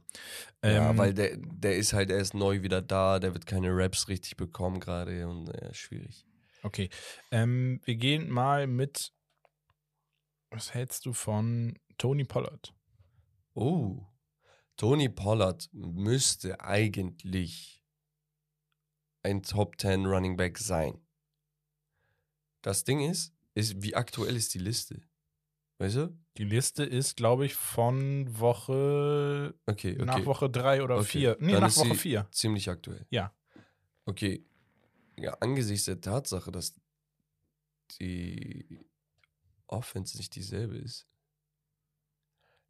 Ähm, 0.62 0.74
ja, 0.74 0.96
weil 0.96 1.12
der, 1.12 1.36
der 1.36 1.76
ist 1.76 1.92
halt 1.92 2.10
erst 2.10 2.34
neu 2.34 2.62
wieder 2.62 2.82
da, 2.82 3.18
der 3.18 3.34
wird 3.34 3.46
keine 3.46 3.68
Raps 3.70 4.08
richtig 4.08 4.36
bekommen 4.36 4.80
gerade 4.80 5.28
und 5.28 5.48
ist 5.48 5.76
schwierig. 5.76 6.24
Okay. 6.62 6.88
Ähm, 7.30 7.80
wir 7.84 7.96
gehen 7.96 8.30
mal 8.30 8.66
mit. 8.66 9.12
Was 10.50 10.72
hältst 10.72 11.04
du 11.04 11.12
von 11.12 11.78
Tony 11.98 12.24
Pollard? 12.24 12.72
Oh. 13.54 14.00
Tony 14.76 15.08
Pollard 15.08 15.68
müsste 15.72 16.60
eigentlich 16.60 17.82
ein 19.22 19.42
Top 19.42 19.80
10 19.80 20.04
Running 20.06 20.36
Back 20.36 20.58
sein. 20.58 21.00
Das 22.62 22.84
Ding 22.84 23.00
ist, 23.00 23.32
ist, 23.54 23.82
wie 23.82 23.94
aktuell 23.94 24.36
ist 24.36 24.52
die 24.54 24.58
Liste? 24.58 25.00
Weißt 25.78 25.96
du? 25.96 26.18
Die 26.36 26.44
Liste 26.44 26.84
ist, 26.84 27.16
glaube 27.16 27.46
ich, 27.46 27.54
von 27.54 28.38
Woche 28.40 29.54
Okay, 29.66 29.94
okay. 29.94 30.04
nach 30.04 30.24
Woche 30.24 30.50
3 30.50 30.82
oder 30.82 30.96
Okay, 30.96 31.06
4. 31.06 31.36
Nee, 31.40 31.52
dann 31.52 31.60
nach 31.62 31.76
Woche 31.76 31.90
sie- 31.90 31.94
4. 31.96 32.28
Ziemlich 32.32 32.68
aktuell. 32.68 33.06
Ja. 33.10 33.32
Okay. 34.04 34.44
Ja, 35.16 35.34
angesichts 35.34 35.86
der 35.86 36.00
Tatsache, 36.00 36.50
dass 36.50 36.74
die 38.00 38.80
Offense 39.66 40.16
nicht 40.16 40.34
dieselbe 40.34 40.76
ist. 40.76 41.06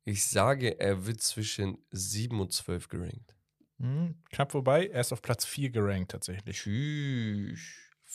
Ich 0.04 0.26
sage, 0.26 0.78
er 0.78 1.06
wird 1.06 1.20
zwischen 1.22 1.78
7 1.90 2.38
und 2.40 2.52
12 2.52 2.88
gerankt. 2.88 3.34
Hm, 3.78 4.22
knapp 4.30 4.52
vorbei. 4.52 4.86
Er 4.88 5.00
ist 5.00 5.12
auf 5.12 5.22
Platz 5.22 5.44
4 5.44 5.70
gerankt 5.70 6.10
tatsächlich. 6.12 6.58
Tschüss. 6.58 7.60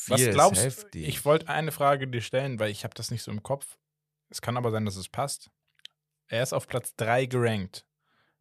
Was 0.08 0.22
glaubst 0.30 0.94
du? 0.94 1.00
Ich 1.00 1.26
wollte 1.26 1.50
eine 1.50 1.72
Frage 1.72 2.08
dir 2.08 2.22
stellen, 2.22 2.60
weil 2.60 2.72
ich 2.72 2.84
habe 2.84 2.94
das 2.94 3.12
nicht 3.12 3.24
so 3.24 3.32
im 3.32 3.44
Kopf. 3.44 3.78
Es 4.30 4.42
kann 4.42 4.56
aber 4.56 4.72
sein, 4.72 4.86
dass 4.86 4.96
es 4.96 5.10
passt. 5.10 5.50
Er 6.28 6.44
ist 6.44 6.54
auf 6.54 6.68
Platz 6.68 6.96
3 6.96 7.26
gerankt. 7.26 7.86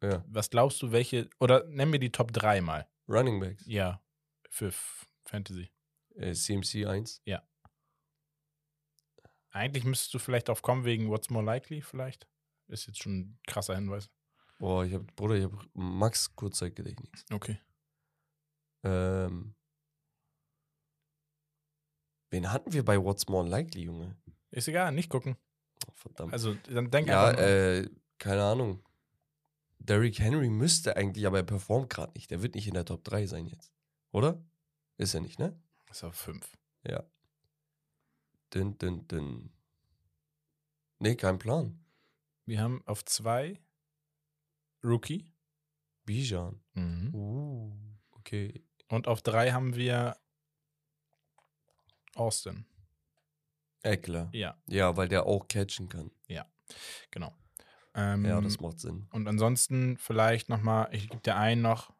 Ja. 0.01 0.23
Was 0.27 0.49
glaubst 0.49 0.81
du, 0.81 0.91
welche, 0.91 1.29
oder 1.39 1.65
nenn 1.67 1.89
mir 1.89 1.99
die 1.99 2.11
Top 2.11 2.31
3 2.31 2.61
mal. 2.61 2.87
Running 3.09 3.39
Backs. 3.39 3.63
Ja, 3.65 4.01
für 4.49 4.71
Fantasy. 5.25 5.71
Äh, 6.15 6.33
CMC 6.33 6.85
1. 6.85 7.21
Eigentlich 9.51 9.83
müsstest 9.83 10.13
du 10.13 10.19
vielleicht 10.19 10.47
drauf 10.47 10.61
kommen 10.61 10.85
wegen 10.85 11.09
What's 11.09 11.29
More 11.29 11.43
Likely 11.43 11.81
vielleicht. 11.81 12.27
Ist 12.69 12.87
jetzt 12.87 13.01
schon 13.01 13.19
ein 13.19 13.39
krasser 13.47 13.75
Hinweis. 13.75 14.09
Boah, 14.59 14.85
ich 14.85 14.93
hab, 14.93 15.15
Bruder, 15.15 15.35
ich 15.35 15.43
habe 15.43 15.57
Max 15.73 16.35
Kurzzeitgedächtnis. 16.35 17.25
Okay. 17.31 17.59
Ähm, 18.83 19.55
wen 22.29 22.51
hatten 22.51 22.71
wir 22.71 22.85
bei 22.85 23.01
What's 23.01 23.27
More 23.27 23.47
Likely, 23.47 23.83
Junge? 23.83 24.17
Ist 24.51 24.67
egal, 24.67 24.91
nicht 24.91 25.09
gucken. 25.09 25.35
Oh, 25.87 25.91
verdammt. 25.95 26.33
Also 26.33 26.55
dann 26.55 26.91
denk 26.91 27.07
ja, 27.07 27.27
einfach 27.27 27.41
mal. 27.41 27.47
äh, 27.47 27.89
keine 28.17 28.43
Ahnung. 28.43 28.83
Derrick 29.79 30.19
Henry 30.19 30.49
müsste 30.49 30.97
eigentlich, 30.97 31.25
aber 31.25 31.37
er 31.37 31.43
performt 31.43 31.89
gerade 31.89 32.13
nicht. 32.13 32.29
Der 32.29 32.41
wird 32.41 32.55
nicht 32.55 32.67
in 32.67 32.73
der 32.73 32.85
Top 32.85 33.03
3 33.03 33.25
sein 33.27 33.45
jetzt. 33.47 33.71
Oder? 34.11 34.43
Ist 34.97 35.13
er 35.13 35.21
nicht, 35.21 35.39
ne? 35.39 35.57
Ist 35.89 36.03
auf 36.03 36.15
5. 36.15 36.57
Ja. 36.83 37.03
Dün, 38.53 38.77
dün, 38.77 39.07
dün. 39.07 39.53
Nee, 40.99 41.15
kein 41.15 41.39
Plan. 41.39 41.79
Wir 42.49 42.61
haben 42.61 42.81
auf 42.87 43.05
2 43.05 43.59
Rookie. 44.83 45.31
Bijan. 46.05 46.59
Mhm. 46.73 47.13
Uh, 47.13 47.71
okay. 48.13 48.63
Und 48.87 49.07
auf 49.07 49.21
3 49.21 49.51
haben 49.51 49.75
wir 49.75 50.17
Austin. 52.15 52.65
Eckler. 53.83 54.31
Ja, 54.33 54.59
Ja, 54.65 54.97
weil 54.97 55.07
der 55.07 55.27
auch 55.27 55.47
catchen 55.47 55.89
kann. 55.89 56.09
genau. 57.11 57.37
Ähm, 57.93 58.25
Ja, 58.25 58.41
das 58.41 58.59
macht 58.59 58.79
Sinn. 58.79 59.07
Und 59.11 59.27
ansonsten 59.27 59.99
vielleicht 59.99 60.49
nochmal, 60.49 60.89
ich 60.91 61.07
gebe 61.07 61.21
dir 61.21 61.35
einen 61.35 61.61
noch, 61.61 61.93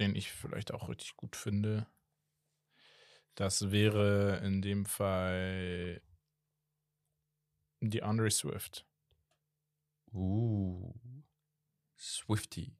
den 0.00 0.16
ich 0.16 0.32
vielleicht 0.32 0.74
auch 0.74 0.88
richtig 0.88 1.14
gut 1.16 1.36
finde. 1.36 1.86
Das 3.36 3.70
wäre 3.70 4.38
in 4.38 4.62
dem 4.62 4.84
Fall 4.84 6.02
die 7.80 8.02
Andre 8.02 8.32
Swift. 8.32 8.84
Uh. 10.16 10.94
Swifty. 11.98 12.74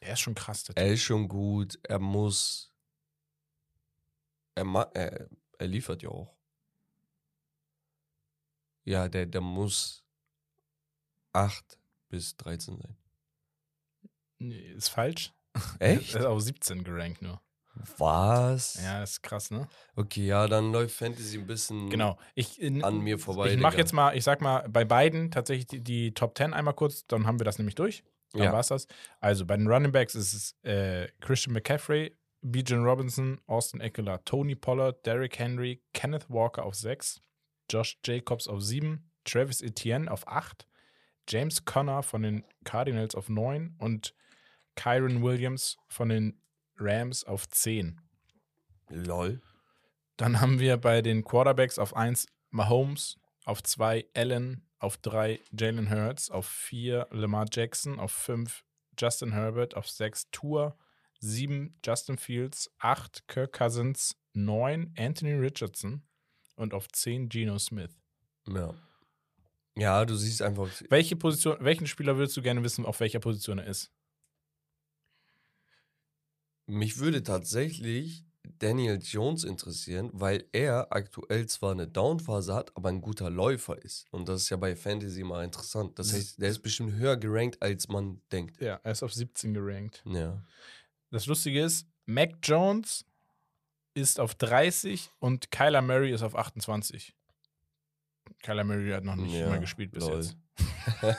Der 0.00 0.12
ist 0.12 0.20
schon 0.20 0.34
krass, 0.34 0.64
der 0.64 0.76
Er 0.76 0.92
ist 0.92 1.02
schon 1.02 1.28
gut. 1.28 1.78
Er 1.84 1.98
muss. 1.98 2.72
Er, 4.54 4.64
er, 4.94 5.28
er 5.58 5.66
liefert 5.66 6.02
ja 6.02 6.08
auch. 6.08 6.36
Ja, 8.84 9.08
der, 9.08 9.26
der 9.26 9.40
muss 9.40 10.04
8 11.32 11.78
bis 12.08 12.36
13 12.36 12.78
sein. 12.78 12.96
Nee, 14.38 14.72
Ist 14.72 14.88
falsch. 14.88 15.32
Echt? 15.78 16.14
Er 16.14 16.20
ist 16.20 16.26
auf 16.26 16.40
17 16.40 16.84
gerankt 16.84 17.22
nur. 17.22 17.40
Was? 17.98 18.80
Ja, 18.82 19.02
ist 19.02 19.22
krass, 19.22 19.50
ne? 19.50 19.68
Okay, 19.94 20.26
ja, 20.26 20.46
dann 20.48 20.72
läuft 20.72 20.96
Fantasy 20.96 21.38
ein 21.38 21.46
bisschen 21.46 21.88
Genau. 21.90 22.18
Ich, 22.34 22.60
in, 22.60 22.82
an 22.84 23.00
mir 23.00 23.18
vorbei. 23.18 23.52
ich 23.52 23.58
mache 23.58 23.76
jetzt 23.76 23.92
mal, 23.92 24.16
ich 24.16 24.24
sag 24.24 24.40
mal, 24.40 24.68
bei 24.68 24.84
beiden 24.84 25.30
tatsächlich 25.30 25.66
die, 25.66 25.80
die 25.80 26.14
Top 26.14 26.36
10 26.36 26.52
einmal 26.54 26.74
kurz, 26.74 27.06
dann 27.06 27.26
haben 27.26 27.38
wir 27.40 27.44
das 27.44 27.58
nämlich 27.58 27.74
durch. 27.74 28.02
Dann 28.32 28.42
Ja. 28.44 28.52
war's 28.52 28.68
das. 28.68 28.86
Also 29.20 29.46
bei 29.46 29.56
den 29.56 29.66
Running 29.66 29.92
Backs 29.92 30.14
ist 30.14 30.32
es 30.34 30.56
äh, 30.64 31.08
Christian 31.20 31.52
McCaffrey, 31.54 32.14
Bijan 32.42 32.84
Robinson, 32.84 33.40
Austin 33.46 33.80
Eckler, 33.80 34.24
Tony 34.24 34.54
Pollard, 34.54 35.04
Derrick 35.06 35.38
Henry, 35.38 35.82
Kenneth 35.94 36.28
Walker 36.28 36.64
auf 36.64 36.74
6, 36.74 37.20
Josh 37.70 37.98
Jacobs 38.04 38.46
auf 38.48 38.62
7, 38.62 39.10
Travis 39.24 39.62
Etienne 39.62 40.10
auf 40.10 40.26
8, 40.28 40.66
James 41.28 41.64
Conner 41.64 42.02
von 42.02 42.22
den 42.22 42.44
Cardinals 42.64 43.14
auf 43.14 43.28
9 43.28 43.74
und 43.78 44.14
Kyron 44.76 45.22
Williams 45.22 45.76
von 45.88 46.08
den 46.08 46.40
Rams 46.78 47.24
auf 47.24 47.48
10. 47.48 48.00
Lol. 48.88 49.40
Dann 50.16 50.40
haben 50.40 50.60
wir 50.60 50.76
bei 50.76 51.02
den 51.02 51.24
Quarterbacks 51.24 51.78
auf 51.78 51.94
1 51.94 52.26
Mahomes, 52.50 53.18
auf 53.44 53.62
2 53.62 54.06
Allen, 54.14 54.66
auf 54.78 54.96
3 54.98 55.40
Jalen 55.52 55.90
Hurts, 55.90 56.30
auf 56.30 56.46
4 56.46 57.08
Lamar 57.10 57.46
Jackson, 57.50 57.98
auf 57.98 58.12
5 58.12 58.64
Justin 58.98 59.32
Herbert, 59.32 59.76
auf 59.76 59.88
6 59.88 60.30
Tour, 60.30 60.76
7 61.20 61.78
Justin 61.84 62.18
Fields, 62.18 62.70
8 62.78 63.28
Kirk 63.28 63.52
Cousins, 63.52 64.16
9 64.32 64.94
Anthony 64.98 65.34
Richardson 65.34 66.02
und 66.56 66.74
auf 66.74 66.88
10 66.88 67.28
Geno 67.28 67.58
Smith. 67.58 68.00
Ja. 68.48 68.74
Ja, 69.78 70.04
du 70.06 70.14
siehst 70.14 70.40
einfach. 70.40 70.68
Welche 70.88 71.16
Position, 71.16 71.58
welchen 71.60 71.86
Spieler 71.86 72.16
würdest 72.16 72.36
du 72.36 72.42
gerne 72.42 72.62
wissen, 72.62 72.86
auf 72.86 73.00
welcher 73.00 73.20
Position 73.20 73.58
er 73.58 73.66
ist? 73.66 73.92
Mich 76.66 76.98
würde 76.98 77.22
tatsächlich 77.22 78.24
Daniel 78.58 78.98
Jones 79.02 79.44
interessieren, 79.44 80.10
weil 80.12 80.44
er 80.52 80.88
aktuell 80.92 81.46
zwar 81.46 81.72
eine 81.72 81.86
Downphase 81.86 82.54
hat, 82.54 82.76
aber 82.76 82.88
ein 82.88 83.00
guter 83.00 83.28
Läufer 83.30 83.76
ist. 83.82 84.06
Und 84.12 84.28
das 84.28 84.42
ist 84.42 84.50
ja 84.50 84.56
bei 84.56 84.74
Fantasy 84.76 85.24
mal 85.24 85.44
interessant. 85.44 85.98
Das 85.98 86.12
heißt, 86.12 86.40
der 86.40 86.48
ist 86.50 86.60
bestimmt 86.60 86.94
höher 86.94 87.16
gerankt, 87.16 87.60
als 87.60 87.88
man 87.88 88.20
denkt. 88.32 88.60
Ja, 88.60 88.80
er 88.82 88.92
ist 88.92 89.02
auf 89.02 89.12
17 89.12 89.52
gerankt. 89.54 90.02
Ja. 90.06 90.42
Das 91.10 91.26
Lustige 91.26 91.62
ist, 91.62 91.86
Mac 92.06 92.36
Jones 92.42 93.04
ist 93.94 94.20
auf 94.20 94.34
30 94.34 95.10
und 95.18 95.50
Kyler 95.50 95.82
Murray 95.82 96.12
ist 96.12 96.22
auf 96.22 96.36
28. 96.36 97.14
Kyler 98.42 98.64
Murray 98.64 98.90
hat 98.90 99.04
noch 99.04 99.16
nicht 99.16 99.34
Ja, 99.34 99.48
mal 99.48 99.60
gespielt 99.60 99.92
bis 99.92 100.04
lol. 100.04 100.16
jetzt. 100.16 100.36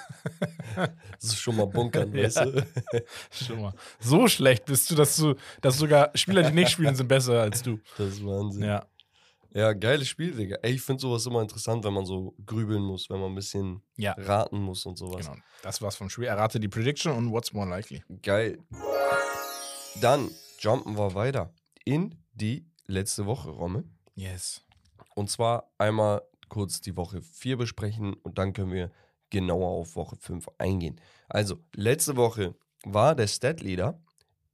Das 0.75 1.23
ist 1.23 1.39
schon 1.39 1.55
mal 1.55 1.65
bunkern, 1.65 2.13
Ja. 2.13 2.23
weißt 2.23 2.37
du? 2.41 2.67
Schon 3.31 3.61
mal. 3.61 3.73
So 3.99 4.27
schlecht 4.27 4.65
bist 4.65 4.89
du, 4.91 4.95
dass 4.95 5.15
du, 5.17 5.35
dass 5.61 5.77
sogar 5.77 6.11
Spieler, 6.15 6.43
die 6.43 6.53
nicht 6.53 6.69
spielen, 6.71 6.95
sind 6.95 7.07
besser 7.07 7.41
als 7.41 7.61
du. 7.63 7.79
Das 7.97 8.09
ist 8.13 8.25
Wahnsinn. 8.25 8.63
Ja, 8.63 8.85
Ja. 9.53 9.73
geiles 9.73 10.07
Spiel, 10.07 10.31
Digga. 10.35 10.57
Ey, 10.61 10.73
ich 10.73 10.81
finde 10.81 11.01
sowas 11.01 11.25
immer 11.25 11.41
interessant, 11.41 11.83
wenn 11.83 11.93
man 11.93 12.05
so 12.05 12.35
grübeln 12.45 12.81
muss, 12.83 13.09
wenn 13.09 13.19
man 13.19 13.31
ein 13.31 13.35
bisschen 13.35 13.81
Ja. 13.95 14.13
raten 14.17 14.59
muss 14.59 14.85
und 14.85 14.97
sowas. 14.97 15.25
Genau. 15.25 15.37
Das 15.63 15.81
war's 15.81 15.95
vom 15.95 16.09
Spiel. 16.09 16.25
Errate 16.25 16.59
die 16.59 16.67
Prediction 16.67 17.11
und 17.13 17.31
what's 17.31 17.51
more 17.53 17.67
likely. 17.67 18.03
Geil. 18.21 18.59
Dann 20.01 20.29
jumpen 20.59 20.95
wir 20.97 21.15
weiter 21.15 21.53
in 21.85 22.15
die 22.33 22.65
letzte 22.85 23.25
Woche, 23.25 23.49
Romme. 23.49 23.83
Yes. 24.15 24.63
Und 25.15 25.31
zwar 25.31 25.71
einmal 25.79 26.21
kurz 26.49 26.79
die 26.81 26.95
Woche 26.95 27.21
4 27.21 27.57
besprechen 27.57 28.13
und 28.13 28.37
dann 28.37 28.53
können 28.53 28.71
wir 28.71 28.91
genauer 29.29 29.67
auf 29.69 29.95
Woche 29.95 30.15
5 30.15 30.47
eingehen. 30.57 30.99
Also, 31.29 31.59
letzte 31.75 32.15
Woche 32.15 32.55
war 32.85 33.15
der 33.15 33.27
Stat-Leader 33.27 33.99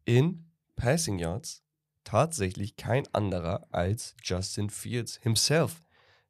in 0.06 0.46
Passing 0.76 1.20
Yards 1.20 1.64
tatsächlich 2.04 2.76
kein 2.76 3.08
anderer 3.14 3.68
als 3.72 4.16
Justin 4.24 4.70
Fields 4.70 5.20
himself. 5.22 5.82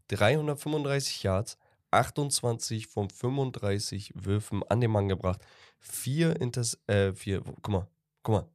335 0.10 1.24
Yards, 1.24 1.58
28 1.92 2.88
von 2.88 3.10
35 3.10 4.12
Würfen 4.16 4.64
an 4.70 4.82
den 4.82 4.92
Mann 4.92 5.08
gebracht. 5.08 5.42
Vier 5.80 6.40
Inters 6.42 6.80
äh, 6.88 7.14
vier, 7.14 7.42
guck 7.42 7.70
mal, 7.70 7.88
guck 8.24 8.36
mal. 8.36 8.50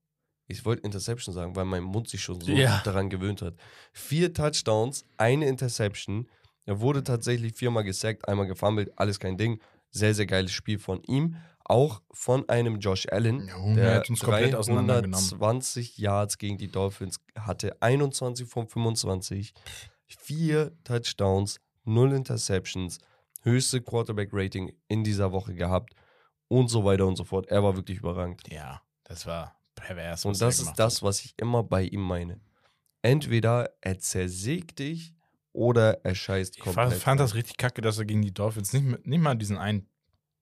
Ich 0.47 0.65
wollte 0.65 0.83
Interception 0.83 1.35
sagen, 1.35 1.57
weil 1.57 1.67
mein 1.67 1.83
Mund 1.83 2.09
sich 2.09 2.23
schon 2.23 2.41
so 2.41 2.53
Ja. 2.53 2.81
daran 2.85 3.11
gewöhnt 3.11 3.43
hat. 3.43 3.55
Vier 3.93 4.33
Touchdowns, 4.33 5.05
eine 5.19 5.47
Interception. 5.47 6.27
Er 6.65 6.81
wurde 6.81 7.03
tatsächlich 7.05 7.55
viermal 7.55 7.85
gesackt, 7.85 8.27
einmal 8.29 8.47
gefummelt, 8.47 8.91
alles 8.97 9.19
kein 9.21 9.37
Ding. 9.37 9.61
Sehr, 9.91 10.15
sehr 10.15 10.27
geiles 10.27 10.53
Spiel 10.53 10.79
von 10.79 11.03
ihm. 11.03 11.37
Auch 11.65 12.01
von 12.13 12.49
einem 12.49 12.79
Josh 12.79 13.07
Allen, 13.11 13.47
Ja, 13.47 13.75
der 13.75 13.85
er 13.85 13.95
hat 13.97 14.11
uns 14.11 14.21
komplett 14.21 14.55
auseinandergenommen. 14.55 15.29
320 15.29 15.99
Yards 15.99 16.39
gegen 16.39 16.57
die 16.57 16.69
Dolphins 16.69 17.21
hatte, 17.39 17.77
21 17.83 18.49
von 18.49 18.67
25, 18.69 19.53
vier 20.07 20.73
Touchdowns, 20.85 21.61
null 21.85 22.13
Interceptions, 22.13 22.99
höchste 23.43 23.83
Quarterback-Rating 23.83 24.73
in 24.89 25.05
dieser 25.05 25.33
Woche 25.33 25.55
gehabt 25.55 25.95
und 26.49 26.69
so 26.69 26.85
weiter 26.85 27.07
und 27.07 27.17
so 27.17 27.25
fort. 27.25 27.47
Er 27.49 27.63
war 27.63 27.77
wirklich 27.77 27.99
überragend. 27.99 28.43
Ja, 28.51 28.81
das 29.05 29.27
war 29.27 29.59
pervers. 29.75 30.25
Und 30.25 30.41
das 30.41 30.61
ist 30.61 30.75
das, 30.75 31.03
was 31.03 31.23
ich 31.25 31.35
immer 31.37 31.63
bei 31.63 31.83
ihm 31.83 32.01
meine. 32.01 32.41
Entweder 33.03 33.71
er 33.81 33.99
zersägt 33.99 34.79
dich 34.79 35.15
oder 35.53 36.05
er 36.05 36.15
scheißt 36.15 36.57
Ich 36.57 36.63
komplett. 36.63 36.91
fand, 36.91 37.03
fand 37.03 37.21
das 37.21 37.35
richtig 37.35 37.57
kacke, 37.57 37.81
dass 37.83 37.99
er 37.99 38.05
gegen 38.05 38.23
die 38.23 38.33
Dolphins 38.35 38.73
nicht, 38.73 39.07
nicht 39.07 39.21
mal 39.21 39.35
diesen 39.35 39.59
einen 39.59 39.89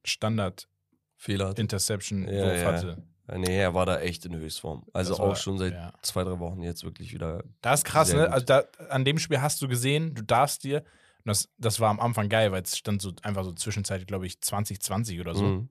Standard-Interception-Wurf 0.04 2.30
Fehler. 2.30 2.54
Ja, 2.54 2.54
ja. 2.54 2.72
hatte. 2.72 3.02
Nee, 3.34 3.58
er 3.58 3.74
war 3.74 3.86
da 3.86 3.98
echt 4.00 4.24
in 4.24 4.36
Höchstform. 4.36 4.84
Also 4.92 5.10
Das 5.12 5.20
auch 5.20 5.28
war- 5.28 5.36
schon 5.36 5.58
seit 5.58 5.72
ja. 5.72 5.92
zwei, 6.02 6.22
drei 6.22 6.38
Wochen 6.38 6.62
jetzt 6.62 6.84
wirklich 6.84 7.12
wieder. 7.12 7.42
Das 7.60 7.80
ist 7.80 7.84
krass, 7.84 8.08
Sehr 8.08 8.18
ne? 8.18 8.24
gut. 8.26 8.32
Also 8.34 8.46
da, 8.46 8.64
an 8.88 9.04
dem 9.04 9.18
Spiel 9.18 9.40
hast 9.40 9.60
du 9.60 9.66
gesehen, 9.68 10.14
du 10.14 10.22
darfst 10.22 10.62
dir, 10.62 10.82
und 11.24 11.28
das, 11.28 11.48
das 11.58 11.80
war 11.80 11.90
am 11.90 11.98
Anfang 11.98 12.28
geil, 12.28 12.52
weil 12.52 12.62
es 12.62 12.78
stand 12.78 13.02
so 13.02 13.12
einfach 13.22 13.42
so 13.42 13.52
zwischenzeitlich, 13.52 14.06
glaube 14.06 14.26
ich, 14.26 14.40
2020 14.40 15.20
oder 15.20 15.34
so. 15.34 15.44
Mhm. 15.44 15.68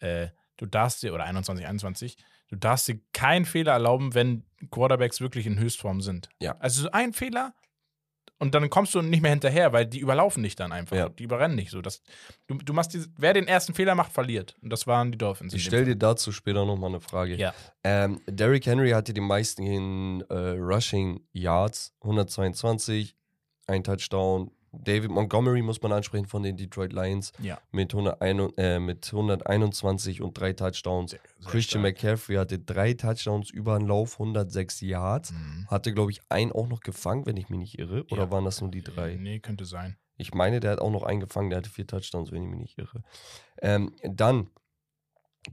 Äh, 0.00 0.28
du 0.56 0.66
darfst 0.66 1.04
dir, 1.04 1.14
oder 1.14 1.22
21, 1.24 1.64
21, 1.66 2.16
du 2.48 2.56
darfst 2.56 2.88
dir 2.88 2.98
keinen 3.12 3.44
Fehler 3.44 3.72
erlauben, 3.72 4.14
wenn 4.14 4.44
Quarterbacks 4.72 5.20
wirklich 5.20 5.46
in 5.46 5.60
Höchstform 5.60 6.00
sind. 6.00 6.30
Ja. 6.40 6.56
Also 6.58 6.82
so 6.82 6.90
ein 6.90 7.12
Fehler 7.12 7.54
und 8.42 8.56
dann 8.56 8.68
kommst 8.70 8.92
du 8.96 9.02
nicht 9.02 9.22
mehr 9.22 9.30
hinterher, 9.30 9.72
weil 9.72 9.86
die 9.86 10.00
überlaufen 10.00 10.42
dich 10.42 10.56
dann 10.56 10.72
einfach. 10.72 10.96
Ja. 10.96 11.08
Die 11.08 11.22
überrennen 11.22 11.54
nicht 11.54 11.70
so. 11.70 11.80
Das, 11.80 12.02
du, 12.48 12.56
du 12.56 12.72
machst 12.72 12.92
die, 12.92 13.04
wer 13.16 13.34
den 13.34 13.46
ersten 13.46 13.72
Fehler 13.72 13.94
macht, 13.94 14.10
verliert. 14.10 14.56
Und 14.60 14.70
das 14.70 14.88
waren 14.88 15.12
die 15.12 15.18
Dolphins. 15.18 15.52
in 15.52 15.58
Ich 15.58 15.64
stelle 15.64 15.84
dir 15.84 15.94
dazu 15.94 16.32
später 16.32 16.66
nochmal 16.66 16.90
eine 16.90 17.00
Frage. 17.00 17.36
Ja. 17.36 17.54
Ähm, 17.84 18.20
Derrick 18.26 18.66
Henry 18.66 18.90
hatte 18.90 19.14
die 19.14 19.20
meisten 19.20 19.62
in 19.62 20.24
äh, 20.28 20.34
Rushing 20.34 21.20
Yards, 21.32 21.94
122, 22.00 23.14
ein 23.68 23.84
Touchdown. 23.84 24.50
David 24.72 25.10
Montgomery 25.10 25.60
muss 25.62 25.82
man 25.82 25.92
ansprechen 25.92 26.26
von 26.26 26.42
den 26.42 26.56
Detroit 26.56 26.92
Lions 26.92 27.32
Ja. 27.40 27.60
mit, 27.72 27.92
101, 27.94 28.52
äh, 28.56 28.78
mit 28.78 29.12
121 29.12 30.22
und 30.22 30.38
drei 30.38 30.52
Touchdowns. 30.54 31.10
Sehr- 31.12 31.20
sehr 31.40 31.50
Christian 31.50 31.82
stark. 31.82 31.96
McCaffrey 32.02 32.36
hatte 32.36 32.58
drei 32.58 32.94
Touchdowns 32.94 33.50
über 33.50 33.78
den 33.78 33.86
Lauf, 33.86 34.18
106 34.18 34.80
Yards. 34.80 35.32
Mhm. 35.32 35.66
Hatte, 35.68 35.92
glaube 35.92 36.10
ich, 36.10 36.20
einen 36.30 36.52
auch 36.52 36.68
noch 36.68 36.80
gefangen, 36.80 37.26
wenn 37.26 37.36
ich 37.36 37.48
mich 37.50 37.58
nicht 37.58 37.78
irre. 37.78 38.04
Oder 38.10 38.24
Ja. 38.24 38.30
waren 38.30 38.44
das 38.44 38.60
nur 38.60 38.70
die 38.70 38.82
drei? 38.82 39.16
Nee, 39.16 39.40
könnte 39.40 39.64
sein. 39.66 39.96
Ich 40.16 40.32
meine, 40.34 40.60
der 40.60 40.72
hat 40.72 40.80
auch 40.80 40.90
noch 40.90 41.02
einen 41.02 41.20
gefangen, 41.20 41.50
der 41.50 41.58
hatte 41.58 41.70
vier 41.70 41.86
Touchdowns, 41.86 42.30
wenn 42.32 42.42
ich 42.44 42.48
mich 42.48 42.58
nicht 42.60 42.78
irre. 42.78 43.02
Ähm, 43.60 43.94
dann 44.04 44.48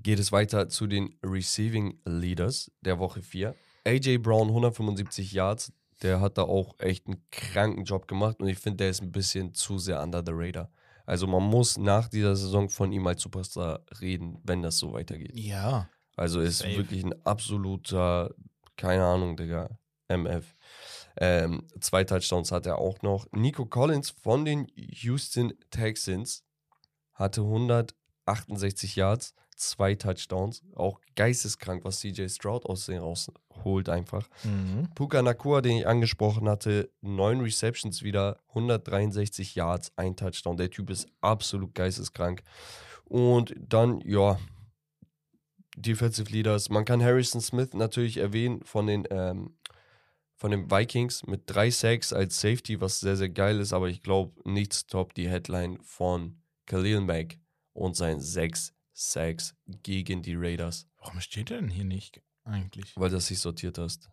geht 0.04 0.20
es 0.20 0.32
weiter 0.32 0.70
zu 0.70 0.88
den 0.88 1.18
Receiving 1.26 2.00
Leaders 2.06 2.72
der 2.82 3.00
Woche 3.00 3.22
4. 3.22 3.56
AJ 3.86 4.18
Brown, 4.20 4.50
175 4.50 5.32
Yards. 5.32 5.74
Der 6.02 6.22
hat 6.22 6.38
da 6.38 6.44
auch 6.44 6.80
echt 6.80 7.08
einen 7.08 7.24
kranken 7.32 7.84
Job 7.84 8.08
gemacht 8.08 8.40
und 8.42 8.48
ich 8.48 8.60
finde, 8.60 8.78
der 8.78 8.90
ist 8.90 9.02
ein 9.02 9.12
bisschen 9.12 9.54
zu 9.54 9.78
sehr 9.80 10.02
under 10.02 10.24
the 10.26 10.32
radar. 10.34 10.72
Also 11.06 11.26
man 11.26 11.44
muss 11.44 11.78
nach 11.78 12.08
dieser 12.08 12.36
Saison 12.36 12.70
von 12.70 12.92
ihm 12.92 13.08
als 13.08 13.22
Superstar 13.22 13.84
reden, 14.00 14.40
wenn 14.44 14.62
das 14.62 14.78
so 14.78 14.94
weitergeht. 14.94 15.32
Ja. 15.34 15.90
Also 16.16 16.40
ist 16.40 16.60
Safe. 16.60 16.78
wirklich 16.78 17.04
ein 17.04 17.16
absoluter, 17.26 18.36
keine 18.76 19.06
Ahnung, 19.06 19.36
Digga, 19.36 19.70
MF. 20.08 20.56
Ähm, 21.18 21.68
zwei 21.80 22.04
Touchdowns 22.04 22.52
hat 22.52 22.66
er 22.66 22.78
auch 22.78 23.02
noch. 23.02 23.26
Nico 23.32 23.66
Collins 23.66 24.12
von 24.12 24.46
den 24.46 24.68
Houston 24.76 25.54
Texans 25.72 26.44
hatte 27.14 27.42
168 27.42 28.96
Yards, 28.96 29.34
zwei 29.60 29.96
Touchdowns. 29.96 30.64
Auch 30.76 31.00
geisteskrank, 31.16 31.84
was 31.84 32.00
CJ 32.00 32.28
Stroud 32.30 32.66
aus 32.66 32.86
den 32.86 33.00
rausholt 33.00 33.90
einfach. 33.90 34.28
Mhm. 34.44 34.90
Puka 34.96 35.22
Nakua, 35.22 35.62
den 35.62 35.78
ich 35.78 35.88
angesprochen 35.88 36.48
hatte, 36.48 36.90
neun 37.02 37.42
Receptions 37.42 38.04
wieder, 38.04 38.40
163 38.50 39.56
Yards, 39.56 39.92
ein 39.98 40.16
Touchdown. 40.16 40.58
Der 40.58 40.70
Typ 40.70 40.90
ist 40.90 41.08
absolut 41.22 41.76
geisteskrank. 41.76 42.44
Und 43.06 43.54
dann, 43.60 44.02
ja, 44.02 44.40
Defensive 45.76 46.32
Leaders. 46.32 46.70
Man 46.70 46.86
kann 46.86 47.04
Harrison 47.04 47.42
Smith 47.42 47.74
natürlich 47.74 48.18
erwähnen 48.18 48.62
von 48.64 48.88
den, 48.88 49.08
ähm, 49.12 49.56
von 50.36 50.52
den 50.52 50.70
Vikings 50.72 51.26
mit 51.26 51.44
drei 51.46 51.70
Sacks 51.70 52.14
als 52.14 52.40
Safety, 52.40 52.80
was 52.82 53.00
sehr, 53.00 53.16
sehr 53.16 53.30
geil 53.30 53.60
ist. 53.60 53.74
Aber 53.74 53.90
ich 53.90 54.04
glaube, 54.04 54.34
nichts 54.50 54.88
toppt 54.88 55.18
die 55.18 55.30
Headline 55.30 55.80
von 55.82 56.42
Khalil 56.66 57.02
Mack 57.02 57.38
und 57.74 57.96
seinen 57.96 58.20
sechs 58.20 58.74
Sacks 59.00 59.56
gegen 59.84 60.22
die 60.22 60.36
Raiders 60.36 60.86
Warum 60.98 61.22
steht 61.22 61.52
er 61.52 61.62
denn 61.62 61.70
hier 61.70 61.86
nicht 61.86 62.22
eigentlich? 62.44 62.96
weil 62.98 63.10
du 63.10 63.16
das 63.16 63.30
nicht 63.30 63.40
sortiert 63.40 63.78
hast. 63.78 64.10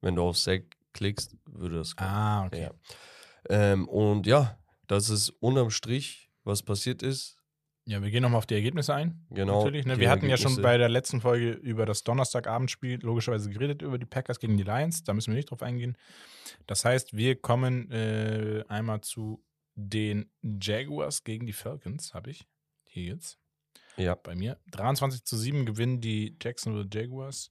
Wenn 0.00 0.14
du 0.14 0.22
auf 0.22 0.38
Sack 0.38 0.76
klickst, 0.94 1.36
würde 1.44 1.76
das 1.76 1.94
kommen. 1.94 2.08
Ah, 2.08 2.46
okay. 2.46 2.62
Ja. 2.62 2.72
Ähm, 3.50 3.86
und 3.88 4.26
ja, 4.26 4.58
das 4.86 5.10
ist 5.10 5.28
unterm 5.40 5.70
Strich, 5.70 6.30
was 6.44 6.62
passiert 6.62 7.02
ist. 7.02 7.36
Ja, 7.84 8.02
wir 8.02 8.10
gehen 8.10 8.22
nochmal 8.22 8.38
auf 8.38 8.46
die 8.46 8.54
Ergebnisse 8.54 8.94
ein. 8.94 9.26
Genau. 9.30 9.58
Natürlich, 9.58 9.84
ne? 9.84 9.98
Wir 9.98 10.10
hatten 10.10 10.28
ja 10.28 10.38
schon 10.38 10.62
bei 10.62 10.78
der 10.78 10.88
letzten 10.88 11.20
Folge 11.20 11.50
über 11.52 11.84
das 11.84 12.02
Donnerstagabendspiel 12.04 13.00
logischerweise 13.02 13.50
geredet, 13.50 13.82
über 13.82 13.98
die 13.98 14.06
Packers 14.06 14.38
gegen 14.38 14.56
die 14.56 14.62
Lions. 14.62 15.02
Da 15.02 15.12
müssen 15.12 15.32
wir 15.32 15.36
nicht 15.36 15.50
drauf 15.50 15.62
eingehen. 15.62 15.96
Das 16.66 16.84
heißt, 16.84 17.16
wir 17.16 17.36
kommen 17.36 17.90
äh, 17.90 18.64
einmal 18.68 19.02
zu 19.02 19.44
den 19.74 20.30
Jaguars 20.42 21.24
gegen 21.24 21.46
die 21.46 21.52
Falcons, 21.52 22.14
habe 22.14 22.30
ich. 22.30 22.46
Hier 22.84 23.04
jetzt. 23.04 23.38
Ja. 23.96 24.14
Bei 24.14 24.34
mir. 24.34 24.58
23 24.72 25.24
zu 25.24 25.36
7 25.36 25.66
gewinnen 25.66 26.00
die 26.00 26.36
Jacksonville 26.40 26.88
Jaguars. 26.92 27.50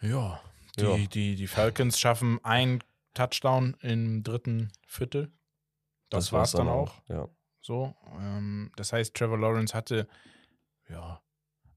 Ja. 0.00 0.40
Die, 0.76 0.82
Ja. 0.82 0.96
Die, 0.96 1.34
die 1.34 1.46
Falcons 1.46 1.98
schaffen 1.98 2.38
einen 2.44 2.82
Touchdown 3.14 3.76
im 3.80 4.22
dritten 4.22 4.70
Viertel. 4.86 5.32
Das, 6.10 6.32
war's 6.32 6.52
dann 6.52 6.68
auch. 6.68 6.94
Ja. 7.08 7.28
So, 7.60 7.94
ähm, 8.18 8.70
das 8.76 8.92
heißt, 8.92 9.14
Trevor 9.14 9.38
Lawrence 9.38 9.74
hatte 9.74 10.06
ja 10.88 11.20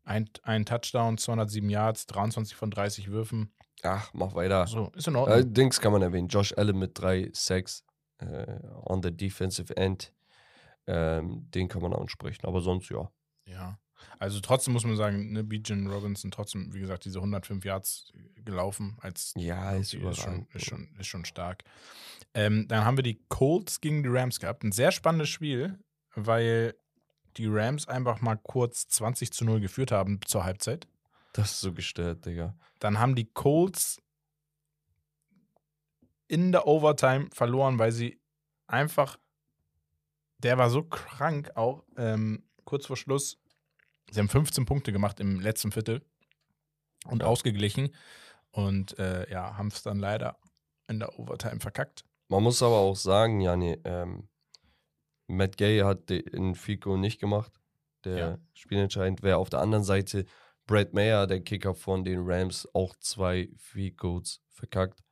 Ein, 0.03 0.29
ein 0.43 0.65
Touchdown, 0.65 1.17
207 1.17 1.69
Yards, 1.69 2.05
23 2.07 2.55
von 2.55 2.71
30 2.71 3.09
Würfen. 3.09 3.53
Ach, 3.83 4.13
mach 4.13 4.33
weiter. 4.35 4.67
So, 4.67 4.91
ist 4.95 5.07
in 5.07 5.15
Ordnung. 5.15 5.39
Äh, 5.39 5.45
Dings 5.45 5.79
kann 5.79 5.91
man 5.91 6.01
erwähnen. 6.01 6.27
Josh 6.27 6.53
Allen 6.57 6.77
mit 6.77 6.99
drei 6.99 7.29
Sacks 7.33 7.83
äh, 8.19 8.59
on 8.85 9.01
the 9.01 9.11
defensive 9.11 9.75
end. 9.75 10.13
Ähm, 10.87 11.49
den 11.51 11.67
kann 11.67 11.81
man 11.81 11.93
ansprechen. 11.93 12.45
Aber 12.45 12.61
sonst 12.61 12.89
ja. 12.89 13.09
Ja. 13.45 13.79
Also 14.17 14.39
trotzdem 14.39 14.73
muss 14.73 14.83
man 14.83 14.95
sagen, 14.95 15.31
ne, 15.31 15.43
Bijan 15.43 15.87
Robinson 15.87 16.31
trotzdem, 16.31 16.73
wie 16.73 16.79
gesagt, 16.79 17.05
diese 17.05 17.19
105 17.19 17.63
Yards 17.63 18.11
gelaufen 18.43 18.97
als 18.99 19.33
Ja, 19.37 19.73
ist 19.73 19.93
ist 19.93 20.21
schon, 20.21 20.47
ist 20.53 20.65
schon, 20.65 20.89
ist 20.99 21.07
schon 21.07 21.25
stark. 21.25 21.63
Ähm, 22.33 22.67
dann 22.67 22.85
haben 22.85 22.97
wir 22.97 23.03
die 23.03 23.21
Colts 23.29 23.81
gegen 23.81 24.03
die 24.03 24.09
Rams 24.09 24.39
gehabt. 24.39 24.63
Ein 24.63 24.71
sehr 24.71 24.91
spannendes 24.91 25.29
Spiel, 25.29 25.77
weil 26.15 26.75
die 27.37 27.47
Rams 27.47 27.87
einfach 27.87 28.21
mal 28.21 28.37
kurz 28.37 28.87
20 28.87 29.31
zu 29.31 29.45
0 29.45 29.59
geführt 29.59 29.91
haben 29.91 30.19
zur 30.25 30.43
Halbzeit. 30.43 30.87
Das 31.33 31.51
ist 31.51 31.61
so 31.61 31.73
gestört, 31.73 32.25
Digga. 32.25 32.55
Dann 32.79 32.99
haben 32.99 33.15
die 33.15 33.25
Colts 33.25 34.01
in 36.27 36.51
der 36.51 36.67
Overtime 36.67 37.29
verloren, 37.33 37.79
weil 37.79 37.91
sie 37.91 38.19
einfach, 38.67 39.17
der 40.43 40.57
war 40.57 40.69
so 40.69 40.83
krank 40.83 41.51
auch, 41.55 41.83
ähm, 41.97 42.43
kurz 42.65 42.85
vor 42.85 42.97
Schluss. 42.97 43.39
Sie 44.11 44.19
haben 44.19 44.29
15 44.29 44.65
Punkte 44.65 44.91
gemacht 44.91 45.19
im 45.19 45.39
letzten 45.39 45.71
Viertel 45.71 46.01
und 47.05 47.23
ausgeglichen 47.23 47.95
und 48.51 48.97
äh, 48.99 49.29
ja, 49.31 49.57
haben 49.57 49.67
es 49.67 49.83
dann 49.83 49.99
leider 49.99 50.37
in 50.87 50.99
der 50.99 51.17
Overtime 51.17 51.59
verkackt. 51.59 52.03
Man 52.27 52.43
muss 52.43 52.61
aber 52.61 52.77
auch 52.77 52.95
sagen, 52.95 53.41
Jani, 53.41 53.77
ähm, 53.83 54.27
Matt 55.27 55.57
Gay 55.57 55.79
hat 55.79 56.09
den 56.09 56.55
Fico 56.55 56.97
nicht 56.97 57.19
gemacht. 57.19 57.51
Der 58.03 58.17
Ja. 58.17 58.37
spielentscheidend 58.53 59.21
wäre 59.23 59.37
auf 59.37 59.49
der 59.49 59.61
anderen 59.61 59.83
Seite 59.83 60.25
Brad 60.65 60.93
Mayer, 60.93 61.27
der 61.27 61.41
Kicker 61.41 61.73
von 61.73 62.03
den 62.03 62.19
Rams, 62.23 62.67
auch 62.73 62.95
zwei 62.99 63.49
Ficos 63.57 64.41
verkackt. 64.49 65.03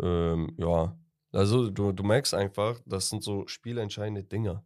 Ähm, 0.00 0.54
ja, 0.58 0.96
also 1.36 1.70
du, 1.70 1.92
du 1.92 2.02
merkst 2.02 2.34
einfach, 2.34 2.80
das 2.86 3.08
sind 3.10 3.22
so 3.22 3.46
spielentscheidende 3.46 4.22
Dinger. 4.24 4.64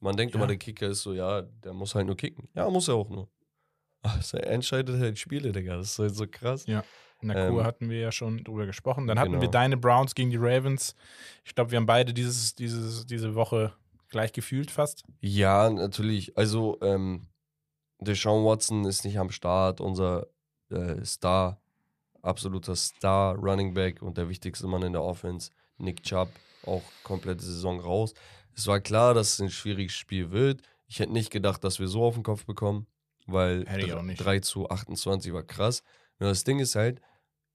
Man 0.00 0.16
denkt 0.16 0.34
Ja. 0.34 0.38
immer, 0.40 0.46
der 0.46 0.56
Kicker 0.56 0.88
ist 0.88 1.02
so, 1.02 1.12
ja, 1.12 1.42
der 1.42 1.72
muss 1.72 1.94
halt 1.94 2.06
nur 2.06 2.16
kicken. 2.16 2.48
Ja, 2.54 2.68
muss 2.70 2.88
er 2.88 2.94
auch 2.94 3.08
nur. 3.08 3.28
Also 4.02 4.38
er 4.38 4.50
entscheidet 4.52 5.00
halt 5.00 5.18
Spiele, 5.18 5.50
Digga. 5.50 5.76
Das 5.76 5.90
ist 5.92 5.98
halt 5.98 6.14
so 6.14 6.26
krass. 6.30 6.66
Ja. 6.66 6.84
In 7.20 7.28
der 7.28 7.48
Ähm, 7.48 7.52
Kur 7.54 7.64
hatten 7.64 7.90
wir 7.90 7.98
ja 7.98 8.12
schon 8.12 8.44
drüber 8.44 8.64
gesprochen. 8.64 9.08
Dann 9.08 9.18
hatten 9.18 9.32
wir 9.32 9.40
genau. 9.40 9.50
deine 9.50 9.76
Browns 9.76 10.14
gegen 10.14 10.30
die 10.30 10.36
Ravens. 10.36 10.94
Ich 11.44 11.54
glaube, 11.56 11.72
wir 11.72 11.76
haben 11.78 11.86
beide 11.86 12.14
dieses, 12.14 12.54
dieses, 12.54 13.06
diese 13.06 13.34
Woche 13.34 13.72
gleich 14.08 14.32
gefühlt 14.32 14.70
fast. 14.70 15.02
Ja, 15.20 15.68
natürlich. 15.68 16.36
Also, 16.38 16.78
ähm, 16.80 17.26
Deshaun 18.00 18.44
Watson 18.44 18.84
ist 18.84 19.04
nicht 19.04 19.18
am 19.18 19.30
Start, 19.30 19.80
unser 19.80 20.28
äh, 20.70 21.04
Star, 21.04 21.60
absoluter 22.22 22.76
Star 22.76 23.34
Running 23.34 23.74
Back 23.74 24.00
und 24.00 24.16
der 24.16 24.28
wichtigste 24.28 24.68
Mann 24.68 24.82
in 24.82 24.92
der 24.92 25.02
Offense. 25.02 25.50
Nick 25.78 26.02
Chubb, 26.02 26.28
auch 26.64 26.82
komplette 27.02 27.42
Saison 27.44 27.80
raus. 27.80 28.14
Es 28.54 28.66
war 28.66 28.80
klar, 28.80 29.14
dass 29.14 29.34
es 29.34 29.40
ein 29.40 29.50
schwieriges 29.50 29.92
Spiel 29.94 30.30
wird. 30.30 30.62
Ich 30.88 30.98
hätte 31.00 31.12
nicht 31.12 31.30
gedacht, 31.30 31.62
dass 31.64 31.78
wir 31.78 31.88
so 31.88 32.02
auf 32.04 32.14
den 32.14 32.22
Kopf 32.22 32.44
bekommen, 32.44 32.86
weil 33.26 33.64
Hätte 33.66 33.80
ich 33.80 33.86
dr- 33.88 33.98
auch 34.00 34.02
nicht. 34.02 34.18
3 34.18 34.40
zu 34.40 34.68
28 34.68 35.32
war 35.32 35.42
krass. 35.44 35.82
Nur 36.18 36.30
das 36.30 36.44
Ding 36.44 36.58
ist 36.58 36.74
halt, 36.74 37.00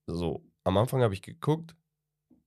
so, 0.08 0.44
am 0.64 0.78
Anfang 0.78 1.02
habe 1.02 1.14
ich 1.14 1.22
geguckt, 1.22 1.76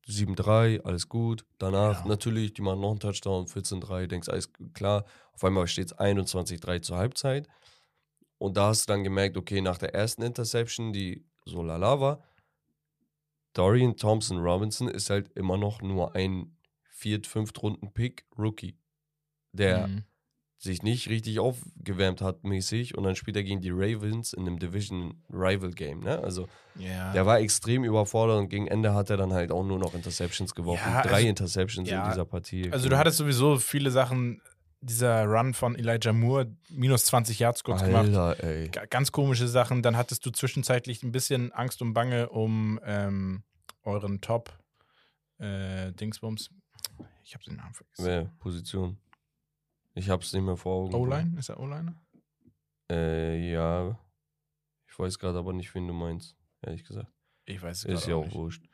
7-3, 0.07 0.81
alles 0.85 1.09
gut. 1.09 1.45
Danach 1.59 2.03
Ja. 2.03 2.09
natürlich, 2.09 2.55
die 2.55 2.63
machen 2.63 2.81
noch 2.81 2.91
einen 2.91 3.01
Touchdown, 3.01 3.47
14-3, 3.47 4.07
denkst, 4.07 4.29
alles 4.29 4.51
klar. 4.73 5.05
Auf 5.33 5.45
einmal 5.45 5.67
steht 5.67 5.87
es 5.87 5.99
21-3 5.99 6.81
zur 6.81 6.97
Halbzeit. 6.97 7.49
Und 8.39 8.57
da 8.57 8.69
hast 8.69 8.89
du 8.89 8.93
dann 8.93 9.03
gemerkt, 9.05 9.37
okay, 9.37 9.61
nach 9.61 9.79
der 9.79 9.95
ersten 9.95 10.23
Interception, 10.23 10.93
die 10.93 11.25
so 11.45 11.63
lala 11.63 12.01
war, 12.01 12.23
Dorian 13.57 13.97
Thompson 13.97 14.39
Robinson 14.39 14.89
ist 14.89 15.09
halt 15.11 15.31
immer 15.35 15.57
noch 15.57 15.81
nur 15.81 16.15
ein 16.15 16.57
Viert-, 16.91 17.27
Fünft-Runden-Pick 17.27 18.25
Rookie, 18.39 18.77
der 19.53 19.89
Mhm. 19.89 20.05
sich 20.59 20.83
nicht 20.83 21.09
richtig 21.09 21.39
aufgewärmt 21.39 22.21
hat 22.23 22.45
mäßig 22.45 22.97
und 22.97 23.05
dann 23.05 23.15
spielt 23.17 23.37
er 23.37 23.45
gegen 23.45 23.61
die 23.61 23.71
Ravens 23.71 24.33
in 24.33 24.47
einem 24.47 24.59
Division 24.59 25.23
Rival 25.31 25.71
Game, 25.71 26.01
ne? 26.01 26.19
Also 26.19 26.49
Ja. 26.77 27.13
der 27.13 27.25
war 27.27 27.41
extrem 27.41 27.85
überfordert 27.85 28.39
und 28.39 28.49
gegen 28.49 28.67
Ende 28.67 28.95
hat 28.95 29.11
er 29.11 29.17
dann 29.17 29.33
halt 29.33 29.53
auch 29.53 29.65
nur 29.65 29.79
noch 29.79 29.95
Interceptions 29.95 30.55
geworfen. 30.55 30.91
Ja, 30.91 31.03
Drei 31.03 31.15
also- 31.17 31.29
Interceptions 31.29 31.89
ja, 31.89 32.05
in 32.05 32.11
dieser 32.11 32.25
Partie. 32.25 32.71
Also 32.73 32.89
du 32.89 32.97
hattest 32.99 33.19
sowieso 33.19 33.59
viele 33.59 33.91
Sachen, 33.91 34.41
dieser 34.87 35.25
Run 35.27 35.53
von 35.55 35.75
Elijah 35.77 36.13
Moore, 36.13 36.57
minus 36.71 37.05
20 37.07 37.39
Yards 37.39 37.63
kurz 37.65 37.83
gemacht. 37.83 38.07
Alter, 38.15 38.43
ey. 38.45 38.69
Ga- 38.69 38.87
Ganz 38.87 39.13
komische 39.13 39.49
Sachen. 39.49 39.83
Dann 39.83 39.97
hattest 39.97 40.25
du 40.25 40.31
zwischenzeitlich 40.31 41.03
ein 41.03 41.13
bisschen 41.13 41.53
Angst 41.53 41.83
und 41.83 41.93
Bange 41.95 42.29
um 42.31 42.81
ähm, 42.85 43.43
euren 43.83 44.21
Top 44.21 44.53
äh, 45.39 45.93
Dingsbums. 45.93 46.51
Ich 47.25 47.35
habe 47.35 47.45
den 47.45 47.57
Namen 47.57 47.75
vergessen. 47.75 48.05
Wer? 48.05 48.25
Position. 48.39 48.99
Ich 49.95 50.09
hab's 50.11 50.33
nicht 50.33 50.43
mehr 50.43 50.57
vor 50.57 50.85
Augen. 50.85 50.95
O-Line? 50.95 51.39
Ist 51.39 51.49
er 51.49 51.59
O-Liner? 51.61 51.95
Äh, 52.91 53.51
ja. 53.51 53.99
Ich 54.89 54.99
weiß 54.99 55.19
gerade 55.19 55.39
aber 55.39 55.53
nicht, 55.53 55.75
wen 55.75 55.87
du 55.87 55.93
meinst, 55.95 56.37
ehrlich 56.63 56.85
gesagt. 56.85 57.13
Ich 57.45 57.61
weiß 57.63 57.79
es 57.79 57.85
Ist 57.85 58.01
gerade 58.03 58.11
ja 58.11 58.17
auch 58.17 58.21
auch 58.21 58.25
nicht. 58.27 58.35
wurscht. 58.37 58.65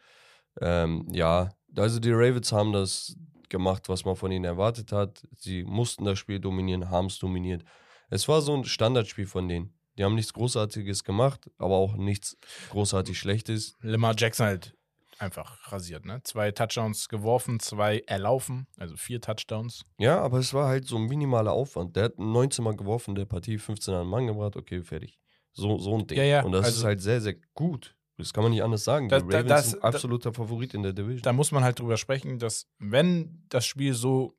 Ähm, 0.61 1.07
ja, 1.11 1.51
also 1.77 1.99
die 1.99 2.13
Ravens 2.13 2.53
haben 2.53 2.73
das 2.73 3.17
gemacht, 3.53 3.89
was 3.89 4.05
man 4.05 4.17
von 4.17 4.33
ihnen 4.33 4.45
erwartet 4.45 4.91
hat. 4.91 5.23
Sie 5.39 5.63
mussten 5.63 6.05
das 6.05 6.19
Spiel 6.19 6.41
dominieren, 6.41 6.91
haben 6.91 7.07
es 7.07 7.19
dominiert. 7.21 7.63
Es 8.11 8.27
war 8.27 8.43
so 8.43 8.53
ein 8.55 8.65
Standardspiel 8.65 9.27
von 9.27 9.49
denen. 9.49 9.73
Die 9.97 10.05
haben 10.05 10.15
nichts 10.17 10.33
Großartiges 10.33 11.05
gemacht, 11.05 11.49
aber 11.59 11.77
auch 11.77 11.95
nichts 11.97 12.37
großartig 12.71 13.19
Schlechtes. 13.19 13.77
Lamar 13.83 14.15
Jackson 14.19 14.47
halt 14.47 14.75
einfach 15.19 15.71
rasiert, 15.71 16.05
ne? 16.05 16.21
Zwei 16.25 16.51
Touchdowns 16.51 17.09
geworfen, 17.09 17.61
zwei 17.61 18.01
erlaufen, 18.07 18.67
also 18.79 18.97
vier 18.97 19.21
Touchdowns. 19.21 19.85
Ja, 19.99 20.21
aber 20.21 20.39
es 20.39 20.53
war 20.53 20.67
halt 20.67 20.87
so 20.87 20.97
ein 20.97 21.05
minimaler 21.07 21.53
Aufwand. 21.53 21.95
Der 21.95 22.05
hat 22.05 22.19
19 22.19 22.65
Mal 22.65 22.75
geworfen, 22.75 23.15
der 23.15 23.27
Partie 23.27 23.59
15 23.59 23.95
an 23.95 24.05
den 24.05 24.11
Mann 24.11 24.27
gebracht, 24.27 24.57
okay, 24.57 24.83
fertig. 24.83 25.21
So, 25.53 25.79
so 25.79 25.95
ein 25.97 26.07
Ding. 26.07 26.19
Ja, 26.19 26.25
ja, 26.25 26.43
Und 26.43 26.53
das 26.53 26.65
also- 26.67 26.79
ist 26.79 26.85
halt 26.85 27.01
sehr, 27.03 27.21
sehr 27.21 27.37
gut. 27.55 27.95
Das 28.19 28.33
kann 28.33 28.43
man 28.45 28.53
nicht 28.53 28.63
anders 28.63 28.85
sagen. 28.85 29.09
Das- 29.09 29.23
die 29.23 29.29
da- 29.31 29.37
Ravens 29.39 29.49
das- 29.51 29.71
sind 29.71 29.83
da- 29.83 29.89
absoluter 29.89 30.33
Favorit 30.33 30.75
in 30.75 30.83
der 30.83 30.93
Division. 30.93 31.23
Da 31.23 31.33
muss 31.33 31.51
man 31.53 31.65
halt 31.65 31.79
drüber 31.79 31.97
sprechen, 31.97 32.39
dass 32.39 32.67
wenn 32.79 33.45
das 33.49 33.65
Spiel 33.67 33.95
so 33.95 34.35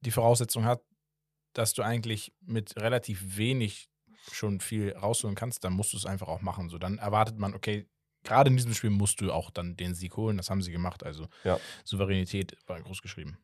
die 0.00 0.10
Voraussetzung 0.10 0.64
hat, 0.64 0.82
dass 1.52 1.72
du 1.72 1.82
eigentlich 1.82 2.32
mit 2.40 2.76
relativ 2.76 3.36
wenig 3.36 3.88
schon 4.32 4.60
viel 4.60 4.92
rausholen 4.92 5.36
kannst, 5.36 5.62
dann 5.64 5.72
musst 5.72 5.92
du 5.92 5.96
es 5.96 6.06
einfach 6.06 6.28
auch 6.28 6.42
machen. 6.42 6.68
So, 6.68 6.78
dann 6.78 6.98
erwartet 6.98 7.38
man, 7.38 7.54
okay, 7.54 7.86
gerade 8.24 8.50
in 8.50 8.56
diesem 8.56 8.74
Spiel 8.74 8.90
musst 8.90 9.20
du 9.20 9.30
auch 9.32 9.50
dann 9.50 9.76
den 9.76 9.94
Sieg 9.94 10.16
holen. 10.16 10.36
Das 10.36 10.50
haben 10.50 10.62
sie 10.62 10.72
gemacht. 10.72 11.04
Also 11.04 11.28
Ja. 11.44 11.60
Souveränität 11.84 12.56
war 12.66 12.80
groß 12.80 13.02
geschrieben. 13.02 13.38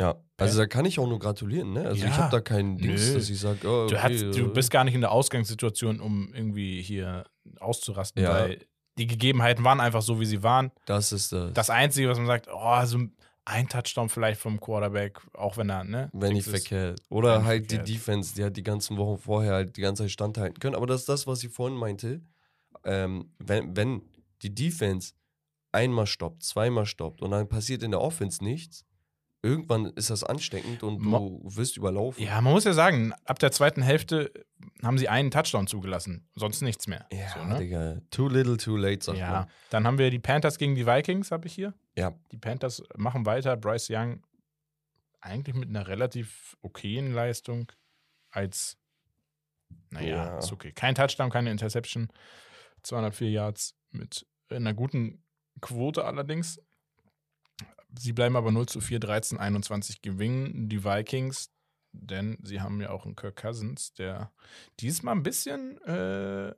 Ja, 0.00 0.16
also 0.38 0.58
da 0.58 0.66
kann 0.66 0.86
ich 0.86 0.98
auch 0.98 1.06
nur 1.06 1.18
gratulieren, 1.18 1.74
ne? 1.74 1.82
Also 1.84 1.96
ich 1.96 2.10
Ja. 2.10 2.16
habe 2.16 2.30
da 2.30 2.40
keinen 2.40 2.78
Dings, 2.78 3.12
dass 3.12 3.28
ich 3.28 3.38
sage, 3.38 3.68
oh, 3.68 3.84
okay, 3.84 3.94
Du, 3.94 4.02
hast, 4.02 4.38
du 4.38 4.46
äh, 4.46 4.48
bist 4.48 4.70
gar 4.70 4.82
nicht 4.84 4.94
in 4.94 5.02
der 5.02 5.12
Ausgangssituation, 5.12 6.00
um 6.00 6.32
irgendwie 6.34 6.80
hier 6.82 7.24
auszurasten, 7.58 8.22
Ja. 8.22 8.32
weil 8.32 8.66
die 9.00 9.06
Gegebenheiten 9.06 9.64
waren 9.64 9.80
einfach 9.80 10.02
so, 10.02 10.20
wie 10.20 10.26
sie 10.26 10.42
waren. 10.42 10.70
das 10.84 11.10
ist 11.12 11.32
das. 11.32 11.54
Das 11.54 11.70
Einzige, 11.70 12.10
was 12.10 12.18
man 12.18 12.26
sagt, 12.26 12.48
oh, 12.52 12.84
so 12.84 12.98
ein 13.46 13.68
Touchdown 13.68 14.10
vielleicht 14.10 14.38
vom 14.38 14.60
Quarterback, 14.60 15.18
auch 15.32 15.56
wenn 15.56 15.70
er, 15.70 15.84
ne? 15.84 16.10
wenn 16.12 16.34
nicht 16.34 16.46
verkehrt. 16.46 17.00
Oder 17.08 17.44
halt 17.44 17.66
verkehrt. 17.66 17.88
die 17.88 17.94
Defense, 17.94 18.34
die 18.34 18.44
hat 18.44 18.56
die 18.56 18.62
ganzen 18.62 18.98
Wochen 18.98 19.18
vorher 19.18 19.54
halt 19.54 19.76
die 19.78 19.80
ganze 19.80 20.02
Zeit 20.02 20.10
standhalten 20.10 20.60
können. 20.60 20.74
Aber 20.74 20.86
das 20.86 21.00
ist 21.00 21.08
das, 21.08 21.26
was 21.26 21.42
ich 21.42 21.50
vorhin 21.50 21.78
meinte. 21.78 22.20
Ähm, 22.84 23.32
wenn, 23.38 23.74
wenn 23.74 24.02
die 24.42 24.54
Defense 24.54 25.14
einmal 25.72 26.06
stoppt, 26.06 26.42
zweimal 26.42 26.84
stoppt 26.84 27.22
und 27.22 27.30
dann 27.30 27.48
passiert 27.48 27.82
in 27.82 27.92
der 27.92 28.02
Offense 28.02 28.44
nichts, 28.44 28.84
irgendwann 29.42 29.86
ist 29.86 30.10
das 30.10 30.22
ansteckend 30.24 30.82
und 30.82 30.98
du 30.98 31.08
Mo- 31.08 31.40
wirst 31.44 31.76
überlaufen. 31.76 32.22
Ja, 32.22 32.40
man 32.40 32.52
muss 32.52 32.64
ja 32.64 32.72
sagen, 32.72 33.12
ab 33.24 33.38
der 33.38 33.50
zweiten 33.52 33.80
Hälfte 33.82 34.32
haben 34.82 34.98
sie 34.98 35.08
einen 35.08 35.30
Touchdown 35.30 35.66
zugelassen, 35.66 36.28
sonst 36.34 36.60
nichts 36.62 36.86
mehr. 36.86 37.06
Ja, 37.12 37.28
so, 37.30 37.44
ne? 37.44 37.58
Digga. 37.58 38.00
Too 38.10 38.28
little, 38.28 38.56
too 38.58 38.76
late, 38.76 39.02
sagt 39.04 39.18
ja. 39.18 39.30
man. 39.30 39.50
Dann 39.70 39.86
haben 39.86 39.98
wir 39.98 40.10
die 40.10 40.18
Panthers 40.18 40.58
gegen 40.58 40.74
die 40.74 40.86
Vikings, 40.86 41.30
habe 41.30 41.46
ich 41.46 41.54
hier. 41.54 41.74
Ja. 41.96 42.14
Die 42.32 42.36
Panthers 42.38 42.82
machen 42.96 43.24
weiter. 43.26 43.56
Bryce 43.56 43.88
Young 43.90 44.22
eigentlich 45.22 45.54
mit 45.56 45.68
einer 45.68 45.86
relativ 45.86 46.56
okayen 46.62 47.12
Leistung 47.12 47.70
als, 48.30 48.78
naja, 49.90 50.08
Ja. 50.08 50.38
ist 50.38 50.52
okay. 50.52 50.72
Kein 50.72 50.94
Touchdown, 50.94 51.30
keine 51.30 51.50
Interception. 51.50 52.08
204 52.82 53.30
Yards 53.30 53.74
mit 53.90 54.26
einer 54.48 54.72
guten 54.74 55.22
Quote 55.60 56.04
allerdings. 56.04 56.58
Sie 57.98 58.12
bleiben 58.12 58.36
aber 58.36 58.52
0 58.52 58.66
zu 58.66 58.80
4, 58.80 59.00
13, 59.00 59.38
21 59.38 60.02
gewinnen 60.02 60.68
die 60.68 60.84
Vikings, 60.84 61.50
denn 61.92 62.38
sie 62.42 62.60
haben 62.60 62.80
ja 62.80 62.90
auch 62.90 63.04
einen 63.04 63.16
Kirk 63.16 63.36
Cousins, 63.36 63.92
der 63.94 64.32
diesmal 64.78 65.16
ein 65.16 65.22
bisschen 65.22 65.80
äh, 65.82 66.54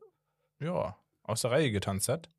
ja, 0.60 0.96
aus 1.22 1.42
der 1.42 1.50
Reihe 1.50 1.70
getanzt 1.70 2.08
hat. 2.08 2.30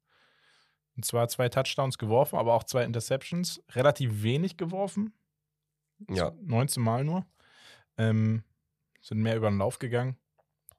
Und 0.96 1.06
zwar 1.06 1.28
zwei 1.28 1.50
Touchdowns 1.50 1.98
geworfen, 1.98 2.38
aber 2.38 2.54
auch 2.54 2.64
zwei 2.64 2.84
Interceptions. 2.84 3.64
Relativ 3.70 4.22
wenig 4.22 4.58
geworfen. 4.58 5.14
Ja. 6.10 6.34
19 6.41 6.84
Mal 6.84 7.04
nur. 7.04 7.26
Ähm, 7.98 8.44
sind 9.02 9.20
mehr 9.20 9.36
über 9.36 9.50
den 9.50 9.58
Lauf 9.58 9.80
gegangen. 9.80 10.18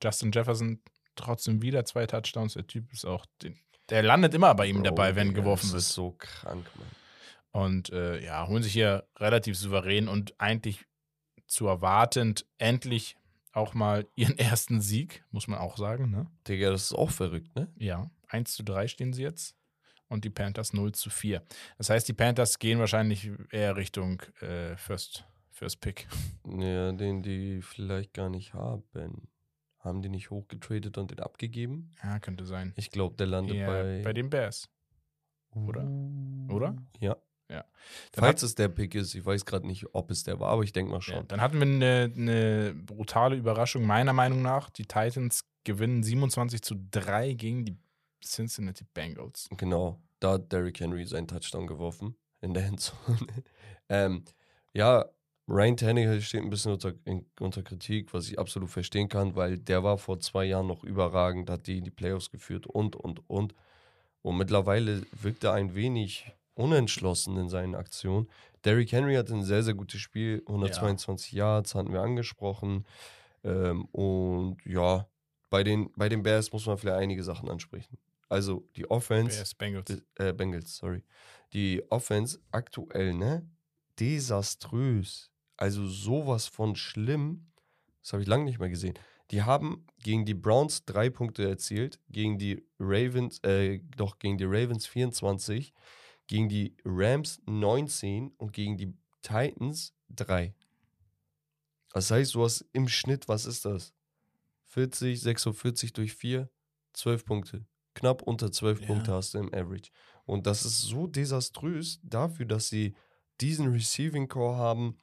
Justin 0.02 0.32
Jefferson 0.32 0.80
trotzdem 1.16 1.62
wieder 1.62 1.84
zwei 1.84 2.06
Touchdowns. 2.06 2.54
Der 2.54 2.66
Typ 2.66 2.92
ist 2.92 3.04
auch, 3.04 3.26
den, 3.42 3.58
der 3.90 4.02
landet 4.02 4.34
immer 4.34 4.54
bei 4.54 4.66
ihm 4.66 4.76
Bro, 4.76 4.84
dabei, 4.84 5.16
wenn 5.16 5.34
geworfen 5.34 5.66
das 5.66 5.72
wird. 5.72 5.82
ist 5.82 5.92
so 5.94 6.12
krank, 6.12 6.70
Mann. 6.76 6.88
Und 7.54 7.90
äh, 7.90 8.20
ja, 8.20 8.48
holen 8.48 8.64
sich 8.64 8.72
hier 8.72 9.06
relativ 9.16 9.56
souverän 9.56 10.08
und 10.08 10.34
eigentlich 10.38 10.86
zu 11.46 11.68
erwartend 11.68 12.46
endlich 12.58 13.16
auch 13.52 13.74
mal 13.74 14.08
ihren 14.16 14.36
ersten 14.36 14.80
Sieg, 14.80 15.24
muss 15.30 15.46
man 15.46 15.60
auch 15.60 15.76
sagen. 15.76 16.10
Ne? 16.10 16.26
Digga, 16.48 16.70
das 16.70 16.90
ist 16.90 16.94
auch 16.94 17.12
verrückt, 17.12 17.54
ne? 17.54 17.72
Ja, 17.76 18.10
1 18.26 18.54
zu 18.54 18.64
3 18.64 18.88
stehen 18.88 19.12
sie 19.12 19.22
jetzt 19.22 19.54
und 20.08 20.24
die 20.24 20.30
Panthers 20.30 20.72
0 20.72 20.92
zu 20.92 21.10
4. 21.10 21.44
Das 21.78 21.90
heißt, 21.90 22.08
die 22.08 22.12
Panthers 22.12 22.58
gehen 22.58 22.80
wahrscheinlich 22.80 23.30
eher 23.52 23.76
Richtung 23.76 24.20
äh, 24.40 24.76
First, 24.76 25.24
First 25.52 25.80
Pick. 25.80 26.08
Ja, 26.58 26.90
den 26.90 27.22
die 27.22 27.62
vielleicht 27.62 28.14
gar 28.14 28.30
nicht 28.30 28.52
haben. 28.54 29.28
Haben 29.78 30.02
die 30.02 30.08
nicht 30.08 30.30
hochgetradet 30.30 30.98
und 30.98 31.12
den 31.12 31.20
abgegeben? 31.20 31.94
Ja, 32.02 32.18
könnte 32.18 32.46
sein. 32.46 32.72
Ich 32.74 32.90
glaube, 32.90 33.14
der 33.14 33.26
landet 33.28 33.56
Eher 33.56 33.66
bei. 33.68 34.02
bei 34.02 34.12
den 34.12 34.28
Bears. 34.28 34.68
oder? 35.50 35.86
Oder? 36.48 36.76
Ja. 36.98 37.16
Ja. 37.50 37.64
Dann 38.12 38.24
Falls 38.24 38.42
es 38.42 38.54
der 38.54 38.68
Pick 38.68 38.94
ist, 38.94 39.14
ich 39.14 39.24
weiß 39.24 39.44
gerade 39.44 39.66
nicht, 39.66 39.86
ob 39.92 40.10
es 40.10 40.24
der 40.24 40.40
war, 40.40 40.48
aber 40.50 40.62
ich 40.62 40.72
denke 40.72 40.90
mal 40.90 40.96
Ja, 40.98 41.02
schon. 41.02 41.28
dann 41.28 41.40
hatten 41.40 41.58
wir 41.58 41.66
eine, 41.66 42.12
eine 42.16 42.74
brutale 42.74 43.36
Überraschung, 43.36 43.84
meiner 43.86 44.12
Meinung 44.12 44.42
nach. 44.42 44.70
Die 44.70 44.86
Titans 44.86 45.44
gewinnen 45.64 46.02
27 46.02 46.62
zu 46.62 46.76
3 46.90 47.34
gegen 47.34 47.64
die 47.64 47.76
Cincinnati 48.24 48.84
Bengals. 48.94 49.48
Genau, 49.56 50.00
da 50.20 50.32
hat 50.32 50.50
Derrick 50.52 50.80
Henry 50.80 51.04
seinen 51.04 51.28
Touchdown 51.28 51.66
geworfen 51.66 52.16
in 52.40 52.54
der 52.54 52.64
Endzone. 52.66 53.26
ähm, 53.88 54.24
ja, 54.72 55.04
Ryan 55.46 55.76
Tannehill 55.76 56.22
steht 56.22 56.42
ein 56.42 56.48
bisschen 56.50 56.72
unter, 56.72 56.94
in, 57.04 57.26
unter 57.38 57.62
Kritik, 57.62 58.14
was 58.14 58.28
ich 58.28 58.38
absolut 58.38 58.70
verstehen 58.70 59.08
kann, 59.08 59.36
weil 59.36 59.58
der 59.58 59.84
war 59.84 59.98
vor 59.98 60.18
zwei 60.20 60.44
Jahren 60.46 60.66
noch 60.66 60.84
überragend, 60.84 61.50
hat 61.50 61.66
die 61.66 61.78
in 61.78 61.84
die 61.84 61.90
Playoffs 61.90 62.30
geführt 62.30 62.66
und, 62.66 62.96
und, 62.96 63.28
und. 63.28 63.54
Und 64.22 64.38
mittlerweile 64.38 65.02
wirkt 65.20 65.44
er 65.44 65.52
ein 65.52 65.74
wenig 65.74 66.32
unentschlossen 66.54 67.36
in 67.36 67.48
seinen 67.48 67.74
Aktionen. 67.74 68.28
Derrick 68.64 68.92
Henry 68.92 69.14
hatte 69.14 69.34
ein 69.34 69.44
sehr, 69.44 69.62
sehr 69.62 69.74
gutes 69.74 70.00
Spiel, 70.00 70.42
122 70.46 71.32
Yards, 71.32 71.74
hatten 71.74 71.92
wir 71.92 72.00
angesprochen. 72.00 72.86
Ähm, 73.42 73.84
und 73.86 74.58
ja, 74.64 75.06
bei 75.50 75.62
den, 75.62 75.90
bei 75.96 76.08
den 76.08 76.22
Bears 76.22 76.52
muss 76.52 76.66
man 76.66 76.78
vielleicht 76.78 76.98
einige 76.98 77.22
Sachen 77.22 77.50
ansprechen. 77.50 77.98
Also 78.28 78.66
die 78.76 78.90
Offense, 78.90 79.36
Bears, 79.36 79.54
Bengals. 79.54 80.02
äh, 80.16 80.32
Bengals, 80.32 80.76
sorry. 80.76 81.04
Die 81.52 81.82
Offense 81.90 82.40
aktuell, 82.50 83.14
ne? 83.14 83.48
Desaströs. 84.00 85.30
Also 85.56 85.86
sowas 85.86 86.48
von 86.48 86.74
schlimm. 86.74 87.46
Das 88.02 88.12
habe 88.12 88.22
ich 88.22 88.28
lange 88.28 88.44
nicht 88.44 88.58
mehr 88.58 88.68
gesehen. 88.70 88.94
Die 89.30 89.42
haben 89.42 89.86
gegen 90.02 90.24
die 90.24 90.34
Browns 90.34 90.84
drei 90.84 91.10
Punkte 91.10 91.48
erzielt, 91.48 92.00
gegen 92.08 92.38
die 92.38 92.66
Ravens, 92.78 93.38
äh, 93.44 93.80
doch 93.96 94.18
gegen 94.18 94.36
die 94.36 94.44
Ravens 94.44 94.86
24, 94.86 95.72
gegen 96.26 96.48
die 96.48 96.76
Rams 96.84 97.40
19 97.46 98.32
und 98.36 98.52
gegen 98.52 98.76
die 98.76 98.94
Titans 99.22 99.94
3. 100.10 100.54
Das 101.92 102.10
heißt, 102.10 102.34
du 102.34 102.42
hast 102.44 102.64
im 102.72 102.88
Schnitt, 102.88 103.28
was 103.28 103.46
ist 103.46 103.64
das? 103.64 103.94
40, 104.64 105.20
46 105.20 105.92
durch 105.92 106.14
4, 106.14 106.50
12 106.94 107.24
Punkte. 107.24 107.66
Knapp 107.94 108.22
unter 108.22 108.50
12 108.50 108.80
Ja. 108.80 108.86
Punkte 108.86 109.12
hast 109.12 109.34
du 109.34 109.38
im 109.38 109.54
Average. 109.54 109.90
Und 110.24 110.46
das 110.46 110.64
ist 110.64 110.80
so 110.80 111.06
desaströs 111.06 112.00
dafür, 112.02 112.46
dass 112.46 112.68
sie 112.68 112.94
diesen 113.40 113.70
Receiving 113.72 114.26
Core 114.26 114.56
haben, 114.56 114.98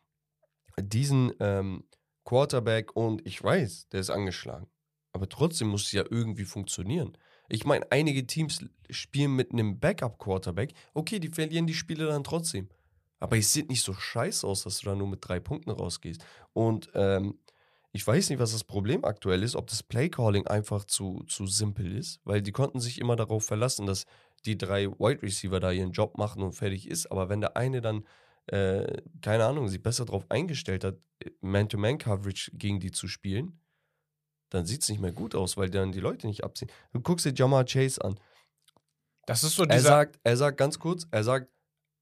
diesen 0.80 1.32
ähm, 1.40 1.86
Quarterback 2.26 2.96
und 2.96 3.26
ich 3.26 3.42
weiß, 3.42 3.88
der 3.90 4.00
ist 4.02 4.10
angeschlagen. 4.10 4.68
Aber 5.14 5.28
trotzdem 5.30 5.68
muss 5.70 5.86
es 5.86 5.92
ja 5.92 6.04
irgendwie 6.10 6.46
funktionieren. 6.46 7.18
Ich 7.54 7.66
meine, 7.66 7.86
einige 7.92 8.26
Teams 8.26 8.66
spielen 8.90 9.36
mit 9.36 9.52
einem 9.52 9.78
Backup-Quarterback. 9.78 10.74
Okay, 10.94 11.20
die 11.20 11.28
verlieren 11.28 11.68
die 11.68 11.74
Spiele 11.74 12.08
dann 12.08 12.24
trotzdem. 12.24 12.70
Aber 13.20 13.38
es 13.38 13.52
sieht 13.52 13.70
nicht 13.70 13.84
so 13.84 13.94
scheiße 13.94 14.48
aus, 14.48 14.64
dass 14.64 14.80
du 14.80 14.86
da 14.86 14.96
nur 14.96 15.08
mit 15.08 15.20
drei 15.22 15.42
Punkten 15.42 15.70
rausgehst. 15.70 16.24
Und 16.54 16.90
ähm, 16.94 17.40
ich 17.92 18.08
weiß 18.08 18.30
nicht, 18.30 18.40
was 18.40 18.54
das 18.54 18.64
Problem 18.64 19.04
aktuell 19.04 19.44
ist, 19.44 19.58
ob 19.58 19.68
das 19.68 19.84
Playcalling 19.84 20.48
einfach 20.48 20.86
zu, 20.86 21.24
zu 21.28 21.46
simpel 21.46 21.94
ist, 21.94 22.22
weil 22.24 22.42
die 22.42 22.54
konnten 22.54 22.80
sich 22.80 23.00
immer 23.00 23.18
darauf 23.18 23.44
verlassen, 23.44 23.86
dass 23.86 24.06
die 24.46 24.58
drei 24.58 24.88
Wide 24.88 25.22
Receiver 25.22 25.60
da 25.60 25.72
ihren 25.72 25.92
Job 25.92 26.18
machen 26.18 26.42
und 26.44 26.54
fertig 26.54 26.90
ist. 26.90 27.12
Aber 27.12 27.28
wenn 27.28 27.42
der 27.42 27.58
eine 27.58 27.82
dann, 27.82 28.06
äh, 28.48 29.02
keine 29.22 29.46
Ahnung, 29.46 29.68
sich 29.68 29.84
besser 29.84 30.06
darauf 30.06 30.26
eingestellt 30.32 30.86
hat, 30.86 30.96
Man-to-Man-Coverage 31.42 32.52
gegen 32.54 32.80
die 32.80 32.92
zu 32.92 33.10
spielen, 33.10 33.60
dann 34.52 34.66
sieht 34.66 34.84
es 34.84 34.90
nicht 34.90 35.00
mehr 35.02 35.12
gut 35.14 35.34
aus, 35.34 35.58
weil 35.58 35.70
dann 35.70 35.92
die 35.92 36.00
Leute 36.00 36.28
nicht 36.28 36.44
abziehen. 36.44 36.70
Du 36.92 37.02
guckst 37.02 37.26
dir 37.26 37.34
Jamar 37.34 37.66
Chase 37.66 38.04
an. 38.04 38.20
Das 39.26 39.44
ist 39.44 39.56
so 39.56 39.64
Er 39.64 39.70
dieser. 39.70 39.90
sagt, 39.90 40.20
er 40.24 40.38
sagt 40.38 40.58
ganz 40.58 40.78
kurz, 40.78 41.08
er 41.10 41.24
sagt 41.24 41.50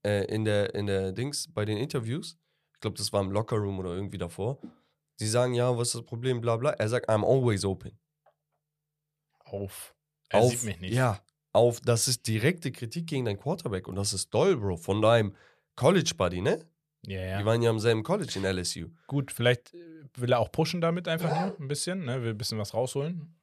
äh, 0.06 0.26
in, 0.26 0.46
der, 0.46 0.74
in 0.76 0.88
der 0.88 1.12
Dings, 1.12 1.48
bei 1.54 1.64
den 1.64 1.78
Interviews, 1.78 2.38
ich 2.74 2.80
glaube, 2.82 2.98
das 2.98 3.14
war 3.14 3.22
im 3.22 3.32
Lockerroom 3.32 3.80
oder 3.80 3.92
irgendwie 3.92 4.18
davor, 4.18 4.60
sie 5.18 5.28
sagen, 5.28 5.54
ja, 5.54 5.78
was 5.78 5.90
ist 5.90 5.96
das 5.96 6.06
Problem, 6.06 6.42
bla 6.42 6.58
bla. 6.58 6.72
Er 6.72 6.90
sagt, 6.90 7.08
I'm 7.10 7.26
always 7.26 7.64
open. 7.66 7.98
auf. 9.46 9.96
Er 10.30 10.40
auf, 10.42 10.52
sieht 10.52 10.64
mich 10.64 10.80
nicht. 10.80 10.94
Ja, 10.94 11.20
auf, 11.54 11.82
das 11.82 12.08
ist 12.08 12.28
direkte 12.28 12.72
Kritik 12.72 13.08
gegen 13.08 13.26
deinen 13.26 13.40
Quarterback 13.40 13.88
und 13.88 13.96
das 13.96 14.14
ist 14.14 14.30
doll, 14.34 14.58
Bro, 14.58 14.78
von 14.78 15.02
deinem 15.02 15.36
College-Buddy, 15.76 16.42
ne? 16.42 16.66
Ja, 17.06 17.22
ja. 17.22 17.38
Die 17.40 17.46
waren 17.46 17.62
ja 17.62 17.70
am 17.70 17.80
selben 17.80 18.04
College 18.04 18.34
in 18.36 18.46
LSU. 18.46 18.90
Gut, 19.08 19.32
vielleicht 19.32 19.74
äh, 19.74 19.78
will 20.16 20.32
er 20.32 20.40
auch 20.40 20.52
pushen 20.52 20.82
damit 20.82 21.08
einfach 21.08 21.30
nur 21.30 21.60
ein 21.60 21.68
bisschen, 21.68 22.06
ne? 22.06 22.22
will 22.22 22.32
ein 22.32 22.38
bisschen 22.38 22.58
was 22.58 22.74
rausholen. 22.74 23.36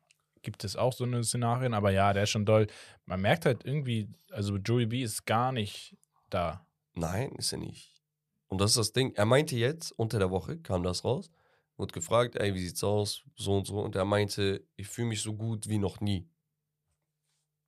Gibt 0.42 0.62
es 0.64 0.76
auch 0.76 0.92
so 0.92 1.04
eine 1.04 1.24
Szenarien, 1.24 1.74
aber 1.74 1.90
ja, 1.90 2.12
der 2.12 2.24
ist 2.24 2.30
schon 2.30 2.46
doll. 2.46 2.66
Man 3.04 3.20
merkt 3.20 3.46
halt 3.46 3.64
irgendwie, 3.64 4.08
also 4.30 4.56
Joey 4.56 4.86
B 4.86 5.02
ist 5.02 5.26
gar 5.26 5.50
nicht 5.52 5.96
da. 6.30 6.66
Nein, 6.94 7.32
ist 7.32 7.52
er 7.52 7.58
nicht. 7.58 8.02
Und 8.48 8.60
das 8.60 8.72
ist 8.72 8.76
das 8.76 8.92
Ding. 8.92 9.12
Er 9.14 9.26
meinte 9.26 9.56
jetzt, 9.56 9.92
unter 9.92 10.18
der 10.18 10.30
Woche 10.30 10.58
kam 10.58 10.82
das 10.82 11.04
raus, 11.04 11.30
wurde 11.76 11.92
gefragt, 11.92 12.36
ey, 12.36 12.54
wie 12.54 12.60
sieht's 12.60 12.84
aus, 12.84 13.24
so 13.34 13.56
und 13.56 13.66
so. 13.66 13.80
Und 13.80 13.96
er 13.96 14.04
meinte, 14.04 14.64
ich 14.76 14.86
fühle 14.86 15.08
mich 15.08 15.22
so 15.22 15.34
gut 15.34 15.68
wie 15.68 15.78
noch 15.78 16.00
nie. 16.00 16.28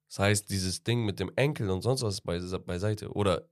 Das 0.08 0.20
heißt, 0.20 0.50
dieses 0.50 0.82
Ding 0.84 1.04
mit 1.04 1.18
dem 1.20 1.32
Enkel 1.36 1.68
und 1.70 1.82
sonst 1.82 2.02
was 2.02 2.20
bei, 2.20 2.38
beiseite. 2.38 3.10
Oder 3.12 3.48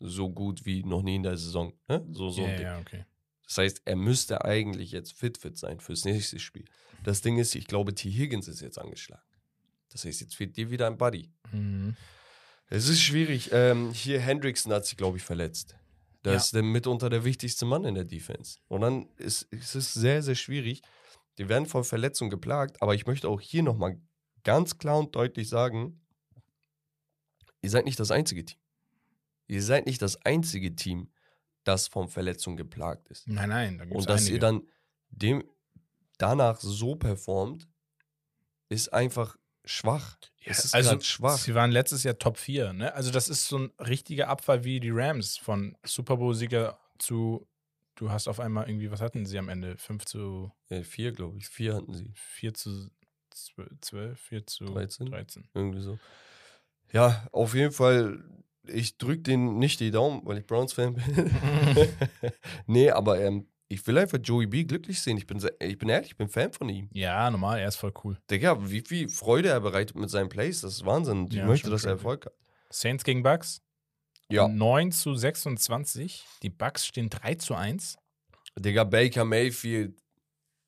so 0.00 0.30
gut 0.30 0.64
wie 0.64 0.82
noch 0.82 1.02
nie 1.02 1.16
in 1.16 1.22
der 1.22 1.36
Saison. 1.36 1.72
Ne? 1.88 2.04
So, 2.10 2.30
so 2.30 2.44
Ding. 2.46 2.60
ja, 2.60 2.78
okay. 2.78 3.04
Das 3.46 3.58
heißt, 3.58 3.82
er 3.84 3.96
müsste 3.96 4.44
eigentlich 4.44 4.92
jetzt 4.92 5.12
fit 5.12 5.36
fit 5.38 5.56
sein 5.58 5.80
fürs 5.80 6.04
nächste 6.04 6.38
Spiel. 6.38 6.64
Das 7.04 7.20
Ding 7.20 7.38
ist, 7.38 7.54
ich 7.54 7.66
glaube, 7.66 7.94
T. 7.94 8.10
Higgins 8.10 8.48
ist 8.48 8.60
jetzt 8.60 8.78
angeschlagen. 8.78 9.22
Das 9.90 10.04
heißt, 10.04 10.20
jetzt 10.20 10.36
fehlt 10.36 10.56
dir 10.56 10.70
wieder 10.70 10.86
ein 10.86 10.96
Buddy. 10.98 11.32
Mhm. 11.52 11.96
Es 12.68 12.88
ist 12.88 13.00
schwierig. 13.02 13.50
Ähm, 13.52 13.92
hier 13.92 14.20
Hendrickson 14.20 14.72
hat 14.72 14.86
sich, 14.86 14.96
glaube 14.96 15.16
ich, 15.16 15.24
verletzt. 15.24 15.76
Das 16.22 16.32
Ja. 16.32 16.36
ist 16.36 16.54
der, 16.54 16.62
mitunter 16.62 17.10
der 17.10 17.24
wichtigste 17.24 17.64
Mann 17.64 17.84
in 17.84 17.94
der 17.96 18.04
Defense. 18.04 18.58
Und 18.68 18.82
dann 18.82 19.08
ist 19.16 19.42
ist 19.50 19.74
es 19.74 19.92
sehr, 19.94 20.22
sehr 20.22 20.34
schwierig. 20.36 20.82
Die 21.38 21.48
werden 21.48 21.66
von 21.66 21.82
Verletzungen 21.84 22.30
geplagt, 22.30 22.80
aber 22.82 22.94
ich 22.94 23.06
möchte 23.06 23.28
auch 23.28 23.40
hier 23.40 23.62
nochmal 23.62 24.00
ganz 24.44 24.78
klar 24.78 24.98
und 24.98 25.16
deutlich 25.16 25.48
sagen, 25.48 26.00
ihr 27.62 27.70
seid 27.70 27.84
nicht 27.86 27.98
das 27.98 28.10
einzige 28.10 28.44
Team. 28.44 28.58
Ihr 29.50 29.62
seid 29.62 29.86
nicht 29.86 30.00
das 30.00 30.24
einzige 30.24 30.76
Team, 30.76 31.10
das 31.64 31.88
von 31.88 32.08
Verletzungen 32.08 32.56
geplagt 32.56 33.08
ist. 33.08 33.26
Nein, 33.28 33.48
nein, 33.48 33.78
da 33.78 33.84
gibt's 33.84 33.98
Und 34.00 34.08
dass 34.08 34.20
einige. 34.22 34.34
ihr 34.36 34.40
dann 34.40 34.62
dem 35.10 35.44
danach 36.18 36.60
so 36.60 36.94
performt, 36.94 37.66
ist 38.68 38.92
einfach 38.92 39.36
schwach. 39.64 40.16
Ja, 40.42 40.52
es 40.52 40.64
ist 40.66 40.74
also, 40.74 41.00
schwach. 41.00 41.36
sie 41.38 41.54
waren 41.54 41.70
letztes 41.72 42.04
Jahr 42.04 42.16
Top 42.16 42.38
4, 42.38 42.72
ne? 42.72 42.94
Also, 42.94 43.10
das 43.10 43.28
ist 43.28 43.48
so 43.48 43.58
ein 43.58 43.72
richtiger 43.80 44.28
Abfall 44.28 44.62
wie 44.64 44.78
die 44.78 44.90
Rams 44.90 45.36
von 45.36 45.76
Super 45.84 46.16
Bowl-Sieger 46.16 46.78
zu, 46.98 47.46
du 47.96 48.10
hast 48.10 48.28
auf 48.28 48.38
einmal 48.38 48.68
irgendwie, 48.68 48.90
was 48.90 49.00
hatten 49.00 49.26
sie 49.26 49.38
am 49.38 49.48
Ende? 49.48 49.76
5 49.76 50.04
zu 50.04 50.52
Äh, 50.68 50.82
vier, 50.84 51.12
glaube 51.12 51.38
ich. 51.38 51.48
Vier 51.48 51.74
hatten 51.74 51.92
sie. 51.92 52.10
4 52.14 52.54
zu 52.54 52.90
12, 53.30 54.18
4 54.20 54.46
zu 54.46 54.64
13? 54.66 55.06
13. 55.06 55.48
Irgendwie 55.54 55.80
so. 55.80 55.98
Ja, 56.92 57.26
auf 57.32 57.54
jeden 57.54 57.72
Fall, 57.72 58.22
ich 58.66 58.98
drücke 58.98 59.22
den 59.22 59.58
nicht 59.58 59.80
die 59.80 59.90
Daumen, 59.90 60.20
weil 60.24 60.38
ich 60.38 60.46
Browns-Fan 60.46 60.94
bin. 60.94 61.04
nee, 62.66 62.90
aber 62.90 63.20
ähm, 63.20 63.48
ich 63.68 63.86
will 63.86 63.98
einfach 63.98 64.18
Joey 64.20 64.46
B 64.46 64.64
glücklich 64.64 65.00
sehen. 65.00 65.16
Ich 65.16 65.26
bin, 65.26 65.40
ich 65.60 65.78
bin 65.78 65.88
ehrlich, 65.88 66.10
ich 66.10 66.16
bin 66.16 66.28
Fan 66.28 66.52
von 66.52 66.68
ihm. 66.68 66.88
Ja, 66.92 67.30
normal, 67.30 67.60
er 67.60 67.68
ist 67.68 67.76
voll 67.76 67.92
cool. 68.04 68.18
Digga, 68.30 68.58
wie 68.68 68.80
viel 68.80 69.08
Freude 69.08 69.48
er 69.50 69.60
bereitet 69.60 69.96
mit 69.96 70.10
seinen 70.10 70.28
Plays, 70.28 70.62
das 70.62 70.74
ist 70.74 70.84
Wahnsinn. 70.86 71.26
Ich 71.30 71.36
Ja, 71.36 71.46
möchte, 71.46 71.70
dass 71.70 71.84
er. 71.84 71.92
Erfolg 71.92 72.26
hat. 72.26 72.34
Saints 72.70 73.04
gegen 73.04 73.22
Bucks. 73.22 73.62
Ja, 74.28 74.46
9 74.46 74.92
zu 74.92 75.14
26. 75.14 76.24
Die 76.42 76.50
Bucks 76.50 76.86
stehen 76.86 77.10
3 77.10 77.34
zu 77.36 77.54
1. 77.54 77.96
Digga, 78.58 78.84
Baker 78.84 79.24
Mayfield, 79.24 80.00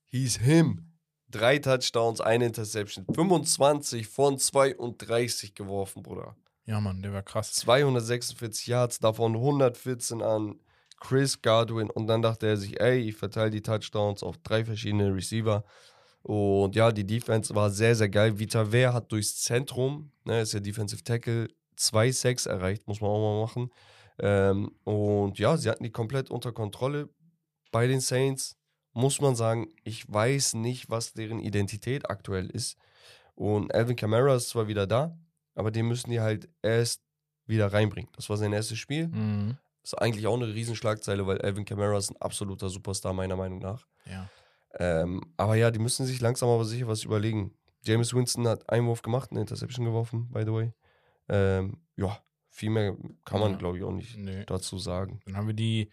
he's 0.09 0.37
him. 0.39 0.89
Drei 1.29 1.59
Touchdowns, 1.59 2.21
eine 2.21 2.47
Interception, 2.47 3.07
25 3.15 4.07
von 4.07 4.39
32 4.39 5.55
geworfen, 5.55 6.03
Bruder. 6.03 6.37
Ja, 6.65 6.81
Mann, 6.81 7.03
der 7.03 7.13
war 7.13 7.23
krass. 7.23 7.53
246 7.55 8.67
Yards, 8.69 8.99
davon 9.01 9.35
114 9.35 10.23
an 10.23 10.61
Chris 11.01 11.43
Godwin. 11.43 11.91
Und 11.91 12.07
dann 12.07 12.23
dachte 12.23 12.47
er 12.47 12.57
sich, 12.57 12.81
ey, 12.81 13.01
ich 13.01 13.17
verteile 13.17 13.51
die 13.51 13.63
Touchdowns 13.63 14.23
auf 14.23 14.39
drei 14.39 14.65
verschiedene 14.65 15.15
Receiver. 15.15 15.65
Und 16.23 16.77
ja, 16.77 16.93
die 16.93 17.07
Defense 17.07 17.55
war 17.55 17.71
sehr, 17.71 17.97
sehr 17.97 18.09
geil. 18.09 18.39
Vita 18.39 18.71
Wehr 18.71 18.95
hat 18.95 19.11
durchs 19.11 19.43
Zentrum, 19.43 20.13
ne, 20.25 20.41
ist 20.41 20.55
ja 20.55 20.61
Defensive 20.61 21.03
Tackle, 21.03 21.49
zwei 21.75 22.13
Sacks 22.13 22.47
erreicht, 22.47 22.87
muss 22.87 23.01
man 23.01 23.11
auch 23.11 23.35
mal 23.35 23.41
machen. 23.43 23.71
Ähm, 24.21 24.71
und 24.85 25.39
ja, 25.41 25.57
sie 25.57 25.69
hatten 25.69 25.83
die 25.83 25.91
komplett 25.91 26.31
unter 26.31 26.53
Kontrolle 26.53 27.09
bei 27.73 27.89
den 27.89 28.01
Saints. 28.01 28.57
Muss 28.93 29.21
man 29.21 29.35
sagen, 29.35 29.69
ich 29.83 30.11
weiß 30.13 30.55
nicht, 30.55 30.91
was 30.91 31.13
deren 31.15 31.41
Identität 31.41 32.09
aktuell 32.09 32.49
ist. 32.51 32.77
Und 33.35 33.75
Alvin 33.75 33.97
Kamara 33.97 34.37
ist 34.37 34.51
zwar 34.51 34.69
wieder 34.69 34.87
da, 34.87 35.19
aber 35.55 35.71
den 35.71 35.87
müssen 35.89 36.11
die 36.11 36.21
halt 36.21 36.49
erst 36.63 37.03
wieder 37.47 37.73
reinbringen. 37.73 38.11
Das 38.17 38.29
war 38.31 38.37
sein 38.37 38.53
erstes 38.53 38.79
Spiel. 38.79 39.09
Mhm. 39.09 39.57
Ist 39.83 39.95
eigentlich 40.01 40.27
auch 40.27 40.35
eine 40.37 40.47
Riesenschlagzeile, 40.47 41.27
weil 41.27 41.41
Alvin 41.43 41.65
Kamara 41.65 41.99
ist 41.99 42.11
ein 42.11 42.17
absoluter 42.21 42.69
Superstar, 42.69 43.13
meiner 43.13 43.37
Meinung 43.37 43.59
nach. 43.59 43.87
Ja. 44.07 44.31
Ähm, 44.79 45.21
aber 45.37 45.57
ja, 45.57 45.71
die 45.71 45.81
müssen 45.81 46.07
sich 46.07 46.21
langsam 46.21 46.49
aber 46.49 46.65
sicher 46.65 46.87
was 46.87 47.03
überlegen. 47.05 47.53
James 47.85 48.15
Winston 48.15 48.47
hat 48.47 48.69
einen 48.71 48.87
Wurf 48.87 49.03
gemacht, 49.03 49.31
eine 49.33 49.41
Interception 49.41 49.85
geworfen, 49.85 50.31
by 50.31 50.43
the 50.43 50.53
way. 50.53 50.73
Ähm, 51.29 51.79
ja, 51.97 52.17
viel 52.49 52.71
mehr 52.71 52.97
kann 53.25 53.41
man, 53.41 53.53
Ja. 53.53 53.59
glaube 53.59 53.79
ich, 53.79 53.85
auch 53.85 53.91
nicht 53.93 54.17
Nö. 54.17 54.45
dazu 54.47 54.79
sagen. 54.79 55.21
Dann 55.27 55.37
haben 55.37 55.49
wir 55.49 55.55
die 55.55 55.91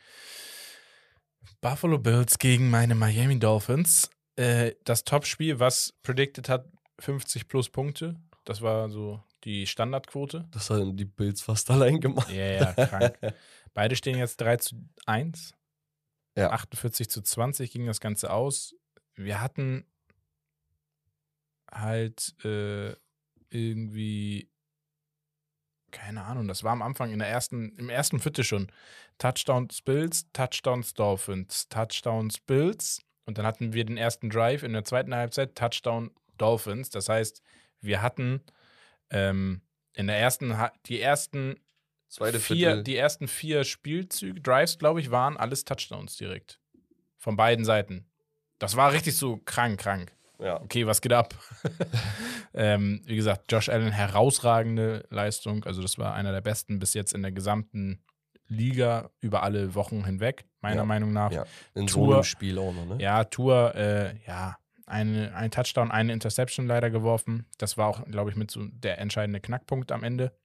Buffalo 1.62 1.98
Bills 1.98 2.38
gegen 2.38 2.70
meine 2.70 2.96
Miami 2.96 3.40
Dolphins. 3.40 4.10
Äh, 4.36 4.74
das 4.86 5.04
Topspiel, 5.04 5.60
was 5.60 5.94
predicted 6.04 6.48
hat, 6.48 6.66
50 7.00 7.48
plus 7.48 7.70
Punkte. 7.70 8.16
Das 8.46 8.62
war 8.62 8.90
so 8.90 9.22
die 9.44 9.68
Standardquote. 9.68 10.48
Das 10.52 10.70
haben 10.70 10.96
die 10.98 11.06
Bills 11.06 11.42
fast 11.42 11.70
allein 11.72 12.00
gemacht. 12.00 12.30
Ja, 12.30 12.52
ja, 12.52 12.74
krank. 12.74 13.18
Beide 13.74 13.96
stehen 13.96 14.18
jetzt 14.18 14.42
3 14.42 14.58
zu 14.58 14.76
1. 15.06 15.54
Ja. 16.36 16.52
48 16.52 17.10
zu 17.10 17.22
20 17.22 17.72
ging 17.72 17.86
das 17.86 18.00
Ganze 18.00 18.32
aus. 18.32 18.76
Wir 19.16 19.42
hatten 19.42 19.86
halt 21.72 22.34
äh, 22.46 22.96
irgendwie, 23.50 24.50
keine 25.92 26.24
Ahnung, 26.24 26.48
das 26.48 26.64
war 26.64 26.72
am 26.72 26.82
Anfang 26.82 27.12
in 27.12 27.20
der 27.20 27.28
ersten, 27.28 27.76
im 27.78 27.90
ersten 27.90 28.20
Viertel 28.20 28.44
schon. 28.44 28.72
Touchdowns 29.18 29.82
Bills, 29.82 30.32
Touchdowns 30.32 30.94
Dolphins, 30.94 31.68
Touchdowns 31.68 32.40
Bills. 32.40 33.02
Und 33.26 33.38
dann 33.38 33.46
hatten 33.46 33.74
wir 33.74 33.86
den 33.86 33.98
ersten 33.98 34.30
Drive 34.30 34.64
in 34.64 34.74
der 34.74 34.86
zweiten 34.86 35.14
Halbzeit, 35.14 35.56
Touchdown 35.56 36.12
Dolphins. 36.38 36.90
Das 36.90 37.10
heißt, 37.10 37.42
wir 37.82 38.02
hatten 38.02 38.42
ähm, 39.12 39.62
in 39.94 40.08
der 40.08 40.18
ersten, 40.20 40.56
die 40.86 41.02
ersten 41.02 41.60
Zweite 42.08 42.40
vier, 42.40 42.56
Viertel. 42.56 42.84
die 42.84 42.96
ersten 42.96 43.28
vier 43.28 43.64
Spielzüge, 43.64 44.42
Drives, 44.42 44.78
glaube 44.80 45.00
ich, 45.00 45.12
waren 45.12 45.38
alles 45.38 45.66
Touchdowns 45.66 46.18
direkt. 46.18 46.60
Von 47.18 47.36
beiden 47.36 47.66
Seiten. 47.66 48.06
Das 48.60 48.76
war 48.76 48.92
richtig 48.94 49.16
so 49.18 49.38
krank, 49.46 49.80
krank. 49.80 50.12
ja. 50.40 50.60
Okay, 50.62 50.86
was 50.88 51.02
geht 51.02 51.14
ab? 51.14 51.36
ähm, 52.54 53.02
wie 53.06 53.16
gesagt, 53.16 53.52
Josh 53.52 53.70
Allen, 53.70 53.92
herausragende 53.92 55.06
Leistung. 55.10 55.64
Also, 55.66 55.82
das 55.82 55.98
war 55.98 56.14
einer 56.14 56.32
der 56.32 56.42
besten 56.42 56.80
bis 56.80 56.94
jetzt 56.94 57.14
in 57.14 57.22
der 57.22 57.32
gesamten 57.32 58.04
Liga 58.48 59.12
über 59.22 59.44
alle 59.44 59.76
Wochen 59.76 60.06
hinweg, 60.06 60.46
meiner 60.62 60.78
Ja. 60.78 60.86
Meinung 60.86 61.14
nach. 61.14 61.32
ja. 61.32 61.46
In 61.76 61.88
so 61.88 62.06
Tour- 62.06 62.16
einem 62.16 62.24
Spiel 62.24 62.58
auch 62.58 62.74
noch, 62.74 62.86
ne? 62.86 62.98
Ja, 63.00 63.24
Tour, 63.26 63.76
äh, 63.76 64.16
ja, 64.26 64.58
eine, 64.90 65.34
ein 65.36 65.52
Touchdown, 65.52 65.92
eine 65.92 66.14
Interception 66.14 66.68
leider 66.68 66.90
geworfen. 66.90 67.46
Das 67.58 67.78
war 67.78 67.88
auch, 67.88 68.04
glaube 68.06 68.30
ich, 68.32 68.36
mit 68.36 68.52
so 68.52 68.66
der 68.66 68.98
entscheidende 69.00 69.40
Knackpunkt 69.40 69.92
am 69.92 70.04
Ende. 70.04 70.36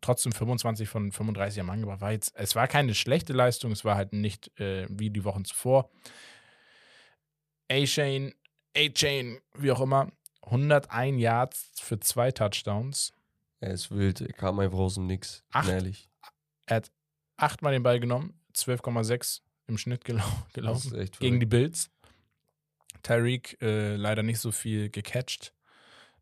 Trotzdem 0.00 0.32
25 0.32 0.88
von 0.88 1.10
35 1.10 1.60
am 1.60 1.70
angebracht. 1.70 2.00
War 2.00 2.12
jetzt, 2.12 2.32
es 2.36 2.54
war 2.54 2.68
keine 2.68 2.94
schlechte 2.94 3.32
Leistung, 3.32 3.72
es 3.72 3.84
war 3.84 3.96
halt 3.96 4.12
nicht 4.12 4.58
äh, 4.60 4.86
wie 4.90 5.10
die 5.10 5.24
Wochen 5.24 5.44
zuvor. 5.44 5.90
A-Chain, 7.70 8.34
A-Chain, 8.76 9.38
wie 9.54 9.72
auch 9.72 9.80
immer, 9.80 10.10
101 10.42 11.20
Yards 11.20 11.70
für 11.80 11.98
zwei 12.00 12.30
Touchdowns. 12.30 13.12
Er 13.60 13.72
ist 13.72 13.90
wild, 13.90 14.20
er 14.20 14.32
kam 14.32 14.58
einfach 14.60 14.78
aus 14.78 14.94
dem 14.94 15.06
Nix. 15.06 15.42
Acht. 15.50 15.68
Ehrlich. 15.68 16.08
Er 16.66 16.76
hat 16.76 16.92
achtmal 17.36 17.72
den 17.72 17.82
Ball 17.82 17.98
genommen, 18.00 18.40
12,6 18.54 19.40
im 19.66 19.78
Schnitt 19.78 20.04
gelau 20.04 20.22
Das 20.44 20.52
gelaufen. 20.52 20.92
ist 20.94 20.98
echt 20.98 21.20
gegen 21.20 21.40
die. 21.40 21.46
Bills. 21.46 21.90
Tyreek 23.02 23.60
äh, 23.62 23.96
leider 23.96 24.22
nicht 24.22 24.40
so 24.40 24.52
viel 24.52 24.90
gecatcht. 24.90 25.54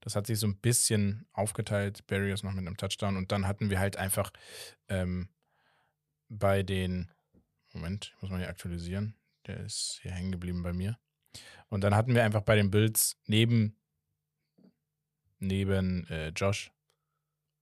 Das 0.00 0.14
hat 0.14 0.26
sich 0.26 0.38
so 0.38 0.46
ein 0.46 0.56
bisschen 0.56 1.26
aufgeteilt. 1.32 2.06
Barriers 2.06 2.42
noch 2.42 2.52
mit 2.52 2.66
einem 2.66 2.76
Touchdown. 2.76 3.16
Und 3.16 3.32
dann 3.32 3.46
hatten 3.46 3.70
wir 3.70 3.80
halt 3.80 3.96
einfach 3.96 4.30
ähm, 4.88 5.28
bei 6.28 6.62
den. 6.62 7.10
Moment, 7.72 8.12
ich 8.14 8.22
muss 8.22 8.30
mal 8.30 8.38
hier 8.38 8.48
aktualisieren. 8.48 9.16
Der 9.46 9.60
ist 9.60 9.98
hier 10.02 10.12
hängen 10.12 10.32
geblieben 10.32 10.62
bei 10.62 10.72
mir. 10.72 10.98
Und 11.68 11.82
dann 11.82 11.94
hatten 11.94 12.14
wir 12.14 12.24
einfach 12.24 12.42
bei 12.42 12.56
den 12.56 12.70
Bills 12.70 13.16
neben, 13.26 13.76
neben 15.38 16.06
äh, 16.06 16.28
Josh 16.28 16.72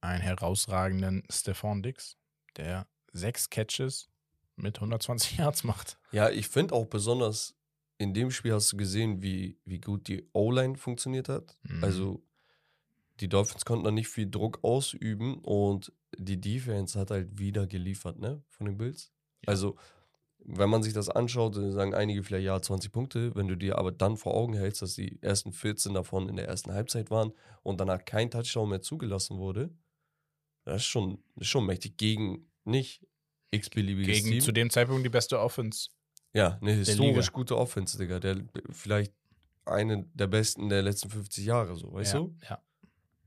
einen 0.00 0.20
herausragenden 0.20 1.24
Stephon 1.30 1.82
Dix, 1.82 2.16
der 2.56 2.86
sechs 3.12 3.50
Catches 3.50 4.10
mit 4.56 4.76
120 4.76 5.38
Yards 5.38 5.64
macht. 5.64 5.98
Ja, 6.12 6.30
ich 6.30 6.48
finde 6.48 6.74
auch 6.74 6.86
besonders 6.86 7.56
in 7.98 8.14
dem 8.14 8.30
Spiel 8.30 8.52
hast 8.52 8.72
du 8.72 8.76
gesehen, 8.76 9.22
wie, 9.22 9.58
wie 9.64 9.80
gut 9.80 10.08
die 10.08 10.28
O-Line 10.32 10.76
funktioniert 10.76 11.28
hat. 11.28 11.56
Mhm. 11.62 11.84
Also 11.84 12.22
die 13.20 13.28
Dolphins 13.28 13.64
konnten 13.64 13.84
da 13.84 13.90
nicht 13.90 14.08
viel 14.08 14.28
Druck 14.28 14.58
ausüben 14.62 15.38
und 15.38 15.92
die 16.16 16.40
Defense 16.40 16.98
hat 16.98 17.10
halt 17.10 17.38
wieder 17.38 17.66
geliefert, 17.66 18.18
ne, 18.18 18.42
von 18.48 18.66
den 18.66 18.76
Bills. 18.76 19.12
Ja. 19.42 19.50
Also 19.50 19.76
wenn 20.46 20.68
man 20.68 20.82
sich 20.82 20.92
das 20.92 21.08
anschaut, 21.08 21.54
sagen 21.54 21.94
einige 21.94 22.22
vielleicht, 22.22 22.44
ja, 22.44 22.60
20 22.60 22.92
Punkte. 22.92 23.34
Wenn 23.34 23.48
du 23.48 23.56
dir 23.56 23.78
aber 23.78 23.92
dann 23.92 24.16
vor 24.16 24.34
Augen 24.34 24.54
hältst, 24.54 24.82
dass 24.82 24.94
die 24.94 25.18
ersten 25.22 25.52
14 25.52 25.94
davon 25.94 26.28
in 26.28 26.36
der 26.36 26.46
ersten 26.46 26.72
Halbzeit 26.72 27.10
waren 27.10 27.32
und 27.62 27.80
danach 27.80 28.04
kein 28.04 28.30
Touchdown 28.30 28.68
mehr 28.68 28.82
zugelassen 28.82 29.38
wurde, 29.38 29.70
das 30.64 30.82
ist 30.82 30.86
schon, 30.86 31.22
das 31.36 31.42
ist 31.42 31.48
schon 31.48 31.66
mächtig 31.66 31.96
gegen 31.96 32.50
nicht 32.64 33.06
x-beliebiges 33.52 34.16
Gegen 34.16 34.30
Team. 34.30 34.40
zu 34.40 34.52
dem 34.52 34.70
Zeitpunkt 34.70 35.04
die 35.04 35.10
beste 35.10 35.38
Offense. 35.38 35.90
Ja, 36.34 36.58
eine 36.60 36.72
historisch 36.72 37.32
gute 37.32 37.56
Offense, 37.56 37.96
Digga. 37.96 38.18
Der, 38.18 38.36
vielleicht 38.70 39.12
eine 39.64 40.04
der 40.14 40.26
besten 40.26 40.68
der 40.68 40.82
letzten 40.82 41.08
50 41.08 41.46
Jahre, 41.46 41.76
so, 41.76 41.92
weißt 41.92 42.14
ja, 42.14 42.20
du? 42.20 42.36
Ja. 42.48 42.62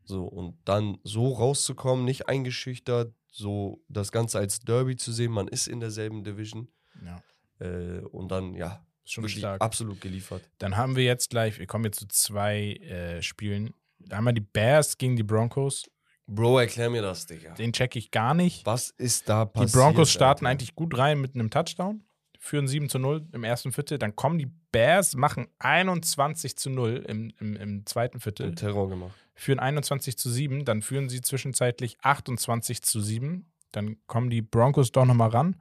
So, 0.04 0.26
und 0.26 0.58
dann 0.66 1.00
so 1.04 1.34
rauszukommen, 1.34 2.06
nicht 2.06 2.30
eingeschüchtert, 2.30 3.14
so 3.32 3.82
das 3.90 4.12
Ganze 4.12 4.40
als 4.40 4.60
Derby 4.60 4.96
zu 4.96 5.12
sehen, 5.12 5.32
man 5.32 5.48
ist 5.48 5.68
in 5.68 5.80
derselben 5.80 6.24
Division 6.24 6.68
ja. 7.04 7.22
äh, 7.60 8.02
und 8.02 8.30
dann, 8.30 8.54
ja, 8.54 8.86
schon 9.04 9.28
stark. 9.30 9.62
absolut 9.62 10.02
geliefert. 10.02 10.44
Dann 10.58 10.78
haben 10.78 10.96
wir 10.96 11.04
jetzt 11.04 11.30
gleich, 11.30 11.60
wir 11.60 11.68
kommen 11.68 11.86
jetzt 11.86 12.00
zu 12.00 12.08
zwei 12.08 12.74
äh, 12.74 13.22
Spielen. 13.22 13.74
Einmal 14.10 14.34
die 14.34 14.42
Bears 14.42 14.98
gegen 14.98 15.16
die 15.16 15.24
Broncos. 15.24 15.84
Bro, 16.28 16.60
erklär 16.60 16.90
mir 16.90 17.02
das, 17.02 17.26
Digga. 17.26 17.54
Den 17.54 17.72
check 17.72 17.96
ich 17.96 18.12
gar 18.12 18.34
nicht. 18.34 18.66
Was 18.66 18.90
ist 18.90 19.30
da 19.30 19.46
passiert? 19.46 19.74
Die 19.74 19.78
Broncos 19.78 20.12
starten 20.12 20.46
Alter? 20.46 20.52
eigentlich 20.52 20.76
gut 20.76 20.98
rein 20.98 21.22
mit 21.22 21.36
einem 21.36 21.50
Touchdown, 21.50 22.04
führen 22.40 22.68
7 22.68 22.90
zu 22.90 23.00
0 23.00 23.28
im 23.32 23.44
ersten 23.44 23.72
Viertel. 23.72 23.98
Dann 23.98 24.16
kommen 24.16 24.38
die 24.38 24.52
Bears, 24.72 25.16
machen 25.16 25.48
21 25.60 26.58
zu 26.58 26.70
0 26.70 27.06
im, 27.08 27.34
im, 27.40 27.56
im 27.56 27.86
zweiten 27.86 28.20
Viertel, 28.20 28.50
Und 28.50 28.56
Terror 28.58 28.90
gemacht. 28.90 29.14
führen 29.36 29.60
21 29.60 30.18
zu 30.18 30.30
7. 30.30 30.66
Dann 30.66 30.82
führen 30.82 31.10
sie 31.10 31.22
zwischenzeitlich 31.22 31.98
28 32.02 32.82
zu 32.82 33.02
7. 33.02 33.46
Dann 33.72 33.98
kommen 34.08 34.30
die 34.30 34.42
Broncos 34.42 34.92
doch 34.92 35.06
nochmal 35.06 35.30
ran 35.30 35.56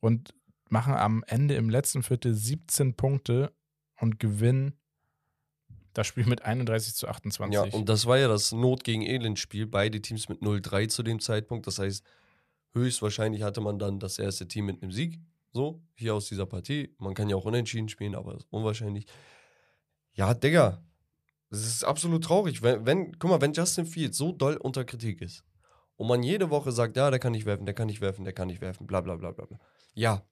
und 0.00 0.34
machen 0.68 0.94
am 0.94 1.22
Ende 1.26 1.54
im 1.54 1.68
letzten 1.68 2.02
Viertel 2.02 2.34
17 2.34 2.94
Punkte 2.96 3.52
und 4.00 4.18
gewinnen 4.18 4.74
das 5.92 6.06
Spiel 6.06 6.24
mit 6.24 6.42
31 6.42 6.94
zu 6.94 7.06
28. 7.06 7.54
Ja, 7.54 7.64
und 7.78 7.88
das 7.88 8.06
war 8.06 8.16
ja 8.18 8.26
das 8.26 8.52
Not 8.52 8.82
gegen 8.82 9.02
Elend-Spiel. 9.02 9.66
Beide 9.66 10.00
Teams 10.00 10.28
mit 10.30 10.40
0-3 10.40 10.88
zu 10.88 11.02
dem 11.02 11.20
Zeitpunkt. 11.20 11.66
Das 11.66 11.78
heißt, 11.78 12.02
höchstwahrscheinlich 12.72 13.42
hatte 13.42 13.60
man 13.60 13.78
dann 13.78 13.98
das 13.98 14.18
erste 14.18 14.48
Team 14.48 14.66
mit 14.66 14.82
einem 14.82 14.92
Sieg. 14.92 15.20
So, 15.52 15.82
hier 15.94 16.14
aus 16.14 16.28
dieser 16.28 16.46
Partie. 16.46 16.94
Man 16.98 17.14
kann 17.14 17.28
ja 17.28 17.36
auch 17.36 17.44
unentschieden 17.44 17.88
spielen, 17.88 18.14
aber 18.14 18.36
ist 18.36 18.46
unwahrscheinlich. 18.50 19.06
Ja, 20.14 20.32
Digga. 20.34 20.82
Das 21.50 21.60
ist 21.60 21.84
absolut 21.84 22.24
traurig. 22.24 22.62
Wenn, 22.62 22.86
wenn, 22.86 23.18
guck 23.18 23.30
mal, 23.30 23.40
wenn 23.42 23.52
Justin 23.52 23.84
Fields 23.84 24.16
so 24.16 24.32
doll 24.32 24.56
unter 24.56 24.84
Kritik 24.86 25.20
ist 25.20 25.44
und 25.96 26.08
man 26.08 26.22
jede 26.22 26.48
Woche 26.48 26.72
sagt, 26.72 26.96
ja, 26.96 27.10
der 27.10 27.18
kann 27.18 27.32
nicht 27.32 27.44
werfen, 27.44 27.66
der 27.66 27.74
kann 27.74 27.88
nicht 27.88 28.00
werfen, 28.00 28.24
der 28.24 28.32
kann 28.32 28.48
nicht 28.48 28.62
werfen, 28.62 28.86
bla 28.86 29.02
bla 29.02 29.16
bla 29.16 29.32
bla 29.32 29.44
bla. 29.44 29.58
Ja, 29.92 30.24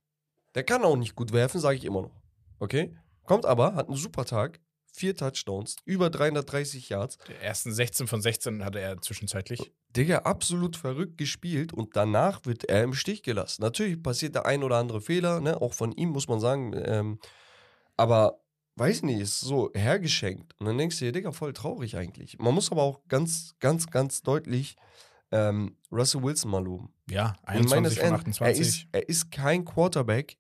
der 0.54 0.64
kann 0.64 0.82
auch 0.82 0.96
nicht 0.96 1.14
gut 1.14 1.32
werfen, 1.32 1.60
sage 1.60 1.76
ich 1.76 1.84
immer 1.84 2.02
noch. 2.02 2.22
Okay? 2.58 2.96
Kommt 3.24 3.44
aber, 3.44 3.74
hat 3.74 3.88
einen 3.88 3.96
super 3.96 4.24
Tag, 4.24 4.60
vier 4.86 5.14
Touchdowns, 5.14 5.76
über 5.84 6.08
330 6.08 6.88
Yards. 6.88 7.18
Die 7.28 7.34
ersten 7.34 7.72
16 7.72 8.06
von 8.06 8.22
16 8.22 8.64
hatte 8.64 8.80
er 8.80 9.00
zwischenzeitlich. 9.02 9.72
Digga, 9.96 10.18
absolut 10.18 10.76
verrückt 10.76 11.18
gespielt 11.18 11.72
und 11.72 11.96
danach 11.96 12.44
wird 12.44 12.64
er 12.64 12.84
im 12.84 12.94
Stich 12.94 13.22
gelassen. 13.22 13.62
Natürlich 13.62 14.02
passiert 14.02 14.34
der 14.34 14.46
ein 14.46 14.62
oder 14.62 14.76
andere 14.76 15.00
Fehler, 15.00 15.40
ne? 15.40 15.60
auch 15.60 15.74
von 15.74 15.92
ihm 15.92 16.10
muss 16.10 16.28
man 16.28 16.38
sagen. 16.38 16.72
Ähm, 16.76 17.18
aber 17.96 18.40
weiß 18.76 19.02
nicht, 19.02 19.20
ist 19.20 19.40
so 19.40 19.70
hergeschenkt. 19.74 20.54
Und 20.58 20.66
dann 20.66 20.78
denkst 20.78 20.98
du 20.98 21.04
dir, 21.06 21.12
Digga, 21.12 21.32
voll 21.32 21.52
traurig 21.52 21.96
eigentlich. 21.96 22.38
Man 22.38 22.54
muss 22.54 22.70
aber 22.70 22.82
auch 22.82 23.00
ganz, 23.08 23.56
ganz, 23.58 23.90
ganz 23.90 24.22
deutlich 24.22 24.76
ähm, 25.32 25.76
Russell 25.90 26.22
Wilson 26.22 26.50
mal 26.50 26.64
loben. 26.64 26.92
Ja, 27.08 27.34
Und 27.46 27.64
ich 27.64 27.68
meine 27.68 27.88
21 27.88 27.94
das 27.94 27.98
von 27.98 28.06
ernst. 28.06 28.42
28. 28.42 28.42
Er 28.42 28.60
ist, 28.60 28.86
er 28.92 29.08
ist 29.08 29.30
kein 29.30 29.64
Quarterback, 29.64 30.38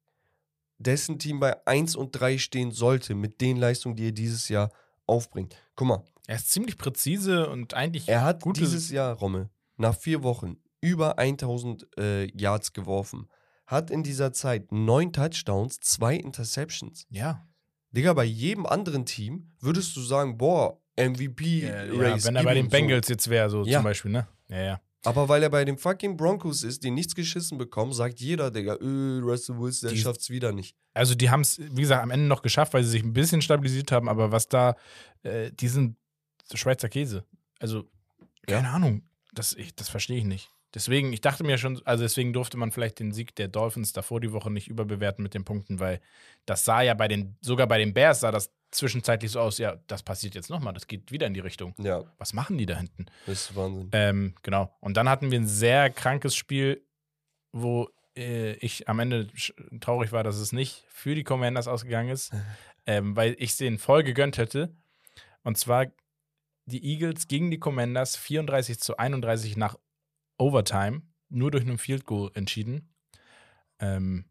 dessen 0.78 1.18
Team 1.18 1.40
bei 1.40 1.66
1 1.66 1.96
und 1.96 2.12
3 2.12 2.38
stehen 2.38 2.70
sollte, 2.70 3.14
mit 3.14 3.40
den 3.40 3.56
Leistungen, 3.56 3.96
die 3.96 4.08
er 4.08 4.12
dieses 4.12 4.48
Jahr 4.48 4.70
aufbringt. 5.06 5.56
Guck 5.76 5.88
mal, 5.88 6.04
Er 6.30 6.36
ist 6.36 6.52
ziemlich 6.52 6.78
präzise 6.78 7.48
und 7.50 7.74
eigentlich 7.74 8.08
er 8.08 8.22
hat 8.22 8.42
gute- 8.42 8.60
dieses 8.60 8.88
Jahr, 8.88 9.14
Rommel, 9.16 9.50
nach 9.76 9.96
vier 9.96 10.22
Wochen 10.22 10.58
über 10.80 11.18
1000 11.18 11.88
äh, 11.98 12.26
Yards 12.40 12.72
geworfen. 12.72 13.26
Hat 13.66 13.90
in 13.90 14.04
dieser 14.04 14.32
Zeit 14.32 14.70
neun 14.70 15.12
Touchdowns, 15.12 15.80
zwei 15.80 16.14
Interceptions. 16.14 17.04
Ja. 17.10 17.48
Digga, 17.90 18.12
bei 18.12 18.22
jedem 18.24 18.64
anderen 18.64 19.06
Team 19.06 19.50
würdest 19.58 19.96
du 19.96 20.02
sagen, 20.02 20.38
boah, 20.38 20.80
MVP 20.96 21.62
ja, 21.66 21.82
Race. 21.94 22.24
wenn 22.26 22.36
er 22.36 22.44
bei 22.44 22.54
den 22.54 22.66
so. 22.66 22.70
Bengals 22.70 23.08
jetzt 23.08 23.28
wäre, 23.28 23.50
so 23.50 23.64
Ja. 23.64 23.78
zum 23.78 23.84
Beispiel, 23.84 24.12
ne? 24.12 24.28
Ja, 24.48 24.62
ja. 24.62 24.80
Aber 25.02 25.28
weil 25.28 25.42
er 25.42 25.50
bei 25.50 25.64
den 25.64 25.78
fucking 25.78 26.16
Broncos 26.16 26.62
ist, 26.62 26.84
die 26.84 26.92
nichts 26.92 27.16
geschissen 27.16 27.58
bekommen, 27.58 27.92
sagt 27.92 28.20
jeder, 28.20 28.52
Digga, 28.52 28.76
öh, 28.80 29.18
Russell 29.20 29.58
Wilson, 29.58 29.88
der 29.88 29.96
Die- 29.96 30.02
schafft's 30.02 30.30
wieder 30.30 30.52
nicht. 30.52 30.76
Also 30.94 31.16
die 31.16 31.30
haben 31.30 31.40
es, 31.40 31.58
wie 31.58 31.80
gesagt, 31.82 32.02
am 32.04 32.10
Ende 32.12 32.26
noch 32.26 32.42
geschafft, 32.42 32.74
weil 32.74 32.84
sie 32.84 32.90
sich 32.90 33.02
ein 33.02 33.12
bisschen 33.14 33.42
stabilisiert 33.42 33.90
haben, 33.92 34.08
aber 34.08 34.30
was 34.30 34.46
da, 34.48 34.76
äh, 35.22 35.50
die 35.52 35.68
sind 35.68 35.96
Schweizer 36.58 36.88
Käse. 36.88 37.24
Also, 37.58 37.88
keine 38.46 38.70
Ahnung, 38.70 39.02
das, 39.32 39.54
ich, 39.54 39.74
das 39.74 39.88
verstehe 39.88 40.18
ich 40.18 40.24
nicht. 40.24 40.50
Deswegen, 40.74 41.12
ich 41.12 41.20
dachte 41.20 41.42
mir 41.42 41.58
schon, 41.58 41.80
also 41.84 42.04
deswegen 42.04 42.32
durfte 42.32 42.56
man 42.56 42.70
vielleicht 42.70 43.00
den 43.00 43.12
Sieg 43.12 43.34
der 43.34 43.48
Dolphins 43.48 43.92
davor 43.92 44.20
die 44.20 44.32
Woche 44.32 44.50
nicht 44.50 44.68
überbewerten 44.68 45.22
mit 45.22 45.34
den 45.34 45.44
Punkten, 45.44 45.80
weil 45.80 46.00
das 46.46 46.64
sah 46.64 46.80
ja 46.80 46.94
bei 46.94 47.08
den, 47.08 47.36
sogar 47.40 47.66
bei 47.66 47.78
den 47.78 47.92
Bears 47.92 48.20
sah 48.20 48.30
das 48.30 48.52
zwischenzeitlich 48.70 49.32
so 49.32 49.40
aus, 49.40 49.58
ja, 49.58 49.76
das 49.88 50.04
passiert 50.04 50.36
jetzt 50.36 50.48
nochmal, 50.48 50.72
das 50.72 50.86
geht 50.86 51.10
wieder 51.10 51.26
in 51.26 51.34
die 51.34 51.40
Richtung. 51.40 51.74
Ja, 51.78 52.04
Was 52.18 52.34
machen 52.34 52.56
die 52.56 52.66
da 52.66 52.76
hinten? 52.76 53.06
das 53.26 53.50
ist 53.50 53.56
Wahnsinn. 53.56 53.88
Ähm, 53.92 54.34
genau. 54.42 54.72
Und 54.78 54.96
dann 54.96 55.08
hatten 55.08 55.32
wir 55.32 55.40
ein 55.40 55.48
sehr 55.48 55.90
krankes 55.90 56.36
Spiel, 56.36 56.84
wo 57.50 57.90
äh, 58.16 58.52
ich 58.54 58.88
am 58.88 59.00
Ende 59.00 59.26
traurig 59.80 60.12
war, 60.12 60.22
dass 60.22 60.36
es 60.36 60.52
nicht 60.52 60.84
für 60.88 61.16
die 61.16 61.24
Commanders 61.24 61.66
ausgegangen 61.66 62.10
ist, 62.10 62.32
ähm, 62.86 63.16
weil 63.16 63.34
ich 63.38 63.50
es 63.50 63.56
denen 63.56 63.78
voll 63.78 64.04
gegönnt 64.04 64.38
hätte. 64.38 64.72
Und 65.42 65.58
zwar 65.58 65.86
die 66.70 66.84
Eagles 66.84 67.28
gegen 67.28 67.50
die 67.50 67.58
Commanders 67.58 68.16
34 68.16 68.80
zu 68.80 68.96
31 68.96 69.56
nach 69.56 69.76
Overtime, 70.38 71.02
nur 71.28 71.50
durch 71.50 71.64
einen 71.64 71.78
Field 71.78 72.06
Goal 72.06 72.30
entschieden. 72.34 72.94
Ähm, 73.78 74.24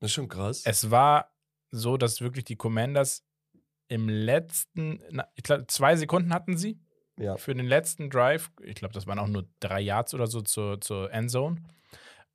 Das 0.00 0.10
ist 0.10 0.14
schon 0.14 0.28
krass. 0.28 0.62
es 0.64 0.90
war 0.90 1.34
so, 1.70 1.96
dass 1.96 2.20
wirklich 2.20 2.44
die 2.44 2.56
Commanders 2.56 3.24
im 3.88 4.08
letzten, 4.08 5.02
na, 5.10 5.28
ich 5.34 5.42
glaube, 5.42 5.66
zwei 5.66 5.96
Sekunden 5.96 6.32
hatten 6.32 6.56
sie 6.56 6.80
ja. 7.18 7.36
für 7.36 7.54
den 7.54 7.66
letzten 7.66 8.10
Drive, 8.10 8.50
ich 8.62 8.76
glaube, 8.76 8.94
das 8.94 9.06
waren 9.06 9.18
auch 9.18 9.28
nur 9.28 9.48
drei 9.60 9.80
Yards 9.80 10.14
oder 10.14 10.26
so 10.26 10.40
zur, 10.42 10.80
zur 10.80 11.12
Endzone, 11.12 11.62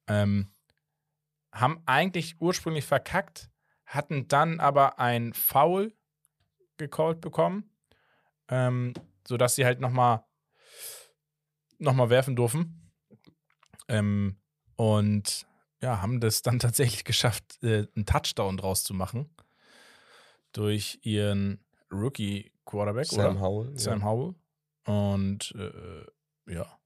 ähm, 0.07 0.51
haben 1.51 1.81
eigentlich 1.85 2.39
ursprünglich 2.39 2.85
verkackt, 2.85 3.49
hatten 3.85 4.27
dann 4.27 4.59
aber 4.59 4.99
ein 4.99 5.33
Foul 5.33 5.93
gecallt 6.77 7.21
bekommen, 7.21 7.69
ähm, 8.49 8.93
sodass 9.27 9.55
sie 9.55 9.65
halt 9.65 9.79
nochmal 9.79 10.23
noch 11.79 11.93
mal 11.93 12.09
werfen 12.09 12.35
durften. 12.35 12.91
Ähm, 13.87 14.37
und 14.75 15.45
ja, 15.81 16.01
haben 16.01 16.19
das 16.19 16.41
dann 16.41 16.59
tatsächlich 16.59 17.03
geschafft, 17.03 17.61
äh, 17.63 17.87
einen 17.95 18.05
Touchdown 18.05 18.57
draus 18.57 18.83
zu 18.83 18.93
machen 18.93 19.29
durch 20.53 20.99
ihren 21.03 21.63
Rookie-Quarterback, 21.91 23.11
oder? 23.13 23.23
Sam 23.23 23.41
Howell. 23.41 23.77
Sam 23.77 23.99
ja. 23.99 24.05
Howell. 24.05 24.35
Und 24.85 25.53
äh, 25.55 26.53
ja, 26.53 26.79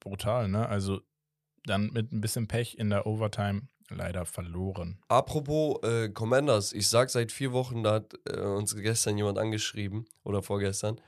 brutal, 0.00 0.48
ne? 0.48 0.68
Also 0.68 1.02
dann 1.64 1.90
mit 1.92 2.10
ein 2.12 2.20
bisschen 2.20 2.48
Pech 2.48 2.78
in 2.78 2.90
der 2.90 3.06
Overtime 3.06 3.68
leider 3.88 4.24
verloren. 4.24 4.98
Apropos 5.08 5.82
äh, 5.82 6.08
Commanders, 6.08 6.72
ich 6.72 6.88
sag 6.88 7.10
seit 7.10 7.30
vier 7.30 7.52
Wochen, 7.52 7.82
da 7.82 7.94
hat 7.94 8.14
äh, 8.28 8.40
uns 8.40 8.74
gestern 8.74 9.18
jemand 9.18 9.38
angeschrieben 9.38 10.06
oder 10.24 10.42
vorgestern 10.42 11.00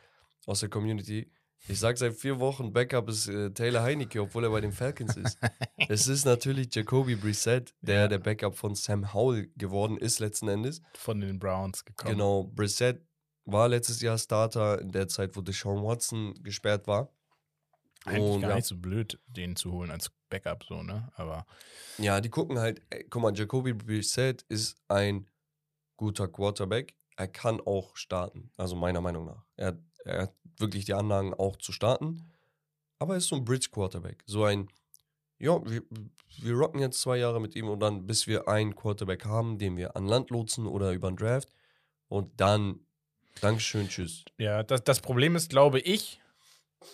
aus 0.47 0.61
der 0.61 0.69
Community. 0.69 1.31
Ich 1.67 1.81
sag 1.81 1.97
seit 1.97 2.15
vier 2.15 2.39
Wochen, 2.41 2.73
Backup 2.75 3.09
ist 3.09 3.27
äh, 3.29 3.51
Taylor 3.51 3.83
Heineke, 3.83 4.21
obwohl 4.21 4.45
er 4.45 4.51
bei 4.51 4.61
den 4.61 4.73
Falcons 4.73 5.17
ist. 5.17 5.39
es 5.89 6.07
ist 6.09 6.27
natürlich 6.27 6.75
Jacoby 6.75 7.17
Brissett, 7.17 7.75
der 7.81 8.03
Ja. 8.03 8.09
der 8.09 8.19
Backup 8.19 8.55
von 8.55 8.75
Sam 8.75 9.15
Howell 9.15 9.51
geworden 9.57 9.97
ist 9.97 10.19
letzten 10.19 10.49
Endes. 10.49 10.83
Von 10.95 11.21
den 11.21 11.39
Browns 11.39 11.85
gekommen. 11.85 12.13
Genau, 12.13 12.45
Brissett 12.45 13.01
war 13.47 13.69
letztes 13.69 14.03
Jahr 14.03 14.19
Starter 14.19 14.81
in 14.81 14.93
der 14.93 15.09
Zeit, 15.09 15.37
wo 15.37 15.41
Deshaun 15.41 15.83
Watson 15.83 16.35
gesperrt 16.43 16.87
war. 16.87 17.09
Eigentlich 18.05 18.23
Und 18.35 18.41
gar 18.43 18.51
ja. 18.51 18.57
nicht 18.57 18.67
so 18.67 18.77
blöd, 18.77 19.19
den 19.27 19.57
zu 19.57 19.73
holen 19.73 19.91
als 19.91 20.11
Backup, 20.29 20.65
so, 20.65 20.83
ne? 20.83 21.11
Aber 21.15 21.47
Ja, 21.97 22.21
die 22.21 22.29
gucken 22.29 22.59
halt, 22.59 22.83
ey, 22.91 23.07
guck 23.09 23.23
mal, 23.23 23.35
Jacoby 23.35 23.73
Brissett 23.73 24.43
ist 24.51 24.77
ein 24.89 25.27
guter 25.97 26.29
Quarterback. 26.29 26.95
Er 27.17 27.29
kann 27.29 27.63
auch 27.65 27.97
starten, 27.97 28.51
also 28.59 28.77
meiner 28.77 29.01
Meinung 29.01 29.25
nach. 29.25 29.47
Er, 29.57 29.69
hat- 29.69 29.79
er 30.05 30.23
hat 30.23 30.35
wirklich 30.59 30.85
die 30.85 30.95
Anlagen 30.95 31.35
auch 31.35 31.57
zu 31.57 31.73
starten, 31.73 32.31
aber 32.99 33.15
er 33.15 33.19
ist 33.19 33.29
so 33.29 33.37
ein 33.37 33.45
Bridge-Quarterback. 33.45 34.23
So 34.27 34.45
ein, 34.45 34.69
ja, 35.39 35.59
wir, 35.69 35.83
wir 36.41 36.55
rocken 36.55 36.81
jetzt 36.81 37.01
zwei 37.01 37.17
Jahre 37.19 37.41
mit 37.41 37.55
ihm 37.57 37.69
und 37.69 37.81
dann, 37.81 38.07
bis 38.07 38.27
wir 38.27 38.49
einen 38.49 38.75
Quarterback 38.75 39.25
haben, 39.25 39.59
den 39.59 39.77
wir 39.77 39.97
an 39.97 40.07
Land 40.07 40.31
lotsen 40.31 40.67
oder 40.67 40.93
über 40.93 41.11
den 41.11 41.17
Draft 41.17 41.49
und 42.09 42.39
dann, 42.41 42.81
Dankeschön, 43.41 43.89
tschüss. 43.89 44.25
ja, 44.39 44.63
das, 44.63 44.85
das 44.85 45.01
Problem 45.01 45.35
ist, 45.37 45.51
glaube 45.51 45.81
ich, 45.81 46.21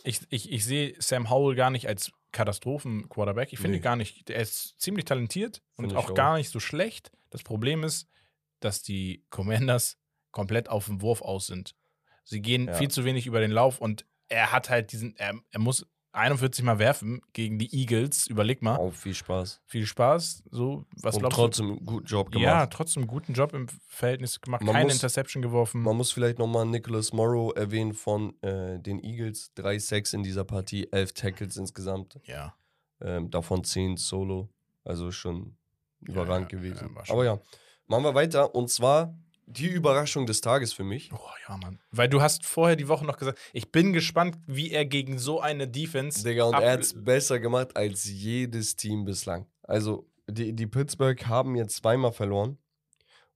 ich, 0.04 0.20
ich, 0.30 0.50
ich 0.50 0.64
sehe 0.64 0.94
Sam 1.00 1.28
Howell 1.30 1.54
gar 1.56 1.70
nicht 1.70 1.86
als 1.88 2.12
Katastrophen-Quarterback. 2.32 3.52
Ich 3.52 3.58
finde 3.58 3.78
Nee. 3.78 3.82
gar 3.82 3.96
nicht, 3.96 4.30
er 4.30 4.40
ist 4.40 4.80
ziemlich 4.80 5.04
talentiert 5.04 5.62
und 5.76 5.84
Finde 5.86 5.94
ich 6.00 6.04
auch 6.06 6.10
auch. 6.10 6.14
gar 6.14 6.36
nicht 6.36 6.48
so 6.50 6.60
schlecht. 6.60 7.10
Das 7.30 7.42
Problem 7.42 7.82
ist, 7.84 8.08
dass 8.60 8.82
die 8.82 9.24
Commanders 9.30 9.98
komplett 10.30 10.68
auf 10.68 10.86
dem 10.86 11.02
Wurf 11.02 11.22
aus 11.22 11.46
sind. 11.48 11.74
Sie 12.24 12.40
gehen 12.42 12.66
Ja. 12.68 12.74
viel 12.74 12.88
zu 12.88 13.04
wenig 13.04 13.26
über 13.26 13.40
den 13.40 13.50
Lauf 13.50 13.80
und 13.80 14.04
er 14.28 14.52
hat 14.52 14.70
halt 14.70 14.92
diesen, 14.92 15.16
er, 15.16 15.34
er 15.50 15.58
muss 15.60 15.86
41 16.12 16.64
Mal 16.64 16.78
werfen 16.80 17.20
gegen 17.32 17.58
die 17.60 17.72
Eagles. 17.72 18.26
Überleg 18.26 18.62
mal. 18.62 18.76
Auch 18.76 18.92
viel 18.92 19.14
Spaß. 19.14 19.60
Viel 19.66 19.86
Spaß. 19.86 20.42
So, 20.50 20.84
was 20.96 21.14
und 21.14 21.20
glaubst 21.20 21.36
trotzdem 21.36 21.66
einen 21.70 21.86
guten 21.86 22.06
Job 22.06 22.32
du? 22.32 22.38
gemacht. 22.40 22.52
Ja, 22.52 22.66
trotzdem 22.66 23.02
einen 23.04 23.08
guten 23.08 23.32
Job 23.32 23.54
im 23.54 23.66
Verhältnis 23.86 24.40
gemacht. 24.40 24.62
Man 24.62 24.72
Keine 24.74 24.86
muss- 24.86 24.94
Interception 24.94 25.40
geworfen. 25.40 25.82
Man 25.82 25.96
muss 25.96 26.10
vielleicht 26.10 26.38
nochmal 26.40 26.66
Nicholas 26.66 27.12
Morrow 27.12 27.52
erwähnen 27.56 27.94
von 27.94 28.34
äh, 28.42 28.80
den 28.80 29.02
Eagles. 29.04 29.52
Drei 29.54 29.78
Sacks 29.78 30.12
in 30.12 30.24
dieser 30.24 30.44
Partie, 30.44 30.88
elf 30.90 31.12
Tackles 31.12 31.56
insgesamt. 31.56 32.18
ja. 32.24 32.54
Ähm, 33.02 33.30
davon 33.30 33.62
zehn 33.64 33.96
Solo. 33.96 34.48
Also 34.84 35.10
schon 35.12 35.56
überragend 36.00 36.52
ja, 36.52 36.58
gewesen. 36.58 36.90
ja, 36.96 37.04
schon- 37.06 37.14
Aber 37.14 37.24
ja, 37.24 37.38
machen 37.86 38.02
wir 38.04 38.14
weiter. 38.14 38.52
Und 38.54 38.68
zwar 38.68 39.16
die 39.50 39.66
Überraschung 39.66 40.26
des 40.26 40.40
Tages 40.40 40.72
für 40.72 40.84
mich. 40.84 41.10
Oh 41.12 41.18
ja, 41.48 41.56
Mann. 41.56 41.78
Weil 41.90 42.08
du 42.08 42.22
hast 42.22 42.46
vorher 42.46 42.76
die 42.76 42.88
Woche 42.88 43.04
noch 43.04 43.16
gesagt, 43.16 43.38
ich 43.52 43.70
bin 43.72 43.92
gespannt, 43.92 44.36
wie 44.46 44.70
er 44.70 44.84
gegen 44.86 45.18
so 45.18 45.40
eine 45.40 45.66
Defense. 45.68 46.22
Digga, 46.24 46.44
und 46.44 46.54
er 46.54 46.72
hat 46.72 46.80
es 46.80 47.04
besser 47.04 47.40
gemacht 47.40 47.76
als 47.76 48.04
jedes 48.04 48.76
Team 48.76 49.04
bislang. 49.04 49.46
Also, 49.62 50.08
die, 50.28 50.52
die 50.54 50.66
Pittsburgh 50.66 51.26
haben 51.26 51.56
jetzt 51.56 51.76
zweimal 51.76 52.12
verloren 52.12 52.58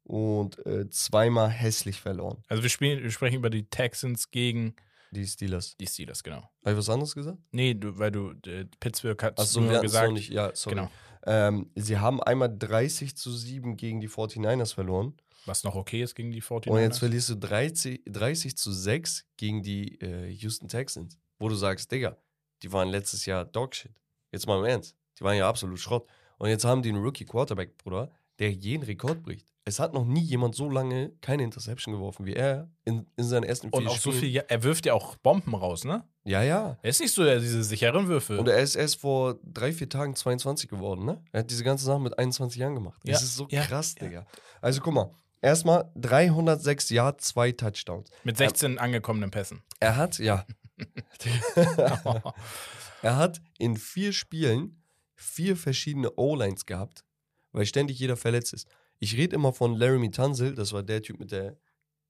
und 0.05 0.65
äh, 0.67 0.89
zweimal 0.91 1.49
hässlich 1.49 2.01
verloren. 2.01 2.43
Also 2.49 2.63
wir, 2.63 2.71
spielen, 2.71 3.03
wir 3.03 3.11
sprechen 3.11 3.37
über 3.37 3.51
die 3.51 3.69
Texans 3.69 4.31
gegen 4.31 4.75
Die 5.11 5.27
Steelers. 5.27 5.77
die 5.79 5.87
Steelers, 5.87 6.23
genau. 6.23 6.43
Habe 6.63 6.73
ich 6.73 6.77
was 6.77 6.91
anderes 6.91 7.15
gesagt? 7.15 7.39
Nee, 7.51 7.75
du, 7.75 7.99
weil 7.99 8.13
du 8.13 8.33
äh, 8.47 8.67
Pittsburgh 8.81 9.21
hast 9.23 9.39
Achso, 9.39 9.61
nur 9.61 9.71
wir 9.71 9.81
gesagt. 9.81 10.07
noch 10.09 10.15
nicht. 10.15 10.31
Ja, 10.31 10.51
sorry. 10.55 10.77
Genau. 10.77 10.91
Ähm, 11.27 11.71
sie 11.75 11.99
haben 11.99 12.23
einmal 12.23 12.55
30 12.57 13.17
zu 13.17 13.33
7 13.33 13.77
gegen 13.77 14.01
die 14.01 14.11
49ers 14.11 14.75
verloren. 14.75 15.15
Was 15.47 15.65
noch 15.65 15.75
okay 15.75 16.03
ist 16.03 16.15
gegen 16.15 16.31
die 16.31 16.43
49ers. 16.43 16.69
Und 16.71 16.81
jetzt 16.81 16.99
verlierst 16.99 17.29
du 17.31 17.35
30, 17.37 18.03
30 18.07 18.57
zu 18.57 18.73
6 18.73 19.27
gegen 19.37 19.63
die 19.63 20.01
äh, 20.01 20.29
Houston 20.31 20.69
Texans. 20.69 21.19
Wo 21.39 21.49
du 21.49 21.55
sagst, 21.55 21.91
Digga, 21.93 22.17
die 22.63 22.73
waren 22.73 22.89
letztes 22.89 23.27
Jahr 23.27 23.45
Dogshit. 23.45 23.93
Jetzt 24.33 24.47
mal 24.47 24.59
im 24.59 24.65
Ernst. 24.65 24.97
Die 25.19 25.25
waren 25.25 25.37
ja 25.37 25.49
absolut 25.49 25.79
Schrott. 25.79 26.07
Und 26.39 26.49
jetzt 26.49 26.65
haben 26.65 26.83
die 26.83 26.89
einen 26.89 27.03
Rookie 27.03 27.25
Quarterback, 27.25 27.77
Bruder, 27.79 28.11
der 28.39 28.53
jeden 28.53 28.83
Rekord 28.83 29.23
bricht. 29.23 29.47
Es 29.67 29.79
hat 29.79 29.95
noch 29.95 30.05
nie 30.05 30.21
jemand 30.21 30.55
so 30.55 30.69
lange 30.69 31.13
keine 31.23 31.43
Interception 31.43 31.95
geworfen 31.95 32.27
wie 32.27 32.35
er 32.35 32.71
in, 32.85 33.07
in 33.17 33.25
seinen 33.25 33.45
ersten 33.45 33.69
vier 33.71 33.79
Und 33.79 33.87
auch 33.89 33.97
so 33.97 34.11
Spielen. 34.11 34.21
viel, 34.21 34.29
ja, 34.31 34.43
er 34.49 34.63
wirft 34.63 34.85
ja 34.85 34.93
auch 34.93 35.17
Bomben 35.17 35.55
raus, 35.55 35.85
ne? 35.85 36.05
Ja, 36.25 36.43
ja. 36.43 36.77
Er 36.83 36.91
ist 36.91 37.01
nicht 37.01 37.13
so 37.15 37.25
ja, 37.25 37.39
diese 37.39 37.63
sicheren 37.63 38.09
Würfe. 38.09 38.39
Und 38.39 38.49
er 38.49 38.59
ist 38.59 38.75
erst 38.75 39.01
vor 39.01 39.39
drei, 39.43 39.73
vier 39.73 39.89
Tagen 39.89 40.15
22 40.17 40.69
geworden, 40.69 41.07
ne? 41.07 41.23
Er 41.33 41.41
hat 41.41 41.51
diese 41.51 41.65
ganze 41.65 41.85
Sache 41.87 42.01
mit 42.01 42.19
21 42.19 42.59
Jahren 42.61 42.75
gemacht. 42.75 43.01
Ja, 43.05 43.13
Das 43.13 43.23
ist 43.23 43.37
so 43.37 43.47
ja, 43.51 43.63
krass, 43.65 43.95
ja. 43.99 44.07
Digga. 44.07 44.27
Also 44.61 44.81
guck 44.83 44.93
mal, 44.95 45.11
erstmal 45.45 45.91
306 45.97 46.91
Yards, 46.91 47.29
zwei 47.29 47.53
Touchdowns. 47.53 48.11
Mit 48.25 48.37
16 48.37 48.79
angekommenen 48.79 49.31
Pässen. 49.31 49.63
Er 49.81 49.97
hat, 49.97 50.19
ja. 50.19 50.47
er 53.03 53.17
hat 53.17 53.41
in 53.59 53.77
vier 53.77 54.13
Spielen 54.13 54.83
vier 55.15 55.57
verschiedene 55.57 56.11
O-Lines 56.17 56.67
gehabt, 56.67 57.05
weil 57.53 57.67
ständig 57.67 57.99
jeder 57.99 58.17
verletzt 58.17 58.53
ist. 58.53 58.69
Ich 58.99 59.17
rede 59.17 59.37
immer 59.37 59.53
von 59.53 59.77
Laramie 59.77 60.11
Tunsil, 60.11 60.55
das 60.55 60.73
war 60.73 60.83
der 60.83 61.03
Typ 61.03 61.19
mit 61.19 61.31
der 61.31 61.57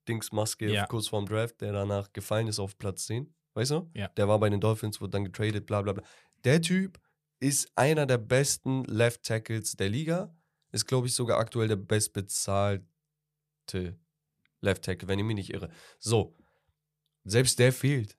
Dingsmaske 0.09 0.71
Ja. 0.71 0.87
kurz 0.87 1.09
vorm 1.09 1.27
Draft, 1.27 1.61
der 1.61 1.73
danach 1.73 2.13
gefallen 2.13 2.47
ist 2.49 2.59
auf 2.59 2.77
Platz 2.79 3.07
10. 3.07 3.35
Weißt 3.55 3.71
du? 3.71 3.91
Ja. 3.95 4.09
Der 4.09 4.29
war 4.29 4.39
bei 4.39 4.51
den 4.51 4.61
Dolphins, 4.61 5.01
wurde 5.01 5.11
dann 5.13 5.25
getradet, 5.25 5.67
bla 5.67 5.83
bla 5.83 5.93
bla. 5.93 6.05
Der 6.45 6.61
Typ 6.61 6.99
ist 7.41 7.71
einer 7.77 8.07
der 8.07 8.19
besten 8.19 8.85
Left 8.85 9.23
Tackles 9.23 9.77
der 9.77 9.89
Liga. 9.89 10.35
Ist, 10.73 10.87
glaube 10.87 11.07
ich, 11.07 11.15
sogar 11.15 11.39
aktuell 11.39 11.69
der 11.69 11.77
bestbezahlte 13.65 13.99
Left 14.61 14.83
Tackle, 14.83 15.09
wenn 15.09 15.19
ich 15.19 15.25
mich 15.25 15.37
nicht 15.37 15.53
irre. 15.53 15.71
So, 15.99 16.37
Selbst 17.25 17.59
der 17.59 17.73
fehlt. 17.73 18.17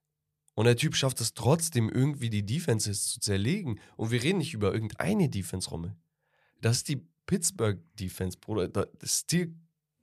Und 0.56 0.66
der 0.66 0.78
Typ 0.78 0.96
schafft 0.96 1.20
es 1.22 1.34
trotzdem 1.34 1.90
irgendwie, 1.90 2.30
die 2.30 2.46
Defenses 2.46 3.10
zu 3.10 3.20
zerlegen. 3.20 3.80
Und 3.98 4.12
wir 4.12 4.24
reden 4.24 4.40
nicht 4.40 4.54
über 4.54 4.74
irgendeine 4.74 5.30
Defense-Rommel. 5.30 5.96
Das 6.62 6.78
ist 6.78 6.88
die 6.88 7.06
Pittsburgh-Defense, 7.26 8.38
Bruder. 8.40 8.88
Steel 9.04 9.54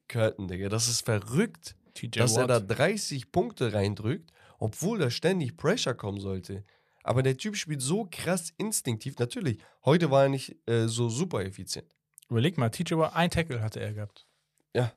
Curtain, 0.08 0.46
Digga. 0.48 0.68
Das 0.68 0.88
ist 0.88 1.00
verrückt, 1.00 1.74
TJ 1.94 2.18
dass 2.18 2.36
er 2.36 2.46
da 2.46 2.56
Watt. 2.56 2.78
30 2.78 3.32
Punkte 3.32 3.72
reindrückt, 3.72 4.30
obwohl 4.58 4.98
da 4.98 5.10
ständig 5.10 5.56
Pressure 5.56 5.94
kommen 5.94 6.20
sollte. 6.20 6.64
Aber 7.02 7.22
der 7.22 7.36
Typ 7.36 7.56
spielt 7.56 7.82
so 7.82 8.06
krass 8.10 8.52
instinktiv. 8.58 9.18
Natürlich, 9.18 9.58
heute 9.84 10.10
war 10.10 10.24
er 10.24 10.28
nicht 10.28 10.56
äh, 10.68 10.86
so 10.86 11.08
super 11.08 11.44
effizient. 11.44 11.88
Überleg 12.28 12.58
mal, 12.58 12.68
TJ 12.68 12.94
Watt, 12.94 13.16
ein 13.16 13.30
Tackle 13.30 13.62
hatte 13.62 13.80
er 13.80 13.94
gehabt. 13.94 14.26
Ja. 14.74 14.92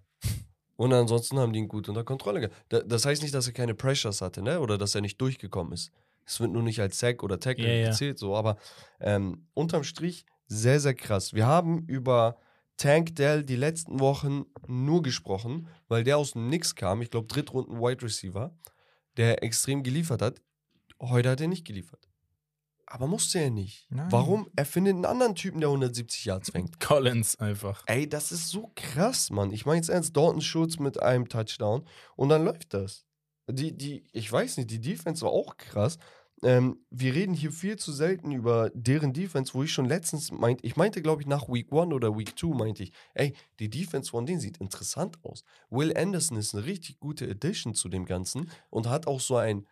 Und 0.78 0.92
ansonsten 0.94 1.40
haben 1.40 1.54
die 1.54 1.60
ihn 1.60 1.68
gut 1.68 1.88
unter 1.90 2.04
Kontrolle 2.04 2.42
gehabt. 2.42 2.56
Da- 2.70 2.82
Das 2.82 3.06
heißt 3.06 3.22
nicht, 3.22 3.34
dass 3.34 3.48
er 3.48 3.54
keine 3.54 3.76
Pressures 3.76 4.22
hatte, 4.22 4.42
ne? 4.42 4.60
Oder 4.60 4.78
dass 4.78 4.96
er 4.96 5.02
nicht 5.02 5.20
durchgekommen 5.22 5.74
ist. 5.74 5.92
Es 6.26 6.40
wird 6.40 6.52
nur 6.52 6.64
nicht 6.64 6.80
als 6.82 7.00
Sack 7.00 7.24
oder 7.24 7.40
Tackle 7.40 7.82
ja. 7.82 7.90
gezählt, 7.90 8.18
so. 8.20 8.36
Aber 8.36 8.58
ähm, 9.00 9.48
unterm 9.54 9.84
Strich 9.84 10.26
sehr, 10.48 10.80
sehr 10.80 10.94
krass. 10.96 11.34
Wir 11.34 11.46
haben 11.46 11.86
über 11.88 12.38
Tank 12.78 13.16
Dell 13.16 13.44
die 13.44 13.56
letzten 13.56 14.00
Wochen 14.00 14.46
nur 14.68 15.02
gesprochen, 15.02 15.68
weil 15.88 16.04
der 16.04 16.18
aus 16.18 16.34
dem 16.34 16.50
Nix 16.50 16.76
kam. 16.76 17.02
Ich 17.02 17.10
glaube, 17.12 17.28
Drittrunden 17.28 17.80
Wide 17.80 18.04
Receiver, 18.04 18.54
der 19.18 19.44
extrem 19.44 19.82
geliefert 19.84 20.22
hat. 20.22 20.42
Heute 21.02 21.30
hat 21.30 21.42
er 21.42 21.48
nicht 21.48 21.66
geliefert. 21.66 22.05
Aber 22.88 23.08
musste 23.08 23.40
er 23.40 23.50
nicht. 23.50 23.88
Nein. 23.90 24.12
Warum? 24.12 24.48
Er 24.56 24.66
findet 24.66 24.96
einen 24.96 25.06
anderen 25.06 25.36
Typen, 25.36 25.60
der 25.60 25.70
170 25.70 26.26
Yards 26.26 26.52
fängt. 26.52 26.80
Collins 26.80 27.36
einfach. 27.40 27.84
Ey, 27.88 28.08
das 28.08 28.32
ist 28.32 28.50
so 28.50 28.72
krass, 28.76 29.32
Mann. 29.32 29.52
Ich 29.52 29.66
meine 29.66 29.78
jetzt 29.78 29.90
ernst, 29.90 30.16
Dalton 30.16 30.42
Schultz 30.42 30.78
mit 30.78 31.02
einem 31.02 31.28
Touchdown 31.28 31.84
und 32.16 32.30
dann 32.30 32.46
läuft 32.46 32.74
das. 32.74 33.06
Die, 33.48 33.76
die, 33.76 34.06
ich 34.12 34.32
weiß 34.32 34.58
nicht, 34.58 34.72
die 34.72 34.82
Defense 34.82 35.24
war 35.24 35.32
auch 35.32 35.58
krass. 35.58 35.98
Ähm, 36.44 36.80
wir 36.90 37.16
reden 37.16 37.34
hier 37.34 37.52
viel 37.52 37.78
zu 37.78 37.92
selten 37.94 38.32
über 38.32 38.70
deren 38.74 39.14
Defense, 39.14 39.54
wo 39.54 39.64
ich 39.64 39.72
schon 39.72 39.86
letztens 39.86 40.32
meinte, 40.32 40.66
ich 40.66 40.76
meinte, 40.76 41.02
glaube 41.02 41.22
ich, 41.22 41.28
nach 41.28 41.48
Week 41.48 41.72
1 41.72 41.94
oder 41.94 42.18
Week 42.18 42.38
2 42.38 42.56
meinte 42.56 42.84
ich, 42.84 42.92
ey, 43.14 43.34
die 43.60 43.70
Defense 43.70 44.12
von 44.12 44.26
denen 44.26 44.42
sieht 44.42 44.58
interessant 44.58 45.18
aus. 45.24 45.44
Will 45.70 45.96
Anderson 45.96 46.38
ist 46.38 46.54
eine 46.54 46.66
richtig 46.66 47.00
gute 47.00 47.30
Addition 47.30 47.74
zu 47.74 47.88
dem 47.88 48.06
Ganzen 48.06 48.50
und 48.70 48.88
hat 48.88 49.08
auch 49.08 49.22
so 49.22 49.38
ein 49.38 49.66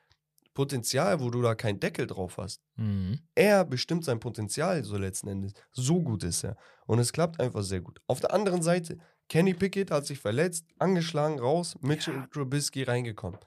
Potenzial, 0.53 1.19
wo 1.19 1.29
du 1.29 1.41
da 1.41 1.55
keinen 1.55 1.79
Deckel 1.79 2.05
drauf 2.07 2.37
hast 2.37 2.61
Mhm. 2.75 3.19
er 3.35 3.65
bestimmt 3.65 4.05
sein 4.05 4.19
Potenzial 4.19 4.83
so 4.83 4.97
letzten 4.97 5.27
Endes. 5.29 5.53
So 5.71 6.01
gut 6.01 6.23
ist 6.23 6.43
er. 6.43 6.55
Und 6.85 6.99
es 6.99 7.11
klappt 7.13 7.39
einfach 7.39 7.63
sehr 7.63 7.81
gut. 7.81 7.99
Auf 8.07 8.19
der 8.19 8.33
anderen 8.33 8.61
Seite, 8.61 8.97
Kenny 9.29 9.53
Pickett 9.53 9.89
hat 9.91 10.05
sich 10.05 10.19
verletzt, 10.19 10.65
angeschlagen, 10.79 11.39
raus, 11.39 11.75
Mitchell 11.81 12.15
Ja. 12.15 12.27
Trubisky 12.27 12.83
reingekommen. 12.83 13.39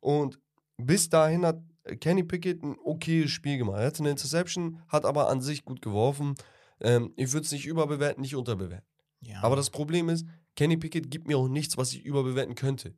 Und 0.00 0.38
bis 0.78 1.08
dahin 1.08 1.44
hat 1.44 1.60
Kenny 2.00 2.22
Pickett 2.24 2.62
ein 2.62 2.76
okayes 2.84 3.30
Spiel 3.30 3.58
gemacht. 3.58 3.78
Er 3.78 3.86
hatte 3.86 4.00
eine 4.00 4.10
Interception, 4.10 4.80
hat 4.88 5.04
aber 5.04 5.28
an 5.28 5.40
sich 5.40 5.64
gut 5.64 5.82
geworfen. 5.82 6.34
Ähm, 6.80 7.12
ich 7.16 7.32
würde 7.32 7.44
es 7.44 7.52
nicht 7.52 7.66
überbewerten, 7.66 8.20
nicht 8.22 8.36
unterbewerten. 8.36 8.86
Ja. 9.20 9.42
Aber 9.42 9.56
das 9.56 9.70
Problem 9.70 10.08
ist, 10.08 10.26
Kenny 10.56 10.76
Pickett 10.76 11.10
gibt 11.10 11.26
mir 11.26 11.38
auch 11.38 11.48
nichts, 11.48 11.76
was 11.76 11.92
ich 11.92 12.04
überbewerten 12.04 12.54
könnte. 12.54 12.94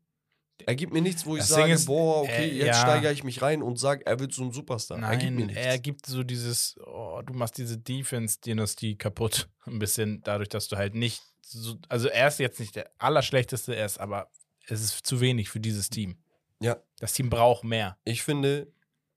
Er 0.67 0.75
gibt 0.75 0.93
mir 0.93 1.01
nichts, 1.03 1.25
wo 1.25 1.37
ich 1.37 1.43
Das 1.43 1.49
sage, 1.51 1.73
ist, 1.73 1.87
boah, 1.87 2.23
okay, 2.23 2.49
äh, 2.49 2.55
jetzt 2.57 2.67
ja. 2.67 2.75
steigere 2.75 3.13
ich 3.13 3.25
mich 3.25 3.43
rein 3.43 3.63
und 3.63 3.79
sage, 3.79 4.05
er 4.07 4.19
wird 4.19 4.33
so 4.33 4.43
ein 4.43 4.53
Superstar. 4.53 4.99
Nein, 4.99 5.11
er 5.13 5.17
gibt 5.19 5.33
mir 5.35 5.47
nichts. 5.47 5.63
er 5.63 5.79
gibt 5.79 6.07
so 6.07 6.23
dieses, 6.23 6.77
oh, 6.85 7.23
du 7.25 7.33
machst 7.35 7.59
diese 7.59 7.79
Defense-Dynastie 7.79 8.97
kaputt. 8.97 9.49
Ein 9.67 9.79
bisschen 9.79 10.21
dadurch, 10.23 10.49
dass 10.49 10.69
du 10.69 10.77
halt 10.77 10.95
nicht 10.95 11.23
so, 11.43 11.79
also 11.89 12.09
er 12.09 12.29
ist 12.29 12.39
jetzt 12.39 12.61
nicht 12.61 12.77
der 12.77 12.91
allerschlechteste, 12.99 13.75
er 13.75 13.87
ist 13.87 13.99
aber, 13.99 14.31
es 14.67 14.83
ist 14.83 15.07
zu 15.07 15.21
wenig 15.21 15.49
für 15.49 15.61
dieses 15.61 15.89
Team. 15.89 16.19
ja, 16.61 16.77
Das 16.99 17.15
Team 17.15 17.31
braucht 17.31 17.65
mehr. 17.65 17.99
Ich 18.05 18.23
finde, 18.23 18.71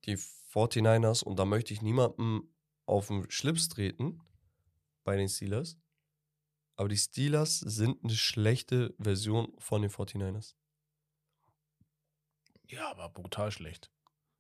die 0.06 0.18
49ers, 0.54 1.24
und 1.24 1.38
da 1.40 1.46
möchte 1.46 1.74
ich 1.74 1.82
niemandem 1.82 2.50
auf 2.86 3.08
den 3.08 3.30
Schlips 3.30 3.68
treten 3.70 4.22
bei 5.04 5.16
den 5.16 5.28
Steelers, 5.28 5.78
aber 6.76 6.90
die 6.90 6.98
Steelers 6.98 7.60
sind 7.60 8.04
eine 8.04 8.14
schlechte 8.14 8.94
Version 8.98 9.54
von 9.60 9.82
den 9.82 9.92
49ers. 9.92 10.56
Ja, 12.72 12.90
aber 12.90 13.10
brutal 13.10 13.52
schlecht. 13.52 13.92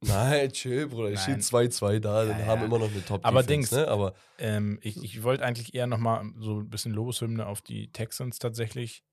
Nein, 0.03 0.51
chill, 0.51 0.87
Bruder. 0.87 1.11
Ich 1.11 1.19
stehe 1.19 1.37
2-2 1.37 1.99
da, 1.99 2.25
dann 2.25 2.39
Ja, 2.39 2.45
haben 2.47 2.61
ja. 2.61 2.65
immer 2.65 2.79
noch 2.79 2.89
eine 2.89 3.05
top 3.05 3.23
Aber 3.23 3.43
Dings, 3.43 3.71
ne? 3.71 3.87
Aber 3.87 4.15
Ähm, 4.39 4.79
ich 4.81 4.97
ich 5.03 5.21
wollte 5.21 5.45
eigentlich 5.45 5.75
eher 5.75 5.85
nochmal 5.85 6.25
so 6.39 6.59
ein 6.61 6.69
bisschen 6.69 6.91
Lobeshymne 6.91 7.45
auf 7.45 7.61
die 7.61 7.91
Texans 7.91 8.39
tatsächlich. 8.39 9.03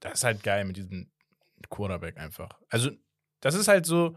Das 0.00 0.12
ist 0.14 0.24
halt 0.24 0.44
geil 0.44 0.64
mit 0.66 0.76
diesem 0.76 1.10
Quarterback 1.68 2.16
einfach. 2.16 2.50
Also, 2.68 2.90
das 3.40 3.54
ist 3.56 3.66
halt 3.66 3.86
so, 3.86 4.16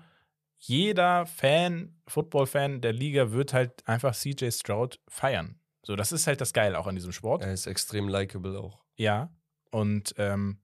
jeder 0.60 1.26
Fan, 1.26 1.99
Football-Fan 2.07 2.81
der 2.81 2.93
Liga 2.93 3.31
wird 3.31 3.53
halt 3.53 3.88
einfach 3.88 4.14
CJ 4.14 4.51
Stroud 4.51 4.99
feiern. 5.07 5.60
So, 5.84 5.95
das 5.95 6.11
ist 6.11 6.27
halt 6.27 6.41
das 6.41 6.53
Geile 6.53 6.77
auch 6.77 6.85
an 6.85 6.95
diesem 6.95 7.11
Sport. 7.14 7.41
er 7.41 7.53
ist 7.53 7.65
extrem 7.65 8.07
likable 8.10 8.60
auch. 8.60 8.84
Ja. 8.97 9.34
Und 9.72 10.14
ähm, 10.18 10.61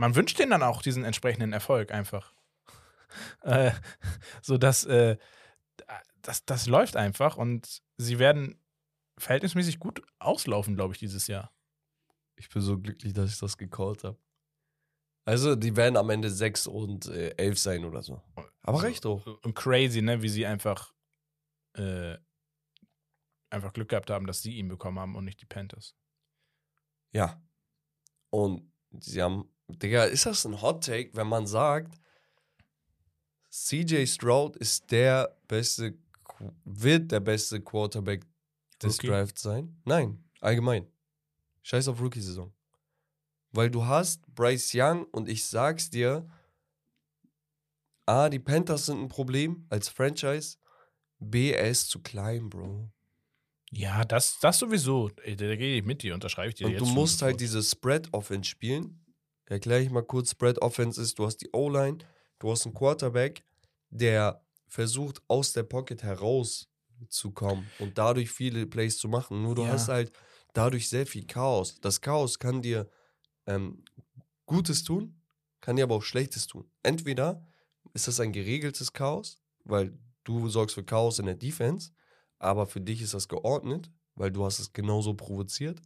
man 0.00 0.16
wünscht 0.16 0.38
denen 0.38 0.50
dann 0.50 0.62
auch 0.62 0.80
diesen 0.80 1.04
entsprechenden 1.04 1.52
Erfolg 1.52 1.92
einfach. 1.92 2.32
äh, 3.42 3.72
so 4.40 4.56
dass 4.56 4.84
äh, 4.84 5.18
das, 6.22 6.44
das 6.44 6.66
läuft 6.66 6.96
einfach 6.96 7.36
und 7.36 7.82
sie 7.98 8.18
werden 8.18 8.58
verhältnismäßig 9.18 9.78
gut 9.78 10.02
auslaufen, 10.18 10.74
glaube 10.74 10.94
ich, 10.94 10.98
dieses 10.98 11.26
Jahr. 11.26 11.52
Ich 12.36 12.48
bin 12.48 12.62
so 12.62 12.78
glücklich, 12.78 13.12
dass 13.12 13.30
ich 13.30 13.38
das 13.38 13.58
gecallt 13.58 14.04
habe. 14.04 14.18
Also, 15.26 15.54
die 15.54 15.76
werden 15.76 15.98
am 15.98 16.08
Ende 16.08 16.30
6 16.30 16.66
und 16.66 17.06
äh, 17.06 17.34
11 17.36 17.58
sein 17.58 17.84
oder 17.84 18.02
so. 18.02 18.22
Aber 18.62 18.78
So, 18.78 18.84
recht 18.86 19.04
hoch. 19.04 19.26
Und 19.42 19.54
crazy, 19.54 20.00
ne, 20.00 20.22
wie 20.22 20.30
sie 20.30 20.46
einfach 20.46 20.94
äh, 21.74 22.16
einfach 23.50 23.74
Glück 23.74 23.90
gehabt 23.90 24.08
haben, 24.08 24.26
dass 24.26 24.40
sie 24.40 24.54
ihn 24.54 24.68
bekommen 24.68 24.98
haben 24.98 25.14
und 25.14 25.26
nicht 25.26 25.42
die 25.42 25.46
Panthers. 25.46 25.94
Ja. 27.12 27.42
Und 28.30 28.72
sie 28.98 29.22
haben, 29.22 29.52
Digga, 29.78 30.04
ist 30.04 30.26
das 30.26 30.44
ein 30.44 30.60
Hot 30.60 30.84
Take, 30.84 31.10
wenn 31.14 31.26
man 31.26 31.46
sagt, 31.46 31.98
CJ 33.50 34.06
Stroud 34.06 34.56
ist 34.56 34.90
der 34.90 35.36
beste, 35.48 35.98
wird 36.64 37.10
der 37.10 37.20
beste 37.20 37.60
Quarterback 37.60 38.24
des 38.82 38.98
Rookie? 38.98 39.06
Drafts 39.08 39.42
sein? 39.42 39.80
Nein, 39.84 40.24
allgemein. 40.40 40.86
Scheiß 41.62 41.88
auf 41.88 42.00
Rookie-Saison. 42.00 42.52
Weil 43.52 43.70
du 43.70 43.84
hast 43.84 44.22
Bryce 44.34 44.72
Young 44.74 45.04
und 45.06 45.28
ich 45.28 45.44
sag's 45.44 45.90
dir, 45.90 46.28
A, 48.06 48.28
die 48.28 48.38
Panthers 48.38 48.86
sind 48.86 49.00
ein 49.00 49.08
Problem 49.08 49.66
als 49.68 49.88
Franchise. 49.88 50.56
B, 51.18 51.52
er 51.52 51.68
ist 51.68 51.90
zu 51.90 52.00
klein, 52.00 52.48
Bro. 52.48 52.90
Ja, 53.72 54.04
das, 54.04 54.38
das 54.40 54.58
sowieso. 54.58 55.10
Da 55.10 55.34
gehe 55.34 55.78
ich 55.78 55.84
mit 55.84 56.02
dir, 56.02 56.14
unterschreibe 56.14 56.48
ich 56.48 56.56
dir 56.56 56.66
Und 56.66 56.72
jetzt 56.72 56.80
du 56.80 56.86
musst 56.86 57.22
halt 57.22 57.40
diese 57.40 57.62
Spread-Offense 57.62 58.48
spielen. 58.48 58.99
Erkläre 59.50 59.82
ich 59.82 59.90
mal 59.90 60.02
kurz. 60.02 60.30
Spread-Offense 60.30 61.02
ist, 61.02 61.18
du 61.18 61.26
hast 61.26 61.38
die 61.38 61.50
O-Line, 61.52 61.98
du 62.38 62.50
hast 62.50 62.66
einen 62.66 62.74
Quarterback, 62.74 63.44
der 63.90 64.44
versucht, 64.68 65.22
aus 65.26 65.52
der 65.52 65.64
Pocket 65.64 66.02
herauszukommen 66.02 67.72
und 67.78 67.98
dadurch 67.98 68.30
viele 68.30 68.66
Plays 68.66 68.98
zu 68.98 69.08
machen. 69.08 69.42
Nur 69.42 69.56
du 69.56 69.64
Ja. 69.64 69.72
hast 69.72 69.88
halt 69.88 70.12
dadurch 70.52 70.88
sehr 70.88 71.06
viel 71.06 71.26
Chaos. 71.26 71.80
Das 71.80 72.00
Chaos 72.00 72.38
kann 72.38 72.62
dir 72.62 72.88
ähm, 73.46 73.84
Gutes 74.46 74.84
tun, 74.84 75.20
kann 75.60 75.76
dir 75.76 75.84
aber 75.84 75.96
auch 75.96 76.02
Schlechtes 76.02 76.46
tun. 76.46 76.70
Entweder 76.82 77.46
ist 77.94 78.08
das 78.08 78.20
ein 78.20 78.32
geregeltes 78.32 78.92
Chaos, 78.92 79.42
weil 79.64 79.98
du 80.24 80.48
sorgst 80.48 80.74
für 80.76 80.84
Chaos 80.84 81.18
in 81.18 81.26
der 81.26 81.34
Defense, 81.36 81.92
aber 82.38 82.66
für 82.66 82.80
dich 82.80 83.02
ist 83.02 83.14
das 83.14 83.28
geordnet, 83.28 83.90
weil 84.14 84.30
du 84.30 84.44
hast 84.44 84.60
es 84.60 84.72
genauso 84.72 85.14
provoziert. 85.14 85.80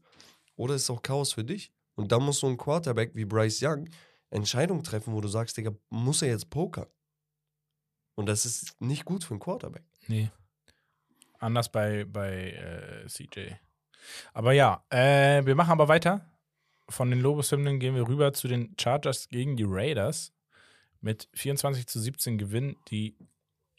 Oder 0.57 0.77
ist 0.77 0.83
es 0.85 0.91
auch 0.91 1.03
Chaos 1.03 1.35
für 1.35 1.45
dich? 1.45 1.74
Und 1.95 2.13
dann 2.13 2.23
muss 2.23 2.41
so 2.41 2.47
ein 2.47 2.57
Quarterback 2.57 3.15
wie 3.15 3.25
Bryce 3.25 3.63
Young 3.63 3.89
Entscheidungen 4.31 4.83
treffen, 4.83 5.15
wo 5.15 5.21
du 5.21 5.29
sagst, 5.29 5.57
Digga, 5.57 5.73
muss 5.91 6.23
er 6.23 6.29
jetzt 6.29 6.51
pokern? 6.51 6.87
Und 8.17 8.27
das 8.27 8.45
ist 8.45 8.81
nicht 8.81 9.05
gut 9.05 9.25
für 9.25 9.35
einen 9.35 9.41
Quarterback. 9.41 9.85
Nee. 10.09 10.31
Anders 11.39 11.71
bei, 11.71 12.05
bei 12.05 12.53
äh, 12.53 13.07
CJ. 13.07 13.55
Aber 14.33 14.53
ja, 14.53 14.85
äh, 14.91 15.45
wir 15.45 15.55
machen 15.55 15.73
aber 15.73 15.89
weiter. 15.89 16.31
Von 16.89 17.11
den 17.11 17.21
Lobeshymnen 17.21 17.79
gehen 17.79 17.95
wir 17.95 18.09
rüber 18.09 18.33
zu 18.33 18.49
den 18.49 18.75
Chargers 18.79 19.29
gegen 19.29 19.57
die 19.57 19.65
Raiders. 19.67 20.33
Mit 21.01 21.29
24 21.35 21.87
zu 21.87 22.01
17 22.01 22.39
gewinnen 22.39 22.77
die 22.89 23.17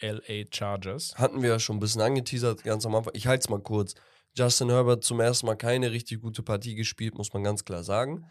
LA 0.02 0.46
Chargers. 0.52 1.18
Hatten 1.18 1.42
wir 1.42 1.50
ja 1.50 1.60
schon 1.60 1.78
ein 1.78 1.80
bisschen 1.80 2.02
angeteasert, 2.02 2.64
ganz 2.64 2.86
am 2.86 2.96
Anfang. 2.96 3.14
Ich 3.16 3.28
halte 3.28 3.44
es 3.44 3.50
mal 3.50 3.62
kurz. 3.62 3.96
Justin 4.38 4.70
Herbert 4.70 5.04
zum 5.04 5.20
ersten 5.20 5.46
Mal 5.46 5.56
keine 5.56 5.92
richtig 5.92 6.22
gute 6.22 6.44
Partie 6.44 6.76
gespielt, 6.76 7.16
muss 7.16 7.34
man 7.34 7.44
ganz 7.44 7.64
klar 7.64 7.84
sagen. 7.84 8.26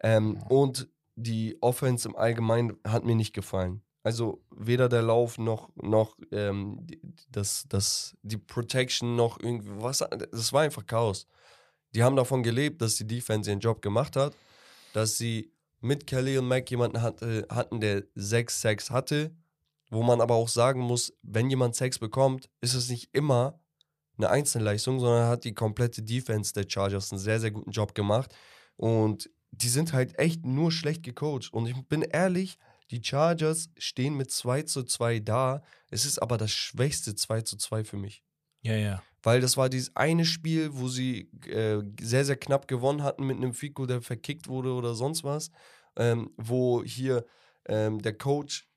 Ähm, 0.00 0.40
und 0.48 0.88
die 1.16 1.56
Offense 1.60 2.08
im 2.08 2.14
Allgemeinen 2.16 2.76
hat 2.86 3.04
mir 3.04 3.16
nicht 3.16 3.34
gefallen. 3.34 3.82
Also 4.04 4.40
weder 4.54 4.88
der 4.88 5.02
Lauf 5.02 5.36
noch, 5.38 5.70
noch 5.76 6.16
ähm, 6.30 6.78
die- 6.82 7.00
das, 7.30 7.64
das, 7.68 8.16
die 8.22 8.36
Protection 8.38 9.16
noch 9.16 9.38
irgendwie 9.40 9.72
was. 9.82 9.98
Das 10.30 10.52
war 10.52 10.62
einfach 10.62 10.86
Chaos. 10.86 11.26
Die 11.94 12.02
haben 12.04 12.16
davon 12.16 12.42
gelebt, 12.42 12.80
dass 12.80 12.94
die 12.96 13.06
Defense 13.06 13.50
ihren 13.50 13.60
Job 13.60 13.82
gemacht 13.82 14.14
hat, 14.14 14.34
dass 14.92 15.18
sie 15.18 15.50
mit 15.80 16.06
Kelly 16.06 16.38
und 16.38 16.46
Mac 16.46 16.70
jemanden 16.70 17.02
hatte, 17.02 17.46
hatten, 17.50 17.80
der 17.80 18.04
sechs 18.14 18.60
Sex 18.60 18.90
hatte, 18.90 19.34
wo 19.90 20.02
man 20.02 20.20
aber 20.20 20.34
auch 20.34 20.48
sagen 20.48 20.80
muss, 20.80 21.12
wenn 21.22 21.50
jemand 21.50 21.74
Sex 21.74 21.98
bekommt, 21.98 22.48
ist 22.60 22.74
es 22.74 22.88
nicht 22.88 23.08
immer 23.12 23.58
eine 24.18 24.30
Einzelleistung, 24.30 25.00
sondern 25.00 25.28
hat 25.28 25.44
die 25.44 25.54
komplette 25.54 26.02
Defense 26.02 26.52
der 26.52 26.66
Chargers 26.68 27.12
einen 27.12 27.20
sehr, 27.20 27.40
sehr 27.40 27.50
guten 27.50 27.70
Job 27.70 27.94
gemacht. 27.94 28.34
Und 28.76 29.30
die 29.50 29.68
sind 29.68 29.92
halt 29.92 30.18
echt 30.18 30.44
nur 30.44 30.70
schlecht 30.70 31.02
gecoacht. 31.02 31.52
Und 31.52 31.66
ich 31.66 31.76
bin 31.88 32.02
ehrlich, 32.02 32.58
die 32.90 33.02
Chargers 33.02 33.70
stehen 33.76 34.14
mit 34.16 34.30
2 34.30 34.62
zu 34.62 34.82
2 34.82 35.20
da. 35.20 35.62
Es 35.90 36.04
ist 36.04 36.20
aber 36.20 36.38
das 36.38 36.50
schwächste 36.50 37.14
2 37.14 37.42
zu 37.42 37.56
2 37.56 37.84
für 37.84 37.96
mich. 37.96 38.22
Ja, 38.62 38.74
ja. 38.74 39.02
Weil 39.22 39.40
das 39.40 39.56
war 39.56 39.68
dieses 39.68 39.94
eine 39.96 40.24
Spiel, 40.24 40.70
wo 40.72 40.88
sie 40.88 41.30
äh, 41.46 41.82
sehr, 42.00 42.24
sehr 42.24 42.36
knapp 42.36 42.68
gewonnen 42.68 43.02
hatten 43.02 43.26
mit 43.26 43.36
einem 43.36 43.52
Fico, 43.52 43.86
der 43.86 44.00
verkickt 44.00 44.48
wurde 44.48 44.72
oder 44.72 44.94
sonst 44.94 45.24
was. 45.24 45.50
Ähm, 45.96 46.30
wo 46.36 46.82
hier 46.84 47.24
ähm, 47.66 48.00
der 48.00 48.16
Coach 48.16 48.68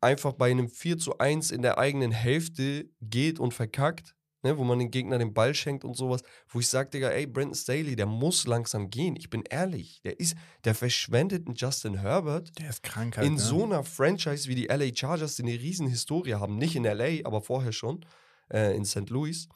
einfach 0.00 0.34
bei 0.34 0.50
einem 0.50 0.68
4 0.68 0.98
zu 0.98 1.18
1 1.18 1.50
in 1.50 1.62
der 1.62 1.78
eigenen 1.78 2.12
Hälfte 2.12 2.88
geht 3.00 3.40
und 3.40 3.54
verkackt 3.54 4.14
ne, 4.42 4.56
wo 4.58 4.64
man 4.64 4.78
den 4.78 4.90
Gegner 4.90 5.18
den 5.18 5.34
Ball 5.34 5.54
schenkt 5.54 5.84
und 5.84 5.96
sowas, 5.96 6.22
wo 6.48 6.60
ich 6.60 6.68
sage, 6.68 6.90
Digga, 6.90 7.10
ey, 7.10 7.26
Brandon 7.26 7.54
Staley, 7.54 7.96
der 7.96 8.06
muss 8.06 8.46
langsam 8.46 8.90
gehen. 8.90 9.16
Ich 9.16 9.30
bin 9.30 9.42
ehrlich, 9.42 10.00
der 10.02 10.18
ist, 10.20 10.36
der 10.64 10.74
verschwendet 10.74 11.46
einen 11.46 11.56
Justin 11.56 12.00
Herbert. 12.00 12.58
Der 12.58 12.70
ist 12.70 12.82
krank 12.82 13.16
halt, 13.16 13.26
In 13.26 13.34
ne? 13.34 13.40
so 13.40 13.64
einer 13.64 13.84
Franchise 13.84 14.48
wie 14.48 14.54
die 14.54 14.66
LA 14.66 14.94
Chargers, 14.94 15.36
die 15.36 15.42
eine 15.42 15.52
riesen 15.52 15.88
Historie 15.88 16.34
haben, 16.34 16.56
nicht 16.56 16.76
in 16.76 16.84
LA, 16.84 17.24
aber 17.24 17.42
vorher 17.42 17.72
schon, 17.72 18.04
äh, 18.52 18.76
in 18.76 18.84
St. 18.84 19.10
Louis. 19.10 19.48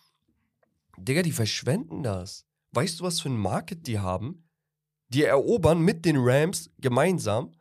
Digga, 0.99 1.23
die 1.23 1.33
verschwenden 1.33 2.03
das. 2.03 2.47
Weißt 2.73 3.01
du, 3.01 3.05
was 3.05 3.21
für 3.21 3.29
ein 3.29 3.37
Market 3.37 3.87
die 3.87 3.99
haben? 3.99 4.49
Die 5.09 5.25
erobern 5.25 5.81
mit 5.81 6.05
den 6.05 6.17
Rams 6.19 6.71
gemeinsam 6.79 7.53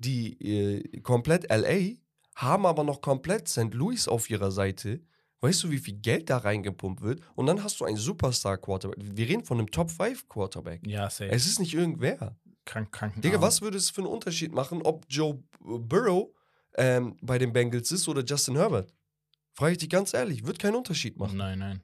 die 0.00 0.32
äh, 0.40 1.00
komplett 1.00 1.50
LA, 1.50 1.96
haben 2.34 2.66
aber 2.66 2.84
noch 2.84 3.00
komplett 3.00 3.48
St. 3.48 3.72
Louis 3.74 4.08
auf 4.08 4.30
ihrer 4.30 4.50
Seite. 4.50 5.00
Weißt 5.42 5.62
du, 5.64 5.70
wie 5.70 5.78
viel 5.78 5.94
Geld 5.94 6.28
da 6.28 6.38
reingepumpt 6.38 7.00
wird? 7.02 7.20
Und 7.34 7.46
dann 7.46 7.62
hast 7.64 7.80
du 7.80 7.84
einen 7.86 7.96
Superstar-Quarterback. 7.96 8.98
Wir 9.00 9.26
reden 9.28 9.44
von 9.44 9.58
einem 9.58 9.70
Top-5-Quarterback. 9.70 10.86
Ja, 10.86 11.08
safe. 11.08 11.30
Es 11.30 11.46
ist 11.46 11.58
nicht 11.60 11.72
irgendwer. 11.74 12.36
krank, 12.66 12.92
krank. 12.92 13.20
Digga, 13.22 13.40
was 13.40 13.62
würde 13.62 13.78
es 13.78 13.88
für 13.90 14.02
einen 14.02 14.10
Unterschied 14.10 14.52
machen, 14.52 14.82
ob 14.82 15.06
Joe 15.08 15.42
Burrow 15.60 16.28
ähm, 16.76 17.16
bei 17.22 17.38
den 17.38 17.52
Bengals 17.54 17.90
ist 17.90 18.06
oder 18.08 18.22
Justin 18.22 18.56
Herbert? 18.56 18.92
Frage 19.54 19.72
ich 19.72 19.78
dich 19.78 19.88
ganz 19.88 20.12
ehrlich, 20.14 20.44
wird 20.46 20.58
keinen 20.58 20.76
Unterschied 20.76 21.16
machen. 21.16 21.36
Nein, 21.38 21.58
nein. 21.58 21.82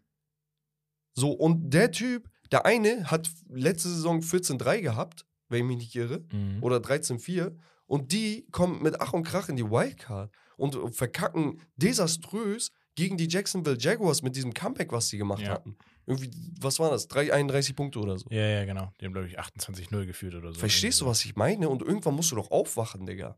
So, 1.14 1.32
und 1.32 1.70
der 1.72 1.90
Typ, 1.90 2.28
der 2.52 2.66
eine 2.66 3.10
hat 3.10 3.30
letzte 3.48 3.88
Saison 3.88 4.20
14-3 4.20 4.80
gehabt, 4.82 5.26
wenn 5.48 5.60
ich 5.60 5.64
mich 5.66 5.76
nicht 5.78 5.94
irre, 5.94 6.24
Mhm. 6.30 6.62
oder 6.62 6.76
13-4, 6.76 7.56
und 7.86 8.12
die 8.12 8.46
kommen 8.50 8.82
mit 8.82 9.00
Ach 9.00 9.12
und 9.14 9.22
Krach 9.24 9.48
in 9.48 9.56
die 9.56 9.64
Wildcard 9.70 10.30
und 10.56 10.94
verkacken 10.94 11.60
desaströs 11.76 12.70
gegen 12.96 13.16
die 13.16 13.28
Jacksonville 13.28 13.76
Jaguars 13.78 14.22
mit 14.22 14.34
diesem 14.34 14.52
Comeback, 14.52 14.90
was 14.90 15.08
sie 15.08 15.18
gemacht 15.18 15.42
Ja. 15.42 15.50
hatten. 15.50 15.76
Irgendwie, 16.06 16.30
was 16.60 16.78
war 16.78 16.90
das? 16.90 17.08
3, 17.08 17.32
31 17.32 17.74
Punkte 17.76 17.98
oder 18.00 18.18
so. 18.18 18.26
Ja, 18.30 18.46
ja, 18.46 18.64
genau. 18.64 18.92
Die 19.00 19.04
haben, 19.06 19.12
glaube 19.12 19.28
ich, 19.28 19.38
28-0 19.38 20.06
geführt 20.06 20.34
oder 20.34 20.52
so. 20.52 20.58
Verstehst 20.58 21.00
du, 21.00 21.06
was 21.06 21.24
ich 21.24 21.36
meine? 21.36 21.68
Und 21.68 21.82
irgendwann 21.82 22.14
musst 22.14 22.30
du 22.32 22.36
doch 22.36 22.50
aufwachen, 22.50 23.06
Digga. 23.06 23.36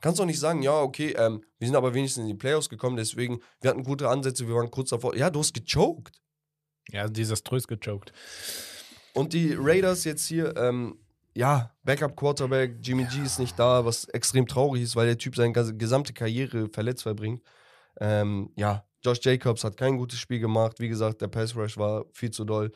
Kannst 0.00 0.20
doch 0.20 0.26
nicht 0.26 0.38
sagen, 0.40 0.62
ja, 0.62 0.78
okay, 0.80 1.14
ähm, 1.16 1.42
wir 1.58 1.68
sind 1.68 1.76
aber 1.76 1.94
wenigstens 1.94 2.22
in 2.22 2.28
die 2.28 2.34
Playoffs 2.34 2.68
gekommen, 2.68 2.96
deswegen, 2.96 3.40
wir 3.60 3.70
hatten 3.70 3.82
gute 3.82 4.08
Ansätze, 4.08 4.46
wir 4.46 4.54
waren 4.54 4.70
kurz 4.70 4.90
davor. 4.90 5.16
Ja, 5.16 5.30
du 5.30 5.40
hast 5.40 5.54
gechoked. 5.54 6.20
Ja, 6.90 7.08
desaströs 7.08 7.66
gechoked. 7.66 8.12
Und 9.14 9.32
die 9.32 9.54
Raiders 9.58 10.04
jetzt 10.04 10.26
hier, 10.26 10.54
ähm, 10.56 10.98
ja, 11.34 11.74
Backup-Quarterback, 11.84 12.76
Jimmy 12.82 13.04
G 13.04 13.22
ist 13.22 13.38
nicht 13.38 13.58
da, 13.58 13.84
was 13.84 14.04
extrem 14.06 14.46
traurig 14.46 14.82
ist, 14.82 14.96
weil 14.96 15.06
der 15.06 15.18
Typ 15.18 15.36
seine 15.36 15.52
gesamte 15.52 16.12
Karriere 16.12 16.68
verletzt 16.68 17.02
verbringt. 17.02 17.42
Ähm, 18.00 18.50
ja, 18.56 18.86
Josh 19.06 19.20
Jacobs 19.22 19.62
hat 19.62 19.76
kein 19.76 19.96
gutes 19.98 20.18
Spiel 20.18 20.40
gemacht. 20.40 20.80
Wie 20.80 20.88
gesagt, 20.88 21.20
der 21.20 21.28
Pass 21.28 21.54
Rush 21.54 21.78
war 21.78 22.06
viel 22.12 22.32
zu 22.32 22.44
doll. 22.44 22.72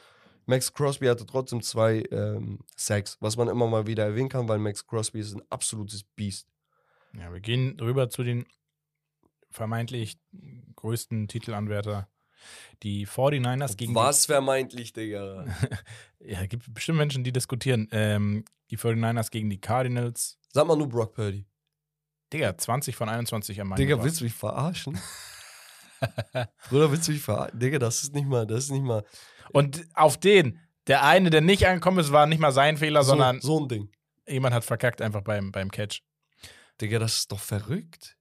Max 0.46 0.72
Crosby 0.72 1.06
hatte 1.06 1.26
trotzdem 1.26 1.60
zwei 1.60 2.04
ähm, 2.12 2.60
Sacks, 2.76 3.16
was 3.20 3.36
man 3.36 3.48
immer 3.48 3.66
mal 3.66 3.86
wieder 3.88 4.04
erwähnen 4.04 4.28
kann, 4.28 4.48
weil 4.48 4.58
Max 4.58 4.86
Crosby 4.86 5.18
ist 5.18 5.34
ein 5.34 5.42
absolutes 5.50 6.04
Biest. 6.04 6.48
Ja, 7.18 7.32
wir 7.32 7.40
gehen 7.40 7.78
rüber 7.80 8.10
zu 8.10 8.22
den 8.22 8.46
vermeintlich 9.50 10.18
größten 10.76 11.26
Titelanwärter. 11.26 12.08
Die 12.84 13.06
49ers 13.06 13.76
gegen 13.76 13.94
Was 13.94 14.26
vermeintlich, 14.26 14.92
Digga. 14.92 15.46
Ja, 16.22 16.44
gibt 16.46 16.72
bestimmt 16.72 16.98
Menschen, 16.98 17.24
die 17.24 17.32
diskutieren. 17.32 17.88
Ähm, 17.92 18.44
die 18.70 18.78
49ers 18.78 19.30
gegen 19.30 19.50
die 19.50 19.60
Cardinals. 19.60 20.38
Sag 20.52 20.66
mal 20.66 20.76
nur 20.76 20.88
Brock 20.88 21.14
Purdy. 21.14 21.46
Digga, 22.32 22.56
20 22.56 22.94
von 22.94 23.08
21 23.08 23.60
am 23.60 23.68
Main. 23.68 23.78
Digga, 23.78 24.02
willst 24.02 24.20
du 24.20 24.24
mich 24.24 24.34
verarschen? 24.34 24.98
Bruder, 26.68 26.90
willst 26.90 27.08
du 27.08 27.12
mich 27.12 27.22
verarschen? 27.22 27.58
Digga, 27.58 27.78
das 27.78 28.02
ist 28.02 28.14
nicht 28.14 28.26
mal, 28.26 28.46
das 28.46 28.64
ist 28.64 28.70
nicht 28.70 28.82
mal 28.84 29.04
Und 29.52 29.84
auf 29.94 30.16
den, 30.18 30.58
der 30.86 31.04
eine, 31.04 31.30
der 31.30 31.40
nicht 31.40 31.66
angekommen 31.66 31.98
ist, 31.98 32.12
war 32.12 32.26
nicht 32.26 32.40
mal 32.40 32.52
sein 32.52 32.76
Fehler, 32.76 33.02
so, 33.02 33.10
sondern 33.10 33.40
so 33.40 33.60
ein 33.60 33.68
Ding. 33.68 33.90
jemand 34.26 34.54
hat 34.54 34.64
verkackt 34.64 35.00
einfach 35.02 35.22
beim, 35.22 35.52
beim 35.52 35.70
Catch. 35.70 36.02
Digga, 36.80 36.98
das 36.98 37.18
ist 37.18 37.32
doch 37.32 37.40
verrückt. 37.40 38.16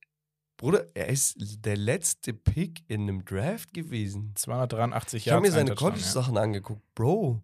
Bruder, 0.58 0.86
er 0.94 1.08
ist 1.08 1.36
der 1.40 1.78
letzte 1.78 2.34
Pick 2.34 2.84
in 2.90 3.04
einem 3.04 3.24
Draft 3.24 3.74
gewesen. 3.74 4.34
283 4.36 5.18
Ich 5.20 5.26
Jahre. 5.28 5.38
habe 5.38 5.48
mir 5.48 5.54
seine 5.54 5.74
College-Sachen 5.74 6.38
angeguckt. 6.38 6.82
Bro, 6.96 7.42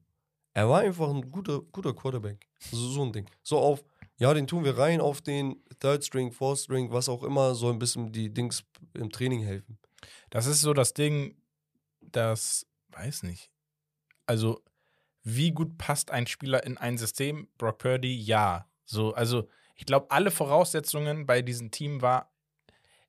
er 0.54 0.68
war 0.68 0.82
einfach 0.82 1.10
ein 1.10 1.32
guter, 1.32 1.62
guter 1.72 1.94
Quarterback. 1.94 2.46
So, 2.60 2.76
so 2.76 3.04
ein 3.06 3.14
Ding. 3.14 3.26
So 3.42 3.58
auf, 3.60 3.86
ja, 4.18 4.34
den 4.34 4.48
tun 4.48 4.66
wir 4.66 4.78
rein 4.78 5.00
auf 5.00 5.22
den 5.22 5.56
Third 5.80 6.04
String, 6.04 6.34
Fourth 6.34 6.60
String, 6.60 6.92
was 6.92 7.08
auch 7.08 7.24
immer, 7.24 7.56
soll 7.56 7.72
ein 7.72 7.80
bisschen 7.80 8.12
die 8.12 8.34
Dings 8.34 8.66
im 8.94 9.10
Training 9.10 9.42
helfen. 9.44 9.78
Das 10.30 10.46
ist 10.46 10.62
so 10.62 10.74
das 10.74 10.94
Ding, 10.94 11.36
das, 12.02 12.66
weiß 12.90 13.24
nicht. 13.24 13.52
Also, 14.26 14.62
wie 15.24 15.52
gut 15.52 15.78
passt 15.78 16.12
ein 16.12 16.28
Spieler 16.28 16.64
in 16.66 16.78
ein 16.78 16.98
System? 16.98 17.48
Brock 17.58 17.80
Purdy, 17.80 18.16
ja. 18.16 18.68
So, 18.86 19.14
also, 19.14 19.48
ich 19.76 19.86
glaube, 19.86 20.08
alle 20.12 20.32
Voraussetzungen 20.32 21.26
bei 21.26 21.42
diesem 21.42 21.72
Team 21.72 22.02
war, 22.02 22.32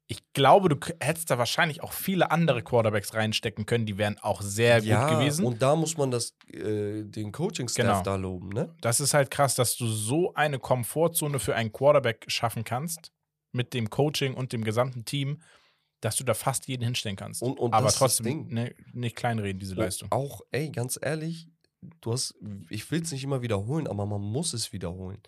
ich 0.08 0.22
glaube, 0.34 0.68
du 0.68 0.76
hättest 1.00 1.30
da 1.30 1.38
wahrscheinlich 1.38 1.82
auch 1.82 1.92
viele 1.92 2.30
andere 2.30 2.62
Quarterbacks 2.62 3.14
reinstecken 3.14 3.66
können, 3.66 3.86
die 3.86 3.98
wären 3.98 4.18
auch 4.18 4.40
sehr 4.40 4.80
gut 4.80 5.18
gewesen. 5.18 5.44
und 5.44 5.60
da 5.60 5.74
muss 5.74 5.96
man 5.96 6.12
das, 6.12 6.36
äh, 6.52 7.02
den 7.02 7.32
Coaching-Staff 7.32 7.84
Genau. 7.84 8.02
da 8.02 8.14
loben, 8.14 8.50
ne? 8.50 8.72
das 8.80 9.00
ist 9.00 9.14
halt 9.14 9.32
krass, 9.32 9.56
dass 9.56 9.76
du 9.76 9.86
so 9.88 10.32
eine 10.34 10.60
Komfortzone 10.60 11.40
für 11.40 11.56
einen 11.56 11.72
Quarterback 11.72 12.24
schaffen 12.28 12.62
kannst, 12.62 13.10
mit 13.50 13.74
dem 13.74 13.90
Coaching 13.90 14.34
und 14.34 14.52
dem 14.52 14.62
gesamten 14.62 15.04
Team, 15.04 15.40
dass 16.00 16.16
du 16.16 16.24
da 16.24 16.34
fast 16.34 16.68
jeden 16.68 16.84
hinstellen 16.84 17.16
kannst. 17.16 17.42
Und, 17.42 17.58
und 17.58 17.72
Aber 17.72 17.90
trotzdem 17.90 18.48
ne, 18.48 18.74
nicht 18.92 19.16
kleinreden, 19.16 19.58
diese 19.58 19.72
Und 19.72 19.80
Leistung. 19.80 20.12
Auch, 20.12 20.42
ey, 20.50 20.70
ganz 20.70 20.98
ehrlich, 21.00 21.48
du 22.00 22.12
hast, 22.12 22.34
ich 22.68 22.90
will 22.90 23.02
es 23.02 23.12
nicht 23.12 23.24
immer 23.24 23.42
wiederholen, 23.42 23.86
aber 23.86 24.06
man 24.06 24.20
muss 24.20 24.52
es 24.52 24.72
wiederholen, 24.72 25.20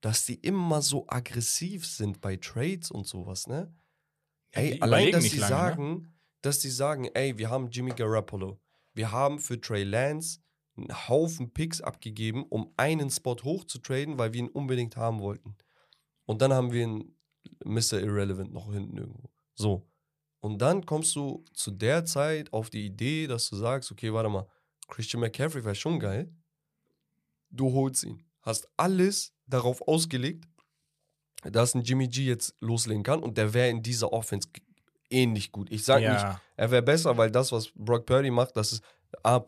dass 0.00 0.26
die 0.26 0.34
immer 0.34 0.82
so 0.82 1.06
aggressiv 1.08 1.86
sind 1.86 2.20
bei 2.20 2.36
Trades 2.36 2.90
und 2.90 3.06
sowas, 3.06 3.46
ne? 3.46 3.74
Ey, 4.52 4.80
allein, 4.80 5.12
dass 5.12 5.24
die 5.24 5.38
lange, 5.38 5.52
ne? 5.52 5.58
sagen, 5.58 6.14
dass 6.42 6.60
die 6.60 6.70
sagen, 6.70 7.08
ey, 7.14 7.36
wir 7.38 7.50
haben 7.50 7.70
Jimmy 7.70 7.90
Garoppolo, 7.90 8.60
wir 8.94 9.12
haben 9.12 9.38
für 9.38 9.60
Trey 9.60 9.84
Lance 9.84 10.40
einen 10.76 11.08
Haufen 11.08 11.52
Picks 11.52 11.80
abgegeben, 11.80 12.44
um 12.44 12.72
einen 12.76 13.10
Spot 13.10 13.36
hochzutraden, 13.42 14.18
weil 14.18 14.32
wir 14.32 14.40
ihn 14.40 14.48
unbedingt 14.48 14.96
haben 14.96 15.20
wollten. 15.20 15.56
Und 16.24 16.42
dann 16.42 16.52
haben 16.52 16.72
wir 16.72 16.84
einen 16.84 17.16
Mr. 17.64 18.00
Irrelevant 18.00 18.52
noch 18.52 18.72
hinten 18.72 18.98
irgendwo. 18.98 19.30
So. 19.54 19.88
Und 20.46 20.58
dann 20.58 20.86
kommst 20.86 21.16
du 21.16 21.44
zu 21.54 21.72
der 21.72 22.04
Zeit 22.04 22.52
auf 22.52 22.70
die 22.70 22.86
Idee, 22.86 23.26
dass 23.26 23.50
du 23.50 23.56
sagst, 23.56 23.90
okay, 23.90 24.12
warte 24.12 24.28
mal, 24.28 24.46
Christian 24.86 25.20
McCaffrey 25.20 25.64
wäre 25.64 25.74
schon 25.74 25.98
geil. 25.98 26.32
Du 27.50 27.72
holst 27.72 28.04
ihn. 28.04 28.22
Hast 28.42 28.68
alles 28.76 29.34
darauf 29.46 29.82
ausgelegt, 29.88 30.44
dass 31.42 31.74
ein 31.74 31.82
Jimmy 31.82 32.06
G 32.06 32.24
jetzt 32.26 32.54
loslegen 32.60 33.02
kann 33.02 33.24
und 33.24 33.36
der 33.36 33.52
wäre 33.54 33.70
in 33.70 33.82
dieser 33.82 34.12
Offense 34.12 34.48
ähnlich 35.10 35.50
gut. 35.50 35.68
Ich 35.72 35.84
sag 35.84 35.98
nicht, 35.98 36.08
ja, 36.10 36.40
er 36.56 36.70
wäre 36.70 36.82
besser, 36.82 37.16
weil 37.16 37.30
das, 37.32 37.50
was 37.50 37.72
Brock 37.74 38.06
Purdy 38.06 38.30
macht, 38.30 38.56
das 38.56 38.72
ist 38.74 38.84
A 39.24 39.44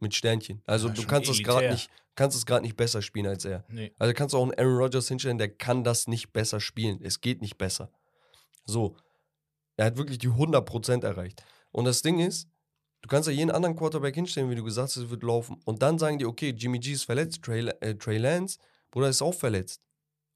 mit 0.00 0.14
Sternchen. 0.14 0.60
Also 0.66 0.88
Ja, 0.88 0.94
du 0.94 1.06
kannst 1.06 1.30
es 1.30 1.42
gerade 1.42 1.60
elitär. 1.66 1.72
nicht, 1.72 1.90
kannst 2.16 2.36
es 2.36 2.44
gerade 2.44 2.62
nicht 2.62 2.76
besser 2.76 3.00
spielen 3.00 3.26
als 3.26 3.46
er. 3.46 3.64
nee. 3.68 3.92
Also 3.98 4.12
kannst 4.12 4.34
du 4.34 4.38
auch 4.38 4.42
einen 4.42 4.58
Aaron 4.58 4.76
Rodgers 4.76 5.08
hinstellen, 5.08 5.38
der 5.38 5.48
kann 5.48 5.84
das 5.84 6.06
nicht 6.06 6.34
besser 6.34 6.60
spielen. 6.60 7.00
Es 7.02 7.22
geht 7.22 7.40
nicht 7.40 7.56
besser. 7.56 7.90
So. 8.66 8.94
Er 9.78 9.86
hat 9.86 9.96
wirklich 9.96 10.18
die 10.18 10.28
100% 10.28 11.04
erreicht. 11.04 11.42
Und 11.70 11.84
das 11.84 12.02
Ding 12.02 12.18
ist, 12.18 12.48
du 13.02 13.08
kannst 13.08 13.28
ja 13.28 13.34
jeden 13.34 13.50
anderen 13.50 13.76
Quarterback 13.76 14.14
hinstellen, 14.14 14.50
wie 14.50 14.56
du 14.56 14.64
gesagt 14.64 14.88
hast, 14.88 14.96
es 14.96 15.10
wird 15.10 15.22
laufen. 15.22 15.60
Und 15.64 15.82
dann 15.82 15.98
sagen 15.98 16.18
die, 16.18 16.26
okay, 16.26 16.50
Jimmy 16.50 16.80
G 16.80 16.92
ist 16.92 17.04
verletzt, 17.04 17.42
Trey, 17.42 17.66
äh, 17.80 17.94
Trey 17.94 18.18
Lance, 18.18 18.58
Bruder 18.90 19.08
ist 19.08 19.22
auch 19.22 19.34
verletzt. 19.34 19.80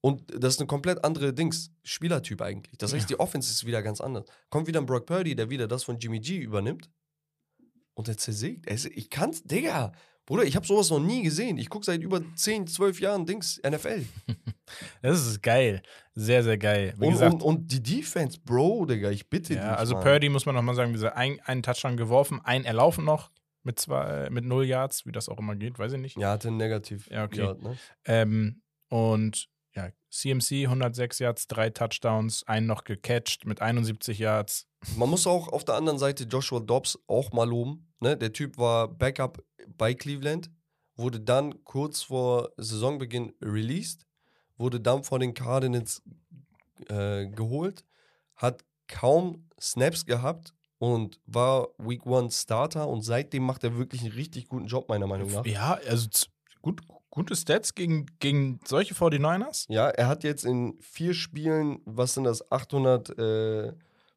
Und 0.01 0.23
das 0.37 0.55
ist 0.55 0.61
eine 0.61 0.67
komplett 0.67 1.05
andere 1.05 1.33
Dings, 1.33 1.71
Spielertyp 1.85 2.41
eigentlich. 2.41 2.77
Das 2.79 2.93
heißt, 2.93 3.09
die 3.11 3.21
Offense 3.21 3.51
ist 3.51 3.67
wieder 3.67 3.83
ganz 3.83 4.01
anders. 4.01 4.25
Kommt 4.51 4.67
wieder 4.67 4.81
ein 4.81 4.87
Brock 4.87 5.07
Purdy, 5.07 5.35
der 5.37 5.51
wieder 5.51 5.69
das 5.69 5.85
von 5.85 5.99
Jimmy 5.99 6.21
G 6.21 6.39
übernimmt. 6.39 6.91
Und 7.95 8.09
der 8.09 8.17
zersägt. 8.17 8.69
Ich 8.71 9.11
kann's, 9.11 9.43
Digga. 9.45 9.93
Bruder, 10.27 10.45
ich 10.45 10.57
habe 10.57 10.67
sowas 10.67 10.91
noch 10.91 11.01
nie 11.01 11.23
gesehen. 11.23 11.59
Ich 11.59 11.69
gucke 11.69 11.85
seit 11.85 12.01
über 12.01 12.21
10, 12.35 12.67
12 12.67 13.01
Jahren 13.01 13.27
Dings 13.27 13.61
NFL. 13.67 14.05
Das 15.03 15.27
ist 15.27 15.43
geil. 15.43 15.83
Sehr, 16.15 16.43
sehr 16.43 16.57
geil. 16.57 16.95
Und, 16.99 17.17
und, 17.17 17.43
und 17.43 17.73
die 17.73 17.83
Defense, 17.83 18.39
Bro, 18.43 18.87
Digga, 18.87 19.11
ich 19.11 19.29
bitte 19.29 19.49
dich. 19.55 19.57
ja, 19.59 19.75
also 19.75 19.95
Mann. 19.95 20.05
Purdy 20.05 20.29
muss 20.31 20.47
man 20.47 20.55
nochmal 20.55 20.75
sagen, 20.75 20.97
ein, 21.15 21.41
einen 21.41 21.63
Touchdown 21.63 21.99
geworfen, 21.99 22.41
einen 22.43 22.65
erlaufen 22.65 23.05
noch 23.05 23.31
mit 23.65 23.79
zwei, 23.79 24.31
mit 24.31 24.45
null 24.45 24.65
Yards, 24.65 25.07
wie 25.07 25.13
das 25.13 25.29
auch 25.29 25.39
immer 25.39 25.57
geht, 25.57 25.79
weiß 25.79 25.93
ich 25.93 26.01
nicht. 26.01 26.17
Ja, 26.17 26.31
hatte 26.31 26.49
ein 26.49 26.57
Negativ. 26.57 27.09
Ja, 27.11 27.25
okay. 27.25 27.41
Yard, 27.41 27.63
ne? 27.63 27.77
Ähm, 28.07 28.63
und 28.89 29.49
ja, 29.75 29.91
CMC 30.11 30.65
106 30.65 31.19
Yards, 31.19 31.47
drei 31.47 31.71
Touchdowns, 31.71 32.47
einen 32.47 32.67
noch 32.67 32.85
gecatcht 32.85 33.47
mit 33.47 33.63
71 33.63 34.19
Yards. 34.19 34.69
Man 34.97 35.11
muss 35.11 35.27
auch 35.27 35.49
auf 35.49 35.65
der 35.65 35.77
anderen 35.77 35.99
Seite 35.99 36.25
Joshua 36.25 36.61
Dobbs 36.61 36.99
auch 37.07 37.33
mal 37.33 37.49
loben. 37.49 37.93
Ne? 38.01 38.17
Der 38.17 38.33
Typ 38.33 38.59
war 38.59 38.89
Backup 38.89 39.43
bei 39.77 39.95
Cleveland, 39.95 40.51
wurde 40.97 41.21
dann 41.21 41.65
kurz 41.65 42.03
vor 42.03 42.51
Saisonbeginn 42.57 43.33
released, 43.41 44.07
wurde 44.57 44.81
dann 44.81 45.05
von 45.05 45.21
den 45.21 45.35
Cardinals 45.35 46.03
äh, 46.89 47.27
geholt, 47.27 47.85
hat 48.37 48.65
kaum 48.89 49.49
Snaps 49.61 50.05
gehabt 50.05 50.53
und 50.79 51.21
war 51.27 51.69
Week 51.79 52.05
One 52.05 52.31
Starter 52.31 52.89
und 52.89 53.03
seitdem 53.03 53.45
macht 53.45 53.63
er 53.65 53.79
wirklich 53.79 54.03
einen 54.03 54.13
richtig 54.13 54.49
guten 54.49 54.67
Job, 54.67 54.89
meiner 54.89 55.07
Meinung 55.07 55.31
nach. 55.31 55.47
Ja, 55.47 55.79
also 55.89 56.09
gut, 56.61 56.81
gute 57.09 57.37
Stats 57.37 57.75
gegen, 57.75 58.07
gegen 58.19 58.59
solche 58.65 58.95
49ers. 58.95 59.67
Ja, 59.69 59.89
er 59.89 60.09
hat 60.09 60.25
jetzt 60.25 60.45
in 60.45 60.77
vier 60.81 61.15
Spielen, 61.15 61.81
was 61.85 62.15
sind 62.15 62.25
das, 62.25 62.51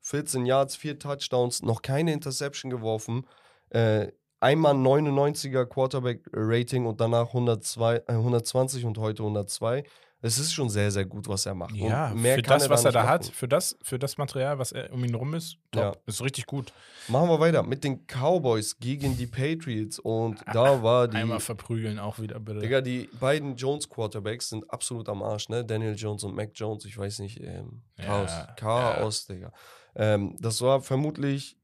814 0.05 0.45
Yards, 0.45 0.75
vier 0.75 0.99
Touchdowns, 0.99 1.63
noch 1.63 1.81
keine 1.81 2.13
Interception 2.13 2.69
geworfen. 2.69 3.25
Äh, 3.69 4.11
einmal 4.39 4.75
99er 4.75 5.65
Quarterback-Rating 5.65 6.85
und 6.85 7.01
danach 7.01 7.27
102, 7.29 7.95
äh, 7.95 8.13
120 8.13 8.85
und 8.85 8.97
heute 8.99 9.23
102. 9.23 9.83
Es 10.21 10.39
ist 10.39 10.53
schon 10.53 10.69
sehr, 10.69 10.89
sehr 10.89 11.05
gut, 11.05 11.27
was 11.27 11.45
er 11.45 11.53
macht. 11.53 11.75
Ja, 11.75 12.07
für 12.15 12.41
das, 12.41 12.67
was 12.69 12.83
er 12.83 12.91
da 12.91 13.05
hat, 13.07 13.23
machen. 13.23 13.33
für 13.33 13.47
das, 13.47 13.77
für 13.83 13.99
das 13.99 14.17
Material, 14.17 14.57
was 14.57 14.71
er 14.71 14.91
um 14.91 15.03
ihn 15.03 15.13
rum 15.13 15.35
ist, 15.35 15.57
top. 15.71 15.83
Ja. 15.83 15.93
Ist 16.07 16.23
richtig 16.23 16.47
gut. 16.47 16.73
Machen 17.07 17.29
wir 17.29 17.39
weiter 17.39 17.61
mit 17.61 17.83
den 17.83 18.07
Cowboys 18.07 18.79
gegen 18.79 19.17
die 19.17 19.27
Patriots. 19.27 19.99
Und 19.99 20.39
da 20.51 20.81
war 20.81 21.07
die. 21.09 21.17
Einmal 21.17 21.39
verprügeln 21.39 21.99
auch 21.99 22.17
wieder, 22.17 22.39
bitte. 22.39 22.59
Digga, 22.59 22.81
die 22.81 23.07
beiden 23.19 23.55
Jones-Quarterbacks 23.55 24.49
sind 24.49 24.67
absolut 24.71 25.09
am 25.09 25.21
Arsch, 25.21 25.49
ne? 25.49 25.63
Daniel 25.63 25.95
Jones 25.95 26.23
und 26.23 26.35
Mac 26.35 26.51
Jones, 26.55 26.85
ich 26.85 26.97
weiß 26.97 27.19
nicht, 27.19 27.39
ähm, 27.41 27.83
Chaos. 27.97 28.31
Ja, 28.31 28.47
Chaos, 28.55 29.27
Digga. 29.27 29.51
Ähm, 29.95 30.35
das 30.39 30.61
war 30.61 30.81
vermutlich 30.81 31.57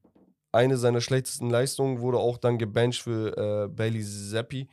eine 0.52 0.78
seiner 0.78 1.02
schlechtesten 1.02 1.50
Leistungen, 1.50 2.02
wurde 2.02 2.20
auch 2.20 2.38
dann 2.38 2.58
gebencht 2.58 3.02
für 3.02 3.38
äh, 3.38 3.68
Bailey 3.70 4.04
Zappi, 4.04 4.68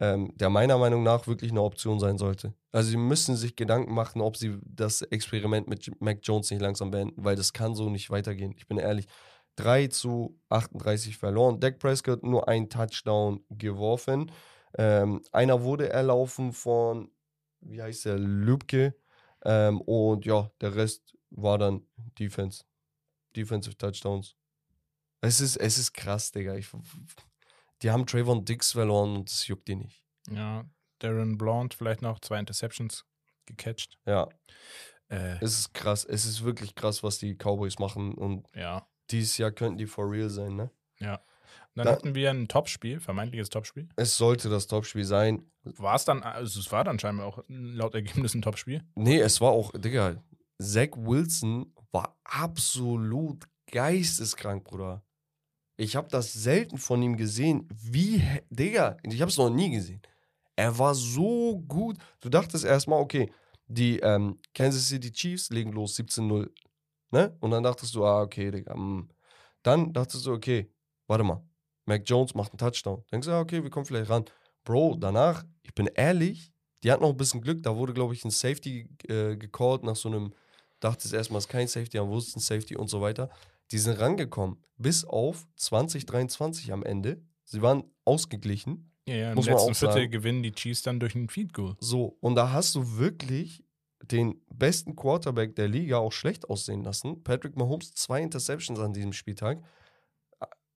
ähm, 0.00 0.32
der 0.36 0.50
meiner 0.50 0.78
Meinung 0.78 1.02
nach 1.02 1.26
wirklich 1.26 1.50
eine 1.50 1.62
Option 1.62 2.00
sein 2.00 2.18
sollte. 2.18 2.54
Also 2.72 2.90
sie 2.90 2.96
müssen 2.96 3.36
sich 3.36 3.56
Gedanken 3.56 3.94
machen, 3.94 4.20
ob 4.20 4.36
sie 4.36 4.58
das 4.64 5.02
Experiment 5.02 5.68
mit 5.68 5.90
Mac 6.00 6.18
Jones 6.22 6.50
nicht 6.50 6.60
langsam 6.60 6.90
beenden, 6.90 7.24
weil 7.24 7.36
das 7.36 7.52
kann 7.52 7.74
so 7.74 7.90
nicht 7.90 8.10
weitergehen. 8.10 8.54
Ich 8.56 8.66
bin 8.66 8.78
ehrlich. 8.78 9.06
3 9.56 9.88
zu 9.88 10.38
38 10.48 11.16
verloren. 11.18 11.60
Dak 11.60 11.78
Prescott 11.78 12.22
nur 12.22 12.48
ein 12.48 12.70
Touchdown 12.70 13.44
geworfen. 13.50 14.32
Ähm, 14.78 15.22
einer 15.32 15.62
wurde 15.62 15.90
erlaufen 15.90 16.52
von, 16.52 17.10
wie 17.60 17.82
heißt 17.82 18.06
der, 18.06 18.18
Lübke. 18.18 18.94
Ähm, 19.44 19.80
und 19.82 20.24
ja, 20.24 20.50
der 20.60 20.76
Rest 20.76 21.16
war 21.30 21.58
dann 21.58 21.82
Defense. 22.18 22.64
Defensive 23.36 23.76
Touchdowns. 23.76 24.34
Es 25.20 25.40
ist, 25.40 25.56
es 25.56 25.78
ist 25.78 25.92
krass, 25.92 26.30
Digga. 26.32 26.54
Ich, 26.56 26.68
die 27.82 27.90
haben 27.90 28.06
Trayvon 28.06 28.44
Dix 28.44 28.72
verloren 28.72 29.16
und 29.16 29.30
das 29.30 29.46
juckt 29.46 29.68
die 29.68 29.76
nicht. 29.76 30.02
Ja, 30.30 30.64
Darren 30.98 31.38
Blount 31.38 31.74
vielleicht 31.74 32.02
noch 32.02 32.20
zwei 32.20 32.38
Interceptions 32.38 33.04
gecatcht. 33.46 33.98
Ja, 34.06 34.28
Äh, 35.08 35.36
es 35.44 35.58
ist 35.58 35.74
krass. 35.74 36.04
Es 36.04 36.24
ist 36.24 36.44
wirklich 36.44 36.74
krass, 36.74 37.02
was 37.02 37.18
die 37.18 37.34
Cowboys 37.34 37.78
machen. 37.78 38.14
Und 38.14 38.46
ja. 38.54 38.86
dieses 39.10 39.36
Jahr 39.38 39.50
könnten 39.50 39.78
die 39.78 39.86
for 39.86 40.10
real 40.10 40.30
sein, 40.30 40.54
ne? 40.56 40.70
Und 41.00 41.76
dann 41.78 41.86
Da- 41.86 41.92
hatten 41.92 42.14
wir 42.14 42.30
ein 42.30 42.48
Topspiel, 42.48 43.00
vermeintliches 43.00 43.48
Topspiel. 43.48 43.88
Es 43.96 44.16
sollte 44.16 44.48
das 44.48 44.66
Topspiel 44.66 45.04
sein. 45.04 45.50
War 45.64 45.94
es 45.96 46.04
dann, 46.04 46.22
also 46.22 46.60
es 46.60 46.70
war 46.72 46.84
dann 46.84 46.98
scheinbar 46.98 47.26
auch 47.26 47.42
laut 47.48 47.94
Ergebnis 47.94 48.34
ein 48.34 48.42
Topspiel. 48.42 48.82
Nee, 48.94 49.20
es 49.20 49.40
war 49.40 49.50
auch, 49.50 49.72
Digga, 49.72 50.22
Zach 50.60 50.90
Wilson 50.96 51.72
war 51.92 52.18
absolut 52.24 53.44
geisteskrank, 53.70 54.64
Bruder. 54.64 55.02
Ich 55.76 55.96
habe 55.96 56.08
das 56.08 56.32
selten 56.32 56.78
von 56.78 57.02
ihm 57.02 57.16
gesehen. 57.16 57.66
Wie, 57.74 58.22
Digga, 58.50 58.96
ich 59.02 59.20
habe 59.20 59.30
es 59.30 59.38
noch 59.38 59.50
nie 59.50 59.70
gesehen. 59.70 60.02
Er 60.56 60.78
war 60.78 60.94
so 60.94 61.60
gut. 61.66 61.96
Du 62.20 62.28
dachtest 62.28 62.64
erstmal, 62.64 63.00
okay, 63.00 63.32
die 63.66 63.98
ähm, 64.00 64.38
Kansas 64.54 64.88
City 64.88 65.10
Chiefs 65.10 65.50
legen 65.50 65.72
los 65.72 65.98
17-0. 65.98 66.50
Ne? 67.12 67.36
Und 67.40 67.50
dann 67.50 67.62
dachtest 67.62 67.94
du, 67.94 68.04
ah, 68.04 68.22
okay, 68.22 68.50
Digga. 68.50 68.76
mm. 68.76 69.08
Dann 69.62 69.92
dachtest 69.92 70.26
du, 70.26 70.32
okay, 70.32 70.70
warte 71.06 71.24
mal. 71.24 71.42
Mac 71.86 72.02
Jones 72.04 72.34
macht 72.34 72.52
einen 72.52 72.58
Touchdown. 72.58 73.04
Denkst 73.10 73.26
du, 73.26 73.32
ah, 73.32 73.40
okay, 73.40 73.62
wir 73.62 73.70
kommen 73.70 73.86
vielleicht 73.86 74.10
ran. 74.10 74.24
Bro, 74.64 74.96
danach, 75.00 75.44
ich 75.62 75.74
bin 75.74 75.86
ehrlich, 75.86 76.52
die 76.82 76.92
hatten 76.92 77.02
noch 77.02 77.10
ein 77.10 77.16
bisschen 77.16 77.40
Glück. 77.40 77.62
Da 77.62 77.76
wurde, 77.76 77.92
glaube 77.92 78.14
ich, 78.14 78.24
ein 78.24 78.30
Safety 78.30 78.88
äh, 79.08 79.36
gecallt 79.36 79.82
nach 79.82 79.96
so 79.96 80.08
einem, 80.08 80.34
dachte 80.80 81.06
es 81.06 81.12
erstmal, 81.12 81.38
es 81.38 81.44
ist 81.44 81.50
kein 81.50 81.68
Safety, 81.68 81.98
dann 81.98 82.08
wussten 82.08 82.40
Safety 82.40 82.76
und 82.76 82.88
so 82.88 83.00
weiter. 83.00 83.30
Die 83.70 83.78
sind 83.78 84.00
rangekommen 84.00 84.58
bis 84.76 85.04
auf 85.04 85.46
2023 85.56 86.72
am 86.72 86.82
Ende. 86.82 87.22
Sie 87.44 87.62
waren 87.62 87.84
ausgeglichen. 88.04 88.92
Ja, 89.06 89.14
ja, 89.14 89.28
im 89.30 89.36
Muss 89.36 89.46
letzten 89.46 89.74
Viertel 89.74 90.08
gewinnen 90.08 90.42
die 90.42 90.52
Chiefs 90.52 90.82
dann 90.82 91.00
durch 91.00 91.14
einen 91.14 91.28
Feed 91.28 91.52
Goal. 91.52 91.76
So, 91.80 92.16
und 92.20 92.34
da 92.34 92.52
hast 92.52 92.74
du 92.74 92.98
wirklich 92.98 93.64
den 94.02 94.40
besten 94.48 94.96
Quarterback 94.96 95.54
der 95.56 95.68
Liga 95.68 95.98
auch 95.98 96.12
schlecht 96.12 96.48
aussehen 96.48 96.82
lassen. 96.82 97.22
Patrick 97.22 97.56
Mahomes, 97.56 97.92
zwei 97.94 98.22
Interceptions 98.22 98.78
an 98.78 98.92
diesem 98.92 99.12
Spieltag. 99.12 99.62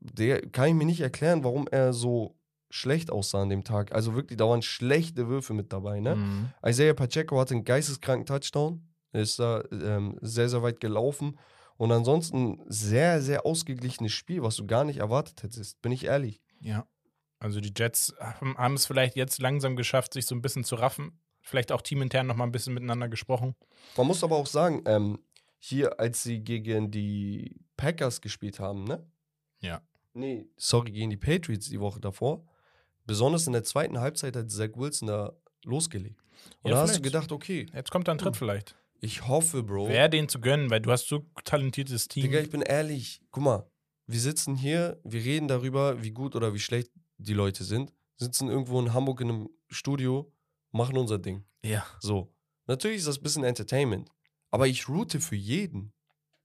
Der 0.00 0.42
kann 0.50 0.68
ich 0.68 0.74
mir 0.74 0.84
nicht 0.84 1.00
erklären, 1.00 1.44
warum 1.44 1.66
er 1.68 1.92
so 1.92 2.36
schlecht 2.70 3.10
aussah 3.10 3.42
an 3.42 3.48
dem 3.48 3.64
Tag. 3.64 3.92
Also 3.92 4.14
wirklich, 4.14 4.36
da 4.36 4.48
waren 4.48 4.62
schlechte 4.62 5.28
Würfe 5.28 5.54
mit 5.54 5.72
dabei, 5.72 6.00
ne? 6.00 6.16
Mhm. 6.16 6.48
Isaiah 6.66 6.94
Pacheco 6.94 7.38
hatte 7.38 7.54
einen 7.54 7.64
geisteskranken 7.64 8.26
Touchdown. 8.26 8.82
Ist 9.14 9.38
da 9.38 9.62
ähm, 9.70 10.18
sehr, 10.20 10.48
sehr 10.48 10.62
weit 10.62 10.80
gelaufen. 10.80 11.38
Und 11.76 11.90
ansonsten 11.90 12.60
sehr, 12.66 13.20
sehr 13.22 13.46
ausgeglichenes 13.46 14.12
Spiel, 14.12 14.42
was 14.42 14.56
du 14.56 14.66
gar 14.66 14.84
nicht 14.84 14.98
erwartet 14.98 15.42
hättest, 15.42 15.80
bin 15.82 15.92
ich 15.92 16.04
ehrlich. 16.04 16.40
Ja. 16.60 16.86
Also 17.38 17.60
die 17.60 17.72
Jets 17.76 18.14
haben, 18.18 18.74
es 18.74 18.86
vielleicht 18.86 19.16
jetzt 19.16 19.40
langsam 19.40 19.76
geschafft, 19.76 20.14
sich 20.14 20.26
so 20.26 20.34
ein 20.34 20.42
bisschen 20.42 20.64
zu 20.64 20.76
raffen. 20.76 21.20
Vielleicht 21.42 21.72
auch 21.72 21.82
teamintern 21.82 22.26
noch 22.26 22.36
mal 22.36 22.44
ein 22.44 22.52
bisschen 22.52 22.74
miteinander 22.74 23.08
gesprochen. 23.08 23.54
Man 23.96 24.06
muss 24.06 24.24
aber 24.24 24.36
auch 24.36 24.46
sagen, 24.46 24.82
ähm, 24.86 25.18
hier, 25.58 26.00
als 26.00 26.22
sie 26.22 26.40
gegen 26.40 26.90
die 26.90 27.60
Packers 27.76 28.20
gespielt 28.20 28.60
haben, 28.60 28.84
ne? 28.84 29.06
Ja. 29.60 29.82
Nee, 30.14 30.46
sorry, 30.56 30.92
gegen 30.92 31.10
die 31.10 31.16
Patriots 31.16 31.68
die 31.68 31.80
Woche 31.80 32.00
davor. 32.00 32.46
Besonders 33.04 33.46
in 33.46 33.52
der 33.52 33.64
zweiten 33.64 34.00
Halbzeit 34.00 34.36
hat 34.36 34.50
Zach 34.50 34.70
Wilson 34.74 35.08
da 35.08 35.32
losgelegt. 35.64 36.22
Und 36.62 36.70
Ja, 36.70 36.76
da 36.76 36.82
hast 36.82 36.96
du 36.96 37.02
gedacht, 37.02 37.32
okay, 37.32 37.66
Jetzt 37.74 37.90
kommt 37.90 38.08
da 38.08 38.12
ein 38.12 38.18
Tritt 38.18 38.36
vielleicht. 38.36 38.76
Ich 39.00 39.26
hoffe, 39.28 39.62
Bro. 39.62 39.88
Wäre 39.88 40.08
den 40.10 40.28
zu 40.28 40.40
gönnen, 40.40 40.70
weil 40.70 40.80
du 40.80 40.90
hast 40.90 41.08
so 41.08 41.26
talentiertes 41.44 42.08
Team. 42.08 42.22
Digga, 42.24 42.40
ich 42.40 42.50
bin 42.50 42.62
ehrlich. 42.62 43.20
Guck 43.30 43.42
mal, 43.44 43.70
wir 44.06 44.20
sitzen 44.20 44.56
hier, 44.56 45.00
wir 45.04 45.22
reden 45.24 45.48
darüber, 45.48 46.02
wie 46.02 46.10
gut 46.10 46.34
oder 46.36 46.54
wie 46.54 46.58
schlecht 46.58 46.90
die 47.18 47.34
Leute 47.34 47.64
sind. 47.64 47.92
Sitzen 48.16 48.48
irgendwo 48.48 48.80
in 48.80 48.92
Hamburg 48.94 49.20
in 49.20 49.28
einem 49.28 49.48
Studio, 49.68 50.32
machen 50.72 50.96
unser 50.96 51.18
Ding. 51.18 51.44
ja. 51.62 51.84
So. 52.00 52.30
Natürlich 52.66 52.98
ist 53.00 53.08
das 53.08 53.18
ein 53.18 53.22
bisschen 53.22 53.44
Entertainment. 53.44 54.08
Aber 54.50 54.66
ich 54.66 54.88
route 54.88 55.20
für 55.20 55.36
jeden. 55.36 55.92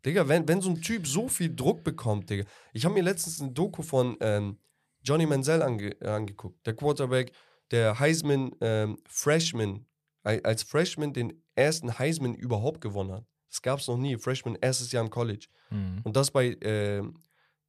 Digga, 0.05 0.27
wenn, 0.27 0.45
wenn 0.49 0.59
so 0.61 0.69
ein 0.69 0.81
Typ 0.81 1.07
so 1.07 1.29
viel 1.29 1.55
Druck 1.55 1.83
bekommt, 1.85 2.29
Digga. 2.29 2.43
Ich 2.73 2.83
habe 2.83 2.93
mir 2.93 3.03
letztens 3.03 3.39
ein 3.41 3.53
Doku 3.53 3.83
von 3.83 4.17
ähm, 4.19 4.57
Johnny 5.01 5.25
Manziel 5.25 5.61
ange, 5.61 5.91
äh, 6.01 6.07
angeguckt. 6.09 6.65
Der 6.65 6.75
Quarterback, 6.75 7.31
der 7.71 7.99
Heisman 7.99 8.51
ähm, 8.59 8.97
Freshman, 9.07 9.85
al- 10.23 10.41
als 10.43 10.63
Freshman 10.63 11.13
den 11.13 11.41
ersten 11.59 11.97
Heisman 11.97 12.33
überhaupt 12.33 12.81
gewonnen 12.81 13.11
hat. 13.11 13.25
Das 13.49 13.61
gab 13.61 13.79
es 13.79 13.87
noch 13.87 13.97
nie. 13.97 14.17
Freshman, 14.17 14.57
erstes 14.61 14.91
Jahr 14.91 15.03
im 15.03 15.09
College. 15.09 15.47
Mhm. 15.69 16.01
Und 16.03 16.15
das 16.15 16.31
bei 16.31 16.57
ähm, 16.61 17.19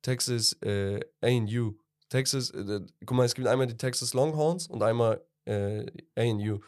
Texas 0.03 0.53
äh, 0.63 1.01
A&U. 1.21 1.77
Texas, 2.09 2.51
äh, 2.51 2.81
guck 3.07 3.17
mal, 3.17 3.25
es 3.25 3.35
gibt 3.35 3.47
einmal 3.47 3.67
die 3.67 3.77
Texas 3.77 4.15
Longhorns 4.15 4.67
und 4.67 4.83
einmal 4.83 5.25
äh, 5.45 5.87
A&U. 6.17 6.61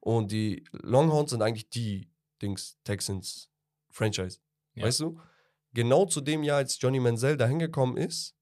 Und 0.00 0.32
die 0.32 0.64
Longhorns 0.72 1.30
sind 1.30 1.42
eigentlich 1.42 1.68
die 1.70 2.10
Dings 2.42 2.76
Texans 2.84 3.48
Franchise. 3.90 4.38
Ja. 4.74 4.86
Weißt 4.86 5.00
du? 5.00 5.18
Genau 5.72 6.06
zu 6.06 6.20
dem 6.20 6.42
Jahr, 6.42 6.58
als 6.58 6.80
Johnny 6.80 6.98
Manziel 7.00 7.36
da 7.36 7.46
hingekommen 7.46 7.96
ist, 7.96 8.34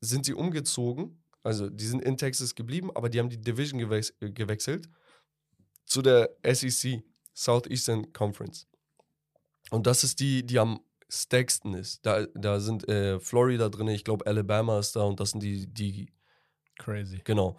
sind 0.00 0.24
sie 0.24 0.34
umgezogen. 0.34 1.22
Also, 1.42 1.68
die 1.68 1.86
sind 1.86 2.02
in 2.02 2.16
Texas 2.16 2.54
geblieben, 2.54 2.90
aber 2.94 3.08
die 3.08 3.18
haben 3.18 3.28
die 3.28 3.40
Division 3.40 3.80
äh, 3.80 4.30
gewechselt 4.30 4.88
zu 5.90 6.02
der 6.02 6.30
SEC, 6.44 7.02
Southeastern 7.40 8.12
Conference. 8.12 8.66
Und 9.70 9.86
das 9.86 10.04
ist 10.04 10.20
die, 10.20 10.44
die 10.44 10.58
am 10.58 10.80
stärksten 11.08 11.74
ist. 11.74 12.04
Da, 12.04 12.26
da 12.34 12.60
sind 12.60 12.88
äh, 12.88 13.18
Florida 13.18 13.68
drin, 13.68 13.88
ich 13.88 14.04
glaube 14.04 14.26
Alabama 14.26 14.78
ist 14.78 14.94
da 14.94 15.02
und 15.02 15.20
das 15.20 15.30
sind 15.30 15.42
die, 15.42 15.66
die 15.66 16.12
Crazy. 16.78 17.20
Genau. 17.24 17.58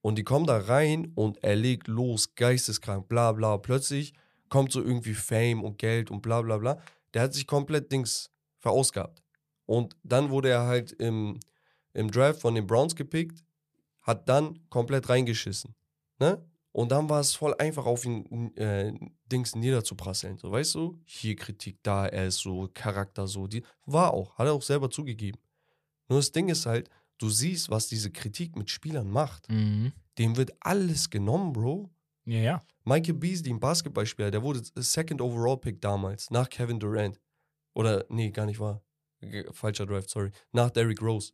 Und 0.00 0.16
die 0.16 0.24
kommen 0.24 0.46
da 0.46 0.58
rein 0.58 1.12
und 1.14 1.42
er 1.42 1.56
legt 1.56 1.88
los, 1.88 2.34
geisteskrank, 2.34 3.08
bla 3.08 3.32
bla. 3.32 3.58
Plötzlich 3.58 4.14
kommt 4.48 4.72
so 4.72 4.82
irgendwie 4.82 5.14
Fame 5.14 5.62
und 5.62 5.78
Geld 5.78 6.10
und 6.10 6.22
bla 6.22 6.42
bla 6.42 6.58
bla. 6.58 6.80
Der 7.14 7.22
hat 7.22 7.34
sich 7.34 7.46
komplett 7.46 7.90
Dings 7.90 8.30
verausgabt. 8.58 9.22
Und 9.66 9.96
dann 10.02 10.30
wurde 10.30 10.50
er 10.50 10.66
halt 10.66 10.92
im, 10.92 11.38
im 11.94 12.10
Draft 12.10 12.40
von 12.40 12.54
den 12.54 12.66
Browns 12.66 12.96
gepickt, 12.96 13.44
hat 14.02 14.28
dann 14.28 14.58
komplett 14.70 15.08
reingeschissen. 15.08 15.74
Ne? 16.18 16.42
Und 16.78 16.92
dann 16.92 17.08
war 17.08 17.18
es 17.18 17.34
voll 17.34 17.56
einfach 17.58 17.86
auf 17.86 18.04
ihn 18.04 18.54
äh, 18.54 18.92
Dings 19.26 19.56
niederzuprasseln. 19.56 20.38
So, 20.38 20.52
weißt 20.52 20.76
du? 20.76 20.96
Hier 21.06 21.34
Kritik, 21.34 21.82
da, 21.82 22.06
er 22.06 22.28
ist 22.28 22.38
so, 22.38 22.70
Charakter 22.72 23.26
so. 23.26 23.48
Die, 23.48 23.64
war 23.84 24.14
auch, 24.14 24.38
hat 24.38 24.46
er 24.46 24.52
auch 24.52 24.62
selber 24.62 24.88
zugegeben. 24.88 25.40
Nur 26.08 26.20
das 26.20 26.30
Ding 26.30 26.48
ist 26.48 26.66
halt, 26.66 26.88
du 27.18 27.30
siehst, 27.30 27.68
was 27.68 27.88
diese 27.88 28.12
Kritik 28.12 28.54
mit 28.54 28.70
Spielern 28.70 29.10
macht. 29.10 29.50
Mhm. 29.50 29.90
Dem 30.18 30.36
wird 30.36 30.52
alles 30.60 31.10
genommen, 31.10 31.52
Bro. 31.52 31.90
Ja, 32.26 32.38
ja. 32.38 32.66
Michael 32.84 33.14
Beasley, 33.14 33.50
ein 33.50 33.58
Basketballspieler, 33.58 34.30
der 34.30 34.44
wurde 34.44 34.62
Second 34.76 35.20
Overall 35.20 35.58
Pick 35.58 35.80
damals, 35.80 36.30
nach 36.30 36.48
Kevin 36.48 36.78
Durant. 36.78 37.18
Oder, 37.74 38.04
nee, 38.08 38.30
gar 38.30 38.46
nicht 38.46 38.60
wahr. 38.60 38.84
Falscher 39.50 39.84
Draft, 39.84 40.10
sorry. 40.10 40.30
Nach 40.52 40.70
Derrick 40.70 41.02
Rose. 41.02 41.32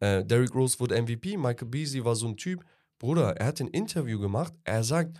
Äh, 0.00 0.24
Derrick 0.24 0.54
Rose 0.54 0.80
wurde 0.80 1.00
MVP, 1.02 1.36
Michael 1.36 1.68
Beasley 1.68 2.02
war 2.02 2.16
so 2.16 2.28
ein 2.28 2.38
Typ. 2.38 2.64
Bruder, 2.98 3.36
er 3.36 3.46
hat 3.46 3.60
ein 3.60 3.68
Interview 3.68 4.18
gemacht. 4.18 4.52
Er 4.64 4.84
sagt, 4.84 5.18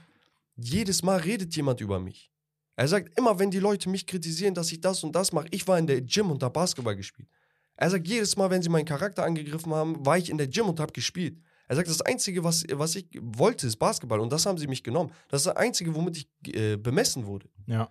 jedes 0.56 1.02
Mal 1.02 1.20
redet 1.20 1.54
jemand 1.56 1.80
über 1.80 1.98
mich. 1.98 2.30
Er 2.76 2.88
sagt, 2.88 3.16
immer 3.18 3.38
wenn 3.38 3.50
die 3.50 3.60
Leute 3.60 3.88
mich 3.88 4.06
kritisieren, 4.06 4.54
dass 4.54 4.72
ich 4.72 4.80
das 4.80 5.04
und 5.04 5.14
das 5.14 5.32
mache, 5.32 5.46
ich 5.50 5.66
war 5.68 5.78
in 5.78 5.86
der 5.86 6.00
Gym 6.00 6.30
und 6.30 6.42
habe 6.42 6.52
Basketball 6.52 6.96
gespielt. 6.96 7.28
Er 7.76 7.90
sagt, 7.90 8.06
jedes 8.06 8.36
Mal, 8.36 8.50
wenn 8.50 8.62
sie 8.62 8.68
meinen 8.68 8.84
Charakter 8.84 9.24
angegriffen 9.24 9.72
haben, 9.74 10.04
war 10.04 10.18
ich 10.18 10.30
in 10.30 10.38
der 10.38 10.48
Gym 10.48 10.68
und 10.68 10.80
habe 10.80 10.92
gespielt. 10.92 11.38
Er 11.66 11.76
sagt, 11.76 11.88
das 11.88 12.02
Einzige, 12.02 12.44
was, 12.44 12.64
was 12.72 12.94
ich 12.94 13.06
wollte, 13.20 13.66
ist 13.66 13.76
Basketball. 13.76 14.20
Und 14.20 14.32
das 14.32 14.46
haben 14.46 14.58
sie 14.58 14.66
mich 14.66 14.82
genommen. 14.82 15.10
Das 15.28 15.40
ist 15.40 15.46
das 15.46 15.56
Einzige, 15.56 15.94
womit 15.94 16.16
ich 16.16 16.54
äh, 16.54 16.76
bemessen 16.76 17.26
wurde. 17.26 17.48
Ja. 17.66 17.90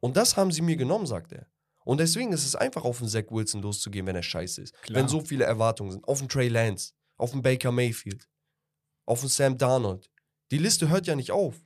Und 0.00 0.16
das 0.16 0.36
haben 0.36 0.50
sie 0.50 0.62
mir 0.62 0.76
genommen, 0.76 1.06
sagt 1.06 1.32
er. 1.32 1.46
Und 1.84 2.00
deswegen 2.00 2.32
ist 2.32 2.44
es 2.44 2.56
einfach, 2.56 2.84
auf 2.84 2.98
den 2.98 3.08
Zach 3.08 3.24
Wilson 3.30 3.62
loszugehen, 3.62 4.06
wenn 4.06 4.16
er 4.16 4.22
scheiße 4.22 4.62
ist. 4.62 4.74
Klar. 4.82 5.00
Wenn 5.00 5.08
so 5.08 5.20
viele 5.20 5.44
Erwartungen 5.44 5.92
sind. 5.92 6.08
Auf 6.08 6.18
den 6.18 6.28
Trey 6.28 6.48
Lance, 6.48 6.92
auf 7.16 7.30
den 7.30 7.42
Baker 7.42 7.70
Mayfield, 7.70 8.28
auf 9.06 9.20
den 9.20 9.28
Sam 9.28 9.58
Darnold. 9.58 10.10
Die 10.50 10.58
Liste 10.58 10.88
hört 10.88 11.06
ja 11.06 11.16
nicht 11.16 11.30
auf. 11.30 11.56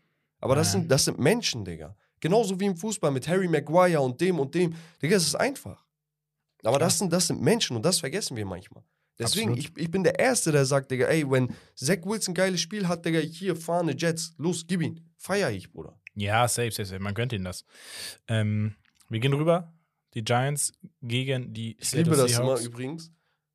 Aber 0.40 0.54
das 0.54 0.72
sind, 0.72 0.90
das 0.90 1.04
sind 1.04 1.18
Menschen, 1.18 1.64
Digga. 1.64 1.96
Genauso 2.20 2.58
wie 2.58 2.66
im 2.66 2.76
Fußball 2.76 3.10
mit 3.10 3.26
Harry 3.28 3.48
Maguire 3.48 4.00
und 4.00 4.20
dem 4.20 4.38
und 4.38 4.54
dem. 4.54 4.74
Digga, 5.02 5.16
es 5.16 5.26
ist 5.26 5.34
einfach. 5.34 5.84
Aber 6.62 6.78
das 6.78 6.98
sind, 6.98 7.12
das 7.12 7.26
sind 7.26 7.40
Menschen 7.40 7.76
und 7.76 7.84
das 7.84 8.00
vergessen 8.00 8.36
wir 8.36 8.46
manchmal. 8.46 8.82
Deswegen, 9.18 9.54
ich, 9.54 9.66
Absolut. 9.66 9.78
ich 9.82 9.90
bin 9.90 10.04
der 10.04 10.18
Erste, 10.18 10.52
der 10.52 10.64
sagt, 10.64 10.90
Digga, 10.90 11.06
ey, 11.06 11.28
wenn 11.28 11.54
Zach 11.74 11.98
Wilson 12.04 12.32
ein 12.32 12.34
geiles 12.34 12.60
Spiel 12.60 12.86
hat, 12.86 13.04
Digga, 13.04 13.18
hier, 13.18 13.56
fahrne 13.56 13.96
Jets, 13.96 14.32
los, 14.38 14.64
gib 14.66 14.80
ihn. 14.80 15.04
Feier 15.16 15.50
ich, 15.50 15.72
Bruder. 15.72 16.00
Ja, 16.14 16.46
safe, 16.46 16.70
safe, 16.70 16.86
safe. 16.86 17.00
Man 17.00 17.14
gönnt 17.14 17.32
ihnen 17.32 17.44
das. 17.44 17.64
Ähm, 18.28 18.76
wir 19.08 19.18
gehen 19.20 19.32
rüber. 19.32 19.72
Die 20.14 20.24
Giants 20.24 20.72
gegen 21.02 21.52
die 21.52 21.76
Ich 21.78 21.92
liebe 21.92 22.16
das 22.16 22.38
immer 22.38 22.58
übrigens, 22.60 23.12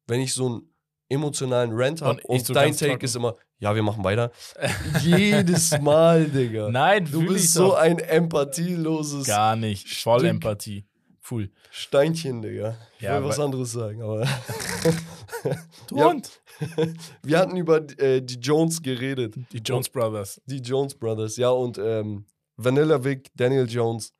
wenn 0.07 0.19
ich 0.19 0.33
so 0.33 0.47
einen 0.47 0.73
emotionalen 1.09 1.71
Rant 1.73 2.01
habe 2.01 2.21
Und 2.23 2.39
und, 2.39 2.45
so 2.45 2.53
dein 2.53 2.67
ganz 2.67 2.79
Take 2.79 2.91
trocken. 2.91 3.05
ist 3.05 3.15
immer, 3.15 3.35
ja, 3.63 3.73
wir 3.75 3.81
machen 3.81 4.03
weiter. 4.03 4.31
Jedes 5.01 5.79
Mal, 5.79 6.25
Digga. 6.25 6.69
Nein, 6.69 7.07
du 7.09 7.25
bist 7.25 7.53
so 7.53 7.73
ein 7.75 7.97
empathieloses 7.97 9.25
Gar 9.25 9.55
nicht. 9.55 9.87
Voll 9.87 10.19
Stück. 10.19 10.29
Empathie. 10.31 10.85
Full. 11.21 11.49
Steinchen, 11.71 12.41
Digga. 12.41 12.75
Ich 12.97 13.03
Ja, 13.03 13.13
wollte 13.13 13.29
was 13.29 13.39
anderes 13.39 13.71
sagen, 13.71 14.01
aber 14.01 14.27
Du 15.87 15.97
Ja. 15.97 16.07
und 16.07 16.29
wir 17.23 17.39
hatten 17.39 17.55
über 17.55 17.77
äh, 17.99 18.21
die 18.21 18.35
Jones 18.35 18.81
geredet. 18.81 19.35
die 19.53 19.59
Jones 19.59 19.87
Brothers. 19.89 20.41
Die 20.45 20.57
Jones 20.59 20.93
Brothers, 20.95 21.37
ja, 21.37 21.49
und 21.49 21.77
ähm, 21.77 22.25
Vanilla 22.57 23.01
Vic, 23.03 23.31
Daniel 23.35 23.67
Jones, 23.69 24.13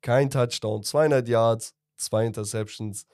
kein 0.00 0.28
Touchdown, 0.30 0.82
200 0.82 1.28
Yards, 1.28 1.74
zwei 1.96 2.26
Interceptions. 2.26 3.06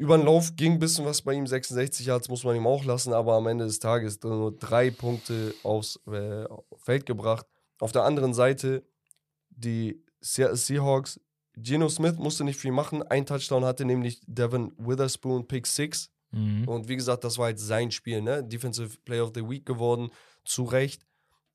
Über 0.00 0.16
den 0.16 0.24
Lauf 0.24 0.56
ging 0.56 0.72
ein 0.72 0.78
bisschen 0.78 1.04
was 1.04 1.20
bei 1.20 1.34
ihm, 1.34 1.46
66 1.46 2.06
Yards 2.06 2.30
muss 2.30 2.42
man 2.42 2.56
ihm 2.56 2.66
auch 2.66 2.86
lassen, 2.86 3.12
aber 3.12 3.34
am 3.34 3.46
Ende 3.46 3.66
des 3.66 3.80
Tages 3.80 4.18
nur 4.22 4.50
drei 4.50 4.90
Punkte 4.90 5.54
aufs 5.62 6.00
äh, 6.06 6.46
Feld 6.78 7.04
gebracht. 7.04 7.44
Auf 7.78 7.92
der 7.92 8.04
anderen 8.04 8.32
Seite 8.32 8.82
die 9.50 10.02
Se 10.22 10.56
Seahawks, 10.56 11.20
Geno 11.54 11.90
Smith 11.90 12.16
musste 12.16 12.44
nicht 12.44 12.58
viel 12.58 12.72
machen, 12.72 13.02
ein 13.02 13.26
Touchdown 13.26 13.66
hatte 13.66 13.84
nämlich 13.84 14.22
Devin 14.26 14.72
Witherspoon, 14.78 15.46
Pick 15.46 15.66
6. 15.66 16.10
Mhm. 16.30 16.66
Und 16.66 16.88
wie 16.88 16.96
gesagt, 16.96 17.22
das 17.22 17.36
war 17.36 17.50
jetzt 17.50 17.66
sein 17.66 17.90
Spiel, 17.90 18.22
ne? 18.22 18.42
Defensive 18.42 18.96
Player 19.04 19.24
of 19.24 19.32
the 19.34 19.46
Week 19.46 19.66
geworden, 19.66 20.08
zu 20.46 20.64
Recht. 20.64 21.04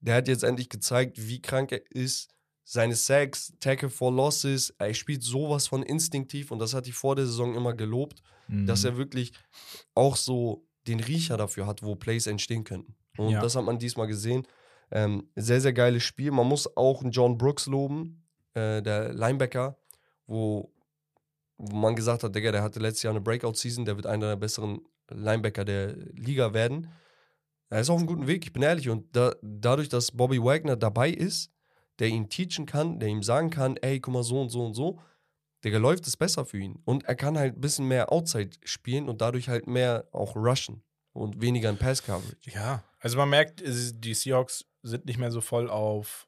Der 0.02 0.14
hat 0.14 0.28
jetzt 0.28 0.44
endlich 0.44 0.70
gezeigt, 0.70 1.18
wie 1.18 1.42
krank 1.42 1.72
er 1.72 1.82
ist. 1.90 2.35
Seine 2.68 2.96
Sacks, 2.96 3.54
Tackle 3.60 3.90
for 3.92 4.12
Losses, 4.12 4.74
er 4.80 4.94
spielt 4.96 5.22
sowas 5.24 5.68
von 5.68 5.84
instinktiv 5.84 6.50
und 6.52 6.58
das 6.60 6.74
hatte 6.74 6.90
ich 6.90 6.96
vor 6.96 7.16
der 7.16 7.26
Saison 7.28 7.54
immer 7.56 7.74
gelobt, 7.74 8.22
Mhm. 8.48 8.66
dass 8.66 8.84
er 8.84 8.98
wirklich 8.98 9.32
auch 9.94 10.16
so 10.16 10.66
den 10.88 11.00
Riecher 11.00 11.38
dafür 11.38 11.66
hat, 11.68 11.82
wo 11.84 11.96
Plays 11.96 12.28
entstehen 12.28 12.64
könnten. 12.64 12.96
Und 13.18 13.30
Ja. 13.32 13.42
das 13.42 13.56
hat 13.56 13.64
man 13.66 13.80
diesmal 13.80 14.08
gesehen. 14.08 14.46
Ähm, 14.92 15.30
sehr, 15.36 15.62
sehr 15.62 15.74
geiles 15.74 16.04
Spiel. 16.04 16.32
Man 16.32 16.48
muss 16.48 16.76
auch 16.78 17.02
einen 17.02 17.12
John 17.12 17.38
Brooks 17.38 17.66
loben, 17.68 18.24
äh, 18.54 18.82
der 18.82 19.14
Linebacker, 19.14 19.78
wo, 20.28 20.72
wo 21.58 21.76
man 21.76 21.96
gesagt 21.96 22.24
hat, 22.24 22.36
Digga, 22.36 22.52
der 22.52 22.62
hatte 22.64 22.80
letztes 22.80 23.04
Jahr 23.04 23.14
eine 23.14 23.22
Breakout-Season, 23.22 23.86
der 23.86 23.96
wird 23.96 24.06
einer 24.08 24.28
der 24.30 24.36
besseren 24.36 24.82
Linebacker 25.12 25.66
der 25.66 25.96
Liga 26.14 26.54
werden. 26.54 26.88
Er 27.70 27.82
ist 27.82 27.90
auf 27.90 27.98
einem 27.98 28.08
guten 28.08 28.28
Weg, 28.28 28.46
ich 28.46 28.54
bin 28.54 28.62
ehrlich. 28.64 28.90
Und 28.90 29.16
da, 29.16 29.34
dadurch, 29.42 29.90
dass 29.90 30.12
Bobby 30.12 30.42
Wagner 30.44 30.76
dabei 30.76 31.10
ist, 31.10 31.52
der 32.00 32.10
ihn 32.10 32.30
teachen 32.30 32.66
kann, 32.66 33.00
der 33.00 33.10
ihm 33.10 33.24
sagen 33.24 33.50
kann, 33.50 33.78
ey, 33.78 34.00
guck 34.00 34.14
mal, 34.14 34.24
so 34.24 34.42
und 34.42 34.50
so 34.50 34.66
und 34.66 34.74
so, 34.74 35.00
Digga, 35.64 35.78
läuft 35.78 36.06
es 36.08 36.18
besser 36.18 36.46
für 36.46 36.60
ihn. 36.60 36.80
Und 36.86 37.06
er 37.06 37.16
kann 37.16 37.38
halt 37.38 37.58
ein 37.58 37.62
bisschen 37.62 37.88
mehr 37.88 38.12
Outside 38.12 38.52
spielen 38.64 39.10
und 39.10 39.22
dadurch 39.22 39.50
halt 39.50 39.66
mehr 39.68 40.08
auch 40.12 40.36
rushen 40.36 40.84
und 41.14 41.42
weniger 41.42 41.70
in 41.70 41.78
Pass-Coverage. 41.78 42.52
Ja, 42.52 42.84
also 43.00 43.18
man 43.18 43.30
merkt, 43.30 43.64
die 43.66 44.14
Seahawks 44.14 44.66
sind 44.84 45.06
nicht 45.06 45.18
mehr 45.18 45.32
so 45.32 45.42
voll 45.42 45.70
auf 45.70 46.28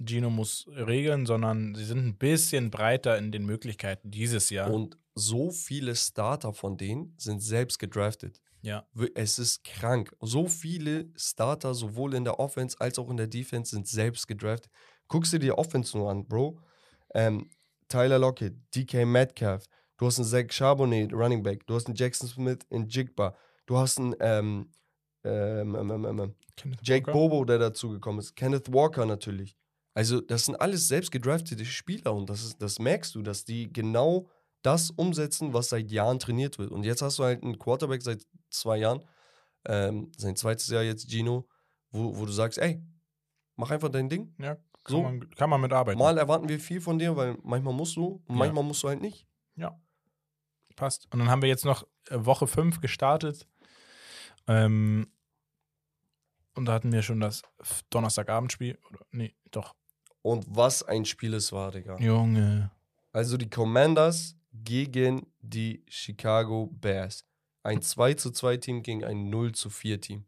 Gino 0.00 0.28
muss 0.28 0.66
regeln, 0.68 1.24
sondern 1.24 1.74
sie 1.74 1.84
sind 1.84 2.04
ein 2.04 2.16
bisschen 2.16 2.70
breiter 2.70 3.16
in 3.16 3.32
den 3.32 3.46
Möglichkeiten 3.46 4.10
dieses 4.10 4.50
Jahr. 4.50 4.70
Und 4.70 4.98
so 5.14 5.50
viele 5.50 5.94
Starter 5.94 6.52
von 6.52 6.76
denen 6.76 7.14
sind 7.16 7.40
selbst 7.40 7.78
gedraftet. 7.78 8.40
ja. 8.62 8.84
Es 9.14 9.38
ist 9.38 9.62
krank. 9.62 10.14
So 10.20 10.48
viele 10.48 11.08
Starter, 11.14 11.74
sowohl 11.74 12.14
in 12.14 12.24
der 12.24 12.40
Offense 12.40 12.76
als 12.80 12.98
auch 12.98 13.08
in 13.08 13.16
der 13.16 13.28
Defense, 13.28 13.70
sind 13.70 13.86
selbst 13.86 14.26
gedraftet. 14.26 14.70
Guckst 15.14 15.32
du 15.32 15.38
dir 15.38 15.56
Offense 15.58 15.96
nur 15.96 16.10
an, 16.10 16.26
Bro. 16.26 16.58
Ähm, 17.14 17.48
Tyler 17.86 18.18
Lockett, 18.18 18.56
DK 18.74 19.06
Metcalf, 19.06 19.68
du 19.96 20.06
hast 20.06 20.18
einen 20.18 20.26
Zach 20.26 20.50
Charbonnet, 20.50 21.12
Running 21.12 21.40
Back, 21.40 21.64
du 21.68 21.76
hast 21.76 21.86
einen 21.86 21.94
Jackson 21.94 22.28
Smith 22.28 22.58
in 22.68 22.88
Jigba, 22.88 23.36
du 23.66 23.78
hast 23.78 24.00
einen 24.00 24.16
ähm, 24.18 24.72
ähm, 25.22 25.76
ähm, 25.76 26.04
ähm, 26.04 26.18
ähm, 26.18 26.34
Jake 26.82 27.06
Walker? 27.06 27.12
Bobo, 27.12 27.44
der 27.44 27.60
dazugekommen 27.60 28.18
ist, 28.18 28.34
Kenneth 28.34 28.72
Walker 28.72 29.06
natürlich. 29.06 29.56
Also, 29.94 30.20
das 30.20 30.46
sind 30.46 30.56
alles 30.56 30.88
selbst 30.88 31.12
gedraftete 31.12 31.64
Spieler 31.64 32.12
und 32.12 32.28
das, 32.28 32.42
ist, 32.42 32.60
das 32.60 32.80
merkst 32.80 33.14
du, 33.14 33.22
dass 33.22 33.44
die 33.44 33.72
genau 33.72 34.28
das 34.62 34.90
umsetzen, 34.90 35.54
was 35.54 35.68
seit 35.68 35.92
Jahren 35.92 36.18
trainiert 36.18 36.58
wird. 36.58 36.72
Und 36.72 36.82
jetzt 36.82 37.02
hast 37.02 37.20
du 37.20 37.22
halt 37.22 37.44
einen 37.44 37.60
Quarterback 37.60 38.02
seit 38.02 38.26
zwei 38.50 38.78
Jahren, 38.78 39.04
ähm, 39.64 40.10
sein 40.16 40.34
zweites 40.34 40.66
Jahr 40.66 40.82
jetzt 40.82 41.08
Gino, 41.08 41.46
wo, 41.92 42.18
wo 42.18 42.26
du 42.26 42.32
sagst, 42.32 42.58
ey, 42.58 42.82
mach 43.54 43.70
einfach 43.70 43.90
dein 43.90 44.08
Ding. 44.08 44.34
Ja, 44.40 44.56
kann, 44.84 44.96
So. 44.96 45.02
man, 45.02 45.30
kann 45.30 45.50
man 45.50 45.60
mitarbeiten. 45.60 45.98
Mal 45.98 46.18
erwarten 46.18 46.48
wir 46.48 46.60
viel 46.60 46.80
von 46.80 46.98
dir, 46.98 47.16
weil 47.16 47.36
manchmal 47.42 47.74
musst 47.74 47.96
du 47.96 48.22
und 48.26 48.34
Ja. 48.34 48.38
manchmal 48.38 48.64
musst 48.64 48.82
du 48.82 48.88
halt 48.88 49.00
nicht. 49.00 49.26
Ja. 49.56 49.78
Passt. 50.76 51.06
Und 51.12 51.18
dann 51.20 51.28
haben 51.30 51.42
wir 51.42 51.48
jetzt 51.48 51.64
noch 51.64 51.86
äh, 52.10 52.16
Woche 52.24 52.46
5 52.46 52.80
gestartet. 52.80 53.46
Ähm, 54.46 55.08
und 56.54 56.66
da 56.66 56.72
hatten 56.74 56.92
wir 56.92 57.02
schon 57.02 57.20
das 57.20 57.42
Donnerstagabendspiel. 57.90 58.78
Oder, 58.90 59.00
nee, 59.10 59.34
doch. 59.50 59.74
Und 60.22 60.44
was 60.48 60.82
ein 60.82 61.04
Spiel 61.04 61.34
es 61.34 61.52
war, 61.52 61.70
Digga. 61.70 61.98
Junge. 61.98 62.70
Also 63.12 63.36
die 63.36 63.48
Commanders 63.50 64.36
gegen 64.52 65.26
die 65.40 65.84
Chicago 65.88 66.66
Bears. 66.66 67.24
Ein 67.62 67.82
2 67.82 68.14
zu 68.14 68.30
2 68.30 68.56
Team 68.58 68.82
gegen 68.82 69.04
ein 69.04 69.30
0 69.30 69.52
zu 69.52 69.70
4 69.70 70.00
Team. 70.00 70.26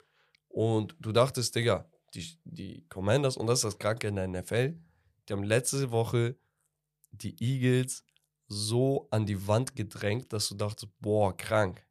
Und 0.49 0.97
du 1.01 1.13
dachtest, 1.13 1.55
Digga, 1.55 1.87
die, 2.17 2.39
die 2.45 2.87
Commanders, 2.89 3.37
und 3.37 3.47
das 3.47 3.61
ist 3.61 3.65
das 3.65 3.79
Kranke 3.79 4.09
in 4.09 4.17
der 4.17 4.29
NFL, 4.29 4.77
die 5.29 5.33
haben 5.33 5.43
letzte 5.43 5.91
Woche 5.91 6.37
die 7.11 7.37
Eagles 7.43 8.05
so 8.49 9.09
an 9.11 9.27
die 9.27 9.47
Wand 9.47 9.77
gedrängt, 9.77 10.33
dass 10.33 10.49
du 10.49 10.55
dachtest, 10.55 10.89
boah, 11.01 11.37
krank. 11.37 11.85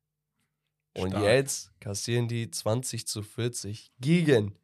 Und 0.98 1.10
Stark. 1.10 1.24
jetzt 1.24 1.80
kassieren 1.80 2.28
die 2.28 2.50
20 2.50 3.08
zu 3.08 3.22
40 3.22 3.92
gegen 4.00 4.58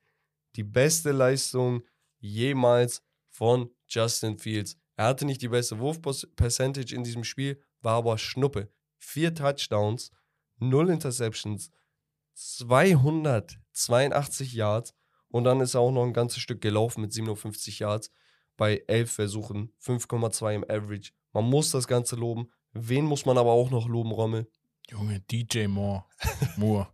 die 0.55 0.63
beste 0.63 1.11
Leistung 1.11 1.83
jemals 2.19 3.03
von 3.27 3.69
Justin 3.87 4.37
Fields. 4.37 4.77
Er 4.95 5.07
hatte 5.07 5.25
nicht 5.25 5.41
die 5.41 5.49
beste 5.49 5.79
Wurf-Percentage 5.79 6.95
in 6.95 7.03
diesem 7.03 7.25
Spiel, 7.25 7.61
war 7.81 7.95
aber 7.95 8.17
Schnuppe. 8.17 8.71
Vier 8.97 9.35
Touchdowns, 9.35 10.11
null 10.59 10.89
Interceptions, 10.89 11.69
282 12.33 14.53
Yards 14.53 14.93
und 15.31 15.43
dann 15.43 15.61
ist 15.61 15.73
er 15.73 15.81
auch 15.81 15.91
noch 15.91 16.03
ein 16.03 16.13
ganzes 16.13 16.41
Stück 16.41 16.61
gelaufen 16.61 17.01
mit 17.01 17.13
57 17.13 17.79
Yards 17.79 18.11
bei 18.57 18.83
11 18.87 19.11
Versuchen, 19.11 19.73
5,2 19.83 20.55
im 20.55 20.63
Average. 20.63 21.11
Man 21.33 21.45
muss 21.45 21.71
das 21.71 21.87
Ganze 21.87 22.15
loben. 22.15 22.51
Wen 22.73 23.05
muss 23.05 23.25
man 23.25 23.37
aber 23.37 23.51
auch 23.51 23.71
noch 23.71 23.87
loben, 23.87 24.11
Rommel? 24.11 24.47
Junge, 24.89 25.21
DJ 25.21 25.67
Moore. 25.67 26.05
Moore. 26.57 26.87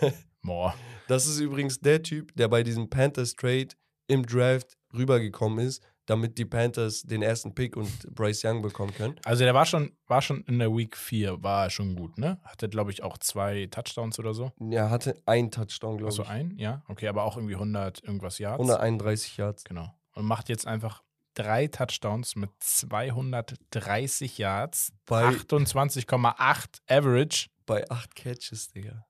Moore. 0.42 0.74
Das 1.08 1.26
ist 1.26 1.40
übrigens 1.40 1.80
der 1.80 2.02
Typ, 2.02 2.34
der 2.36 2.48
bei 2.48 2.62
diesem 2.62 2.90
Panthers 2.90 3.34
Trade 3.34 3.68
im 4.06 4.24
Draft 4.24 4.76
rübergekommen 4.92 5.66
ist, 5.66 5.82
damit 6.06 6.36
die 6.38 6.44
Panthers 6.44 7.02
den 7.02 7.22
ersten 7.22 7.54
Pick 7.54 7.76
und 7.76 7.90
Bryce 8.14 8.44
Young 8.44 8.60
bekommen 8.62 8.92
können. 8.94 9.16
Also 9.24 9.44
der 9.44 9.54
war 9.54 9.64
schon, 9.66 9.92
war 10.06 10.20
schon 10.22 10.42
in 10.44 10.58
der 10.58 10.70
Week 10.76 10.96
4, 10.96 11.42
war 11.42 11.64
er 11.64 11.70
schon 11.70 11.96
gut, 11.96 12.18
ne? 12.18 12.38
Hatte, 12.44 12.68
glaube 12.68 12.90
ich, 12.90 13.02
auch 13.02 13.16
zwei 13.18 13.66
Touchdowns 13.70 14.18
oder 14.18 14.34
so. 14.34 14.52
Er 14.70 14.90
hatte 14.90 15.16
einen 15.26 15.50
Touchdown, 15.50 15.96
glaube 15.96 16.10
Also 16.10 16.22
ich. 16.24 16.28
ein, 16.28 16.56
ja. 16.58 16.82
Okay, 16.88 17.08
aber 17.08 17.24
auch 17.24 17.36
irgendwie 17.36 17.54
100 17.54 18.02
irgendwas 18.04 18.38
Yards. 18.38 18.60
131 18.60 19.36
Yards. 19.38 19.64
Genau. 19.64 19.94
Und 20.14 20.26
macht 20.26 20.48
jetzt 20.48 20.66
einfach 20.66 21.02
drei 21.34 21.66
Touchdowns 21.66 22.36
mit 22.36 22.50
230 22.60 24.38
Yards, 24.38 24.92
Bei, 25.06 25.24
28,8 25.28 26.80
Average. 26.88 27.48
bei 27.66 27.88
acht 27.90 28.14
Catches, 28.14 28.68
Digga. 28.68 29.06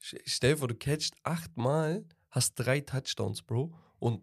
Stell 0.00 0.52
dir 0.52 0.58
vor, 0.58 0.68
du 0.68 0.74
catchst 0.76 1.14
achtmal, 1.24 2.04
hast 2.30 2.54
drei 2.54 2.80
Touchdowns, 2.80 3.42
Bro. 3.42 3.74
Und 3.98 4.22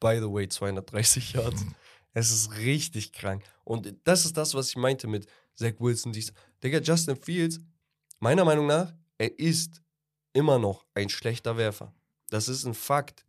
by 0.00 0.18
the 0.18 0.30
way, 0.30 0.48
230 0.48 1.32
Yards. 1.32 1.64
Es 2.12 2.30
ist 2.30 2.56
richtig 2.56 3.12
krank. 3.12 3.44
Und 3.64 3.94
das 4.04 4.24
ist 4.24 4.36
das, 4.36 4.54
was 4.54 4.70
ich 4.70 4.76
meinte 4.76 5.06
mit 5.06 5.26
Zach 5.54 5.74
Wilson. 5.78 6.12
Dies. 6.12 6.32
Digga, 6.62 6.80
Justin 6.80 7.16
Fields, 7.16 7.58
meiner 8.20 8.44
Meinung 8.44 8.66
nach, 8.66 8.94
er 9.18 9.38
ist 9.38 9.82
immer 10.32 10.58
noch 10.58 10.86
ein 10.94 11.08
schlechter 11.08 11.56
Werfer. 11.56 11.94
Das 12.30 12.48
ist 12.48 12.64
ein 12.64 12.74
Fakt. 12.74 13.26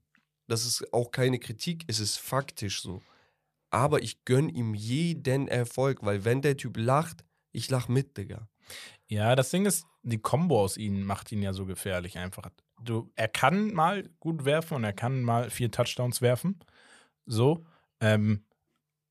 Das 0.48 0.66
ist 0.66 0.94
auch 0.94 1.12
keine 1.12 1.40
Kritik, 1.40 1.84
es 1.88 2.00
ist 2.00 2.18
faktisch 2.18 2.82
so. 2.82 3.02
Aber 3.70 4.02
ich 4.02 4.24
gönn 4.24 4.48
ihm 4.48 4.74
jeden 4.74 5.50
Erfolg, 5.50 6.00
weil 6.02 6.24
wenn 6.24 6.42
der 6.42 6.56
Typ 6.56 6.78
lacht, 6.78 7.26
ich 7.52 7.70
lach 7.70 7.90
mit, 7.90 8.18
Digga. 8.18 8.48
Ja, 9.08 9.36
das 9.36 9.50
Ding 9.50 9.66
ist, 9.66 9.86
die 10.04 10.20
Combo 10.20 10.62
aus 10.62 10.78
ihm 10.78 11.04
macht 11.04 11.32
ihn 11.32 11.42
ja 11.42 11.54
so 11.54 11.66
gefährlich 11.66 12.18
einfach. 12.18 12.50
Du, 12.84 13.12
er 13.16 13.28
kann 13.28 13.74
mal 13.74 14.10
gut 14.20 14.46
werfen 14.46 14.76
und 14.76 14.84
er 14.84 14.94
kann 14.94 15.22
mal 15.24 15.50
vier 15.50 15.72
Touchdowns 15.72 16.22
werfen. 16.22 16.60
So. 17.26 17.66
Ähm, 18.00 18.46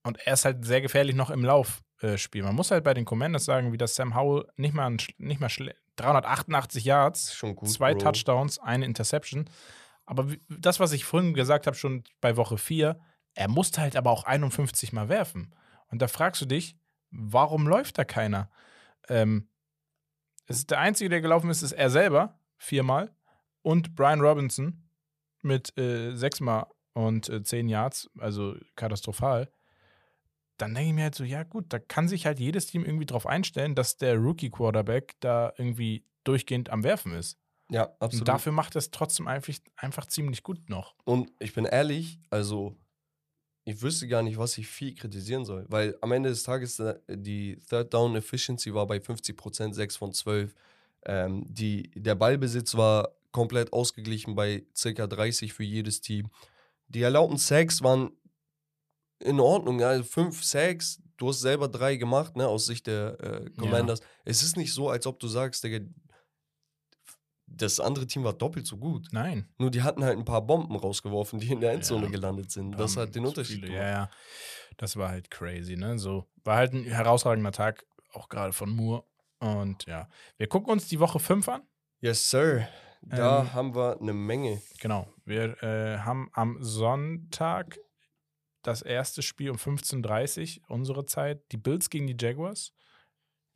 und 0.04 0.18
er 0.26 0.34
ist 0.34 0.44
halt 0.44 0.64
sehr 0.64 0.80
gefährlich 0.80 1.16
noch 1.16 1.30
im 1.30 1.44
Laufspiel. 1.44 2.42
Man 2.44 2.54
muss 2.54 2.70
halt 2.70 2.84
bei 2.84 2.94
den 2.94 3.04
Commanders 3.04 3.44
sagen, 3.44 3.72
wie 3.72 3.76
das 3.78 3.96
Sam 3.96 4.14
Howell 4.14 4.46
nicht 4.56 4.72
mal, 4.74 4.86
ein, 4.86 4.98
nicht 5.18 5.40
mal 5.40 5.48
schle- 5.48 5.74
388 5.96 6.84
Yards, 6.84 7.34
schon 7.34 7.56
gut. 7.56 7.68
zwei 7.70 7.92
Bro. 7.94 8.00
Touchdowns, 8.00 8.58
eine 8.58 8.84
Interception. 8.84 9.48
Aber 10.04 10.30
wie, 10.30 10.40
das, 10.48 10.78
was 10.78 10.92
ich 10.92 11.04
vorhin 11.04 11.34
gesagt 11.34 11.66
habe, 11.66 11.76
schon 11.76 12.04
bei 12.20 12.36
Woche 12.36 12.58
4, 12.58 12.98
er 13.34 13.48
musste 13.48 13.80
halt 13.80 13.96
aber 13.96 14.10
auch 14.10 14.24
51 14.24 14.92
Mal 14.92 15.08
werfen. 15.08 15.54
Und 15.88 16.00
da 16.02 16.08
fragst 16.08 16.40
du 16.40 16.46
dich, 16.46 16.76
warum 17.10 17.66
läuft 17.66 17.98
da 17.98 18.04
keiner? 18.04 18.50
Ähm, 19.08 19.48
es 20.46 20.58
ist 20.58 20.70
der 20.70 20.78
Einzige, 20.78 21.10
der 21.10 21.20
gelaufen 21.20 21.50
ist, 21.50 21.62
ist 21.62 21.72
er 21.72 21.90
selber, 21.90 22.38
viermal. 22.58 23.12
Und 23.66 23.96
Brian 23.96 24.20
Robinson 24.20 24.80
mit 25.42 25.76
äh, 25.76 26.14
sechsmal 26.14 26.66
und 26.92 27.28
äh, 27.28 27.42
zehn 27.42 27.68
Yards, 27.68 28.08
also 28.16 28.54
katastrophal. 28.76 29.50
Dann 30.56 30.72
denke 30.72 30.90
ich 30.90 30.94
mir 30.94 31.02
halt 31.02 31.16
so, 31.16 31.24
ja 31.24 31.42
gut, 31.42 31.64
da 31.70 31.80
kann 31.80 32.06
sich 32.06 32.26
halt 32.26 32.38
jedes 32.38 32.68
Team 32.68 32.84
irgendwie 32.84 33.06
drauf 33.06 33.26
einstellen, 33.26 33.74
dass 33.74 33.96
der 33.96 34.18
Rookie-Quarterback 34.18 35.16
da 35.18 35.52
irgendwie 35.56 36.04
durchgehend 36.22 36.70
am 36.70 36.84
Werfen 36.84 37.12
ist. 37.14 37.40
Ja, 37.68 37.90
absolut. 37.98 38.20
Und 38.20 38.28
dafür 38.28 38.52
macht 38.52 38.76
er 38.76 38.78
es 38.78 38.92
trotzdem 38.92 39.26
einfach, 39.26 39.54
einfach 39.74 40.06
ziemlich 40.06 40.44
gut 40.44 40.70
noch. 40.70 40.94
Und 41.02 41.32
ich 41.40 41.52
bin 41.52 41.64
ehrlich, 41.64 42.20
also 42.30 42.76
ich 43.64 43.82
wüsste 43.82 44.06
gar 44.06 44.22
nicht, 44.22 44.38
was 44.38 44.56
ich 44.58 44.68
viel 44.68 44.94
kritisieren 44.94 45.44
soll, 45.44 45.66
weil 45.68 45.98
am 46.02 46.12
Ende 46.12 46.28
des 46.28 46.44
Tages 46.44 46.78
äh, 46.78 47.00
die 47.08 47.58
Third 47.68 47.92
Down 47.92 48.14
Efficiency 48.14 48.72
war 48.72 48.86
bei 48.86 48.98
50%, 48.98 49.74
6 49.74 49.96
von 49.96 50.12
12. 50.12 50.54
Ähm, 51.04 51.44
die, 51.48 51.90
der 51.96 52.14
Ballbesitz 52.14 52.76
war 52.76 53.15
komplett 53.36 53.72
ausgeglichen 53.74 54.34
bei 54.34 54.64
circa 54.74 55.06
30 55.06 55.52
für 55.52 55.62
jedes 55.62 56.00
Team. 56.00 56.30
Die 56.88 57.02
erlaubten 57.02 57.36
Sacks 57.36 57.82
waren 57.82 58.10
in 59.20 59.40
Ordnung, 59.40 59.82
also 59.82 60.04
5 60.04 60.42
Sacks, 60.42 61.02
du 61.18 61.28
hast 61.28 61.40
selber 61.40 61.68
drei 61.68 61.96
gemacht, 61.96 62.34
ne, 62.34 62.48
aus 62.48 62.64
Sicht 62.64 62.86
der 62.86 63.20
äh, 63.20 63.50
Commanders. 63.58 64.00
Es 64.24 64.42
ist 64.42 64.56
nicht 64.56 64.72
so, 64.72 64.88
als 64.88 65.06
ob 65.06 65.20
du 65.20 65.28
sagst, 65.28 65.64
Digga, 65.64 65.80
das 67.46 67.78
andere 67.78 68.06
Team 68.06 68.24
war 68.24 68.32
doppelt 68.32 68.66
so 68.66 68.76
gut. 68.78 69.08
Nein. 69.12 69.48
Nur 69.58 69.70
die 69.70 69.82
hatten 69.82 70.02
halt 70.02 70.18
ein 70.18 70.24
paar 70.24 70.42
Bomben 70.46 70.76
rausgeworfen, 70.76 71.38
die 71.38 71.52
in 71.52 71.60
der 71.60 71.72
Endzone 71.72 72.06
Ja. 72.06 72.10
gelandet 72.10 72.50
sind. 72.50 72.72
Das 72.72 72.96
Ähm, 72.96 73.02
hat 73.02 73.14
den 73.14 73.26
Unterschied 73.26 73.56
viele, 73.56 73.68
gemacht. 73.68 73.82
Ja, 73.82 73.90
ja. 73.90 74.10
Das 74.78 74.96
war 74.96 75.10
halt 75.10 75.30
crazy, 75.30 75.76
ne? 75.76 75.98
So, 75.98 76.26
war 76.44 76.56
halt 76.56 76.72
ein 76.72 76.84
herausragender 76.84 77.52
Tag, 77.52 77.84
auch 78.12 78.28
gerade 78.28 78.52
von 78.52 78.70
Moore. 78.70 79.04
Und 79.38 79.84
ja, 79.86 80.08
wir 80.38 80.46
gucken 80.48 80.72
uns 80.72 80.88
die 80.88 80.98
Woche 80.98 81.18
5 81.20 81.48
an. 81.48 81.62
Yes, 82.00 82.30
sir. 82.30 82.68
Da 83.08 83.40
Ähm, 83.42 83.52
haben 83.54 83.74
wir 83.74 84.00
eine 84.00 84.12
Menge. 84.12 84.60
Genau. 84.80 85.06
Wir 85.24 85.62
äh, 85.62 85.98
haben 85.98 86.28
am 86.32 86.56
Sonntag 86.62 87.78
das 88.62 88.82
erste 88.82 89.22
Spiel 89.22 89.50
um 89.50 89.56
15.30 89.56 90.60
Uhr, 90.62 90.70
unsere 90.70 91.06
Zeit. 91.06 91.40
Die 91.52 91.56
Bills 91.56 91.88
gegen 91.88 92.06
die 92.06 92.16
Jaguars. 92.18 92.72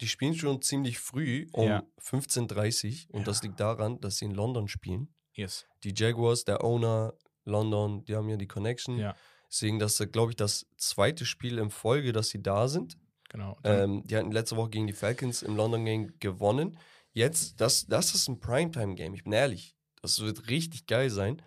Die 0.01 0.07
spielen 0.09 0.35
schon 0.35 0.63
ziemlich 0.63 0.99
früh 0.99 1.47
um 1.53 1.67
Ja. 1.69 1.83
15.30 2.01 3.09
Uhr 3.09 3.15
und 3.17 3.27
das 3.27 3.39
Ja. 3.43 3.49
liegt 3.49 3.61
daran, 3.61 4.01
dass 4.01 4.17
sie 4.19 4.25
in 4.27 4.35
London 4.35 4.69
spielen. 4.69 5.13
Yes. 5.35 5.67
Die 5.85 5.93
Jaguars, 5.97 6.45
der 6.45 6.65
Owner, 6.65 7.15
London, 7.45 8.05
die 8.05 8.15
haben 8.15 8.29
ja 8.29 8.37
die 8.37 8.47
Connection. 8.49 8.99
Ja. 8.99 9.15
Deswegen, 9.51 9.79
das 9.81 9.99
ist, 9.99 10.13
glaube 10.13 10.31
ich, 10.33 10.37
das 10.37 10.67
zweite 10.77 11.27
Spiel 11.27 11.59
in 11.59 11.71
Folge, 11.71 12.13
dass 12.13 12.29
sie 12.29 12.41
da 12.43 12.69
sind. 12.69 12.97
Genau. 13.31 13.59
Ähm, 13.65 14.03
die 14.07 14.17
hatten 14.17 14.31
letzte 14.33 14.57
Woche 14.57 14.71
gegen 14.71 14.87
die 14.87 14.93
Falcons 14.93 15.43
im 15.43 15.57
London 15.57 15.85
Game 15.85 16.19
gewonnen. 16.21 16.79
Jetzt, 17.13 17.61
das, 17.61 17.87
das 17.87 18.15
ist 18.15 18.29
ein 18.29 18.39
Primetime-Game, 18.41 19.15
ich 19.15 19.25
bin 19.25 19.33
ehrlich. 19.33 19.77
Das 20.03 20.21
wird 20.21 20.49
richtig 20.49 20.87
geil 20.87 21.11
sein. 21.11 21.43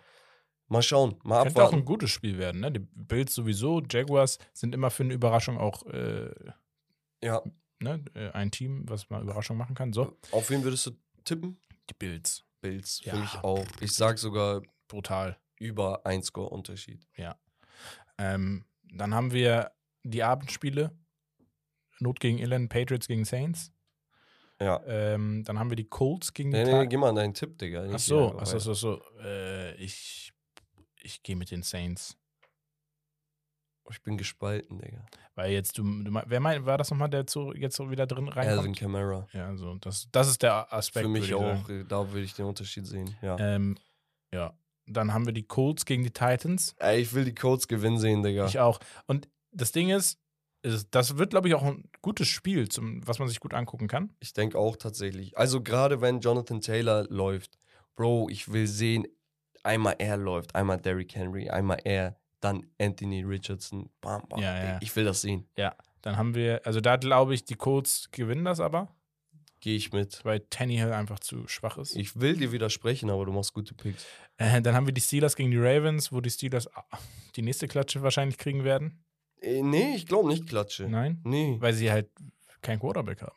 Mal 0.68 0.82
schauen, 0.82 1.16
mal 1.24 1.42
könnte 1.42 1.62
auch 1.62 1.64
ein 1.72 1.80
abwarten. 1.80 1.84
gutes 1.84 2.10
Spiel 2.10 2.38
werden, 2.38 2.60
ne? 2.60 2.72
Die 2.72 2.78
Bills 2.80 3.34
sowieso, 3.34 3.82
Jaguars 3.88 4.38
sind 4.52 4.74
immer 4.74 4.90
für 4.90 5.02
eine 5.02 5.14
Überraschung 5.14 5.58
auch 5.58 5.84
äh, 5.86 6.30
Ja, 7.22 7.42
ne? 7.80 8.04
äh, 8.14 8.30
ein 8.30 8.50
Team, 8.50 8.88
was 8.88 9.10
mal 9.10 9.22
Überraschung 9.22 9.56
machen 9.56 9.74
kann. 9.74 9.92
So, 9.92 10.16
auf 10.32 10.50
wen 10.50 10.62
würdest 10.64 10.86
du 10.86 10.92
tippen? 11.24 11.58
die 11.90 11.94
Bills. 11.94 12.44
Bills, 12.62 13.00
für 13.00 13.10
Ja. 13.10 13.16
mich 13.16 13.36
auch. 13.44 13.66
Ich 13.80 13.92
sag 13.92 14.18
sogar 14.18 14.62
Brutal. 14.88 15.38
über 15.58 16.06
ein 16.06 16.22
Score-Unterschied. 16.22 17.06
Ähm, 18.16 18.64
dann 18.84 19.12
haben 19.14 19.32
wir 19.32 19.72
die 20.02 20.22
Abendspiele. 20.22 20.96
Not 22.00 22.20
gegen 22.20 22.38
Irland, 22.38 22.70
Patriots 22.70 23.06
gegen 23.06 23.24
Saints. 23.26 23.70
Ja. 24.60 24.80
Ähm, 24.86 25.42
dann 25.44 25.58
haben 25.58 25.70
wir 25.70 25.76
die 25.76 25.88
Colts 25.88 26.32
gegen 26.32 26.50
die 26.50 26.58
Nee, 26.58 26.64
nee, 26.64 26.70
Tar- 26.70 26.86
geh 26.86 26.96
mal 26.96 27.08
an 27.10 27.16
deinen 27.16 27.34
Tipp, 27.34 27.58
Digga. 27.58 27.86
Ach 27.92 27.98
so, 27.98 28.36
ach 28.38 28.46
so, 28.46 28.58
so, 28.58 28.74
so. 28.74 29.02
Äh, 29.22 29.74
ich 29.76 30.32
ich 31.02 31.22
gehe 31.22 31.36
mit 31.36 31.50
den 31.50 31.62
Saints. 31.62 32.16
Ich 33.90 34.02
bin 34.02 34.16
gespalten, 34.16 34.78
Digga. 34.78 35.04
Weil 35.34 35.52
jetzt, 35.52 35.76
du, 35.76 35.82
du 35.82 36.22
wer 36.26 36.40
mein, 36.40 36.64
war 36.64 36.78
das 36.78 36.90
nochmal, 36.90 37.10
der 37.10 37.26
zu, 37.26 37.52
jetzt 37.52 37.76
so 37.76 37.90
wieder 37.90 38.06
drin 38.06 38.28
reinkommt? 38.28 38.58
Alvin 38.58 38.74
Kamara. 38.74 39.26
Ja, 39.32 39.54
so, 39.56 39.74
das, 39.74 40.08
das 40.10 40.28
ist 40.28 40.42
der 40.42 40.72
Aspekt. 40.72 41.04
Für 41.04 41.10
mich 41.10 41.34
auch, 41.34 41.66
sagen. 41.66 41.84
da 41.88 42.10
würde 42.10 42.22
ich 42.24 42.34
den 42.34 42.46
Unterschied 42.46 42.86
sehen. 42.86 43.14
Ja. 43.20 43.36
Ähm, 43.38 43.76
ja. 44.32 44.56
Dann 44.86 45.12
haben 45.12 45.26
wir 45.26 45.32
die 45.34 45.46
Colts 45.46 45.84
gegen 45.84 46.02
die 46.02 46.10
Titans. 46.10 46.74
Ey, 46.78 47.00
ich 47.00 47.12
will 47.12 47.24
die 47.24 47.34
Colts 47.34 47.68
gewinnen 47.68 47.98
sehen, 47.98 48.22
Digga. 48.22 48.46
Ich 48.46 48.58
auch. 48.58 48.80
Und 49.06 49.28
das 49.50 49.72
Ding 49.72 49.90
ist 49.90 50.18
das 50.90 51.18
wird, 51.18 51.30
glaube 51.30 51.48
ich, 51.48 51.54
auch 51.54 51.62
ein 51.62 51.84
gutes 52.00 52.28
Spiel, 52.28 52.68
zum, 52.68 53.06
was 53.06 53.18
man 53.18 53.28
sich 53.28 53.40
gut 53.40 53.54
angucken 53.54 53.86
kann. 53.86 54.14
Ich 54.20 54.32
denke 54.32 54.58
auch 54.58 54.76
tatsächlich. 54.76 55.36
Also 55.36 55.62
gerade 55.62 56.00
wenn 56.00 56.20
Jonathan 56.20 56.60
Taylor 56.60 57.04
läuft, 57.10 57.58
Bro, 57.96 58.28
ich 58.30 58.50
will 58.52 58.66
sehen, 58.66 59.06
einmal 59.62 59.96
er 59.98 60.16
läuft, 60.16 60.54
einmal 60.54 60.78
Derrick 60.78 61.14
Henry, 61.14 61.50
einmal 61.50 61.78
er, 61.84 62.16
dann 62.40 62.66
Anthony 62.80 63.22
Richardson. 63.22 63.90
Bam, 64.00 64.22
bam. 64.28 64.40
Ja, 64.40 64.64
ja. 64.64 64.78
Ich 64.82 64.94
will 64.96 65.04
das 65.04 65.20
sehen. 65.20 65.46
Dann 66.02 66.16
haben 66.16 66.34
wir, 66.34 66.60
also 66.64 66.80
da 66.80 66.96
glaube 66.96 67.34
ich, 67.34 67.44
die 67.44 67.54
Colts 67.54 68.10
gewinnen 68.10 68.44
das 68.44 68.60
aber, 68.60 68.94
Gehe 69.60 69.76
ich 69.76 69.92
mit. 69.92 70.22
weil 70.24 70.40
Tannehill 70.50 70.92
einfach 70.92 71.20
zu 71.20 71.48
schwach 71.48 71.78
ist. 71.78 71.96
Ich 71.96 72.20
will 72.20 72.36
dir 72.36 72.52
widersprechen, 72.52 73.08
aber 73.08 73.24
du 73.24 73.32
machst 73.32 73.54
gute 73.54 73.72
Picks. 73.74 74.04
Äh, 74.36 74.60
dann 74.60 74.74
haben 74.74 74.86
wir 74.86 74.92
die 74.92 75.00
Steelers 75.00 75.36
gegen 75.36 75.50
die 75.50 75.58
Ravens, 75.58 76.12
wo 76.12 76.20
die 76.20 76.28
Steelers 76.28 76.68
ah, 76.76 76.84
die 77.36 77.42
nächste 77.42 77.66
Klatsche 77.68 78.02
wahrscheinlich 78.02 78.36
kriegen 78.36 78.64
werden. 78.64 79.03
Äh, 79.44 79.62
nee, 79.62 79.94
ich 79.96 80.06
glaube 80.06 80.28
nicht 80.28 80.48
Klatsche. 80.48 80.88
Nein, 80.88 81.20
Nee. 81.24 81.56
weil 81.60 81.74
sie 81.74 81.90
halt 81.90 82.10
kein 82.62 82.78
Quarterback 82.80 83.22
haben. 83.22 83.36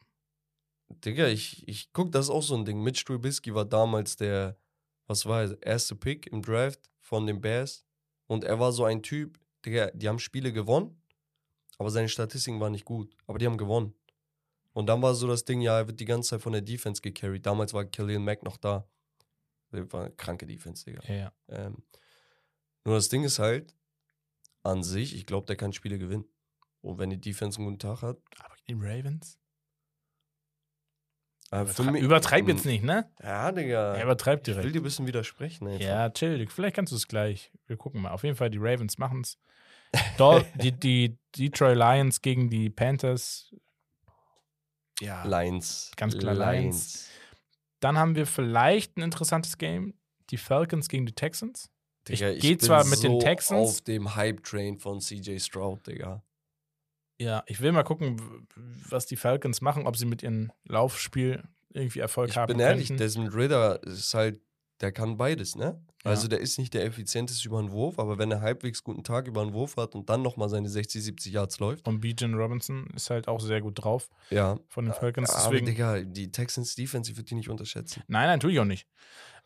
Digga, 0.90 1.28
ich, 1.28 1.68
ich 1.68 1.92
guck, 1.92 2.12
das 2.12 2.26
ist 2.26 2.30
auch 2.32 2.42
so 2.44 2.56
ein 2.56 2.66
Ding. 2.66 2.82
Mitch 2.82 3.04
Trubisky 3.06 3.54
war 3.54 3.66
damals 3.66 4.16
der, 4.16 4.58
was 5.06 5.26
war 5.26 5.44
er, 5.44 5.62
erste 5.62 5.96
Pick 5.96 6.28
im 6.28 6.42
Draft 6.42 6.90
von 7.02 7.28
den 7.28 7.42
Bears. 7.42 7.86
Und 8.28 8.44
er 8.44 8.60
war 8.60 8.72
so 8.72 8.86
ein 8.86 9.04
Typ, 9.04 9.40
Digga, 9.66 9.92
die 9.92 10.08
haben 10.08 10.20
Spiele 10.20 10.52
gewonnen, 10.54 11.02
aber 11.78 11.90
seine 11.90 12.10
Statistiken 12.10 12.60
waren 12.60 12.72
nicht 12.72 12.86
gut. 12.86 13.16
Aber 13.28 13.38
die 13.38 13.46
haben 13.46 13.58
gewonnen. 13.58 13.94
Und 14.74 14.88
dann 14.88 15.02
war 15.02 15.14
so 15.16 15.28
das 15.28 15.44
Ding, 15.44 15.62
ja, 15.62 15.78
er 15.80 15.88
wird 15.88 16.00
die 16.00 16.06
ganze 16.06 16.30
Zeit 16.32 16.42
von 16.42 16.54
der 16.54 16.62
Defense 16.62 17.02
gecarried. 17.02 17.46
Damals 17.46 17.74
war 17.74 17.84
Killian 17.86 18.24
Mack 18.24 18.44
noch 18.44 18.58
da. 18.58 18.88
Das 19.72 19.92
war 19.92 20.06
eine 20.06 20.12
kranke 20.16 20.46
Defense, 20.46 20.86
Digga. 20.86 21.02
Ja, 21.08 21.16
ja. 21.16 21.32
Ähm, 21.50 21.84
nur 22.86 22.96
das 22.96 23.10
Ding 23.10 23.24
ist 23.24 23.40
halt, 23.40 23.76
an 24.68 24.84
sich, 24.84 25.16
ich 25.16 25.26
glaube, 25.26 25.46
der 25.48 25.56
kann 25.56 25.74
Spiele 25.74 25.98
gewinnen. 25.98 26.26
Und 26.82 27.00
wenn 27.00 27.10
die 27.10 27.20
Defense 27.20 27.58
einen 27.58 27.66
guten 27.68 27.80
Tag 27.80 28.02
hat. 28.02 28.18
Aber 28.40 28.56
die 28.68 28.74
Ravens? 28.74 29.40
Äh, 31.52 31.62
Übertreib, 31.62 31.92
mich- 31.92 32.02
übertreib 32.04 32.48
jetzt 32.50 32.66
nicht, 32.66 32.84
ne? 32.84 33.10
Ja, 33.22 33.52
Digga. 33.52 33.96
Er 33.96 34.04
übertreibt 34.04 34.48
ich 34.48 34.54
will 34.56 34.62
direkt. 34.62 34.76
dir 34.76 34.82
ein 34.82 34.84
bisschen 34.84 35.08
widersprechen, 35.08 35.68
ey. 35.68 35.82
Ja, 35.82 36.10
chill. 36.10 36.46
Vielleicht 36.50 36.76
kannst 36.76 36.92
du 36.92 36.98
es 36.98 37.08
gleich. 37.08 37.52
Wir 37.68 37.78
gucken 37.78 38.02
mal. 38.02 38.12
Auf 38.12 38.24
jeden 38.24 38.36
Fall, 38.36 38.50
die 38.50 38.58
Ravens 38.60 38.98
machen 38.98 39.22
es. 39.22 39.38
die, 40.62 40.72
die 40.74 41.18
Detroit 41.38 41.78
Lions 41.78 42.22
gegen 42.22 42.50
die 42.50 42.70
Panthers. 42.70 43.54
Ja. 45.00 45.24
Lions. 45.24 45.92
Ganz 45.96 46.18
klar 46.18 46.34
Lions. 46.36 47.08
Dann 47.80 47.98
haben 47.98 48.16
wir 48.16 48.26
vielleicht 48.28 48.98
ein 48.98 49.04
interessantes 49.04 49.58
Game. 49.58 49.94
Die 50.32 50.38
Falcons 50.38 50.90
gegen 50.90 51.06
die 51.06 51.14
Texans. 51.14 51.72
Digga, 52.10 52.30
Ich 52.32 52.42
geh 52.42 52.50
bin 52.56 52.60
zwar 52.60 52.84
mit 52.86 53.04
den 53.04 53.12
so 53.14 53.20
Texans- 53.20 53.70
auf 53.70 53.82
dem 53.82 54.16
Hype-Train 54.16 54.80
von 54.80 55.00
CJ 55.02 55.40
Stroud, 55.40 55.86
Digga. 55.88 56.24
Ja, 57.20 57.44
ich 57.48 57.62
will 57.62 57.72
mal 57.72 57.84
gucken, 57.84 58.48
was 58.90 59.08
die 59.08 59.16
Falcons 59.16 59.62
machen, 59.62 59.88
ob 59.88 59.98
sie 59.98 60.06
mit 60.06 60.22
ihrem 60.24 60.52
Laufspiel 60.66 61.44
irgendwie 61.74 62.00
Erfolg 62.00 62.30
Ich 62.30 62.38
haben 62.38 62.48
bin 62.54 62.60
ehrlich, 62.60 62.88
könnten. 62.90 63.02
Desmond 63.02 63.34
Ritter 63.36 63.82
ist 63.84 64.14
halt, 64.14 64.40
der 64.82 64.92
kann 64.92 65.18
beides, 65.18 65.56
ne? 65.56 65.84
Ja. 66.06 66.12
Also 66.12 66.28
der 66.28 66.40
ist 66.40 66.60
nicht 66.60 66.76
der 66.76 66.86
effizienteste 66.86 67.48
über 67.48 67.60
den 67.60 67.72
Wurf, 67.72 67.98
aber 67.98 68.20
wenn 68.20 68.30
er 68.32 68.42
halbwegs 68.42 68.84
guten 68.84 69.04
Tag 69.04 69.28
über 69.28 69.44
den 69.44 69.54
Wurf 69.54 69.76
hat 69.78 69.96
und 69.96 70.08
dann 70.10 70.22
nochmal 70.22 70.48
seine 70.50 70.70
60, 70.70 71.04
70 71.04 71.34
Yards 71.34 71.60
läuft, 71.60 71.88
Und 71.88 72.00
Bijan 72.02 72.36
Robinson 72.36 72.88
ist 72.96 73.10
halt 73.10 73.28
auch 73.28 73.42
sehr 73.42 73.62
gut 73.62 73.84
drauf 73.84 74.08
ja. 74.30 74.60
von 74.70 74.86
den 74.86 74.94
Falcons. 74.94 75.32
Aber 75.32 75.50
Deswegen, 75.50 75.66
Digga, 75.66 76.02
die 76.02 76.32
Texans 76.32 76.76
Defense, 76.76 77.10
ich 77.12 77.18
würde 77.18 77.26
die 77.30 77.36
nicht 77.36 77.50
unterschätzen. 77.50 78.04
nein, 78.08 78.28
nein, 78.28 78.40
tue 78.40 78.52
ich 78.52 78.60
auch 78.60 78.66
nicht. 78.66 78.88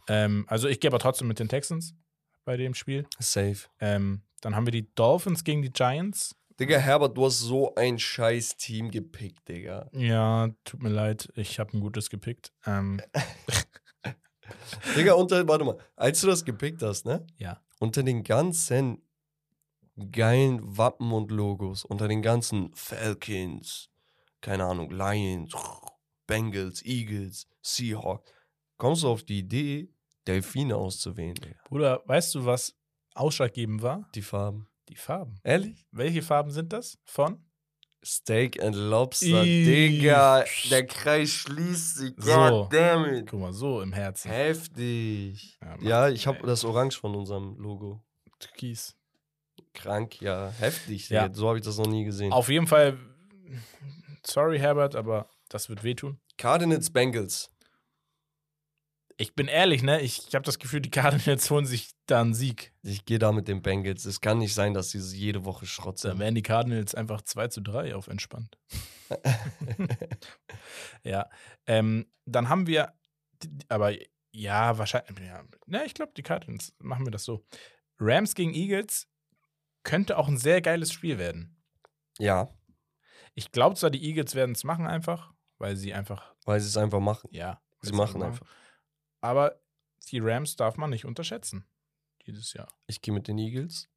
Ähm, 0.10 0.44
also 0.50 0.68
ich 0.68 0.82
gehe 0.82 0.90
aber 0.92 1.00
trotzdem 1.00 1.30
mit 1.30 1.40
den 1.40 1.48
Texans 1.48 1.96
bei 2.44 2.58
dem 2.58 2.74
Spiel. 2.74 3.06
Safe. 3.20 3.58
Ähm, 3.80 4.22
dann 4.42 4.56
haben 4.56 4.66
wir 4.66 4.72
die 4.72 4.94
Dolphins 4.96 5.44
gegen 5.44 5.62
die 5.62 5.72
Giants. 5.72 6.36
Digga, 6.60 6.78
Herbert, 6.78 7.18
du 7.18 7.26
hast 7.26 7.40
so 7.40 7.74
ein 7.76 7.98
scheiß 7.98 8.58
Team 8.58 8.92
gepickt, 8.92 9.48
Digga. 9.48 9.90
Ja, 9.94 10.50
tut 10.64 10.84
mir 10.84 10.90
leid, 10.90 11.32
ich 11.36 11.60
habe 11.60 11.76
ein 11.76 11.80
gutes 11.80 12.10
gepickt. 12.10 12.52
Ähm, 12.66 13.02
Digga, 14.96 15.14
unter, 15.14 15.48
warte 15.48 15.66
mal, 15.66 15.78
als 15.96 16.22
du 16.22 16.28
das 16.28 16.46
gepickt 16.46 16.82
hast, 16.84 17.06
ne? 17.06 17.26
ja. 17.38 17.60
Unter 17.80 18.04
den 18.04 18.24
ganzen 18.24 19.02
geilen 20.12 20.78
Wappen 20.78 21.12
und 21.12 21.32
Logos, 21.32 21.84
unter 21.84 22.08
den 22.08 22.22
ganzen 22.22 22.72
Falcons, 22.76 23.90
keine 24.42 24.66
Ahnung, 24.66 24.92
Lions, 24.92 25.54
Bengals, 26.28 26.84
Eagles, 26.86 27.48
Seahawks, 27.62 28.32
kommst 28.78 29.04
du 29.04 29.10
auf 29.10 29.24
die 29.24 29.40
Idee, 29.40 29.90
Delfine 30.28 30.76
auszuwählen, 30.76 31.36
Digga. 31.36 31.56
Bruder, 31.66 32.02
weißt 32.06 32.36
du, 32.36 32.46
was 32.46 32.76
ausschlaggebend 33.16 33.82
war? 33.82 34.10
Die 34.16 34.22
Farben. 34.22 34.68
Die 34.90 34.96
Farben. 34.96 35.40
Ehrlich? 35.44 35.86
Welche 35.92 36.22
Farben 36.22 36.52
sind 36.52 36.74
das? 36.74 36.98
Von? 37.06 37.46
Steak 38.04 38.62
and 38.62 38.76
Lobster, 38.76 39.44
Ih. 39.44 39.64
Digga. 39.64 40.44
Der 40.72 40.88
Kreis 40.88 41.30
schließt 41.30 41.98
sich. 41.98 42.14
So. 42.18 42.32
God 42.32 42.74
damn 42.74 43.06
it. 43.14 43.28
Guck 43.28 43.40
mal, 43.40 43.54
so 43.54 43.82
im 43.82 43.94
Herzen. 43.94 44.32
Heftig. 44.32 45.60
Ja, 45.62 45.68
Mann. 45.68 45.86
Ja, 45.86 46.10
ich 46.10 46.26
habe 46.26 46.46
das 46.46 46.66
Orange 46.66 46.98
von 46.98 47.16
unserem 47.16 47.58
Logo. 47.58 48.04
Türkis. 48.40 48.96
Krank, 49.74 50.20
ja. 50.20 50.52
Heftig. 50.58 51.10
Ja. 51.10 51.28
Digga. 51.28 51.36
So 51.36 51.48
habe 51.48 51.60
ich 51.60 51.64
das 51.64 51.78
noch 51.78 51.86
nie 51.86 52.04
gesehen. 52.04 52.34
Auf 52.34 52.50
jeden 52.50 52.66
Fall, 52.66 52.98
sorry 54.26 54.58
Herbert, 54.58 54.96
aber 54.96 55.30
das 55.50 55.70
wird 55.70 55.84
wehtun. 55.84 56.20
Cardinals 56.38 56.90
Bengals. 56.90 57.51
Ich 59.22 59.36
bin 59.36 59.48
ehrlich, 59.48 59.84
ne? 59.84 60.02
Ich, 60.02 60.28
ich 60.28 60.34
habe 60.34 60.44
das 60.44 60.58
Gefühl, 60.58 60.82
die 60.82 60.90
Cardinals 60.90 61.50
holen 61.52 61.68
sich 61.68 61.92
da 62.08 62.22
einen 62.22 62.34
Sieg. 62.34 62.74
Ich 62.82 63.06
gehe 63.06 63.20
da 63.20 63.32
mit 63.32 63.48
den 63.48 63.62
Bengals. 63.62 64.06
Es 64.06 64.20
kann 64.20 64.40
nicht 64.40 64.56
sein, 64.56 64.74
dass 64.74 64.90
sie 64.90 65.00
jede 65.16 65.46
Woche 65.46 65.68
Schrott 65.68 66.04
Dann 66.04 66.18
wären 66.18 66.34
die 66.34 66.42
Cardinals 66.42 66.96
einfach 66.96 67.22
2 67.22 67.50
zu 67.50 67.62
3 67.62 67.94
auf 67.94 68.08
entspannt. 68.08 68.58
ja. 71.04 71.30
Ähm, 71.68 72.08
dann 72.26 72.50
haben 72.50 72.66
wir, 72.66 72.94
aber 73.70 73.94
ja, 74.32 74.80
wahrscheinlich, 74.80 75.20
ja, 75.20 75.44
ne, 75.68 75.84
ich 75.86 75.94
glaube, 75.94 76.14
die 76.18 76.24
Cardinals 76.24 76.74
machen 76.80 77.06
wir 77.06 77.12
das 77.12 77.24
so. 77.24 77.46
Rams 78.00 78.34
gegen 78.34 78.56
Eagles 78.56 79.08
könnte 79.84 80.18
auch 80.18 80.30
ein 80.30 80.38
sehr 80.38 80.62
geiles 80.62 80.92
Spiel 80.92 81.20
werden. 81.20 81.62
Ja, 82.18 82.50
Ich 83.36 83.52
glaube 83.52 83.76
zwar, 83.76 83.92
die 83.92 84.04
Eagles 84.04 84.34
werden 84.34 84.56
es 84.56 84.64
machen 84.64 84.88
einfach, 84.88 85.32
weil 85.60 85.76
sie 85.76 85.94
einfach, 85.94 86.34
weil 86.46 86.60
sie 86.60 86.68
es 86.68 86.78
einfach 86.78 87.00
machen. 87.00 87.30
ja. 87.32 87.62
Sie 87.84 87.94
machen 87.94 88.22
einfach. 88.22 88.46
Aber 89.22 89.62
die 90.10 90.20
Rams 90.20 90.56
darf 90.56 90.78
man 90.78 90.90
nicht 90.90 91.06
unterschätzen. 91.06 91.66
Dieses 92.26 92.54
Jahr. 92.54 92.68
Ich 92.88 93.02
gehe 93.02 93.14
mit 93.14 93.28
den 93.28 93.38
Eagles. 93.38 93.88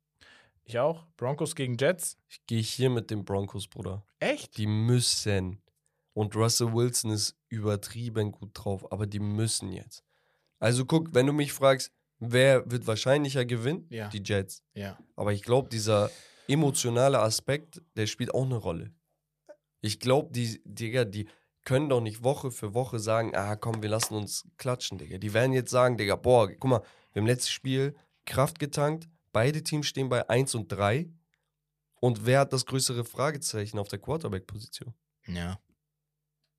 Ich 0.63 0.79
auch. 0.79 1.07
Broncos 1.17 1.55
gegen 1.55 1.77
Jets. 1.77 2.17
Ich 2.29 2.47
gehe 2.47 2.63
hier 2.63 2.91
mit 2.91 3.11
den 3.11 3.25
Broncos, 3.25 3.69
Bruder. 3.69 4.05
Echt? 4.19 4.57
Die 4.57 4.67
müssen. 4.67 5.61
Und 6.15 6.37
Russell 6.37 6.73
Wilson 6.73 7.11
ist 7.11 7.37
übertrieben 7.49 8.33
gut 8.33 8.51
drauf, 8.55 8.91
aber 8.93 9.07
die 9.07 9.19
müssen 9.19 9.73
jetzt. 9.73 10.05
Also 10.61 10.85
guck, 10.87 11.13
wenn 11.13 11.27
du 11.27 11.33
mich 11.33 11.53
fragst, 11.53 11.93
wer 12.19 12.71
wird 12.71 12.87
wahrscheinlicher 12.87 13.45
gewinnen? 13.45 13.87
Ja. 13.91 14.09
Die 14.09 14.23
Jets. 14.25 14.63
Ja. 14.75 14.99
Aber 15.17 15.33
ich 15.33 15.43
glaube, 15.43 15.69
dieser 15.69 16.11
emotionale 16.49 17.19
Aspekt, 17.19 17.83
der 17.97 18.07
spielt 18.07 18.33
auch 18.33 18.45
eine 18.45 18.57
Rolle. 18.57 18.93
Ich 19.81 20.01
glaube, 20.01 20.33
die, 20.33 20.63
Digga, 20.65 21.05
die 21.05 21.29
können 21.65 21.89
doch 21.89 22.01
nicht 22.01 22.23
Woche 22.23 22.51
für 22.51 22.75
Woche 22.75 22.99
sagen, 22.99 23.35
ah 23.35 23.57
komm, 23.57 23.83
wir 23.83 23.89
lassen 23.89 24.15
uns 24.15 24.47
klatschen, 24.59 24.99
Digga. 24.99 25.19
Die 25.19 25.33
werden 25.33 25.53
jetzt 25.53 25.71
sagen, 25.71 25.97
Digga, 25.97 26.17
boah, 26.17 26.49
guck 26.49 26.71
mal, 26.71 26.83
wir 27.13 27.21
haben 27.21 27.27
letztes 27.27 27.51
Spiel 27.51 27.97
Kraft 28.27 28.59
getankt, 28.59 29.09
beide 29.33 29.63
Teams 29.63 29.87
stehen 29.87 30.09
bei 30.09 30.29
1 30.29 30.55
und 30.55 30.69
3. 30.69 31.11
Und 32.01 32.27
wer 32.27 32.41
hat 32.41 32.53
das 32.53 32.67
größere 32.67 33.05
Fragezeichen 33.05 33.79
auf 33.79 33.89
der 33.89 33.99
Quarterback-Position? 33.99 34.93
Ja. 35.27 35.59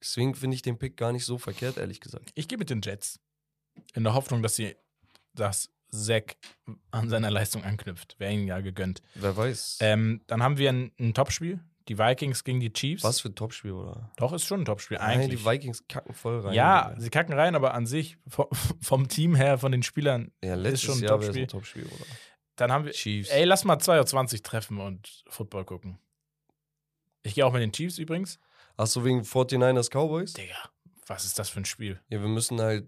Deswegen 0.02 0.36
finde 0.36 0.56
ich 0.56 0.62
den 0.62 0.78
Pick 0.78 0.98
gar 0.98 1.12
nicht 1.12 1.26
so 1.26 1.38
verkehrt, 1.38 1.78
ehrlich 1.78 2.02
gesagt. 2.02 2.32
Ich 2.36 2.48
gehe 2.48 2.58
mit 2.58 2.70
den 2.70 2.82
Jets. 2.82 3.20
In 3.94 4.04
der 4.04 4.14
Hoffnung, 4.14 4.42
dass 4.42 4.56
sie, 4.56 4.76
dass 5.34 5.70
Zack 5.92 6.38
an 6.92 7.10
seiner 7.10 7.32
Leistung 7.32 7.64
anknüpft. 7.64 8.20
Wäre 8.20 8.34
ihnen 8.34 8.48
ja 8.48 8.60
gegönnt. 8.62 9.02
Wer 9.14 9.36
weiß. 9.36 9.78
Ähm, 9.82 10.22
dann 10.28 10.42
haben 10.44 10.58
wir 10.58 10.70
ein, 10.70 10.92
ein 11.00 11.14
Topspiel. 11.14 11.60
Die 11.88 11.98
Vikings 12.00 12.44
gegen 12.44 12.60
die 12.60 12.74
Chiefs. 12.74 13.04
Was 13.04 13.20
für 13.22 13.30
ein 13.30 13.36
Topspiel, 13.36 13.72
oder? 13.74 14.12
Doch, 14.18 14.34
ist 14.34 14.46
schon 14.46 14.62
ein 14.62 14.66
Topspiel 14.66 14.98
Nein, 14.98 15.20
eigentlich. 15.22 15.40
die 15.42 15.46
Vikings 15.46 15.88
kacken 15.88 16.14
voll 16.16 16.40
rein. 16.40 16.54
ja, 16.54 16.90
Digga. 16.90 17.02
sie 17.02 17.10
kacken 17.12 17.34
rein, 17.34 17.56
aber 17.56 17.74
an 17.76 17.86
sich, 17.86 18.18
vom, 18.28 18.48
vom 18.82 19.08
Team 19.08 19.36
her, 19.36 19.58
von 19.60 19.72
den 19.72 19.84
Spielern, 19.84 20.32
ja 20.44 20.56
letztes 20.56 20.82
schon 20.82 20.98
ein 20.98 21.04
Jahr 21.04 21.20
Topspiel. 21.20 21.44
ein 21.44 21.48
Topspiel, 21.48 21.86
oder? 21.86 22.06
dann 22.56 22.72
haben 22.72 22.86
wir. 22.86 22.92
Chiefs. 22.94 23.30
Ey, 23.30 23.44
lass 23.46 23.64
mal 23.66 23.78
2.20 23.78 24.34
Uhr 24.38 24.44
treffen 24.44 24.80
und 24.80 25.24
Football 25.28 25.66
gucken. 25.66 26.00
Ich 27.24 27.36
gehe 27.36 27.46
auch 27.46 27.54
mit 27.54 27.62
den 27.62 27.72
Chiefs 27.72 27.98
übrigens. 27.98 28.40
Hast 28.78 28.96
du 28.96 29.04
wegen 29.04 29.22
49ers 29.22 29.90
Cowboys? 29.90 30.34
Digga, 30.34 30.56
was 31.08 31.26
ist 31.26 31.38
das 31.40 31.50
für 31.50 31.60
ein 31.62 31.66
Spiel? 31.66 32.00
Ja, 32.10 32.20
wir 32.22 32.28
müssen 32.28 32.60
halt. 32.62 32.88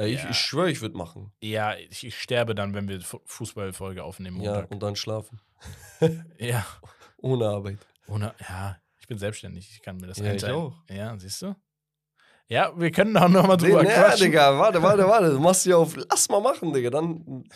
Ich, 0.00 0.22
Ja. 0.22 0.30
ich 0.30 0.36
schwöre, 0.36 0.70
ich 0.70 0.82
würde 0.82 0.96
machen. 0.96 1.32
Ja, 1.40 1.74
ich, 1.76 2.04
ich 2.06 2.18
sterbe 2.20 2.54
dann, 2.54 2.74
wenn 2.74 2.86
wir 2.88 3.00
Fu- 3.00 3.22
Fußballfolge 3.24 4.04
aufnehmen. 4.04 4.40
Ja, 4.42 4.52
Montag. 4.52 4.70
und 4.72 4.82
dann 4.82 4.96
schlafen. 4.96 5.40
Ja. 6.38 6.66
Ohne 7.18 7.46
Arbeit. 7.48 7.78
Ohne, 8.08 8.34
ja, 8.48 8.76
ich 9.00 9.06
bin 9.06 9.18
selbstständig. 9.18 9.70
Ich 9.72 9.82
kann 9.82 9.96
mir 9.96 10.06
das 10.06 10.18
Ja, 10.18 10.24
ich 10.26 10.30
einteilen. 10.32 10.54
auch. 10.56 10.74
Ja, 10.90 11.18
siehst 11.18 11.42
du? 11.42 11.54
Ja, 12.48 12.72
wir 12.78 12.90
können 12.92 13.16
auch 13.16 13.28
noch 13.28 13.46
mal 13.46 13.56
Nee, 13.56 13.64
drüber 13.64 13.82
nee, 13.82 13.92
quatschen. 13.92 14.26
Digga, 14.26 14.56
warte, 14.58 14.80
warte, 14.82 15.04
warte. 15.08 15.30
Du 15.32 15.40
machst 15.40 15.64
hier 15.64 15.78
auf. 15.78 15.96
Lass 15.96 16.28
mal 16.28 16.40
machen, 16.40 16.72
Digga. 16.72 16.90
Dann. 16.90 17.44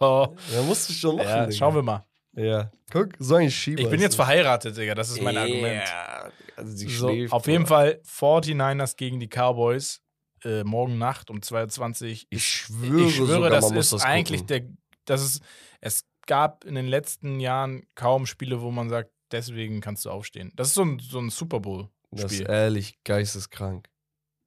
Ja, 0.00 0.62
musst 0.64 0.88
du 0.88 0.92
schon 0.92 1.16
machen. 1.16 1.28
ja, 1.28 1.46
Digga. 1.46 1.56
schauen 1.58 1.74
wir 1.74 1.82
mal. 1.82 2.06
Ja. 2.34 2.70
Guck, 2.92 3.10
so 3.18 3.34
ein 3.34 3.50
Schieber. 3.50 3.82
Ich 3.82 3.90
bin 3.90 4.00
jetzt 4.00 4.14
verheiratet, 4.14 4.76
Digga. 4.76 4.94
Das 4.94 5.10
ist 5.10 5.20
mein 5.20 5.36
Argument. 5.36 5.82
Ja, 5.84 6.30
also 6.56 6.72
sie 6.76 6.88
So, 6.88 7.08
schläft, 7.08 7.32
auf 7.32 7.46
jeden. 7.48 7.66
Fall 7.66 8.00
49ers 8.06 8.96
gegen 8.96 9.18
die 9.18 9.28
Cowboys. 9.28 10.00
Äh, 10.44 10.62
morgen 10.64 10.98
Nacht 10.98 11.30
um 11.30 11.40
22 11.42 12.26
Ich 12.30 12.44
schwöre, 12.44 13.06
ich 13.06 13.14
schwöre, 13.16 13.32
sogar, 13.34 13.50
das 13.50 13.70
ist 13.72 13.92
das 13.92 14.04
eigentlich 14.04 14.44
der. 14.46 14.62
Das 15.04 15.20
ist, 15.22 15.42
es 15.80 16.04
gab 16.26 16.64
in 16.64 16.74
den 16.76 16.86
letzten 16.86 17.40
Jahren 17.40 17.82
kaum 17.96 18.26
Spiele, 18.26 18.60
wo 18.60 18.70
man 18.70 18.88
sagt, 18.88 19.10
deswegen 19.32 19.80
kannst 19.80 20.04
du 20.04 20.10
aufstehen. 20.10 20.52
Das 20.54 20.68
ist 20.68 20.74
so 20.74 20.82
ein, 20.82 20.98
so 20.98 21.18
ein 21.18 21.30
Super 21.30 21.60
Bowl-Spiel. 21.60 22.22
Das 22.22 22.32
ist 22.32 22.40
ehrlich 22.40 23.02
geisteskrank. 23.04 23.88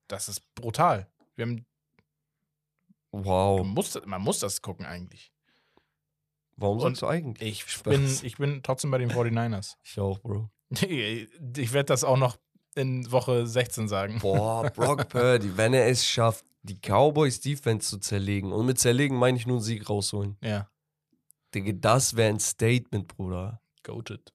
Das 0.07 0.29
ist 0.29 0.41
brutal. 0.55 1.07
Wir 1.35 1.45
haben, 1.47 1.65
Wow. 3.11 3.61
man, 3.63 3.73
muss, 3.73 3.99
man 4.05 4.21
muss 4.21 4.39
das 4.39 4.61
gucken 4.61 4.85
eigentlich. 4.85 5.31
Warum 6.57 6.77
Und 6.77 6.83
sagst 6.83 7.01
du 7.01 7.07
eigentlich? 7.07 7.65
Ich 7.65 7.83
bin, 7.83 8.05
ich 8.23 8.37
bin 8.37 8.61
trotzdem 8.63 8.91
bei 8.91 8.97
den 8.97 9.11
49ers. 9.11 9.75
Ich 9.83 9.99
auch, 9.99 10.19
Bro. 10.19 10.49
Ich 10.71 11.73
werde 11.73 11.85
das 11.85 12.03
auch 12.03 12.17
noch 12.17 12.37
in 12.75 13.09
Woche 13.11 13.47
16 13.47 13.87
sagen. 13.87 14.19
Boah, 14.19 14.69
Brock 14.75 15.07
Purdy, 15.09 15.55
wenn 15.57 15.73
er 15.73 15.87
es 15.87 16.05
schafft, 16.05 16.45
die 16.63 16.77
Cowboys 16.79 17.39
Defense 17.39 17.89
zu 17.89 17.99
zerlegen, 17.99 18.51
und 18.51 18.65
mit 18.65 18.79
zerlegen 18.79 19.17
meine 19.17 19.37
ich 19.37 19.45
nur 19.47 19.57
einen 19.57 19.63
Sieg 19.63 19.89
rausholen. 19.89 20.37
Ja, 20.41 20.69
Digga, 21.53 21.71
das 21.73 22.15
wäre 22.17 22.29
ein 22.29 22.39
Statement, 22.39 23.07
Bruder. 23.07 23.61
goated. 23.83 24.33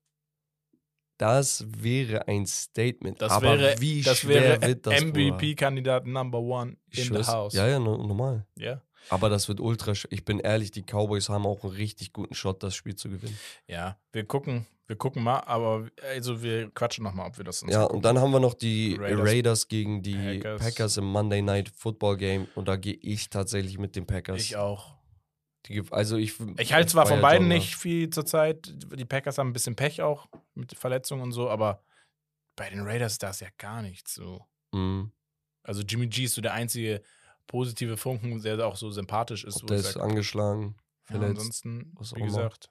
Das 1.20 1.66
wäre 1.68 2.26
ein 2.28 2.46
Statement. 2.46 3.20
Das 3.20 3.30
Aber 3.32 3.58
wäre, 3.58 3.78
wie 3.80 4.00
das 4.00 4.18
schwer 4.20 4.40
wäre 4.42 4.62
wird 4.62 4.86
das? 4.86 5.00
MVP-Kandidat 5.04 6.06
Number 6.06 6.38
One 6.40 6.76
in 6.90 7.04
the 7.14 7.22
house. 7.26 7.52
Ja, 7.52 7.68
ja, 7.68 7.78
no, 7.78 7.96
normal. 7.98 8.46
ja. 8.56 8.80
Aber 9.08 9.28
das 9.28 9.48
wird 9.48 9.60
ultra. 9.60 9.92
Ich 10.10 10.24
bin 10.24 10.38
ehrlich, 10.40 10.70
die 10.70 10.82
Cowboys 10.82 11.28
haben 11.28 11.44
auch 11.46 11.64
einen 11.64 11.72
richtig 11.74 12.12
guten 12.12 12.34
Shot, 12.34 12.62
das 12.62 12.74
Spiel 12.74 12.94
zu 12.94 13.08
gewinnen. 13.08 13.36
Ja, 13.66 13.98
wir 14.12 14.24
gucken, 14.24 14.66
wir 14.86 14.96
gucken 14.96 15.22
mal, 15.24 15.40
aber 15.40 15.88
also 16.14 16.42
wir 16.42 16.70
quatschen 16.70 17.04
nochmal, 17.04 17.26
ob 17.28 17.36
wir 17.38 17.44
das 17.44 17.62
uns 17.62 17.72
Ja, 17.72 17.80
angucken. 17.80 17.96
und 17.96 18.04
dann 18.04 18.18
haben 18.18 18.30
wir 18.30 18.40
noch 18.40 18.54
die 18.54 18.96
Raiders. 19.00 19.26
Raiders, 19.28 19.68
gegen 19.68 20.02
die 20.02 20.38
Packers. 20.38 20.60
Packers. 20.62 20.96
im 20.98 21.04
Monday 21.06 21.42
Night 21.42 21.70
Football 21.76 22.18
Game. 22.18 22.46
Und 22.54 22.68
da 22.68 22.76
gehe 22.76 22.94
ich 22.94 23.28
tatsächlich 23.30 23.78
mit 23.78 23.96
den 23.96 24.06
Packers. 24.06 24.40
ich 24.42 24.56
auch. 24.56 24.94
Die, 25.66 25.82
also 25.90 26.16
ich, 26.16 26.34
Ich 26.58 26.72
halte 26.72 26.90
zwar 26.90 27.06
von 27.06 27.20
beiden 27.20 27.48
nicht 27.48 27.76
viel 27.76 28.10
zurzeit. 28.10 28.72
Die 28.96 29.04
Packers 29.04 29.38
haben 29.38 29.50
ein 29.50 29.52
bisschen 29.52 29.76
Pech 29.76 30.00
auch 30.02 30.26
mit 30.54 30.74
Verletzungen 30.74 31.22
und 31.22 31.32
so, 31.32 31.50
aber 31.50 31.82
bei 32.56 32.70
den 32.70 32.80
Raiders 32.80 33.18
da 33.18 33.30
ist 33.30 33.40
ja 33.40 33.48
gar 33.58 33.82
nichts 33.82 34.14
so. 34.14 34.44
Mhm. 34.72 35.12
Also 35.62 35.82
Jimmy 35.82 36.06
G 36.06 36.24
ist 36.24 36.34
so 36.34 36.40
der 36.40 36.54
einzige 36.54 37.02
positive 37.46 37.96
Funken, 37.96 38.40
der 38.42 38.66
auch 38.66 38.76
so 38.76 38.90
sympathisch 38.90 39.44
ist. 39.44 39.62
Ob 39.62 39.66
der 39.66 39.78
ist 39.78 39.92
sag, 39.92 40.02
angeschlagen, 40.02 40.76
ja, 41.08 41.16
verletzt. 41.16 41.38
ansonsten, 41.38 41.92
was 41.98 42.12
auch 42.12 42.16
wie 42.16 42.22
gesagt, 42.22 42.70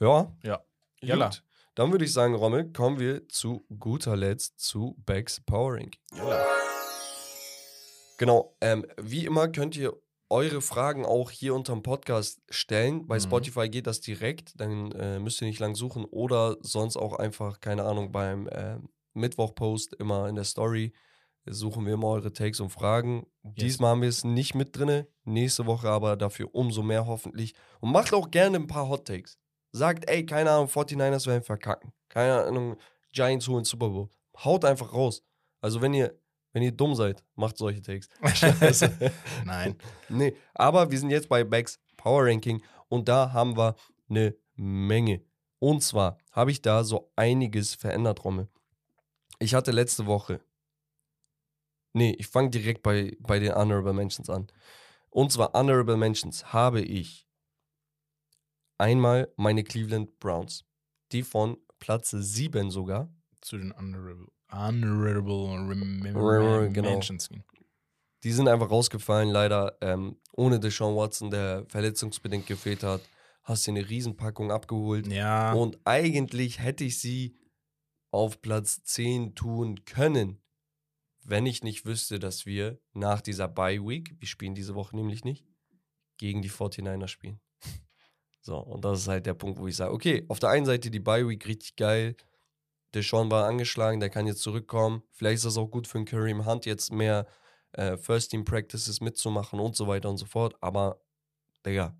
Ja. 0.00 0.36
Ja. 0.42 0.62
Jalla. 1.00 1.28
Gut. 1.28 1.44
Dann 1.74 1.92
würde 1.92 2.04
ich 2.04 2.12
sagen, 2.12 2.34
Rommel, 2.34 2.72
kommen 2.72 2.98
wir 2.98 3.28
zu 3.28 3.64
guter 3.78 4.16
Letzt 4.16 4.58
zu 4.58 4.96
Becks 5.06 5.40
Power 5.40 5.74
Ranking. 5.74 6.00
jalla. 6.12 6.44
Genau, 8.18 8.56
ähm, 8.60 8.84
wie 9.00 9.24
immer 9.26 9.48
könnt 9.48 9.76
ihr 9.76 9.96
eure 10.30 10.60
Fragen 10.60 11.04
auch 11.06 11.30
hier 11.30 11.54
unterm 11.54 11.82
Podcast 11.82 12.40
stellen. 12.50 13.06
Bei 13.06 13.16
Mhm. 13.16 13.22
Spotify 13.22 13.68
geht 13.68 13.86
das 13.86 14.00
direkt, 14.00 14.60
dann 14.60 14.92
äh, 14.92 15.18
müsst 15.18 15.40
ihr 15.40 15.48
nicht 15.48 15.60
lang 15.60 15.74
suchen 15.74 16.04
oder 16.04 16.56
sonst 16.60 16.96
auch 16.96 17.14
einfach, 17.14 17.60
keine 17.60 17.84
Ahnung, 17.84 18.12
beim 18.12 18.46
äh, 18.48 18.78
Mittwoch-Post 19.14 19.94
immer 19.94 20.28
in 20.28 20.34
der 20.34 20.44
Story 20.44 20.92
suchen 21.50 21.86
wir 21.86 21.94
immer 21.94 22.08
eure 22.08 22.32
Takes 22.32 22.60
und 22.60 22.68
Fragen. 22.70 23.26
Diesmal 23.42 23.92
haben 23.92 24.02
wir 24.02 24.08
es 24.10 24.22
nicht 24.22 24.54
mit 24.54 24.76
drinne, 24.76 25.08
nächste 25.24 25.64
Woche 25.64 25.88
aber 25.88 26.16
dafür 26.16 26.54
umso 26.54 26.82
mehr 26.82 27.06
hoffentlich. 27.06 27.54
Und 27.80 27.90
macht 27.90 28.12
auch 28.12 28.30
gerne 28.30 28.58
ein 28.58 28.66
paar 28.66 28.88
Hot 28.88 29.06
Takes. 29.06 29.38
Sagt, 29.72 30.10
ey, 30.10 30.26
keine 30.26 30.50
Ahnung, 30.50 30.68
49ers 30.68 31.26
werden 31.26 31.42
verkacken. 31.42 31.92
Keine 32.10 32.44
Ahnung, 32.44 32.76
Giants 33.12 33.48
holen 33.48 33.64
Super 33.64 33.88
Bowl. 33.88 34.08
Haut 34.44 34.64
einfach 34.66 34.92
raus. 34.92 35.22
Also 35.60 35.80
wenn 35.80 35.94
ihr, 35.94 36.18
wenn 36.58 36.64
ihr 36.64 36.72
dumm 36.72 36.96
seid, 36.96 37.24
macht 37.36 37.56
solche 37.56 37.80
Takes. 37.80 38.08
Nein. 39.44 39.76
nee, 40.08 40.34
aber 40.54 40.90
wir 40.90 40.98
sind 40.98 41.10
jetzt 41.10 41.28
bei 41.28 41.44
Becks 41.44 41.78
Power 41.96 42.26
Ranking 42.26 42.60
und 42.88 43.08
da 43.08 43.32
haben 43.32 43.56
wir 43.56 43.76
eine 44.10 44.34
Menge. 44.56 45.22
Und 45.60 45.84
zwar 45.84 46.18
habe 46.32 46.50
ich 46.50 46.60
da 46.60 46.82
so 46.82 47.12
einiges 47.14 47.76
verändert, 47.76 48.24
Rommel. 48.24 48.48
Ich 49.38 49.54
hatte 49.54 49.70
letzte 49.70 50.06
Woche. 50.06 50.40
Nee, 51.92 52.16
ich 52.18 52.26
fange 52.26 52.50
direkt 52.50 52.82
bei, 52.82 53.16
bei 53.20 53.38
den 53.38 53.54
Honorable 53.54 53.92
Mentions 53.92 54.28
an. 54.28 54.48
Und 55.10 55.30
zwar 55.30 55.52
Honorable 55.52 55.96
Mentions 55.96 56.52
habe 56.52 56.80
ich 56.80 57.28
einmal 58.78 59.32
meine 59.36 59.62
Cleveland 59.62 60.18
Browns. 60.18 60.64
Die 61.12 61.22
von 61.22 61.56
Platz 61.78 62.10
7 62.10 62.72
sogar. 62.72 63.14
Zu 63.42 63.58
den 63.58 63.72
Honorable, 63.76 64.26
honorable 64.50 65.50
rem 65.68 66.02
Rem- 66.16 66.72
genau. 66.72 66.90
Mentions. 66.90 67.28
Die 68.24 68.32
sind 68.32 68.48
einfach 68.48 68.70
rausgefallen, 68.70 69.30
leider. 69.30 69.76
Ähm, 69.80 70.16
ohne 70.32 70.58
Deshaun 70.58 70.96
Watson, 70.96 71.30
der 71.30 71.64
verletzungsbedingt 71.68 72.46
gefehlt 72.46 72.82
hat, 72.82 73.00
hast 73.44 73.66
du 73.66 73.70
eine 73.70 73.88
Riesenpackung 73.88 74.50
abgeholt. 74.50 75.06
Ja. 75.06 75.52
Und 75.52 75.78
eigentlich 75.84 76.58
hätte 76.60 76.84
ich 76.84 76.98
sie 77.00 77.36
auf 78.10 78.40
Platz 78.40 78.82
10 78.84 79.34
tun 79.34 79.84
können, 79.84 80.40
wenn 81.22 81.46
ich 81.46 81.62
nicht 81.62 81.84
wüsste, 81.84 82.18
dass 82.18 82.46
wir 82.46 82.80
nach 82.92 83.20
dieser 83.20 83.48
Bye 83.48 83.86
Week, 83.86 84.14
wir 84.18 84.26
spielen 84.28 84.54
diese 84.54 84.74
Woche 84.74 84.96
nämlich 84.96 85.24
nicht, 85.24 85.44
gegen 86.16 86.42
die 86.42 86.50
49ers 86.50 87.08
spielen. 87.08 87.40
So, 88.40 88.56
und 88.56 88.82
das 88.82 89.00
ist 89.00 89.08
halt 89.08 89.26
der 89.26 89.34
Punkt, 89.34 89.58
wo 89.58 89.66
ich 89.66 89.76
sage, 89.76 89.92
okay, 89.92 90.24
auf 90.28 90.38
der 90.38 90.48
einen 90.48 90.64
Seite 90.64 90.90
die 90.90 91.00
Bye 91.00 91.28
Week 91.28 91.46
richtig 91.46 91.76
geil. 91.76 92.16
Der 92.94 93.02
Sean 93.02 93.30
war 93.30 93.46
angeschlagen, 93.46 94.00
der 94.00 94.10
kann 94.10 94.26
jetzt 94.26 94.42
zurückkommen. 94.42 95.02
Vielleicht 95.12 95.36
ist 95.36 95.44
das 95.44 95.56
auch 95.58 95.68
gut 95.68 95.86
für 95.86 95.98
einen 95.98 96.06
Kareem 96.06 96.46
Hunt, 96.46 96.64
jetzt 96.66 96.92
mehr 96.92 97.26
äh, 97.72 97.96
First 97.96 98.30
Team 98.30 98.44
Practices 98.44 99.00
mitzumachen 99.00 99.60
und 99.60 99.76
so 99.76 99.86
weiter 99.86 100.08
und 100.08 100.16
so 100.16 100.26
fort. 100.26 100.56
Aber, 100.60 101.00
Digga, 101.66 101.96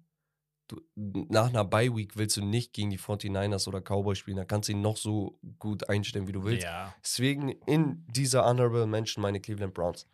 du, 0.68 0.80
nach 0.94 1.48
einer 1.48 1.64
Bye 1.64 1.94
Week 1.94 2.16
willst 2.16 2.36
du 2.36 2.44
nicht 2.44 2.72
gegen 2.72 2.90
die 2.90 2.98
49ers 2.98 3.68
oder 3.68 3.80
Cowboys 3.80 4.18
spielen. 4.18 4.36
Da 4.38 4.44
kannst 4.44 4.68
du 4.68 4.72
ihn 4.72 4.80
noch 4.80 4.96
so 4.96 5.38
gut 5.58 5.88
einstellen, 5.88 6.26
wie 6.26 6.32
du 6.32 6.44
willst. 6.44 6.64
ja. 6.64 6.94
Deswegen 7.02 7.50
in 7.66 8.06
dieser 8.08 8.44
Honorable 8.44 8.86
Mention 8.86 9.22
meine 9.22 9.40
Cleveland 9.40 9.74
Browns. 9.74 10.06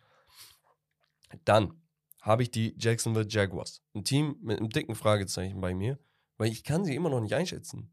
Dann 1.43 1.81
habe 2.21 2.43
ich 2.43 2.51
die 2.51 2.75
Jacksonville 2.77 3.27
Jaguars. 3.29 3.81
Ein 3.93 4.03
Team 4.03 4.37
mit 4.41 4.59
einem 4.59 4.69
dicken 4.69 4.95
Fragezeichen 4.95 5.61
bei 5.61 5.73
mir, 5.73 5.99
weil 6.37 6.51
ich 6.51 6.63
kann 6.63 6.83
sie 6.83 6.95
immer 6.95 7.09
noch 7.09 7.21
nicht 7.21 7.33
einschätzen. 7.33 7.91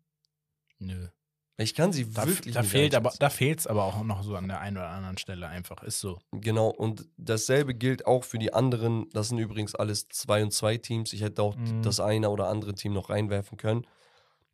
Nö. 0.79 1.09
Ich 1.59 1.75
kann 1.75 1.93
sie 1.93 2.11
Da, 2.11 2.27
wirklich 2.27 2.55
da 2.55 2.63
nicht 2.63 2.71
fehlt 2.71 2.95
aber, 2.95 3.13
da 3.19 3.29
fehlt 3.31 3.61
es 3.61 3.67
aber 3.67 3.85
auch 3.85 4.03
noch 4.03 4.23
so 4.23 4.35
an 4.37 4.49
der 4.49 4.61
einen 4.61 4.79
oder 4.79 4.89
anderen 4.89 5.19
Stelle 5.19 5.47
einfach. 5.49 5.83
Ist 5.83 6.01
so. 6.01 6.19
Genau, 6.33 6.69
und 6.69 7.09
dasselbe 7.19 7.75
gilt 7.75 8.07
auch 8.07 8.25
für 8.25 8.39
die 8.39 8.53
anderen. 8.53 9.09
Das 9.11 9.29
sind 9.29 9.39
übrigens 9.39 9.75
alles 9.75 10.09
zwei 10.09 10.43
und 10.43 10.53
zwei 10.53 10.79
Teams. 10.79 11.13
Ich 11.13 11.21
hätte 11.23 11.43
auch 11.43 11.55
Mhm. 11.57 11.83
das 11.83 12.01
eine 12.01 12.31
oder 12.31 12.49
andere 12.49 12.75
Team 12.75 12.95
noch 12.95 13.11
reinwerfen 13.11 13.59
können. 13.59 13.87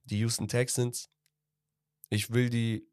Die 0.05 0.19
Houston 0.19 0.49
Texans. 0.49 1.09
Ich 2.11 2.31
will 2.33 2.51
die 2.51 2.87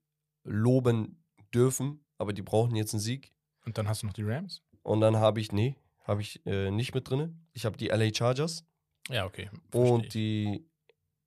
loben 0.43 1.23
dürfen, 1.53 2.05
aber 2.17 2.33
die 2.33 2.41
brauchen 2.41 2.75
jetzt 2.75 2.93
einen 2.93 3.01
Sieg. 3.01 3.33
Und 3.65 3.77
dann 3.77 3.87
hast 3.87 4.03
du 4.03 4.07
noch 4.07 4.13
die 4.13 4.23
Rams? 4.23 4.61
Und 4.83 5.01
dann 5.01 5.17
habe 5.17 5.39
ich, 5.39 5.51
nee, 5.51 5.75
habe 6.03 6.21
ich 6.21 6.45
äh, 6.45 6.69
nicht 6.69 6.93
mit 6.93 7.09
drin. 7.09 7.47
Ich 7.53 7.65
habe 7.65 7.75
die 7.77 7.87
LA 7.87 8.13
Chargers 8.13 8.65
Ja, 9.09 9.25
okay. 9.25 9.49
und 9.73 10.01
versteh 10.01 10.03
ich. 10.05 10.09
die 10.13 10.69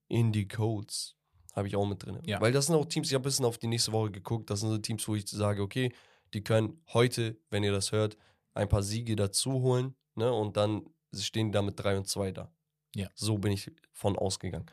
Indie 0.09 0.47
Codes 0.47 1.17
habe 1.55 1.69
ich 1.69 1.77
auch 1.77 1.87
mit 1.87 2.05
drin. 2.05 2.21
Ja. 2.25 2.41
Weil 2.41 2.53
das 2.53 2.67
sind 2.67 2.75
auch 2.77 2.87
Teams, 2.87 3.09
ich 3.09 3.15
habe 3.15 3.23
ein 3.23 3.25
bisschen 3.25 3.45
auf 3.45 3.59
die 3.59 3.67
nächste 3.67 3.93
Woche 3.93 4.11
geguckt. 4.11 4.51
Das 4.51 4.61
sind 4.61 4.71
so 4.71 4.79
Teams, 4.79 5.07
wo 5.09 5.15
ich 5.15 5.29
sage, 5.29 5.63
okay, 5.63 5.93
die 6.35 6.43
können 6.43 6.81
heute, 6.93 7.37
wenn 7.51 7.65
ihr 7.65 7.73
das 7.73 7.93
hört, 7.93 8.17
ein 8.55 8.69
paar 8.69 8.83
Siege 8.83 9.17
dazu 9.17 9.53
holen. 9.53 9.95
Ne? 10.15 10.33
Und 10.33 10.57
dann 10.57 10.89
stehen 11.15 11.49
die 11.49 11.53
da 11.53 11.63
mit 11.63 11.79
3 11.79 11.99
und 11.99 12.09
2 12.09 12.33
da. 12.33 12.53
Ja. 12.95 13.09
So 13.15 13.39
bin 13.39 13.53
ich 13.53 13.71
von 13.93 14.17
ausgegangen. 14.17 14.67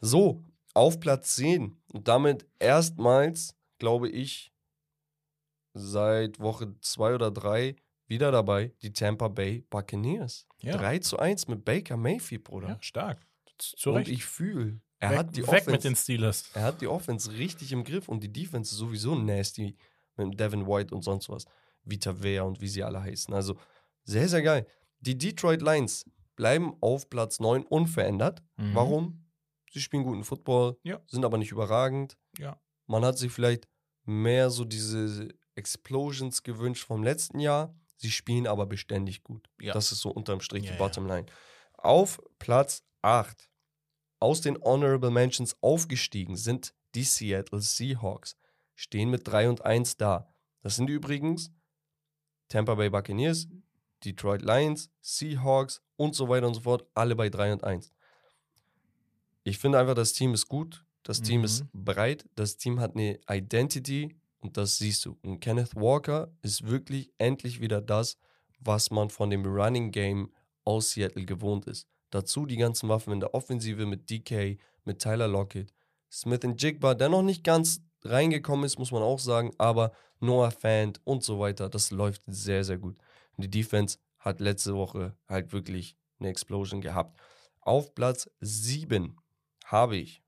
So, 0.00 0.44
auf 0.74 1.00
Platz 1.00 1.36
10 1.36 1.76
und 1.92 2.08
damit 2.08 2.46
erstmals, 2.58 3.56
glaube 3.78 4.08
ich, 4.08 4.52
seit 5.74 6.40
Woche 6.40 6.74
2 6.80 7.14
oder 7.14 7.30
3 7.30 7.76
wieder 8.06 8.32
dabei, 8.32 8.72
die 8.82 8.92
Tampa 8.92 9.28
Bay 9.28 9.64
Buccaneers. 9.70 10.46
Ja. 10.58 10.76
3 10.76 10.98
zu 10.98 11.18
1 11.18 11.48
mit 11.48 11.64
Baker 11.64 11.96
Mayfield, 11.96 12.44
Bruder. 12.44 12.68
ja, 12.68 12.78
stark. 12.80 13.26
Zu 13.58 13.90
und 13.90 13.98
Recht. 13.98 14.10
ich 14.10 14.24
fühle, 14.24 14.80
er 15.00 15.10
weg, 15.10 15.18
hat 15.18 15.36
die 15.36 15.42
weg 15.42 15.48
Offense, 15.48 15.70
mit 15.70 15.84
den 15.84 15.96
Steelers. 15.96 16.44
er 16.54 16.62
hat 16.62 16.80
die 16.80 16.86
Offense 16.86 17.32
richtig 17.32 17.72
im 17.72 17.82
Griff 17.84 18.08
und 18.08 18.22
die 18.22 18.32
Defense 18.32 18.72
ist 18.72 18.78
sowieso 18.78 19.14
nasty 19.16 19.76
mit 20.16 20.38
Devin 20.38 20.66
White 20.66 20.94
und 20.94 21.02
sonst 21.02 21.28
was. 21.28 21.44
Vita 21.82 22.22
Vea 22.22 22.42
und 22.42 22.60
wie 22.60 22.68
sie 22.68 22.82
alle 22.84 23.00
heißen. 23.02 23.32
Also 23.34 23.56
sehr, 24.04 24.28
sehr 24.28 24.42
geil. 24.42 24.66
Die 25.00 25.16
Detroit 25.18 25.62
Lions 25.62 26.04
bleiben 26.36 26.74
auf 26.80 27.08
Platz 27.10 27.40
9 27.40 27.64
unverändert. 27.64 28.42
Mhm. 28.56 28.74
Warum? 28.74 29.26
Sie 29.72 29.80
spielen 29.80 30.02
guten 30.04 30.24
Football, 30.24 30.76
Ja. 30.82 31.00
sind 31.06 31.24
aber 31.24 31.38
nicht 31.38 31.52
überragend. 31.52 32.16
Ja. 32.38 32.60
Man 32.86 33.04
hat 33.04 33.18
sich 33.18 33.30
vielleicht 33.32 33.66
mehr 34.04 34.50
so 34.50 34.64
diese 34.64 35.28
Explosions 35.54 36.42
gewünscht 36.42 36.84
vom 36.86 37.02
letzten 37.02 37.38
Jahr. 37.40 37.74
Sie 37.96 38.10
spielen 38.10 38.46
aber 38.46 38.66
beständig 38.66 39.22
gut. 39.22 39.48
Ja. 39.60 39.72
Das 39.72 39.92
ist 39.92 40.00
so 40.00 40.10
unterm 40.10 40.40
Strich 40.40 40.64
die. 40.70 40.76
Bottomline. 40.76 41.26
Auf 41.74 42.20
Platz 42.38 42.82
8 43.02 43.49
aus 44.20 44.40
den 44.40 44.58
Honorable 44.62 45.10
Mentions 45.10 45.56
aufgestiegen 45.62 46.36
sind 46.36 46.74
die 46.94 47.04
Seattle 47.04 47.60
Seahawks. 47.60 48.36
Stehen 48.74 49.10
mit 49.10 49.26
3 49.26 49.48
und 49.48 49.64
1 49.64 49.96
da. 49.96 50.28
Das 50.62 50.76
sind 50.76 50.88
übrigens 50.88 51.50
Tampa 52.48 52.74
Bay 52.74 52.90
Buccaneers, 52.90 53.48
Detroit 54.04 54.42
Lions, 54.42 54.90
Seahawks 55.00 55.82
und 55.96 56.14
so 56.14 56.28
weiter 56.28 56.46
und 56.46 56.54
so 56.54 56.60
fort. 56.60 56.86
Alle 56.94 57.14
bei 57.16 57.28
3 57.28 57.52
und 57.54 57.64
1. 57.64 57.92
Ich 59.44 59.58
finde 59.58 59.78
einfach, 59.78 59.94
das 59.94 60.12
Team 60.12 60.34
ist 60.34 60.48
gut. 60.48 60.84
Das 61.02 61.22
Team 61.22 61.40
Mhm. 61.40 61.44
ist 61.44 61.64
breit. 61.72 62.26
Das 62.34 62.56
Team 62.56 62.78
hat 62.80 62.94
eine 62.94 63.18
Identity 63.28 64.16
und 64.38 64.56
das 64.56 64.78
siehst 64.78 65.04
du. 65.06 65.18
Und 65.22 65.40
Kenneth 65.40 65.74
Walker 65.74 66.30
ist 66.42 66.66
wirklich 66.66 67.10
endlich 67.18 67.60
wieder 67.60 67.80
das, 67.80 68.16
was 68.58 68.90
man 68.90 69.08
von 69.08 69.30
dem 69.30 69.44
Running 69.46 69.90
Game 69.90 70.32
aus 70.64 70.90
Seattle 70.90 71.24
gewohnt 71.24 71.66
ist. 71.66 71.88
Dazu 72.10 72.46
die 72.46 72.56
ganzen 72.56 72.88
Waffen 72.88 73.12
in 73.12 73.20
der 73.20 73.34
Offensive 73.34 73.86
mit 73.86 74.10
DK, 74.10 74.58
mit 74.84 75.00
Tyler 75.00 75.28
Lockett, 75.28 75.72
Smith 76.10 76.44
und 76.44 76.60
Jigba, 76.60 76.94
der 76.94 77.08
noch 77.08 77.22
nicht 77.22 77.44
ganz 77.44 77.82
reingekommen 78.02 78.64
ist, 78.64 78.78
muss 78.78 78.92
man 78.92 79.02
auch 79.02 79.18
sagen, 79.18 79.52
aber 79.58 79.92
Noah 80.18 80.50
Fant 80.50 81.00
und 81.04 81.22
so 81.22 81.38
weiter, 81.38 81.68
das 81.68 81.90
läuft 81.90 82.22
sehr, 82.26 82.64
sehr 82.64 82.78
gut. 82.78 82.98
Und 83.36 83.44
die 83.44 83.50
Defense 83.50 83.98
hat 84.18 84.40
letzte 84.40 84.74
Woche 84.74 85.16
halt 85.28 85.52
wirklich 85.52 85.96
eine 86.18 86.28
Explosion 86.28 86.80
gehabt. 86.80 87.18
Auf 87.60 87.94
Platz 87.94 88.30
7 88.40 89.16
habe 89.64 89.96
ich 89.96 90.22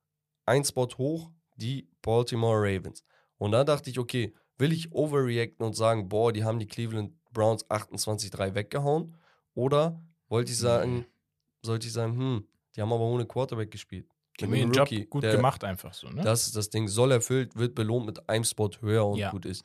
ein 0.46 0.64
Spot 0.64 0.88
hoch 0.98 1.30
die 1.56 1.88
Baltimore 2.00 2.58
Ravens. 2.58 3.04
Und 3.38 3.52
da 3.52 3.64
dachte 3.64 3.90
ich, 3.90 3.98
okay, 3.98 4.34
will 4.58 4.72
ich 4.72 4.92
overreacten 4.92 5.64
und 5.66 5.74
sagen, 5.74 6.08
boah, 6.08 6.32
die 6.32 6.44
haben 6.44 6.58
die 6.58 6.66
Cleveland 6.66 7.12
Browns 7.32 7.68
28-3 7.68 8.54
weggehauen? 8.54 9.14
Oder 9.54 10.00
wollte 10.28 10.52
ich 10.52 10.58
sagen, 10.58 11.06
sollte 11.64 11.86
ich 11.86 11.92
sagen, 11.92 12.16
hm, 12.16 12.46
die 12.74 12.82
haben 12.82 12.92
aber 12.92 13.04
ohne 13.04 13.26
Quarterback 13.26 13.70
gespielt. 13.70 14.06
Mit 14.40 14.52
den 14.52 14.72
Job 14.72 14.88
gut 15.10 15.22
der- 15.22 15.36
gemacht 15.36 15.62
einfach 15.62 15.92
so, 15.94 16.08
ne? 16.08 16.22
Das 16.22 16.46
ist 16.46 16.56
das 16.56 16.70
Ding. 16.70 16.88
Soll 16.88 17.12
erfüllt, 17.12 17.54
wird 17.56 17.74
belohnt 17.74 18.06
mit 18.06 18.28
einem 18.28 18.44
Spot 18.44 18.70
höher 18.80 19.06
und 19.06 19.18
Ja. 19.18 19.30
gut 19.30 19.44
ist. 19.44 19.62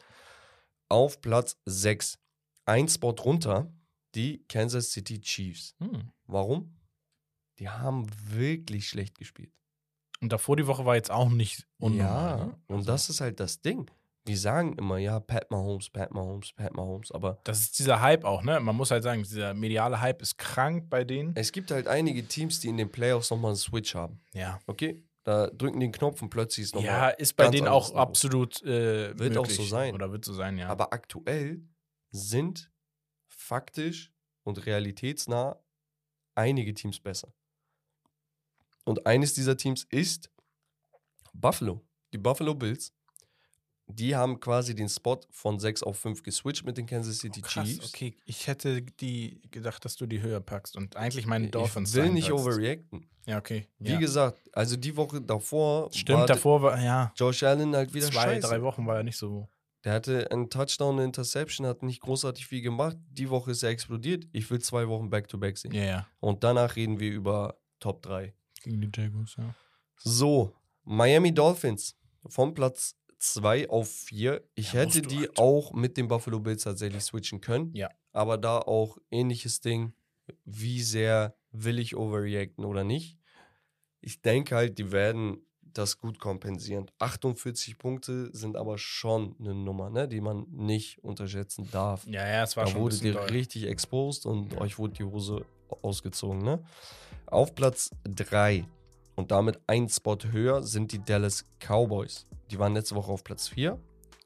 Auf 0.89 1.21
Platz 1.21 1.57
6. 1.65 2.19
Ein 2.65 2.87
Spot 2.89 3.11
runter, 3.11 3.71
die 4.13 4.43
Kansas 4.49 4.91
City 4.91 5.21
Chiefs. 5.21 5.73
Hm. 5.79 6.11
Warum? 6.25 6.75
Die 7.59 7.69
haben 7.69 8.05
wirklich 8.29 8.87
schlecht 8.89 9.17
gespielt. 9.17 9.51
Und 10.19 10.31
davor 10.33 10.57
die 10.57 10.67
Woche 10.67 10.85
war 10.85 10.95
jetzt 10.95 11.11
auch 11.11 11.29
nicht 11.29 11.65
unnormal. 11.79 12.37
ja, 12.39 12.45
ne? 12.45 12.59
und 12.67 12.75
Also, 12.77 12.87
das 12.91 13.09
ist 13.09 13.21
halt 13.21 13.39
das 13.39 13.61
Ding. 13.61 13.89
Wir 14.27 14.37
sagen 14.37 14.77
immer, 14.77 14.97
ja, 14.97 15.19
Pat 15.19 15.49
Mahomes, 15.51 15.89
Pat 15.89 16.11
Mahomes, 16.11 16.51
Pat 16.53 16.73
Mahomes, 16.75 17.11
aber 17.11 17.39
Das 17.45 17.59
ist 17.61 17.79
dieser 17.79 18.01
Hype 18.01 18.23
auch, 18.25 18.43
ne? 18.43 18.59
Man 18.59 18.75
muss 18.75 18.91
halt 18.91 19.03
sagen, 19.03 19.23
dieser 19.23 19.53
mediale 19.53 20.01
Hype 20.01 20.21
ist 20.21 20.37
krank 20.37 20.89
bei 20.89 21.03
denen. 21.03 21.35
es 21.35 21.51
gibt 21.51 21.71
halt 21.71 21.87
einige 21.87 22.27
Teams, 22.27 22.59
die 22.59 22.67
in 22.67 22.77
den 22.77 22.91
Playoffs 22.91 23.29
nochmal 23.31 23.51
einen 23.51 23.57
Switch 23.57 23.95
haben. 23.95 24.19
Ja. 24.33 24.59
Okay? 24.67 25.03
Da 25.23 25.47
drücken 25.47 25.79
die 25.79 25.87
den 25.87 25.91
Knopf 25.91 26.21
und 26.21 26.29
plötzlich 26.29 26.65
ist 26.65 26.75
nochmal. 26.75 26.89
Ja, 26.89 27.09
ist 27.09 27.35
bei 27.35 27.49
denen 27.49 27.67
auch 27.67 27.89
Niveau. 27.89 27.99
absolut 27.99 28.61
äh, 28.63 29.17
Wird 29.17 29.37
auch 29.37 29.41
möglich. 29.41 29.57
so 29.57 29.63
sein. 29.63 29.93
Oder 29.93 30.11
wird 30.11 30.23
so 30.23 30.33
sein, 30.33 30.57
ja. 30.57 30.69
Aber 30.69 30.93
aktuell 30.93 31.67
sind 32.11 32.71
faktisch 33.27 34.13
und 34.43 34.65
realitätsnah 34.65 35.59
einige 36.35 36.73
Teams 36.73 36.99
besser. 36.99 37.33
Und 38.85 39.05
eines 39.05 39.33
dieser 39.33 39.57
Teams 39.57 39.85
ist 39.89 40.31
Buffalo. 41.33 41.85
Die 42.13 42.17
Buffalo 42.17 42.55
Bills. 42.55 42.93
Die 43.89 44.15
haben 44.15 44.39
quasi 44.39 44.75
den 44.75 44.89
Spot 44.89 45.19
von 45.31 45.59
6 45.59 45.83
auf 45.83 45.97
5 45.99 46.21
geswitcht 46.21 46.65
mit 46.65 46.77
den 46.77 46.85
Kansas 46.85 47.19
City 47.19 47.41
Krass, 47.41 47.67
Chiefs. 47.67 47.93
okay. 47.93 48.15
Ich 48.25 48.47
hätte 48.47 48.81
die 48.81 49.41
gedacht, 49.49 49.83
dass 49.85 49.95
du 49.95 50.05
die 50.05 50.21
höher 50.21 50.41
packst 50.41 50.75
und 50.75 50.97
eigentlich 50.97 51.25
meine 51.25 51.47
Dolphins 51.47 51.91
ich 51.91 51.95
will 51.95 52.11
nicht 52.11 52.27
sollst. 52.27 52.45
overreacten. 52.45 53.07
Ja, 53.25 53.37
okay. 53.37 53.67
Wie 53.79 53.93
ja. 53.93 53.99
gesagt, 53.99 54.39
also 54.53 54.75
die 54.75 54.95
Woche 54.95 55.21
davor 55.21 55.89
Stimmt, 55.93 56.19
war 56.19 56.27
davor 56.27 56.61
war, 56.61 56.81
ja, 56.81 57.11
Josh 57.15 57.43
Allen 57.43 57.75
halt 57.75 57.93
wieder 57.93 58.07
zwei, 58.07 58.23
scheiße. 58.23 58.47
drei 58.47 58.61
Wochen 58.61 58.85
war 58.85 58.97
er 58.97 59.03
nicht 59.03 59.17
so. 59.17 59.47
Der 59.83 59.93
hatte 59.93 60.29
einen 60.31 60.49
Touchdown, 60.49 60.95
eine 60.95 61.05
Interception, 61.05 61.65
hat 61.65 61.81
nicht 61.81 62.01
großartig 62.01 62.45
viel 62.45 62.61
gemacht. 62.61 62.97
Die 63.09 63.29
Woche 63.29 63.51
ist 63.51 63.63
er 63.63 63.69
explodiert. 63.69 64.27
Ich 64.33 64.49
will 64.51 64.59
zwei 64.59 64.87
Wochen 64.89 65.09
Back-to-Back 65.09 65.57
sehen. 65.57 65.73
Ja, 65.73 65.83
ja. 65.83 66.07
Und 66.19 66.43
danach 66.43 66.75
reden 66.75 66.99
wir 66.99 67.11
über 67.11 67.57
Top 67.79 68.01
3. 68.01 68.33
Gegen 68.63 68.81
die 68.81 68.89
Jaguars, 68.93 69.35
ja. 69.37 69.53
So, 69.97 70.53
Miami 70.83 71.33
Dolphins 71.33 71.95
von 72.27 72.53
Platz 72.53 72.95
2 73.19 73.69
auf 73.69 73.89
4. 73.89 74.43
Ich 74.55 74.73
Ja, 74.73 74.81
hätte 74.81 75.01
die 75.01 75.19
halt. 75.27 75.37
auch 75.39 75.73
mit 75.73 75.97
den 75.97 76.07
Buffalo 76.07 76.39
Bills 76.39 76.63
tatsächlich 76.63 77.03
switchen 77.03 77.41
können. 77.41 77.73
Ja. 77.73 77.89
Aber 78.13 78.37
da 78.37 78.59
auch 78.59 78.97
ähnliches 79.11 79.61
Ding. 79.61 79.93
Wie 80.45 80.81
sehr 80.81 81.35
will 81.51 81.79
ich 81.79 81.95
overreacten 81.95 82.65
oder 82.65 82.83
nicht? 82.83 83.17
Ich 84.01 84.21
denke 84.21 84.55
halt, 84.55 84.77
die 84.77 84.91
werden 84.91 85.41
das 85.61 85.99
gut 85.99 86.19
kompensieren. 86.19 86.89
48 86.99 87.77
Punkte 87.77 88.29
sind 88.35 88.55
aber 88.57 88.77
schon 88.77 89.35
eine 89.39 89.53
Nummer, 89.53 89.89
ne, 89.89 90.07
die 90.07 90.21
man 90.21 90.45
nicht 90.49 91.03
unterschätzen 91.03 91.69
darf. 91.71 92.05
Ja, 92.07 92.25
ja, 92.27 92.43
es 92.43 92.57
war 92.57 92.65
Da 92.65 92.71
schon 92.71 92.79
ein 92.79 92.83
wurde 92.83 92.97
dir 92.97 93.13
doll. 93.13 93.29
richtig 93.29 93.67
exposed 93.67 94.25
und 94.25 94.53
Ja. 94.53 94.61
euch 94.61 94.77
wurde 94.79 94.93
die 94.93 95.03
Hose 95.03 95.45
ausgezogen. 95.81 96.41
Ne? 96.41 96.63
Auf 97.27 97.53
Platz 97.53 97.91
3 98.05 98.65
und 99.17 99.31
damit 99.31 99.59
ein 99.67 99.89
Spot 99.89 100.17
höher 100.31 100.63
sind 100.63 100.93
die 100.93 100.99
Dallas 101.03 101.43
Cowboys. 101.59 102.25
Die 102.49 102.57
waren 102.57 102.73
letzte 102.73 102.95
Woche 102.95 103.11
auf 103.11 103.23
Platz 103.23 103.49
4. 103.49 103.77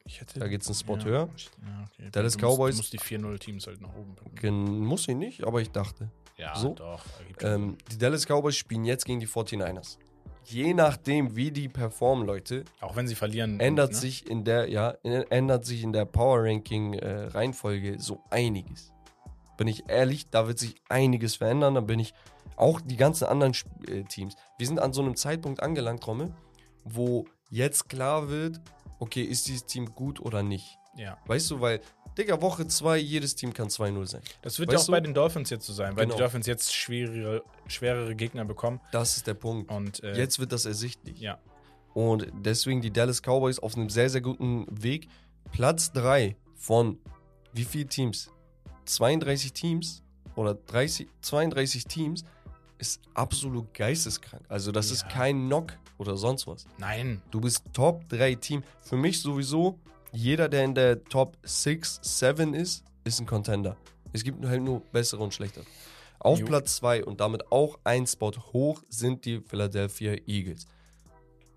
Ich 0.06 0.20
hätte, 0.22 0.40
Da 0.40 0.48
geht's 0.48 0.68
einen 0.68 0.76
Spot 0.76 0.98
ja, 0.98 1.06
höher. 1.06 1.30
Ja, 1.66 1.86
okay. 1.94 2.10
Dallas 2.12 2.36
du 2.38 2.46
musst, 2.46 2.58
Cowboys- 2.60 2.76
Du 2.76 2.78
musst 2.78 2.94
die 2.94 3.00
4-0-Teams 3.00 3.68
halt 3.68 3.82
nach 3.82 3.94
oben 3.96 4.16
packen. 4.16 4.36
Gen- 4.36 4.80
Muss 4.86 5.08
ich 5.08 5.16
nicht, 5.16 5.44
aber 5.44 5.62
ich 5.62 5.72
dachte. 5.72 6.12
Ja, 6.38 6.56
so. 6.56 6.74
doch. 6.74 7.04
Ähm, 7.42 7.78
die 7.92 7.98
Dallas 7.98 8.26
Cowboys 8.26 8.56
spielen 8.56 8.84
jetzt 8.84 9.06
gegen 9.06 9.20
die 9.20 9.28
49ers. 9.28 9.98
Je 10.46 10.74
nachdem, 10.74 11.36
wie 11.36 11.52
die 11.52 11.70
performen, 11.70 12.26
Leute. 12.26 12.66
Auch 12.82 12.96
wenn 12.96 13.08
sie 13.08 13.14
verlieren. 13.16 13.60
ändert 13.60 13.92
ne? 13.92 13.98
sich 13.98 14.28
in 14.30 14.44
der, 14.44 14.68
ja, 14.70 14.90
ändert 15.04 15.66
sich 15.66 15.84
in 15.84 15.94
der 15.94 16.06
Power 16.06 16.44
Ranking 16.44 16.96
äh, 16.96 17.26
Reihenfolge 17.28 18.00
so 18.00 18.22
einiges. 18.32 18.92
Bin 19.58 19.68
ich 19.68 19.88
ehrlich, 19.88 20.30
da 20.32 20.48
wird 20.48 20.58
sich 20.58 20.76
einiges 20.90 21.36
verändern. 21.36 21.76
Da 21.76 21.82
bin 21.82 22.00
ich 22.00 22.16
auch 22.56 22.82
die 22.82 22.98
ganzen 22.98 23.26
anderen 23.26 23.54
äh, 23.88 24.04
Teams. 24.04 24.36
Wir 24.58 24.68
sind 24.68 24.80
an 24.80 24.94
so 24.94 25.02
einem 25.02 25.16
Zeitpunkt 25.16 25.62
angelangt, 25.64 26.06
Rommel, 26.08 26.34
wo 26.84 27.26
jetzt 27.50 27.90
klar 27.90 28.30
wird, 28.30 28.60
okay, 29.00 29.24
ist 29.24 29.48
dieses 29.48 29.66
Team 29.66 29.86
gut 29.94 30.20
oder 30.20 30.44
nicht. 30.44 30.78
Ja. 30.96 31.18
Weißt 31.26 31.50
du, 31.52 31.62
weil, 31.62 31.82
Digga, 32.18 32.42
Woche 32.42 32.68
2, 32.68 32.98
jedes 32.98 33.36
Team 33.36 33.54
kann 33.54 33.70
2-0 33.70 34.06
sein. 34.06 34.22
Das 34.42 34.60
wird 34.60 34.70
Weißt 34.70 34.74
ja 34.74 34.80
auch 34.82 34.86
du? 34.86 34.92
bei 34.92 35.00
den 35.00 35.14
Dolphins 35.14 35.50
jetzt 35.50 35.66
so 35.66 35.74
sein, 35.74 35.96
weil 35.96 36.06
Genau. 36.06 36.16
die 36.16 36.20
Dolphins 36.22 36.46
jetzt 36.46 36.74
schwerere, 36.74 37.44
schwerere 37.68 38.16
Gegner 38.16 38.44
bekommen. 38.46 38.82
Das 38.92 39.16
ist 39.18 39.28
der 39.28 39.34
Punkt. 39.36 39.72
Und 39.72 40.04
äh, 40.04 40.18
Jetzt 40.18 40.40
wird 40.40 40.52
das 40.52 40.66
ersichtlich. 40.66 41.20
Ja. 41.20 41.40
Und 41.94 42.28
deswegen 42.34 42.82
die 42.82 42.92
Dallas 42.92 43.22
Cowboys 43.22 43.60
auf 43.60 43.76
einem 43.76 43.90
sehr, 43.90 44.10
sehr 44.10 44.22
guten 44.22 44.66
Weg. 44.70 45.08
Platz 45.52 45.92
3 45.94 46.36
von 46.56 46.98
wie 47.54 47.64
viel 47.66 47.86
Teams? 47.86 48.30
32 48.86 49.54
Teams 49.54 50.04
oder 50.36 50.54
30, 50.56 51.08
32 51.22 51.86
Teams 51.86 52.24
ist 52.82 53.00
absolut 53.14 53.74
geisteskrank. 53.74 54.44
Also 54.50 54.72
das 54.72 54.92
ist 54.92 55.04
Ja. 55.04 55.08
kein 55.10 55.46
Knock 55.46 55.78
oder 55.98 56.18
sonst 56.18 56.48
was. 56.48 56.66
Nein. 56.78 57.22
Du 57.32 57.40
bist 57.40 57.64
Top 57.74 58.10
3 58.10 58.36
Team. 58.36 58.64
Für 58.82 58.98
mich 58.98 59.22
sowieso, 59.22 59.80
jeder, 60.12 60.50
der 60.50 60.66
in 60.66 60.76
der 60.76 61.04
Top 61.06 61.38
6, 61.44 62.00
7 62.02 62.54
ist, 62.54 62.84
ist 63.04 63.20
ein 63.22 63.26
Contender. 63.28 63.78
Es 64.12 64.24
gibt 64.24 64.44
halt 64.46 64.62
nur 64.62 64.82
bessere 64.92 65.24
und 65.24 65.34
schlechtere. 65.34 65.64
Auf 66.20 66.40
Jo. 66.40 66.46
Platz 66.48 66.76
2 66.78 67.06
und 67.06 67.20
damit 67.22 67.52
auch 67.52 67.80
ein 67.84 68.06
Spot 68.06 68.32
hoch 68.54 68.84
sind 68.90 69.26
die 69.26 69.40
Philadelphia 69.42 70.16
Eagles. 70.28 70.66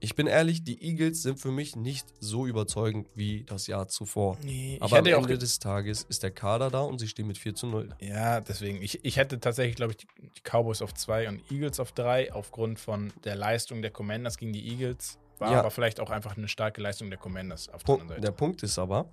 Ich 0.04 0.14
bin 0.14 0.26
ehrlich, 0.26 0.62
die 0.64 0.82
Eagles 0.82 1.22
sind 1.22 1.40
für 1.40 1.50
mich 1.50 1.76
nicht 1.76 2.06
so 2.20 2.46
überzeugend 2.46 3.08
wie 3.14 3.44
das 3.44 3.66
Jahr 3.66 3.88
zuvor. 3.88 4.36
Nee, 4.42 4.76
Aber 4.80 4.98
am 4.98 5.06
Ende 5.06 5.38
des 5.38 5.58
Tages 5.58 6.02
ist 6.02 6.22
der 6.22 6.30
Kader 6.30 6.68
da 6.70 6.80
und 6.82 6.98
sie 6.98 7.08
stehen 7.08 7.26
mit 7.26 7.38
4 7.38 7.54
zu 7.54 7.66
0. 7.66 7.88
da. 7.88 8.06
Ja, 8.06 8.40
deswegen. 8.42 8.82
Ich, 8.82 9.02
ich 9.02 9.16
hätte 9.16 9.40
tatsächlich, 9.40 9.76
glaube 9.76 9.92
ich, 9.92 9.96
die, 9.96 10.06
Cowboys 10.42 10.82
auf 10.82 10.92
2 10.92 11.28
und 11.30 11.50
Eagles 11.50 11.80
auf 11.80 11.92
3 11.92 12.34
aufgrund 12.34 12.78
von 12.78 13.14
der 13.24 13.34
Leistung 13.34 13.80
der 13.80 13.90
Commanders 13.92 14.36
gegen 14.36 14.52
die 14.52 14.68
Eagles. 14.68 15.18
War 15.38 15.52
Ja. 15.52 15.60
aber 15.60 15.70
vielleicht 15.70 16.00
auch 16.00 16.10
einfach 16.10 16.36
eine 16.36 16.48
starke 16.48 16.82
Leistung 16.82 17.08
der 17.08 17.18
Commanders 17.18 17.70
auf 17.70 17.82
der 17.82 17.86
Punkt, 17.86 18.02
anderen 18.02 18.20
der 18.20 18.28
Seite. 18.30 18.36
Punkt 18.38 18.62
ist 18.62 18.78
aber, 18.78 19.08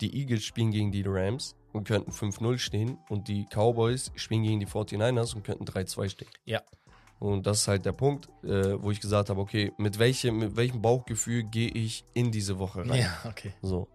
die 0.00 0.16
Eagles 0.20 0.44
spielen 0.44 0.70
gegen 0.70 0.92
die 0.92 1.02
Rams 1.04 1.56
und 1.72 1.82
könnten 1.88 2.12
5-0 2.12 2.58
stehen 2.58 2.96
und 3.08 3.26
die 3.26 3.44
Cowboys 3.52 4.12
spielen 4.14 4.44
gegen 4.44 4.60
die 4.60 4.66
49ers 4.66 5.34
und 5.34 5.42
könnten 5.42 5.64
3-2 5.64 6.08
stehen. 6.10 6.28
Ja. 6.44 6.62
Und 7.22 7.46
das 7.46 7.60
ist 7.60 7.68
halt 7.68 7.86
der 7.86 7.92
Punkt, 7.92 8.28
äh, 8.42 8.82
wo 8.82 8.90
ich 8.90 9.00
gesagt 9.00 9.30
habe, 9.30 9.40
okay, 9.40 9.72
mit 9.78 10.00
welchem, 10.00 10.38
mit 10.38 10.56
welchem 10.56 10.82
Bauchgefühl 10.82 11.44
gehe 11.44 11.68
ich 11.68 12.04
in 12.14 12.32
diese 12.32 12.58
Woche 12.58 12.80
rein? 12.80 12.98
Ja, 12.98 13.16
okay. 13.24 13.52
So. 13.62 13.86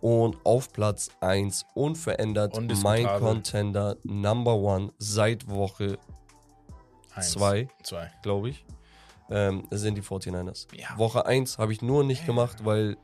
Und 0.00 0.38
auf 0.44 0.72
Platz 0.72 1.10
1 1.20 1.66
unverändert 1.74 2.58
mein 2.82 3.04
Contender 3.18 3.98
Number 4.02 4.54
One 4.54 4.92
seit 4.96 5.46
Woche 5.46 5.98
Eins, 7.14 7.32
2, 7.32 7.68
Zwei. 7.82 8.10
glaube 8.22 8.48
ich, 8.48 8.64
ähm, 9.28 9.64
sind 9.70 9.96
die 9.96 10.02
49ers. 10.02 10.66
Ja. 10.74 10.96
Woche 10.96 11.26
1 11.26 11.58
habe 11.58 11.70
ich 11.74 11.82
nur 11.82 12.02
nicht 12.02 12.24
gemacht, 12.24 12.64
weil 12.64 12.96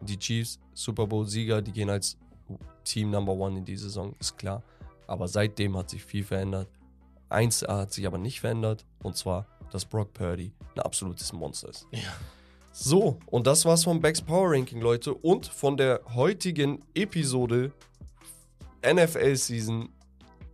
die 0.00 0.18
Chiefs, 0.18 0.58
Super 0.72 1.06
Bowl-Sieger, 1.06 1.60
die 1.60 1.72
gehen 1.72 1.90
als 1.90 2.16
Team 2.82 3.10
Number 3.10 3.34
One 3.34 3.58
in 3.58 3.64
die 3.66 3.76
Saison, 3.76 4.14
ist 4.18 4.38
klar. 4.38 4.62
Aber 5.06 5.28
seitdem 5.28 5.76
hat 5.76 5.90
sich 5.90 6.02
viel 6.02 6.24
verändert. 6.24 6.68
Eins 7.28 7.62
hat 7.62 7.92
sich 7.92 8.06
aber 8.06 8.18
nicht 8.18 8.40
verändert, 8.40 8.84
und 9.02 9.16
zwar, 9.16 9.46
dass 9.72 9.84
Brock 9.84 10.12
Purdy 10.12 10.52
ein 10.74 10.80
absolutes 10.80 11.32
Monster 11.32 11.68
ist. 11.68 11.86
Ja. 11.90 12.00
So, 12.72 13.18
und 13.26 13.46
das 13.46 13.64
war's 13.64 13.84
vom 13.84 14.00
Becks 14.00 14.20
Power 14.20 14.52
Ranking, 14.52 14.80
Leute, 14.80 15.14
und 15.14 15.46
von 15.46 15.76
der 15.76 16.00
heutigen 16.14 16.84
Episode 16.94 17.72
NFL 18.84 19.34
Season 19.36 19.88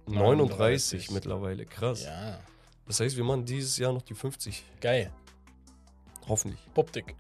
39, 0.06 0.58
39. 0.58 1.10
mittlerweile. 1.10 1.66
Krass. 1.66 2.04
Ja. 2.04 2.38
Das 2.86 3.00
heißt, 3.00 3.16
wir 3.16 3.24
machen 3.24 3.44
dieses 3.44 3.76
Jahr 3.76 3.92
noch 3.92 4.02
die 4.02 4.14
50. 4.14 4.64
Geil. 4.80 5.12
Hoffentlich. 6.28 6.60
Poptik. 6.74 7.14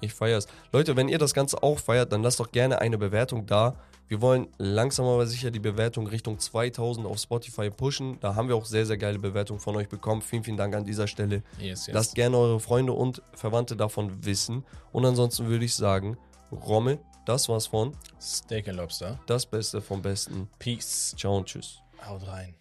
Ich 0.00 0.12
feier's. 0.14 0.46
Leute, 0.72 0.96
wenn 0.96 1.08
ihr 1.08 1.18
das 1.18 1.34
Ganze 1.34 1.62
auch 1.62 1.78
feiert, 1.78 2.12
dann 2.12 2.22
lasst 2.22 2.40
doch 2.40 2.50
gerne 2.50 2.80
eine 2.80 2.98
Bewertung 2.98 3.46
da. 3.46 3.76
Wir 4.08 4.22
wollen 4.22 4.48
langsam 4.56 5.06
aber 5.06 5.26
sicher 5.26 5.50
die 5.50 5.58
Bewertung 5.60 6.06
Richtung 6.06 6.38
2000 6.38 7.06
auf 7.06 7.18
Spotify 7.18 7.70
pushen. 7.70 8.18
Da 8.20 8.34
haben 8.34 8.48
wir 8.48 8.56
auch 8.56 8.64
sehr, 8.64 8.86
sehr 8.86 8.96
geile 8.96 9.18
Bewertungen 9.18 9.60
von 9.60 9.76
euch 9.76 9.88
bekommen. 9.88 10.22
Vielen, 10.22 10.44
vielen 10.44 10.56
Dank 10.56 10.74
an 10.74 10.84
dieser 10.84 11.06
Stelle. 11.06 11.42
Yes, 11.58 11.86
yes. 11.86 11.94
Lasst 11.94 12.14
gerne 12.14 12.36
eure 12.38 12.58
Freunde 12.58 12.92
und 12.94 13.22
Verwandte 13.34 13.76
davon 13.76 14.24
wissen. 14.24 14.64
Und 14.92 15.04
ansonsten 15.04 15.46
würde 15.46 15.66
ich 15.66 15.74
sagen, 15.74 16.16
Romme, 16.50 16.98
das 17.26 17.48
war's 17.50 17.66
von 17.66 17.94
Steak 18.20 18.68
and 18.68 18.78
Lobster. 18.78 19.20
das 19.26 19.44
Beste 19.44 19.82
vom 19.82 20.00
Besten. 20.00 20.48
Peace. 20.58 21.14
Ciao 21.16 21.36
und 21.36 21.46
tschüss. 21.46 21.80
Haut 22.06 22.26
rein. 22.26 22.54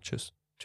Tschüss. 0.00 0.32